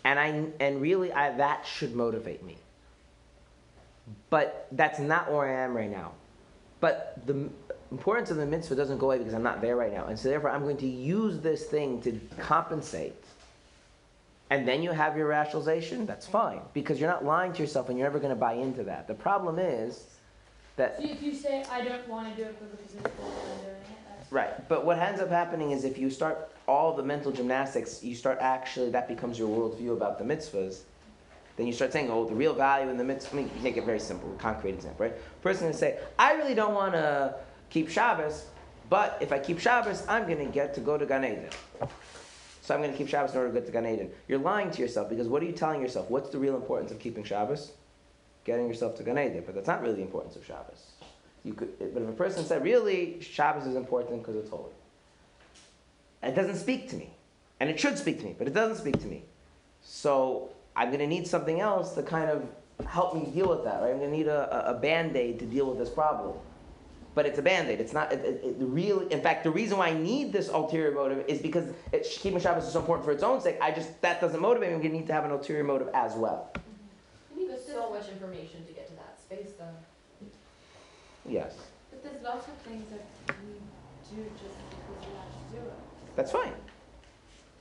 and 0.05 0.19
I 0.19 0.47
and 0.59 0.81
really 0.81 1.13
I, 1.13 1.37
that 1.37 1.67
should 1.67 1.95
motivate 1.95 2.43
me. 2.43 2.57
But 4.31 4.67
that's 4.73 4.99
not 4.99 5.31
where 5.31 5.47
I 5.47 5.65
am 5.65 5.77
right 5.77 5.91
now. 5.91 6.13
But 6.81 7.19
the 7.27 7.49
importance 7.91 8.31
of 8.31 8.39
the 8.39 8.47
mitzvah 8.47 8.75
doesn't 8.75 8.99
go 8.99 9.07
away 9.07 9.19
because 9.19 9.35
I'm 9.35 9.43
not 9.43 9.61
there 9.61 9.77
right 9.77 9.93
now, 9.93 10.07
and 10.07 10.19
so 10.19 10.29
therefore 10.29 10.51
I'm 10.51 10.63
going 10.63 10.79
to 10.79 10.87
use 10.87 11.41
this 11.41 11.67
thing 11.67 12.01
to 12.03 12.19
compensate. 12.39 13.15
And 14.51 14.69
then 14.69 14.83
you 14.83 14.91
have 14.91 15.17
your 15.17 15.29
rationalization. 15.29 16.05
That's 16.05 16.27
fine 16.27 16.61
because 16.75 17.01
you're 17.01 17.09
not 17.09 17.25
lying 17.25 17.53
to 17.55 17.61
yourself, 17.61 17.89
and 17.89 17.99
you're 17.99 18.07
never 18.07 18.19
going 18.19 18.35
to 18.35 18.41
buy 18.41 18.55
into 18.55 18.83
that. 18.85 19.07
The 19.07 19.15
problem 19.15 19.59
is 19.59 20.05
that 20.77 20.97
So 20.97 21.05
if 21.05 21.23
you 21.23 21.35
say 21.35 21.65
I 21.71 21.85
don't 21.85 22.07
want 22.09 22.35
to 22.35 22.43
do 22.43 22.49
it 22.49 22.59
because 22.59 22.79
it's 22.81 22.95
Right, 24.33 24.67
but 24.67 24.87
what 24.87 24.99
ends 24.99 25.21
up 25.21 25.29
happening 25.29 25.73
is 25.73 25.85
if 25.85 25.99
you 25.99 26.09
start 26.09 26.51
all 26.67 26.97
the 26.97 27.03
mental 27.03 27.33
gymnastics, 27.33 28.03
you 28.03 28.15
start 28.15 28.39
actually, 28.41 28.89
that 28.89 29.07
becomes 29.07 29.39
your 29.39 29.51
worldview 29.51 29.93
about 29.93 30.19
the 30.19 30.25
mitzvahs. 30.25 30.81
Then 31.59 31.67
you 31.67 31.73
start 31.75 31.93
saying, 31.93 32.11
oh, 32.11 32.27
the 32.27 32.35
real 32.35 32.55
value 32.55 32.89
in 32.89 32.97
the 32.97 33.05
mitzvah, 33.05 33.37
I 33.37 33.43
mean, 33.43 33.51
make 33.63 33.77
it 33.77 33.85
very 33.85 34.01
simple, 34.01 34.35
concrete 34.39 34.73
example, 34.73 35.05
right? 35.05 35.43
Person 35.43 35.69
can 35.69 35.77
say, 35.77 35.99
I 36.19 36.33
really 36.33 36.55
don't 36.55 36.73
want 36.73 36.95
to 36.95 37.35
keep 37.69 37.91
Shabbos, 37.91 38.47
but 38.89 39.19
if 39.21 39.33
I 39.33 39.39
keep 39.39 39.59
Shabbos, 39.61 40.03
I'm 40.09 40.25
going 40.25 40.39
to 40.39 40.51
get 40.51 40.73
to 40.77 40.81
go 40.81 40.97
to 40.97 41.05
Gan 41.05 41.27
Eden. 41.27 41.51
So 42.63 42.75
I'm 42.75 42.81
going 42.81 42.93
to 42.93 42.97
keep 42.97 43.09
Shabbos 43.09 43.33
in 43.33 43.37
order 43.37 43.53
to 43.53 43.55
get 43.55 43.67
to 43.67 43.73
Gan 43.73 43.85
Eden. 43.85 44.13
You're 44.29 44.39
lying 44.39 44.71
to 44.71 44.81
yourself 44.81 45.11
because 45.11 45.29
what 45.29 45.43
are 45.43 45.47
you 45.47 45.53
telling 45.53 45.83
yourself? 45.83 46.09
What's 46.09 46.31
the 46.31 46.39
real 46.39 46.57
importance 46.57 46.91
of 46.91 46.99
keeping 46.99 47.23
Shabbos? 47.23 47.73
Getting 48.45 48.67
yourself 48.67 48.97
to 48.97 49.03
Gan 49.03 49.19
Eden, 49.19 49.43
but 49.45 49.55
that's 49.55 49.69
not 49.69 49.83
really 49.83 49.97
the 49.97 50.03
importance 50.03 50.37
of 50.37 50.47
Shabbos. 50.47 50.93
You 51.45 51.55
could, 51.55 51.77
but 51.79 52.03
if 52.03 52.09
a 52.09 52.13
person 52.13 52.45
said, 52.45 52.63
really, 52.63 53.21
Shabbos 53.21 53.67
is 53.67 53.75
important 53.75 54.23
because 54.23 54.37
it's 54.37 54.51
holy, 54.51 54.71
it 56.23 56.35
doesn't 56.35 56.57
speak 56.57 56.89
to 56.91 56.97
me. 56.97 57.11
And 57.59 57.71
it 57.71 57.79
should 57.79 57.97
speak 57.97 58.19
to 58.19 58.25
me, 58.25 58.35
but 58.37 58.49
it 58.49 58.55
doesn't 58.55 58.77
speak 58.77 59.01
to 59.01 59.07
me. 59.07 59.23
So 59.83 60.51
I'm 60.75 60.89
going 60.89 61.01
to 61.01 61.07
need 61.07 61.27
something 61.27 61.61
else 61.61 61.95
to 61.95 62.03
kind 62.03 62.29
of 62.29 62.47
help 62.87 63.15
me 63.15 63.31
deal 63.33 63.49
with 63.49 63.65
that, 63.65 63.81
right? 63.83 63.91
I'm 63.91 63.99
going 63.99 64.11
to 64.11 64.17
need 64.17 64.27
a, 64.27 64.69
a, 64.71 64.77
a 64.77 64.81
band 64.81 65.17
aid 65.17 65.39
to 65.41 65.47
deal 65.47 65.67
with 65.67 65.79
this 65.79 65.89
problem. 65.89 66.37
But 67.15 67.27
it's 67.27 67.39
a 67.39 67.43
band 67.43 67.69
aid. 67.69 67.81
It's 67.81 67.93
not, 67.93 68.13
it, 68.13 68.25
it, 68.25 68.45
it 68.45 68.57
really, 68.59 69.13
in 69.13 69.21
fact, 69.21 69.45
the 69.45 69.51
reason 69.51 69.79
why 69.79 69.89
I 69.89 69.93
need 69.93 70.33
this 70.33 70.49
ulterior 70.49 70.93
motive 70.93 71.25
is 71.29 71.41
because 71.41 71.69
it, 71.93 72.05
keeping 72.05 72.41
Shabbos 72.41 72.65
is 72.65 72.73
so 72.73 72.81
important 72.81 73.05
for 73.05 73.13
its 73.13 73.23
own 73.23 73.41
sake. 73.41 73.59
I 73.61 73.71
just, 73.71 74.01
that 74.01 74.21
doesn't 74.21 74.41
motivate 74.41 74.71
me. 74.71 74.75
I'm 74.75 74.81
going 74.81 74.93
to 74.93 74.99
need 74.99 75.07
to 75.09 75.13
have 75.13 75.25
an 75.25 75.31
ulterior 75.31 75.63
motive 75.63 75.89
as 75.95 76.15
well. 76.15 76.53
You 77.37 77.49
need 77.49 77.59
so 77.65 77.91
much 77.91 78.09
information 78.09 78.65
to 78.67 78.73
get 78.73 78.89
to 78.89 78.95
that 78.95 79.21
space 79.21 79.53
though. 79.59 79.67
Yes. 81.29 81.55
But 81.91 82.03
there's 82.03 82.23
lots 82.23 82.49
of 82.49 82.55
things 82.59 82.85
that 82.91 83.07
we 83.47 83.55
do 84.17 84.23
just 84.31 84.57
because 84.71 85.07
we 85.07 85.15
have 85.17 85.33
to 85.33 85.57
do 85.57 85.69
it. 85.69 86.17
That's 86.17 86.33
fine. 86.33 86.53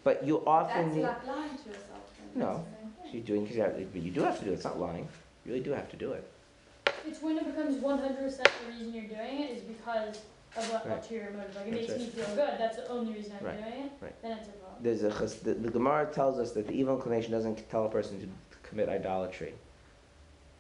But 0.04 0.26
you 0.26 0.44
often 0.48 0.86
That's 0.86 0.96
need. 0.96 1.04
like 1.04 1.28
lying 1.28 1.58
to 1.58 1.70
yourself. 1.70 1.88
No. 2.36 2.46
That's 2.46 2.58
the 2.58 2.64
same 2.64 2.92
thing. 3.04 3.14
You're 3.14 3.24
doing 3.24 3.42
because 3.46 3.58
you, 3.80 3.88
but 3.94 4.02
you 4.02 4.12
do 4.12 4.22
have 4.24 4.40
to 4.40 4.46
do 4.46 4.52
it. 4.52 4.54
It's 4.56 4.64
not 4.64 4.80
lying. 4.80 5.08
You 5.46 5.52
really 5.54 5.64
do 5.64 5.72
have 5.72 5.90
to 5.92 5.98
do 5.98 6.12
it. 6.14 6.28
It's 7.06 7.22
when 7.22 7.38
it 7.38 7.46
becomes 7.46 7.76
100% 7.78 8.18
the 8.18 8.50
reason 8.68 8.94
you're 8.94 9.04
doing 9.06 9.42
it 9.44 9.52
is 9.58 9.62
because 9.64 10.18
of 10.58 10.72
what 10.72 10.86
Right. 10.88 10.98
ulterior 10.98 11.32
motive. 11.32 11.56
Like 11.56 11.68
it 11.68 11.72
That's 11.88 11.88
makes 12.00 12.00
me 12.16 12.24
feel 12.24 12.36
good. 12.36 12.54
That's 12.60 12.76
the 12.78 12.88
only 12.90 13.14
reason 13.14 13.34
I'm 13.40 13.46
Right. 13.46 13.58
doing 13.64 13.86
it. 13.86 13.92
Right. 14.02 14.22
Then 14.22 14.38
it's 14.38 14.48
a 14.50 14.52
problem. 14.52 14.84
There's 14.84 15.04
a 15.04 15.12
chas- 15.12 15.36
the, 15.40 15.54
the 15.54 15.70
Gemara 15.70 16.08
tells 16.12 16.40
us 16.40 16.52
that 16.54 16.68
the 16.68 16.74
evil 16.74 16.96
inclination 16.96 17.32
doesn't 17.32 17.70
tell 17.70 17.86
a 17.86 17.90
person 17.90 18.20
to 18.20 18.58
commit 18.68 18.90
idolatry, 18.90 19.54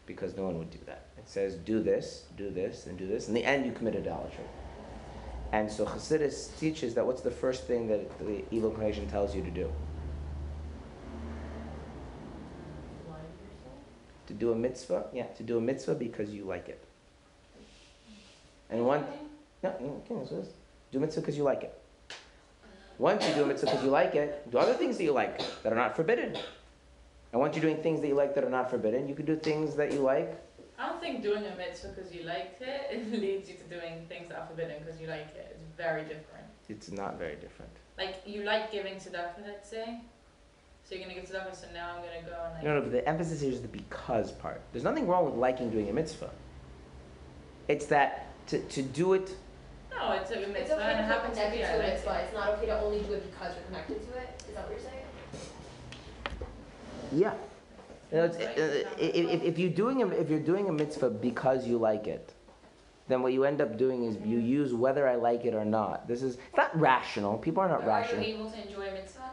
because 0.05 0.35
no 0.37 0.43
one 0.45 0.57
would 0.59 0.71
do 0.71 0.79
that. 0.85 1.05
It 1.21 1.29
says 1.29 1.55
do 1.55 1.81
this, 1.81 2.25
do 2.35 2.49
this, 2.49 2.87
and 2.87 2.97
do 2.97 3.07
this. 3.07 3.27
In 3.27 3.33
the 3.33 3.45
end, 3.45 3.65
you 3.65 3.71
commit 3.71 3.95
idolatry. 3.95 4.43
And 5.51 5.71
so 5.71 5.85
Chassidus 5.85 6.57
teaches 6.59 6.95
that 6.95 7.05
what's 7.05 7.21
the 7.21 7.31
first 7.31 7.65
thing 7.65 7.87
that 7.89 8.17
the 8.19 8.43
evil 8.51 8.69
inclination 8.69 9.07
tells 9.07 9.35
you 9.35 9.43
to 9.43 9.51
do? 9.51 9.71
To 14.27 14.33
do 14.33 14.51
a 14.51 14.55
mitzvah? 14.55 15.05
Yeah, 15.13 15.25
to 15.25 15.43
do 15.43 15.57
a 15.57 15.61
mitzvah 15.61 15.95
because 15.95 16.29
you 16.29 16.45
like 16.45 16.69
it. 16.69 16.83
And 18.69 18.85
one, 18.85 19.05
no, 19.61 19.75
no, 19.79 20.01
okay, 20.05 20.15
what. 20.15 20.47
Do 20.91 20.97
a 20.97 21.01
mitzvah 21.01 21.21
because 21.21 21.37
you 21.37 21.43
like 21.43 21.63
it. 21.63 21.77
Once 22.97 23.27
you 23.27 23.35
do 23.35 23.43
a 23.43 23.45
mitzvah 23.45 23.67
because 23.67 23.83
you 23.83 23.89
like 23.89 24.15
it, 24.15 24.49
do 24.49 24.57
other 24.57 24.73
things 24.73 24.97
that 24.97 25.03
you 25.03 25.11
like 25.11 25.39
that 25.63 25.71
are 25.71 25.75
not 25.75 25.95
forbidden. 25.95 26.37
And 27.31 27.39
once 27.39 27.55
you're 27.55 27.61
doing 27.61 27.81
things 27.83 28.01
that 28.01 28.07
you 28.07 28.15
like 28.15 28.35
that 28.35 28.43
are 28.43 28.49
not 28.49 28.69
forbidden, 28.69 29.07
you 29.07 29.15
can 29.15 29.25
do 29.25 29.35
things 29.35 29.75
that 29.75 29.91
you 29.91 29.99
like. 29.99 30.37
I 30.81 30.87
don't 30.87 30.99
think 30.99 31.21
doing 31.21 31.45
a 31.45 31.55
mitzvah 31.55 31.89
because 31.89 32.11
you 32.11 32.23
liked 32.23 32.61
it, 32.61 32.87
it 32.89 33.11
leads 33.21 33.47
you 33.47 33.55
to 33.55 33.63
doing 33.63 34.05
things 34.09 34.29
that 34.29 34.39
are 34.39 34.47
forbidden 34.47 34.77
because 34.83 34.99
you 34.99 35.07
like 35.07 35.35
it. 35.35 35.55
It's 35.55 35.77
very 35.77 36.01
different. 36.01 36.47
It's 36.69 36.89
not 36.91 37.19
very 37.19 37.35
different. 37.35 37.71
Like, 37.99 38.15
you 38.25 38.43
like 38.43 38.71
giving 38.71 38.95
tzedakah, 38.95 39.45
let's 39.45 39.69
say. 39.69 39.99
So 40.83 40.95
you're 40.95 41.03
going 41.03 41.15
to 41.15 41.21
give 41.21 41.29
tzedakah, 41.29 41.55
so 41.55 41.67
now 41.71 41.95
I'm 41.95 42.01
going 42.01 42.23
to 42.23 42.27
go 42.27 42.35
and 42.45 42.53
like... 42.55 42.63
No, 42.63 42.75
no, 42.75 42.81
but 42.81 42.91
the 42.91 43.07
emphasis 43.07 43.41
here 43.41 43.51
is 43.51 43.61
the 43.61 43.67
because 43.67 44.31
part. 44.31 44.61
There's 44.71 44.83
nothing 44.83 45.07
wrong 45.07 45.25
with 45.25 45.35
liking 45.35 45.69
doing 45.69 45.87
a 45.89 45.93
mitzvah. 45.93 46.31
It's 47.67 47.85
that 47.87 48.29
to, 48.47 48.59
to 48.59 48.81
do 48.81 49.13
it, 49.13 49.35
No, 49.95 50.13
it's 50.13 50.31
a 50.31 50.35
mitzvah 50.35 50.59
It's 50.61 50.71
okay 50.71 50.81
and 50.81 50.99
it 50.99 51.03
to 51.03 51.07
feel 51.07 51.13
happens 51.13 51.37
to 51.37 51.43
connected 51.43 51.57
be 51.59 51.63
to 51.63 51.69
I 51.69 51.75
it, 51.75 51.79
like 51.79 51.87
it's 51.89 52.03
it. 52.03 52.23
It's 52.23 52.33
not 52.33 52.49
okay 52.49 52.65
to 52.65 52.81
only 52.81 52.99
do 53.01 53.13
it 53.13 53.31
because 53.31 53.53
you're 53.55 53.65
connected 53.65 54.01
to 54.11 54.17
it. 54.17 54.43
Is 54.49 54.55
that 54.55 54.63
what 54.67 54.71
you're 54.71 54.89
saying? 54.89 55.05
yeah. 57.13 57.50
You 58.11 58.17
know, 58.17 58.23
it's, 58.25 58.37
uh, 58.37 58.83
if, 58.97 59.43
if 59.43 59.59
you're 59.59 59.69
doing 59.69 60.01
a, 60.01 60.07
if 60.07 60.29
you're 60.29 60.39
doing 60.39 60.67
a 60.67 60.71
mitzvah 60.71 61.09
because 61.09 61.65
you 61.65 61.77
like 61.77 62.07
it, 62.07 62.33
then 63.07 63.21
what 63.21 63.33
you 63.33 63.45
end 63.45 63.61
up 63.61 63.77
doing 63.77 64.03
is 64.03 64.17
you 64.25 64.37
use 64.37 64.73
whether 64.73 65.07
I 65.07 65.15
like 65.15 65.45
it 65.45 65.53
or 65.53 65.65
not. 65.65 66.07
This 66.07 66.21
is 66.21 66.35
it's 66.35 66.57
not 66.57 66.77
rational. 66.79 67.37
People 67.37 67.63
are 67.63 67.69
not 67.69 67.85
rational. 67.85 68.23
Are 68.23 68.27
you 68.27 68.35
able 68.35 68.51
to 68.51 68.67
enjoy 68.67 68.87
a 68.87 68.93
mitzvah? 68.93 69.31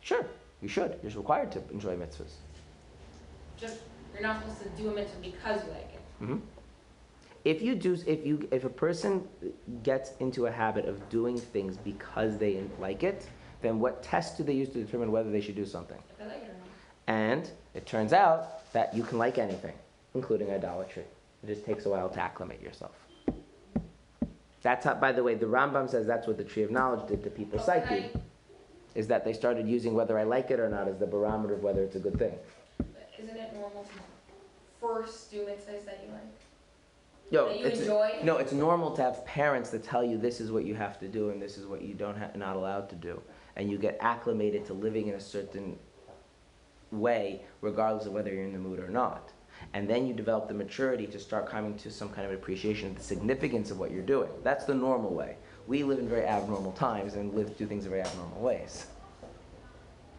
Sure, 0.00 0.24
you 0.62 0.68
should. 0.68 0.98
You're 1.02 1.12
required 1.12 1.52
to 1.52 1.62
enjoy 1.70 1.96
mitzvahs. 1.96 2.32
Just, 3.58 3.80
you're 4.14 4.22
not 4.22 4.40
supposed 4.40 4.62
to 4.62 4.82
do 4.82 4.90
a 4.90 4.94
mitzvah 4.94 5.20
because 5.22 5.64
you 5.64 5.70
like 5.70 5.90
it. 5.92 6.00
hmm 6.18 6.36
If 7.44 7.60
you 7.60 7.74
do, 7.74 7.98
if 8.06 8.26
you, 8.26 8.48
if 8.50 8.64
a 8.64 8.70
person 8.70 9.28
gets 9.82 10.12
into 10.20 10.46
a 10.46 10.50
habit 10.50 10.86
of 10.86 11.06
doing 11.10 11.38
things 11.38 11.76
because 11.76 12.38
they 12.38 12.62
like 12.78 13.02
it, 13.02 13.28
then 13.60 13.78
what 13.78 14.02
test 14.02 14.38
do 14.38 14.42
they 14.42 14.54
use 14.54 14.70
to 14.70 14.82
determine 14.82 15.12
whether 15.12 15.30
they 15.30 15.42
should 15.42 15.56
do 15.56 15.66
something? 15.66 15.98
If 16.18 16.24
I 16.24 16.28
like 16.28 16.42
it 16.42 16.48
or 16.48 16.54
not. 16.54 16.68
And 17.10 17.50
it 17.74 17.86
turns 17.86 18.12
out 18.12 18.72
that 18.72 18.94
you 18.94 19.02
can 19.02 19.18
like 19.18 19.36
anything, 19.36 19.74
including 20.14 20.52
idolatry. 20.52 21.02
It 21.42 21.48
just 21.48 21.66
takes 21.66 21.84
a 21.84 21.88
while 21.88 22.08
to 22.08 22.20
acclimate 22.20 22.62
yourself. 22.62 22.92
That's 24.62 24.84
how, 24.84 24.94
by 24.94 25.10
the 25.10 25.24
way, 25.24 25.34
the 25.34 25.46
Rambam 25.46 25.90
says 25.90 26.06
that's 26.06 26.28
what 26.28 26.36
the 26.36 26.44
tree 26.44 26.62
of 26.62 26.70
knowledge 26.70 27.08
did 27.08 27.24
to 27.24 27.30
people's 27.30 27.66
But 27.66 27.84
psyche, 27.88 28.10
is 28.94 29.08
that 29.08 29.24
they 29.24 29.32
started 29.32 29.66
using 29.66 29.92
whether 29.94 30.16
I 30.20 30.22
like 30.22 30.52
it 30.52 30.60
or 30.60 30.68
not 30.68 30.86
as 30.86 30.98
the 30.98 31.06
barometer 31.06 31.54
of 31.54 31.64
whether 31.64 31.82
it's 31.82 31.96
a 31.96 31.98
good 31.98 32.16
thing. 32.16 32.34
Isn't 33.18 33.36
it 33.36 33.54
normal 33.54 33.82
to 33.82 33.90
first 34.80 35.32
do 35.32 35.38
mitzvahs 35.38 35.84
that 35.86 36.04
you 36.06 36.12
like? 36.12 36.22
Yo, 37.32 37.48
that 37.48 37.58
you 37.58 37.66
it's, 37.66 37.80
enjoy? 37.80 38.20
no, 38.22 38.36
it's 38.36 38.52
normal 38.52 38.92
to 38.92 39.02
have 39.02 39.26
parents 39.26 39.70
that 39.70 39.82
tell 39.82 40.04
you 40.04 40.16
this 40.16 40.40
is 40.40 40.52
what 40.52 40.64
you 40.64 40.76
have 40.76 41.00
to 41.00 41.08
do 41.08 41.30
and 41.30 41.42
this 41.42 41.58
is 41.58 41.66
what 41.66 41.82
you 41.82 41.94
don't 41.94 42.16
ha- 42.16 42.30
not 42.36 42.54
allowed 42.54 42.88
to 42.90 42.94
do, 42.94 43.20
and 43.56 43.68
you 43.68 43.78
get 43.78 43.98
acclimated 44.00 44.64
to 44.66 44.74
living 44.74 45.08
in 45.08 45.14
a 45.14 45.20
certain 45.20 45.76
way, 46.92 47.42
regardless 47.60 48.06
of 48.06 48.12
whether 48.12 48.32
you're 48.32 48.44
in 48.44 48.52
the 48.52 48.58
mood 48.58 48.80
or 48.80 48.88
not. 48.88 49.32
And 49.74 49.88
then 49.88 50.06
you 50.06 50.14
develop 50.14 50.48
the 50.48 50.54
maturity 50.54 51.06
to 51.08 51.18
start 51.18 51.48
coming 51.48 51.76
to 51.78 51.90
some 51.90 52.08
kind 52.08 52.26
of 52.26 52.32
appreciation 52.32 52.88
of 52.90 52.96
the 52.96 53.02
significance 53.02 53.70
of 53.70 53.78
what 53.78 53.90
you're 53.90 54.02
doing. 54.02 54.30
That's 54.42 54.64
the 54.64 54.74
normal 54.74 55.14
way. 55.14 55.36
We 55.66 55.84
live 55.84 55.98
in 55.98 56.08
very 56.08 56.24
abnormal 56.24 56.72
times 56.72 57.14
and 57.14 57.34
live 57.34 57.56
do 57.56 57.66
things 57.66 57.84
in 57.84 57.90
very 57.90 58.02
abnormal 58.02 58.40
ways. 58.40 58.86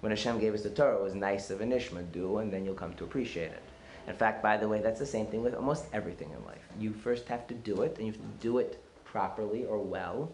When 0.02 0.11
Hashem 0.11 0.39
gave 0.39 0.53
us 0.53 0.64
the 0.64 0.69
Torah, 0.69 0.98
it 0.98 1.03
was 1.03 1.14
na'aseh 1.14 1.57
v'nishma, 1.57 2.11
do, 2.11 2.38
and 2.38 2.52
then 2.52 2.65
you'll 2.65 2.76
come 2.76 2.93
to 2.95 3.03
appreciate 3.03 3.52
it. 3.52 3.61
In 4.07 4.15
fact, 4.15 4.41
by 4.41 4.57
the 4.57 4.68
way, 4.68 4.81
that's 4.81 4.99
the 4.99 5.06
same 5.06 5.27
thing 5.27 5.43
with 5.43 5.53
almost 5.53 5.85
everything 5.93 6.31
in 6.31 6.43
life. 6.45 6.68
You 6.80 6.91
first 6.91 7.27
have 7.27 7.45
to 7.48 7.53
do 7.53 7.81
it, 7.84 7.98
and 7.98 8.07
you 8.07 8.14
have 8.14 8.22
to 8.22 8.27
do 8.39 8.57
it 8.57 8.84
properly 9.06 9.65
or 9.65 9.77
well, 9.77 10.31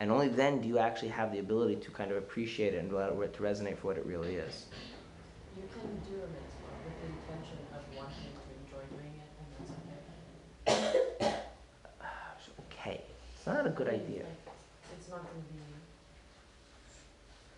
and 0.00 0.12
only 0.12 0.28
then 0.28 0.60
do 0.60 0.68
you 0.68 0.78
actually 0.78 1.08
have 1.08 1.32
the 1.32 1.40
ability 1.40 1.76
to 1.76 1.90
kind 1.90 2.10
of 2.10 2.18
appreciate 2.18 2.74
it 2.74 2.78
and 2.78 2.92
allow 2.92 3.20
it 3.20 3.34
to 3.34 3.42
resonate 3.42 3.78
for 3.78 3.88
what 3.88 3.96
it 3.96 4.06
really 4.06 4.36
is. 4.36 4.66
You 5.58 5.66
can 5.74 5.90
do 6.06 6.14
a 6.22 6.28
mitzvah 6.30 6.72
with 6.86 6.96
the 7.02 7.08
intention 7.18 7.58
of 7.74 7.82
wanting 7.96 8.30
to 8.38 8.46
enjoy 8.62 8.84
doing 8.94 9.14
it, 9.18 9.30
and 9.38 9.48
that's 9.58 9.72
okay. 11.18 11.34
It's 12.38 12.48
okay. 12.72 13.02
It's 13.36 13.46
not 13.46 13.66
a 13.66 13.70
good 13.70 13.88
idea. 13.88 14.24
It's 14.96 15.08
not 15.08 15.18
gonna 15.18 15.42
be. 15.50 15.58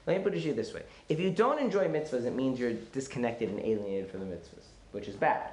Let 0.06 0.16
me 0.16 0.22
put 0.24 0.34
it 0.34 0.40
to 0.40 0.46
you 0.48 0.54
this 0.54 0.72
way. 0.72 0.82
If 1.08 1.20
you 1.20 1.30
don't 1.30 1.58
enjoy 1.60 1.86
mitzvahs, 1.88 2.24
it 2.24 2.34
means 2.34 2.58
you're 2.58 2.72
disconnected 2.72 3.50
and 3.50 3.60
alienated 3.60 4.10
from 4.10 4.20
the 4.20 4.26
mitzvahs, 4.34 4.64
which 4.92 5.06
is 5.08 5.14
bad. 5.14 5.50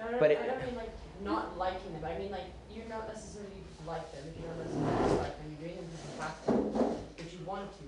I 0.00 0.10
don't, 0.10 0.20
But 0.20 0.30
I 0.30 0.34
it- 0.34 0.46
don't 0.46 0.66
mean 0.66 0.76
like 0.76 0.90
not 1.22 1.56
liking 1.56 1.92
them, 1.94 2.04
I 2.04 2.18
mean 2.18 2.30
like, 2.30 2.46
you're 2.70 2.88
not 2.88 3.08
necessarily 3.08 3.62
like 3.86 4.12
them, 4.12 4.24
if 4.28 4.36
you 4.36 4.42
don't 4.46 4.58
necessarily 4.58 5.18
like 5.22 5.36
them, 5.38 5.46
you're 5.58 5.68
doing 5.68 5.76
them 5.80 5.86
because 5.90 6.04
you 6.04 6.20
have 6.20 6.46
to, 6.46 7.22
if 7.22 7.32
you 7.32 7.38
want 7.46 7.70
to. 7.78 7.84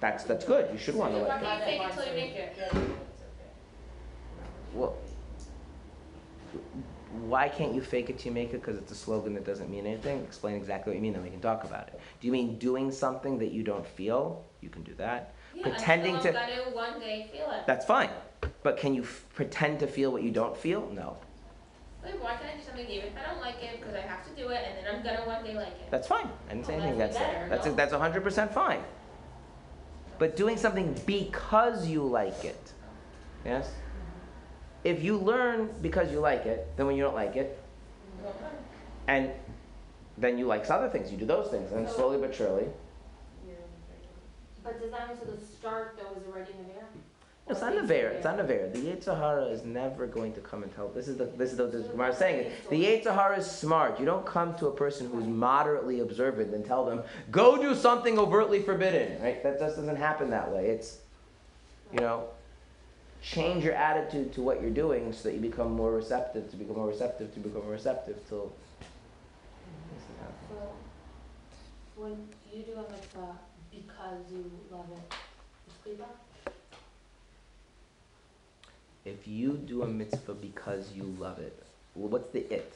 That's, 0.00 0.24
that's 0.24 0.44
good. 0.44 0.72
You 0.72 0.78
should 0.78 0.94
want 0.96 1.12
to 1.12 1.18
like 1.18 1.42
why 1.42 1.54
can't 1.60 1.64
fake 1.64 1.80
it 1.82 1.94
till 1.94 2.06
you 2.06 2.14
make 2.14 2.36
it? 2.36 2.56
Well, 4.72 4.96
why 7.12 7.48
can't 7.48 7.74
you 7.74 7.82
fake 7.82 8.08
it 8.08 8.18
till 8.18 8.30
you 8.30 8.34
make 8.34 8.50
it? 8.54 8.60
Because 8.62 8.78
it's 8.78 8.90
a 8.92 8.94
slogan 8.94 9.34
that 9.34 9.44
doesn't 9.44 9.68
mean 9.70 9.86
anything. 9.86 10.22
Explain 10.22 10.56
exactly 10.56 10.90
what 10.90 10.96
you 10.96 11.02
mean, 11.02 11.12
then 11.12 11.22
we 11.22 11.28
can 11.30 11.40
talk 11.40 11.64
about 11.64 11.88
it. 11.88 12.00
Do 12.20 12.26
you 12.26 12.32
mean 12.32 12.58
doing 12.58 12.90
something 12.90 13.38
that 13.40 13.50
you 13.52 13.62
don't 13.62 13.86
feel? 13.86 14.44
You 14.62 14.70
can 14.70 14.82
do 14.82 14.94
that. 14.94 15.34
Yeah, 15.54 15.62
pretending 15.64 16.18
to- 16.20 16.32
gonna 16.32 16.70
one 16.72 16.98
day 16.98 17.28
feel 17.32 17.50
it. 17.50 17.66
That's 17.66 17.84
fine. 17.84 18.10
But 18.62 18.76
can 18.78 18.94
you 18.94 19.02
f- 19.02 19.26
pretend 19.34 19.80
to 19.80 19.86
feel 19.86 20.12
what 20.12 20.22
you 20.22 20.30
don't 20.30 20.56
feel? 20.56 20.88
No. 20.92 21.16
Like, 22.02 22.22
why 22.22 22.34
can't 22.36 22.54
I 22.54 22.56
do 22.56 22.64
something 22.64 22.86
even 22.88 23.08
if 23.08 23.14
I 23.16 23.30
don't 23.30 23.40
like 23.40 23.62
it 23.62 23.80
because 23.80 23.94
I 23.94 24.00
have 24.00 24.24
to 24.26 24.30
do 24.42 24.48
it 24.48 24.60
and 24.66 24.78
then 24.86 24.94
I'm 24.94 25.02
gonna 25.02 25.26
one 25.26 25.44
day 25.44 25.54
like 25.54 25.68
it? 25.68 25.90
That's 25.90 26.06
fine. 26.06 26.30
I 26.48 26.54
didn't 26.54 26.66
say 26.66 26.74
Well, 26.74 26.82
anything 26.82 26.98
that's 26.98 27.16
against 27.16 27.32
better, 27.32 27.48
that. 27.48 27.50
That's 27.50 27.66
no? 27.66 27.74
that's 27.74 27.92
hundred 27.92 28.22
percent 28.24 28.54
fine. 28.54 28.82
But 30.20 30.36
doing 30.36 30.58
something 30.58 30.94
because 31.06 31.88
you 31.88 32.02
like 32.04 32.44
it, 32.44 32.72
yes. 33.42 33.72
If 34.84 35.02
you 35.02 35.16
learn 35.16 35.70
because 35.80 36.12
you 36.12 36.20
like 36.20 36.44
it, 36.44 36.68
then 36.76 36.86
when 36.86 36.94
you 36.94 37.02
don't 37.02 37.14
like 37.14 37.36
it, 37.36 37.58
and 39.08 39.30
then 40.18 40.36
you 40.36 40.44
like 40.46 40.68
other 40.68 40.90
things, 40.90 41.10
you 41.10 41.16
do 41.16 41.24
those 41.24 41.48
things, 41.50 41.72
and 41.72 41.88
slowly 41.88 42.18
but 42.18 42.34
surely. 42.34 42.66
But 44.62 44.78
mean 44.78 44.92
so 45.18 45.24
the 45.24 45.40
start 45.40 45.98
though 45.98 46.20
is 46.20 46.26
already 46.28 46.52
in 46.52 46.68
there? 46.68 46.84
It's 47.50 47.60
not 47.60 47.72
Nevera. 47.72 48.12
It's 48.12 48.24
not 48.24 48.38
Nevera. 48.38 48.72
The 48.72 48.78
Yetzer 48.78 49.18
Hara 49.18 49.46
is 49.46 49.64
never 49.64 50.06
going 50.06 50.32
to 50.34 50.40
come 50.40 50.62
and 50.62 50.72
tell. 50.74 50.88
This 50.88 51.08
is 51.08 51.16
the 51.16 51.24
this 51.24 51.50
is 51.50 51.56
the, 51.56 51.66
the 51.66 51.80
Gemara 51.80 52.10
is 52.10 52.16
saying. 52.16 52.52
The 52.70 52.84
Yetzer 52.84 53.12
Hara 53.12 53.38
is 53.38 53.50
smart. 53.50 53.98
You 53.98 54.06
don't 54.06 54.24
come 54.24 54.54
to 54.56 54.68
a 54.68 54.70
person 54.70 55.10
who's 55.10 55.26
moderately 55.26 55.98
observant 56.00 56.54
and 56.54 56.64
tell 56.64 56.84
them 56.84 57.02
go 57.32 57.60
do 57.60 57.74
something 57.74 58.18
overtly 58.18 58.62
forbidden. 58.62 59.20
Right? 59.20 59.42
That 59.42 59.58
just 59.58 59.76
doesn't 59.76 59.96
happen 59.96 60.30
that 60.30 60.52
way. 60.52 60.66
It's 60.66 60.98
you 61.92 61.98
know 61.98 62.28
change 63.20 63.64
your 63.64 63.74
attitude 63.74 64.32
to 64.34 64.42
what 64.42 64.62
you're 64.62 64.70
doing 64.70 65.12
so 65.12 65.24
that 65.24 65.34
you 65.34 65.40
become 65.40 65.72
more 65.72 65.92
receptive. 65.92 66.48
To 66.50 66.56
become 66.56 66.76
more 66.76 66.88
receptive. 66.88 67.34
To 67.34 67.40
become 67.40 67.62
more 67.62 67.72
receptive. 67.72 68.16
Till 68.28 68.52
this 69.92 70.04
is 70.04 70.16
happening. 70.20 70.48
So, 70.50 72.00
when 72.00 72.28
you 72.52 72.62
do 72.62 72.72
a 72.78 72.90
mitzvah 72.92 73.36
because 73.72 74.30
you 74.30 74.50
love 74.70 74.86
it, 74.92 75.14
it's 75.66 75.76
klipa? 75.84 76.06
If 79.04 79.26
you 79.26 79.56
do 79.56 79.82
a 79.82 79.86
mitzvah 79.86 80.34
because 80.34 80.92
you 80.92 81.04
love 81.18 81.38
it, 81.38 81.62
well, 81.94 82.08
what's 82.08 82.28
the 82.30 82.40
it? 82.52 82.72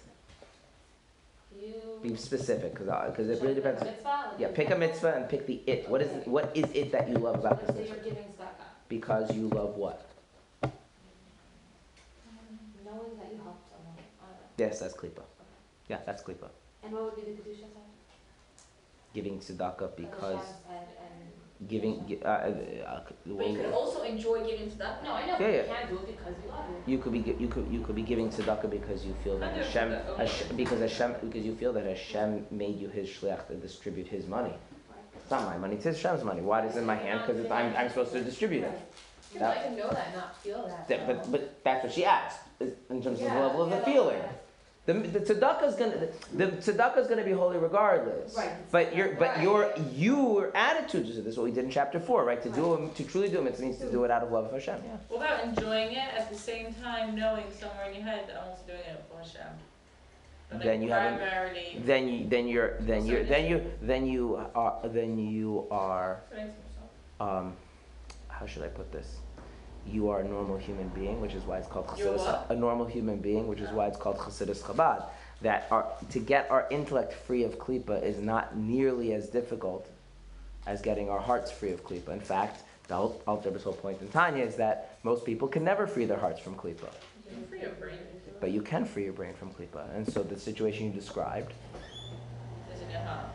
You. 1.61 1.75
Be 2.03 2.17
specific, 2.17 2.75
because 2.75 3.11
because 3.11 3.29
it 3.29 3.41
really 3.43 3.55
Should 3.57 3.67
I 3.67 3.71
pick 3.71 3.79
depends. 3.79 3.85
mitzvah? 3.85 4.31
Yeah, 4.39 4.49
pick 4.55 4.71
a 4.71 4.77
mitzvah 4.77 5.13
and 5.15 5.29
pick 5.29 5.47
the 5.47 5.61
it. 5.67 5.89
What 5.89 6.03
is 6.03 6.11
it, 6.11 6.27
what 6.27 6.51
is 6.57 6.65
it 6.75 6.91
that 6.93 7.09
you 7.09 7.15
love 7.17 7.37
about 7.37 7.63
Let's 7.63 7.67
this 7.67 7.77
say 7.77 7.83
mitzvah? 7.93 7.97
you're 7.97 8.05
giving 8.15 8.25
tzedakah, 8.25 8.67
Because 8.89 9.35
you 9.37 9.49
love 9.49 9.77
what? 9.77 10.05
Um, 10.63 10.71
knowing 12.85 13.17
that 13.19 13.29
you 13.31 13.39
helped 13.45 13.69
someone. 13.71 13.95
I 14.21 14.27
don't 14.27 14.41
know. 14.41 14.67
Yes, 14.67 14.81
that's 14.81 14.95
klipa. 14.95 15.23
Yeah, 15.89 15.99
that's 16.05 16.23
klipa. 16.23 16.49
And 16.83 16.93
what 16.93 17.05
would 17.05 17.17
be 17.17 17.31
the 17.33 17.39
kedusha 17.41 17.61
side? 17.61 17.93
Giving 19.15 19.39
tzedakah 19.39 19.95
because 19.97 20.45
and. 20.69 21.34
Giving. 21.69 22.07
gi- 22.09 22.23
Uh, 22.23 22.29
uh, 22.29 22.31
uh, 22.31 23.01
But 23.27 23.27
you 23.27 23.57
could 23.57 23.65
well, 23.71 23.75
also 23.75 24.03
enjoy 24.03 24.45
giving 24.45 24.71
to 24.71 24.79
that. 24.79 25.03
No, 25.05 25.13
I 25.13 25.27
know, 25.27 25.33
Yeah, 25.33 25.39
but 25.39 25.47
you 25.49 25.55
yeah. 25.57 25.63
can't 25.75 25.89
do 25.91 25.97
it 25.97 26.07
because 26.17 26.35
you 26.45 26.51
love 26.51 26.65
it. 26.71 26.91
you 26.91 26.99
could 26.99 27.13
be 27.13 27.21
you 27.45 27.49
could 27.49 27.67
you 27.71 27.81
could 27.81 27.95
be 27.97 28.03
giving 28.03 28.29
tzedakah 28.31 28.71
because 28.71 29.05
you 29.05 29.15
feel 29.25 29.39
that 29.39 29.51
Kind 29.51 29.61
of 29.61 29.67
Hashem, 29.67 29.91
the- 29.91 30.17
Hashem 30.17 30.57
because 30.57 30.81
Hashem 30.81 31.15
because 31.25 31.45
you 31.45 31.55
feel 31.55 31.73
that 31.73 31.85
Hashem 31.87 32.47
made 32.51 32.77
you 32.79 32.89
His 32.89 33.09
shliach 33.09 33.47
to 33.49 33.55
distribute 33.55 34.07
His 34.09 34.27
money. 34.27 34.55
It's 35.17 35.31
not 35.31 35.45
my 35.47 35.57
money; 35.57 35.77
it's 35.77 35.85
Hashem's 35.85 36.23
money. 36.25 36.43
Why 36.43 36.65
is 36.67 36.77
it 36.77 36.81
in 36.81 36.87
my 36.87 36.97
hand? 36.97 37.21
Because 37.27 37.39
I'm 37.51 37.75
I'm 37.77 37.89
supposed 37.89 38.13
to 38.13 38.23
distribute 38.23 38.65
it. 38.65 38.79
Yeah, 39.35 39.41
but 39.41 39.57
I 39.57 39.63
can 39.65 39.77
know 39.77 39.89
that 39.91 40.15
not 40.15 40.37
feel 40.43 40.67
that. 40.69 40.87
That- 40.89 41.07
but 41.09 41.19
but 41.33 41.43
that's 41.65 41.83
what 41.85 41.93
she 41.93 42.05
asked 42.05 42.41
in 42.61 43.03
terms 43.03 43.21
of 43.21 43.27
the 43.33 43.41
level 43.47 43.63
of 43.63 43.71
the 43.71 43.77
yeah, 43.77 43.85
feeling. 43.85 44.23
Yeah. 44.87 44.95
The, 44.95 45.01
the 45.19 45.21
tzedakah 45.21 45.63
is 45.65 45.75
gonna 45.77 46.09
the, 46.35 46.47
the 46.47 46.57
tzedakah 46.59 46.99
is 46.99 47.07
gonna 47.07 47.25
be 47.25 47.33
holy 47.33 47.57
regardless. 47.59 48.37
Right. 48.37 48.53
But 48.71 48.95
your 48.95 49.15
but 49.15 49.29
Right. 49.37 49.43
your 49.43 49.73
your 49.95 50.55
attitude 50.57 51.07
to 51.07 51.13
this 51.13 51.27
is 51.33 51.37
what 51.39 51.45
we 51.45 51.53
did 51.53 51.65
in 51.65 51.71
chapter 51.71 51.99
four, 51.99 52.25
right? 52.25 52.43
To 52.43 52.51
do 52.51 52.75
a, 52.75 52.89
to 52.91 53.05
truly 53.05 53.29
do 53.29 53.37
them, 53.37 53.47
it 53.47 53.59
means 53.59 53.79
to 53.79 53.91
do 53.91 54.05
it 54.05 54.11
out 54.11 54.23
of 54.23 54.31
love 54.31 54.45
of 54.47 54.53
Hashem. 54.53 54.81
Yeah. 54.85 54.97
What 55.09 55.17
about 55.25 55.45
enjoying 55.45 55.93
it 55.93 56.09
at 56.19 56.31
the 56.31 56.37
same 56.37 56.75
time 56.75 57.15
knowing 57.17 57.45
somewhere 57.59 57.89
in 57.89 57.95
your 57.95 58.05
head 58.05 58.29
that 58.29 58.37
I'm 58.43 58.49
also 58.51 58.63
doing 58.67 58.81
it 58.81 59.03
for 59.11 59.19
Hashem? 59.19 59.53
But 60.51 60.57
like 60.59 60.65
Then 60.67 60.83
you 60.83 60.91
haven't- 60.91 61.19
primarily. 61.19 61.81
Then 61.85 62.09
you 62.09 62.29
then 62.29 62.47
you're 62.47 62.77
then 62.81 63.07
you 63.07 63.25
then 63.25 63.47
you 63.47 63.71
then 63.81 64.07
you 64.07 64.45
are 64.55 64.79
then 64.85 65.19
you 65.19 65.67
are 65.71 66.21
um 67.21 67.57
how 68.29 68.45
should 68.47 68.63
I 68.63 68.69
put 68.69 68.93
this? 68.93 69.17
You 69.87 70.09
are 70.09 70.21
a 70.21 70.25
normal 70.25 70.57
human 70.57 70.89
being, 70.89 71.21
which 71.21 71.35
is 71.35 71.45
why 71.45 71.59
it's 71.59 71.69
called 71.69 71.87
Chassidus. 71.89 72.51
A 72.51 72.57
normal 72.57 72.87
human 72.87 73.19
being, 73.19 73.47
which 73.47 73.61
is 73.61 73.71
why 73.71 73.87
it's 73.87 73.99
called 73.99 74.19
Chassidus 74.19 74.63
Chabad. 74.63 75.05
That 75.43 75.67
our, 75.71 75.87
to 76.11 76.19
get 76.21 76.51
our 76.51 76.67
intellect 76.71 77.13
free 77.13 77.45
of 77.45 77.59
klipa 77.59 78.03
is 78.03 78.19
not 78.19 78.57
nearly 78.57 79.13
as 79.13 79.29
difficult 79.29 79.89
as 80.67 80.81
getting 80.81 81.11
our 81.11 81.21
hearts 81.21 81.51
free 81.51 81.71
of 81.73 81.85
klipa. 81.85 82.09
In 82.11 82.21
fact, 82.21 82.63
the 82.89 82.95
whole 82.95 83.21
Alter 83.27 83.51
whole 83.59 83.73
point 83.75 84.01
in 84.01 84.09
Tanya 84.09 84.45
is 84.45 84.57
that 84.57 84.99
most 85.03 85.25
people 85.25 85.49
can 85.49 85.65
never 85.65 85.87
free 85.87 86.05
their 86.07 86.19
hearts 86.19 86.41
from 86.41 86.55
klipa, 86.55 86.89
You 87.31 87.37
can 87.37 87.47
free 87.47 87.61
your 87.61 87.71
brain. 87.71 87.99
but 88.41 88.51
you 88.51 88.63
can 88.63 88.85
free 88.85 89.05
your 89.05 89.13
brain 89.13 89.35
from 89.35 89.51
klipa. 89.51 89.95
And 89.95 90.11
so 90.11 90.23
the 90.23 90.39
situation 90.39 90.87
you 90.87 90.93
described 90.93 91.53
Is 92.75 92.81
in 92.83 92.91
your 92.91 93.01
heart. 93.01 93.27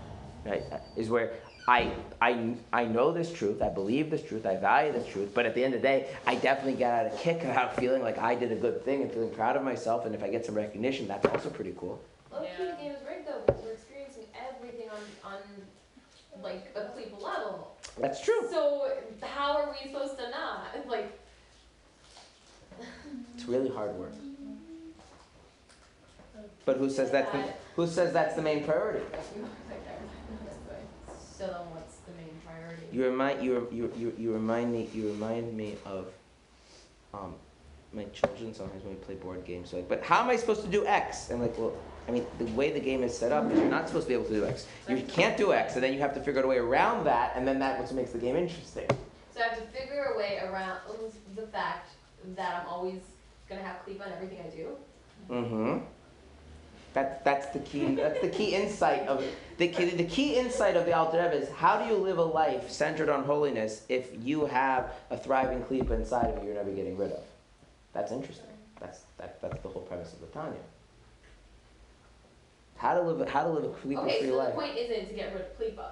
right, 0.45 0.63
uh, 0.71 0.77
is 0.95 1.09
where 1.09 1.33
I, 1.69 1.91
I, 2.19 2.55
I 2.73 2.85
know 2.85 3.11
this 3.11 3.31
truth, 3.31 3.61
I 3.61 3.69
believe 3.69 4.09
this 4.09 4.23
truth, 4.23 4.47
I 4.47 4.55
value 4.55 4.91
this 4.91 5.05
truth, 5.07 5.29
but 5.35 5.45
at 5.45 5.53
the 5.53 5.63
end 5.63 5.75
of 5.75 5.83
the 5.83 5.87
day, 5.87 6.07
I 6.25 6.33
definitely 6.33 6.73
get 6.73 6.91
out 6.91 7.05
a 7.13 7.15
kick 7.15 7.45
out 7.45 7.75
feeling 7.75 8.01
like 8.01 8.17
I 8.17 8.33
did 8.33 8.51
a 8.51 8.55
good 8.55 8.83
thing 8.83 9.03
and 9.03 9.11
feeling 9.11 9.29
proud 9.29 9.55
of 9.55 9.61
myself, 9.63 10.07
and 10.07 10.15
if 10.15 10.23
I 10.23 10.29
get 10.29 10.43
some 10.43 10.55
recognition, 10.55 11.07
that's 11.07 11.27
also 11.27 11.51
pretty 11.51 11.75
cool. 11.77 12.01
Low 12.31 12.39
key, 12.39 12.47
Yeah. 12.57 12.71
the 12.71 12.81
game 12.81 12.91
is 12.93 12.97
rigged 13.07 13.27
though, 13.27 13.43
because 13.45 13.61
we're 13.63 13.73
experiencing 13.73 14.23
everything 14.49 14.89
on, 14.89 15.31
on, 15.31 15.37
like, 16.41 16.73
a 16.75 16.85
Cleveland 16.85 17.21
level. 17.21 17.77
That's 17.99 18.19
true. 18.19 18.47
So, 18.49 18.91
how 19.21 19.55
are 19.57 19.69
we 19.69 19.91
supposed 19.91 20.17
to 20.17 20.27
not? 20.31 20.75
Like, 20.87 21.19
It's 23.35 23.45
really 23.45 23.69
hard 23.69 23.93
work. 23.93 24.13
Mm-hmm. 24.13 24.53
But 26.65 26.77
who 26.77 26.89
says 26.89 27.11
that's 27.11 27.31
the, 27.31 27.43
who 27.75 27.85
says 27.85 28.11
that's 28.11 28.35
the 28.35 28.41
main 28.41 28.63
priority? 28.63 29.05
So 31.39 31.47
then 31.47 31.55
what's 31.71 31.95
the 31.99 32.11
main 32.11 32.35
priority? 32.45 32.83
You 32.91 33.05
remind 33.05 33.41
you 33.41 33.67
you 33.71 33.91
you, 33.97 34.13
you 34.17 34.33
remind 34.33 34.73
me 34.73 34.89
you 34.93 35.07
remind 35.07 35.55
me 35.55 35.77
of 35.85 36.07
um, 37.13 37.33
my 37.93 38.03
children 38.05 38.53
sometimes 38.53 38.83
when 38.83 38.93
we 38.93 38.99
play 38.99 39.15
board 39.15 39.45
games. 39.45 39.71
Like, 39.71 39.87
but 39.87 40.03
how 40.03 40.21
am 40.21 40.29
I 40.29 40.35
supposed 40.35 40.63
to 40.63 40.67
do 40.67 40.85
X? 40.85 41.29
And 41.29 41.41
like, 41.41 41.57
well, 41.57 41.73
I 42.07 42.11
mean, 42.11 42.25
the 42.39 42.45
way 42.47 42.71
the 42.71 42.79
game 42.79 43.03
is 43.03 43.17
set 43.17 43.31
up 43.31 43.49
is 43.51 43.57
you're 43.57 43.69
not 43.69 43.87
supposed 43.87 44.05
to 44.05 44.09
be 44.09 44.13
able 44.15 44.25
to 44.25 44.33
do 44.33 44.45
X. 44.45 44.67
You 44.87 45.01
can't 45.03 45.37
do 45.37 45.53
X, 45.53 45.75
and 45.75 45.83
then 45.83 45.93
you 45.93 45.99
have 45.99 46.13
to 46.15 46.19
figure 46.19 46.39
out 46.39 46.45
a 46.45 46.47
way 46.47 46.57
around 46.57 47.05
that, 47.05 47.33
and 47.35 47.47
then 47.47 47.57
that's 47.57 47.79
what 47.79 47.95
makes 47.95 48.11
the 48.11 48.17
game 48.17 48.35
interesting. 48.35 48.87
So 49.33 49.41
I 49.41 49.43
have 49.43 49.57
to 49.57 49.79
figure 49.79 50.11
a 50.13 50.17
way 50.17 50.39
around 50.43 50.79
the 51.35 51.47
fact 51.47 51.91
that 52.35 52.61
I'm 52.61 52.67
always 52.67 52.99
gonna 53.47 53.61
have 53.61 53.83
Cleveland 53.85 54.11
on 54.11 54.17
everything 54.17 54.45
I 54.45 54.55
do. 54.55 54.67
Mm-hmm. 55.29 55.85
That, 56.99 57.23
that's 57.23 57.47
the 57.47 57.59
key. 57.59 57.95
That's 57.95 58.19
the 58.19 58.27
key 58.27 58.53
insight 58.55 59.07
of 59.07 59.23
the 59.57 59.69
key, 59.69 59.85
the 59.85 60.03
key 60.03 60.35
insight 60.37 60.75
of 60.75 60.85
the 60.85 60.91
Alter 60.93 61.17
Rebbe 61.17 61.43
is 61.43 61.49
how 61.49 61.81
do 61.81 61.85
you 61.89 61.95
live 61.95 62.17
a 62.17 62.23
life 62.23 62.69
centered 62.69 63.07
on 63.07 63.23
holiness 63.23 63.83
if 63.87 64.09
you 64.21 64.45
have 64.45 64.91
a 65.09 65.17
thriving 65.17 65.61
klipa 65.63 65.91
inside 65.91 66.31
of 66.31 66.43
you 66.43 66.49
you're 66.49 66.57
never 66.57 66.71
getting 66.71 66.97
rid 66.97 67.11
of. 67.13 67.23
That's 67.93 68.11
interesting. 68.11 68.49
That's 68.81 68.99
that, 69.17 69.41
that's 69.41 69.61
the 69.61 69.69
whole 69.69 69.83
premise 69.83 70.11
of 70.11 70.19
the 70.19 70.27
Tanya. 70.27 70.59
How 72.75 72.95
to 72.95 73.01
live 73.01 73.21
a- 73.21 73.29
how 73.29 73.43
to 73.43 73.49
live 73.49 73.63
a 73.63 73.67
klipa 73.69 74.03
Okay, 74.03 74.19
free 74.19 74.29
so 74.29 74.43
the 74.43 74.51
point 74.51 74.77
isn't 74.77 75.07
to 75.07 75.13
get 75.13 75.33
rid 75.33 75.43
of 75.43 75.57
klipa. 75.57 75.91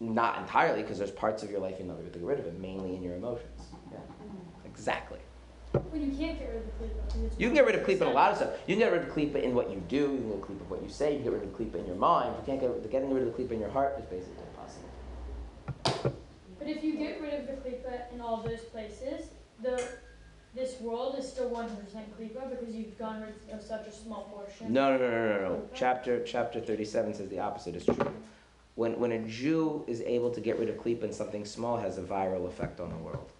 Not 0.00 0.38
entirely, 0.38 0.82
because 0.82 0.98
there's 0.98 1.12
parts 1.12 1.44
of 1.44 1.50
your 1.50 1.60
life 1.60 1.76
you 1.78 1.84
never 1.84 2.02
get 2.02 2.12
to 2.14 2.18
get 2.18 2.26
rid 2.26 2.40
of 2.40 2.46
it, 2.46 2.58
mainly 2.58 2.96
in 2.96 3.02
your 3.04 3.14
emotions. 3.14 3.62
Yeah. 3.92 3.98
Mm-hmm. 3.98 4.66
Exactly. 4.66 5.20
Well, 5.74 6.00
you 6.00 6.16
can't 6.16 6.38
get 6.38 6.48
rid 6.48 6.56
of 6.58 6.66
the 6.66 6.72
klipa. 6.84 7.08
'cause 7.08 7.22
it's 7.24 7.38
You 7.38 7.48
can 7.48 7.54
get 7.54 7.66
rid 7.66 7.74
of 7.74 7.82
klipa 7.86 8.02
in 8.02 8.08
a 8.08 8.12
lot 8.12 8.30
of 8.30 8.36
stuff. 8.38 8.50
You 8.66 8.74
can 8.76 8.84
get 8.84 8.92
rid 8.92 9.02
of 9.02 9.08
klipa 9.14 9.42
in 9.42 9.54
what 9.54 9.70
you 9.70 9.82
do. 9.88 9.96
You 9.96 10.06
can 10.06 10.16
get 10.18 10.26
rid 10.28 10.42
of 10.42 10.48
klipa 10.48 10.60
in 10.62 10.68
what 10.70 10.82
you 10.82 10.88
say. 10.88 11.12
You 11.16 11.22
can 11.22 11.24
get 11.24 11.40
rid 11.40 11.42
of 11.42 11.56
klipa 11.58 11.74
in 11.80 11.86
your 11.86 11.96
mind. 11.96 12.34
You 12.38 12.44
can't 12.46 12.60
get 12.60 12.70
rid, 12.70 12.90
getting 12.90 13.12
rid 13.12 13.26
of 13.26 13.36
the 13.36 13.42
klipa 13.42 13.52
in 13.52 13.60
your 13.60 13.70
heart 13.70 13.98
is 13.98 14.04
basically 14.06 14.44
impossible. 14.50 14.90
But 16.58 16.68
if 16.68 16.82
you 16.84 16.96
get 16.96 17.20
rid 17.20 17.34
of 17.34 17.46
the 17.46 17.54
klipa 17.54 18.12
in 18.12 18.20
all 18.20 18.38
those 18.38 18.60
places, 18.60 19.30
the 19.62 19.82
this 20.54 20.80
world 20.80 21.16
is 21.18 21.28
still 21.28 21.50
100% 21.50 21.66
klipa 22.16 22.48
because 22.48 22.72
you've 22.72 22.96
gone 22.96 23.22
rid 23.22 23.34
of 23.52 23.60
such 23.60 23.88
a 23.88 23.92
small 23.92 24.22
portion. 24.32 24.72
No, 24.72 24.96
no, 24.96 24.98
no, 24.98 25.10
no, 25.10 25.40
no, 25.40 25.48
no. 25.48 25.62
Chapter 25.74 26.22
chapter 26.22 26.60
thirty-seven 26.60 27.12
says 27.14 27.28
the 27.28 27.40
opposite 27.40 27.74
is 27.74 27.84
true. 27.84 28.14
When 28.76 28.98
when 29.00 29.10
a 29.12 29.18
Jew 29.26 29.84
is 29.88 30.00
able 30.02 30.30
to 30.30 30.40
get 30.40 30.58
rid 30.60 30.68
of 30.68 30.76
klipa 30.76 31.02
in 31.02 31.12
something 31.12 31.44
small, 31.44 31.78
it 31.78 31.82
has 31.82 31.98
a 31.98 32.02
viral 32.02 32.46
effect 32.46 32.78
on 32.80 32.90
the 32.90 32.96
world. 32.98 33.32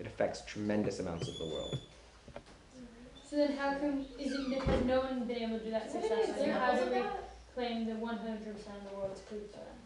It 0.00 0.06
affects 0.06 0.42
tremendous 0.46 0.98
amounts 0.98 1.28
of 1.28 1.38
the 1.38 1.44
world. 1.44 1.78
So 3.28 3.36
then, 3.36 3.56
how 3.56 3.74
come 3.74 4.06
is 4.18 4.32
it 4.32 4.62
has 4.62 4.84
no 4.84 5.00
one 5.00 5.24
been 5.24 5.36
able 5.36 5.58
to 5.58 5.64
do 5.64 5.70
that 5.70 5.92
there 5.92 6.02
any 6.02 6.08
successfully? 6.08 6.50
How 6.50 6.74
do 6.74 6.90
we 6.90 7.02
claim 7.54 7.86
that 7.86 8.00
100% 8.00 8.06
of 8.06 8.90
the 8.90 8.96
world's 8.96 9.20
klipa? 9.20 9.52
then? 9.52 9.80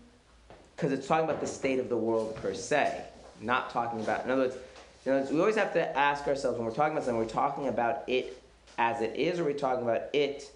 because 0.77 0.93
it's 0.93 1.07
talking 1.07 1.25
about 1.25 1.41
the 1.41 1.47
state 1.47 1.79
of 1.79 1.89
the 1.89 1.97
world 1.97 2.37
per 2.37 2.55
se, 2.55 3.05
not 3.41 3.71
talking 3.71 4.01
about. 4.01 4.25
In 4.25 4.31
other 4.31 4.43
words, 4.43 4.57
in 5.05 5.13
other 5.13 5.21
words, 5.21 5.33
we 5.33 5.41
always 5.41 5.57
have 5.57 5.73
to 5.75 5.99
ask 5.99 6.27
ourselves 6.27 6.59
when 6.59 6.67
we're 6.67 6.75
talking 6.75 6.93
about 6.93 7.05
something, 7.05 7.19
we're 7.19 7.29
talking 7.29 7.69
about 7.69 8.05
it 8.07 8.43
as 8.79 9.01
it 9.01 9.15
is, 9.17 9.39
or 9.39 9.45
we're 9.45 9.53
talking 9.53 9.85
about 9.85 10.03
it 10.13 10.51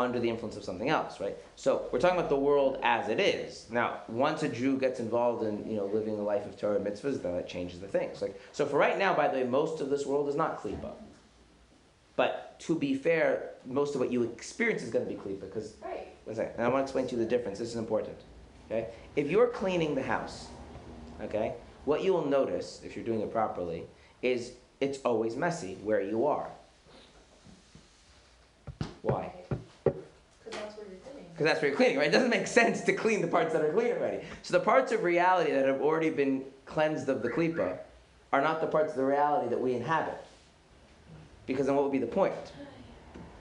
under 0.00 0.18
the 0.18 0.28
influence 0.28 0.56
of 0.56 0.64
something 0.64 0.88
else, 0.88 1.20
right? 1.20 1.36
So 1.56 1.88
we're 1.92 2.00
talking 2.00 2.18
about 2.18 2.30
the 2.30 2.36
world 2.36 2.78
as 2.82 3.08
it 3.08 3.20
is. 3.20 3.66
Now, 3.70 4.00
once 4.08 4.42
a 4.42 4.48
Jew 4.48 4.78
gets 4.78 5.00
involved 5.00 5.44
in 5.44 5.68
you 5.68 5.76
know 5.76 5.86
living 5.86 6.18
a 6.18 6.22
life 6.22 6.46
of 6.46 6.58
Torah 6.58 6.76
and 6.76 6.86
mitzvahs, 6.86 7.22
then 7.22 7.34
that 7.34 7.48
changes 7.48 7.80
the 7.80 7.88
things. 7.88 8.22
Like 8.22 8.40
so, 8.52 8.66
for 8.66 8.78
right 8.78 8.98
now, 8.98 9.14
by 9.14 9.28
the 9.28 9.38
way, 9.38 9.44
most 9.44 9.80
of 9.80 9.90
this 9.90 10.06
world 10.06 10.28
is 10.28 10.34
not 10.36 10.62
klipa. 10.62 10.92
But 12.16 12.60
to 12.60 12.74
be 12.78 12.94
fair, 12.94 13.50
most 13.64 13.94
of 13.94 14.00
what 14.00 14.10
you 14.12 14.24
experience 14.24 14.82
is 14.82 14.90
going 14.90 15.06
to 15.06 15.10
be 15.10 15.18
klipa 15.18 15.40
because 15.40 15.74
Right. 15.82 16.08
one 16.24 16.36
second. 16.36 16.54
And 16.56 16.64
I 16.64 16.68
want 16.68 16.80
to 16.80 16.82
explain 16.82 17.06
to 17.08 17.16
you 17.16 17.22
the 17.22 17.28
difference. 17.28 17.58
This 17.58 17.68
is 17.68 17.76
important. 17.76 18.18
Okay? 18.66 18.88
If 19.16 19.30
you're 19.30 19.48
cleaning 19.48 19.94
the 19.94 20.02
house, 20.02 20.48
okay, 21.22 21.54
what 21.84 22.04
you 22.04 22.12
will 22.12 22.26
notice, 22.26 22.80
if 22.84 22.94
you're 22.94 23.04
doing 23.04 23.20
it 23.20 23.32
properly, 23.32 23.84
is 24.22 24.52
it's 24.80 24.98
always 25.04 25.36
messy 25.36 25.76
where 25.82 26.00
you 26.00 26.26
are. 26.26 26.50
Why? 29.02 29.32
Because 31.40 31.52
that's 31.52 31.62
where 31.62 31.70
you're 31.70 31.76
cleaning, 31.78 31.96
right? 31.96 32.08
It 32.08 32.12
doesn't 32.12 32.28
make 32.28 32.46
sense 32.46 32.82
to 32.82 32.92
clean 32.92 33.22
the 33.22 33.26
parts 33.26 33.54
that 33.54 33.62
are 33.62 33.72
clean 33.72 33.92
already. 33.92 34.22
So 34.42 34.52
the 34.52 34.62
parts 34.62 34.92
of 34.92 35.02
reality 35.02 35.52
that 35.52 35.64
have 35.64 35.80
already 35.80 36.10
been 36.10 36.44
cleansed 36.66 37.08
of 37.08 37.22
the 37.22 37.30
klipa 37.30 37.78
are 38.30 38.42
not 38.42 38.60
the 38.60 38.66
parts 38.66 38.90
of 38.90 38.98
the 38.98 39.06
reality 39.06 39.48
that 39.48 39.58
we 39.58 39.72
inhabit. 39.72 40.18
Because 41.46 41.64
then 41.64 41.76
what 41.76 41.84
would 41.84 41.92
be 41.92 41.98
the 41.98 42.06
point? 42.06 42.34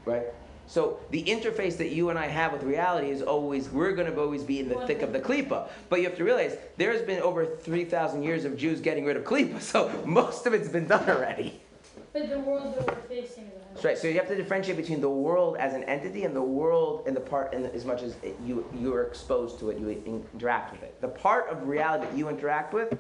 Right? 0.06 0.28
So 0.66 1.02
the 1.10 1.22
interface 1.26 1.76
that 1.76 1.90
you 1.90 2.10
and 2.10 2.18
I 2.18 2.28
have 2.28 2.54
with 2.54 2.64
reality 2.64 3.10
is 3.10 3.22
always, 3.22 3.68
we're 3.68 3.92
going 3.92 4.10
to 4.10 4.18
always 4.18 4.44
be 4.44 4.62
in 4.62 4.70
the 4.70 4.80
thick 4.88 5.02
of 5.02 5.12
the 5.12 5.20
klipa. 5.20 5.68
But 5.90 6.00
you 6.00 6.06
have 6.06 6.16
to 6.20 6.24
realize 6.24 6.56
there's 6.78 7.02
been 7.02 7.22
over 7.22 7.46
3,000 7.46 8.24
years 8.24 8.46
of 8.46 8.56
Jews 8.56 8.80
getting 8.80 9.04
rid 9.04 9.18
of 9.18 9.26
klipa, 9.26 9.60
so 9.74 9.92
most 10.06 10.46
of 10.46 10.54
it's 10.54 10.70
been 10.70 10.88
done 10.88 11.10
already. 11.10 11.60
But 12.12 12.30
the 12.30 12.40
world 12.40 12.76
that 12.76 12.88
we're 12.88 13.02
facing 13.04 13.46
is 13.46 13.54
100. 13.54 13.74
That's 13.74 13.86
right. 13.86 13.98
So 13.98 14.08
you 14.08 14.16
have 14.16 14.28
to 14.28 14.36
differentiate 14.36 14.78
between 14.78 15.00
the 15.02 15.10
world 15.10 15.58
as 15.58 15.74
an 15.74 15.84
entity 15.84 16.24
and 16.24 16.36
the 16.36 16.42
world 16.42 17.04
and 17.06 17.16
the 17.16 17.22
part, 17.22 17.54
and 17.54 17.66
as 17.68 17.86
much 17.86 18.02
as 18.02 18.16
it, 18.24 18.38
you 18.44 18.66
you 18.74 18.94
are 18.94 19.04
exposed 19.04 19.60
to 19.60 19.70
it, 19.70 19.78
you 19.78 19.90
interact 19.90 20.72
with 20.72 20.84
it. 20.84 21.00
The 21.02 21.08
part 21.08 21.50
of 21.50 21.68
reality 21.68 22.08
that 22.08 22.18
you 22.18 22.30
interact 22.30 22.74
with 22.74 22.98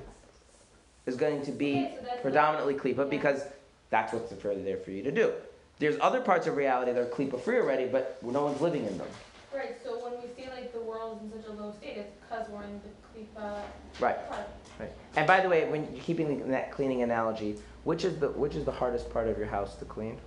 is 1.06 1.16
going 1.16 1.42
to 1.44 1.52
be 1.52 1.74
Okay, 1.86 1.98
so 2.02 2.22
predominantly 2.22 2.76
klipa 2.76 3.10
because 3.10 3.44
that's 3.90 4.14
what's 4.14 4.32
further 4.34 4.62
there 4.62 4.78
for 4.78 4.92
you 4.92 5.02
to 5.04 5.12
do. 5.12 5.34
There's 5.80 5.98
other 6.02 6.22
parts 6.22 6.46
of 6.46 6.56
reality 6.56 6.92
that 6.92 7.02
are 7.02 7.06
klipa 7.06 7.40
free 7.42 7.58
already, 7.58 7.86
but 7.86 8.22
no 8.22 8.44
one's 8.44 8.62
living 8.62 8.86
in 8.86 8.98
them. 8.98 9.08
Right, 9.54 9.76
so 9.84 9.98
when 10.04 10.22
we 10.22 10.28
feel 10.28 10.52
like 10.54 10.72
the 10.72 10.82
world's 10.82 11.24
in 11.24 11.42
such 11.42 11.50
a 11.50 11.54
low 11.54 11.72
state, 11.72 11.98
it's 11.98 12.12
because 12.22 12.48
we're 12.50 12.64
in 12.64 12.80
the 12.84 13.20
klipa 13.40 13.62
Right. 14.00 14.30
part. 14.30 14.48
Right. 14.80 14.92
And 15.16 15.26
by 15.26 15.40
the 15.42 15.50
way, 15.50 15.68
when 15.68 15.92
you're 15.92 16.04
keeping 16.04 16.50
that 16.52 16.72
cleaning 16.72 17.02
analogy, 17.02 17.58
which 17.84 18.04
is 18.06 18.18
the 18.20 18.30
which 18.30 18.56
is 18.56 18.66
the 18.66 18.72
hardest 18.72 19.10
part 19.12 19.28
of 19.28 19.38
your 19.38 19.48
house 19.48 19.76
to 19.78 19.86
clean? 19.86 20.18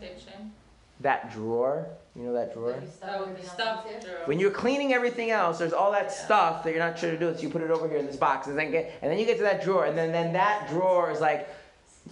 Kitchen. 0.00 0.52
That 1.00 1.32
drawer. 1.32 1.86
You 2.14 2.24
know 2.24 2.32
that 2.34 2.52
drawer. 2.52 2.72
Like 2.72 2.88
stuff 2.92 3.10
Oh, 3.10 3.22
everything 3.22 3.34
the 3.34 3.40
else 3.42 3.52
stuff 3.52 3.84
drawer. 4.04 4.16
When 4.26 4.38
you're 4.38 4.50
cleaning 4.50 4.92
everything 4.92 5.30
else, 5.30 5.58
there's 5.58 5.72
all 5.72 5.92
that 5.92 6.04
Yeah. 6.04 6.08
stuff 6.10 6.64
that 6.64 6.70
you're 6.70 6.78
not 6.78 6.98
sure 6.98 7.10
to 7.10 7.18
do, 7.18 7.34
so 7.34 7.40
you 7.40 7.48
put 7.48 7.62
it 7.62 7.70
over 7.70 7.88
here 7.88 7.98
in 7.98 8.06
this 8.06 8.16
box, 8.16 8.46
and 8.48 8.58
then 8.58 8.70
get, 8.70 8.92
and 9.00 9.10
then 9.10 9.18
you 9.18 9.24
get 9.24 9.36
to 9.38 9.42
that 9.44 9.62
drawer, 9.64 9.86
and 9.86 9.96
then, 9.96 10.12
then 10.12 10.32
that 10.34 10.68
drawer 10.68 11.10
is 11.10 11.20
like 11.20 11.48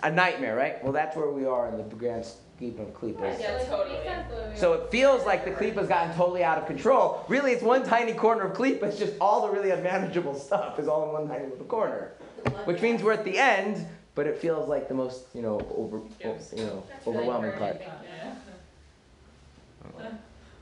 a 0.03 0.11
nightmare, 0.11 0.57
right? 0.57 0.83
Well, 0.83 0.93
that's 0.93 1.17
where 1.17 1.29
we 1.29 1.45
are 1.45 1.69
in 1.69 1.77
the 1.77 1.83
grand 1.97 2.25
scheme 2.25 2.79
of 2.81 2.87
Right, 2.87 2.95
klipas. 3.17 3.41
Yeah, 3.41 3.59
so 3.59 3.65
it 3.65 3.69
totally. 3.69 3.91
makes 3.99 4.05
sense 4.05 4.29
the 4.31 4.37
way 4.37 4.51
we 4.53 4.57
So 4.57 4.73
it 4.75 4.91
feels 4.91 5.27
like 5.27 5.45
the 5.45 5.51
klipa's 5.51 5.89
gotten 5.89 6.15
totally 6.15 6.43
out 6.45 6.57
of 6.59 6.67
control. 6.67 7.25
Really, 7.29 7.53
it's 7.53 7.63
one 7.63 7.85
tiny 7.85 8.15
corner 8.15 8.43
of 8.45 8.57
klipa. 8.57 8.85
It's 8.85 8.99
just 8.99 9.15
all 9.21 9.47
the 9.47 9.53
really 9.53 9.71
unmanageable 9.71 10.35
stuff 10.35 10.79
is 10.79 10.89
all 10.89 11.07
in 11.07 11.13
one 11.13 11.29
tiny 11.29 11.49
little 11.51 11.67
corner, 11.67 12.13
which 12.65 12.81
means 12.81 13.03
we're 13.03 13.13
at 13.13 13.25
the 13.25 13.39
end, 13.39 13.87
but 14.15 14.27
it 14.27 14.39
feels 14.39 14.69
like 14.69 14.89
the 14.89 14.95
most, 14.95 15.27
you 15.35 15.43
know, 15.43 15.61
over, 15.77 16.01
Yes. 16.21 16.53
you 16.57 16.65
know, 16.65 16.83
That's 16.89 17.07
overwhelming 17.07 17.53
part. 17.53 17.81
Yeah. 17.81 18.35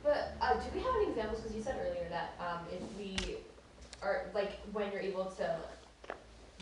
But 0.04 0.36
uh, 0.40 0.54
do 0.54 0.60
we 0.74 0.80
have 0.80 0.94
any 0.96 1.08
examples? 1.10 1.40
Because 1.40 1.56
you 1.56 1.62
said 1.62 1.76
earlier 1.80 2.08
that 2.08 2.32
um, 2.40 2.60
if 2.72 2.80
we 2.98 3.36
are 4.02 4.26
like 4.32 4.52
when 4.72 4.90
you're 4.92 5.02
able 5.02 5.26
to 5.26 5.56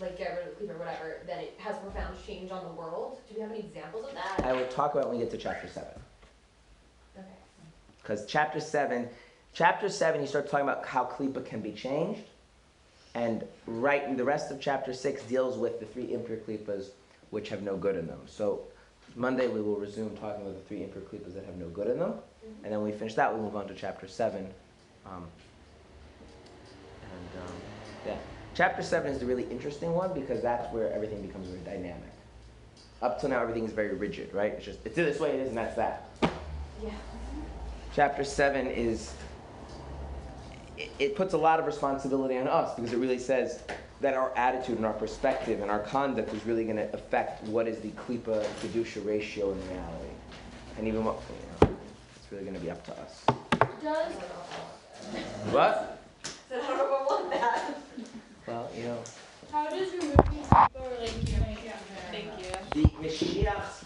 like 0.00 0.18
get 0.18 0.36
rid 0.36 0.48
of 0.48 0.58
the 0.58 0.74
or 0.74 0.78
whatever, 0.78 1.20
that 1.26 1.38
it 1.38 1.54
has 1.58 1.76
profound 1.78 2.16
change 2.26 2.50
on 2.50 2.64
the 2.64 2.72
world. 2.72 3.18
Do 3.28 3.34
we 3.36 3.42
have 3.42 3.50
any 3.50 3.60
examples 3.60 4.06
of 4.08 4.14
that? 4.14 4.44
I 4.44 4.52
will 4.52 4.66
talk 4.66 4.94
about 4.94 5.08
when 5.08 5.18
we 5.18 5.22
get 5.24 5.30
to 5.32 5.38
chapter 5.38 5.68
seven. 5.68 5.90
Okay. 7.16 7.26
Because 8.02 8.26
chapter 8.26 8.60
7, 8.60 9.08
chapter 9.52 9.88
7, 9.88 10.20
you 10.20 10.26
start 10.26 10.48
talking 10.50 10.68
about 10.68 10.84
how 10.86 11.04
Klipa 11.04 11.44
can 11.44 11.60
be 11.60 11.72
changed. 11.72 12.22
And 13.16 13.44
right 13.66 14.04
in 14.04 14.18
the 14.18 14.24
rest 14.24 14.50
of 14.50 14.60
chapter 14.60 14.92
6 14.92 15.22
deals 15.22 15.56
with 15.56 15.80
the 15.80 15.86
three 15.86 16.12
impure 16.12 16.36
Klipas 16.36 16.90
which 17.30 17.48
have 17.48 17.62
no 17.62 17.74
good 17.74 17.96
in 17.96 18.06
them. 18.06 18.20
So 18.26 18.60
Monday 19.14 19.48
we 19.48 19.62
will 19.62 19.76
resume 19.76 20.14
talking 20.18 20.42
about 20.42 20.54
the 20.54 20.68
three 20.68 20.82
impure 20.82 21.02
Klipas 21.02 21.32
that 21.32 21.46
have 21.46 21.56
no 21.56 21.70
good 21.70 21.88
in 21.88 21.98
them. 21.98 22.12
And 22.62 22.70
then 22.70 22.82
when 22.82 22.92
we 22.92 22.94
finish 22.96 23.14
that, 23.14 23.34
we 23.34 23.40
move 23.40 23.56
on 23.56 23.66
to 23.68 23.74
chapter 23.74 24.06
7. 24.06 24.46
Um, 25.06 25.12
and 25.14 25.24
um, 27.42 27.54
yeah. 28.06 28.18
Chapter 28.54 28.82
7 28.82 29.10
is 29.10 29.18
the 29.18 29.26
really 29.26 29.46
interesting 29.50 29.94
one 29.94 30.12
because 30.12 30.42
that's 30.42 30.70
where 30.70 30.92
everything 30.92 31.26
becomes 31.26 31.48
very 31.48 31.64
dynamic. 31.64 32.12
Up 33.00 33.18
till 33.18 33.30
now, 33.30 33.40
everything 33.40 33.64
is 33.64 33.72
very 33.72 33.94
rigid, 33.94 34.34
right? 34.34 34.52
It's 34.52 34.66
just, 34.66 34.80
it's 34.84 34.94
this 34.94 35.18
way 35.18 35.30
it 35.30 35.40
is, 35.40 35.48
and 35.48 35.56
that's 35.56 35.76
that 35.76 36.10
Yeah. 36.84 36.90
chapter 37.94 38.24
7 38.24 38.66
is 38.66 39.14
it, 40.76 40.90
it 40.98 41.16
puts 41.16 41.34
a 41.34 41.38
lot 41.38 41.58
of 41.58 41.66
responsibility 41.66 42.36
on 42.36 42.48
us 42.48 42.74
because 42.74 42.92
it 42.92 42.98
really 42.98 43.18
says 43.18 43.60
that 44.00 44.14
our 44.14 44.36
attitude 44.36 44.76
and 44.76 44.86
our 44.86 44.92
perspective 44.92 45.60
and 45.62 45.70
our 45.70 45.78
conduct 45.80 46.32
is 46.34 46.44
really 46.44 46.64
going 46.64 46.76
to 46.76 46.92
affect 46.94 47.42
what 47.44 47.66
is 47.66 47.78
the 47.80 47.88
klipa 47.90 48.44
kedusha 48.60 49.04
ratio 49.06 49.52
in 49.52 49.68
reality 49.68 50.14
and 50.78 50.86
even 50.86 51.04
what 51.04 51.16
you 51.62 51.68
know, 51.68 51.76
it's 52.16 52.30
really 52.32 52.44
going 52.44 52.54
to 52.54 52.60
be 52.60 52.70
up 52.70 52.84
to 52.84 52.92
us 53.00 53.24
Does 53.82 54.12
what 55.52 55.98
So 56.48 56.56
I 56.62 56.66
don't 56.66 56.76
know 56.76 56.84
if 56.84 56.90
I 56.90 57.04
want 57.06 57.30
that. 57.32 57.74
well 58.46 58.70
you 58.76 58.84
know 58.84 58.98
how 59.52 59.68
does 59.70 59.92
removing 59.92 60.16
klipa 60.50 60.90
relate 60.92 61.26
to 61.26 61.34
anything? 61.46 61.72
Thank 62.10 62.28
you. 62.38 62.82
the 62.82 62.88
mashiach's 63.08 63.84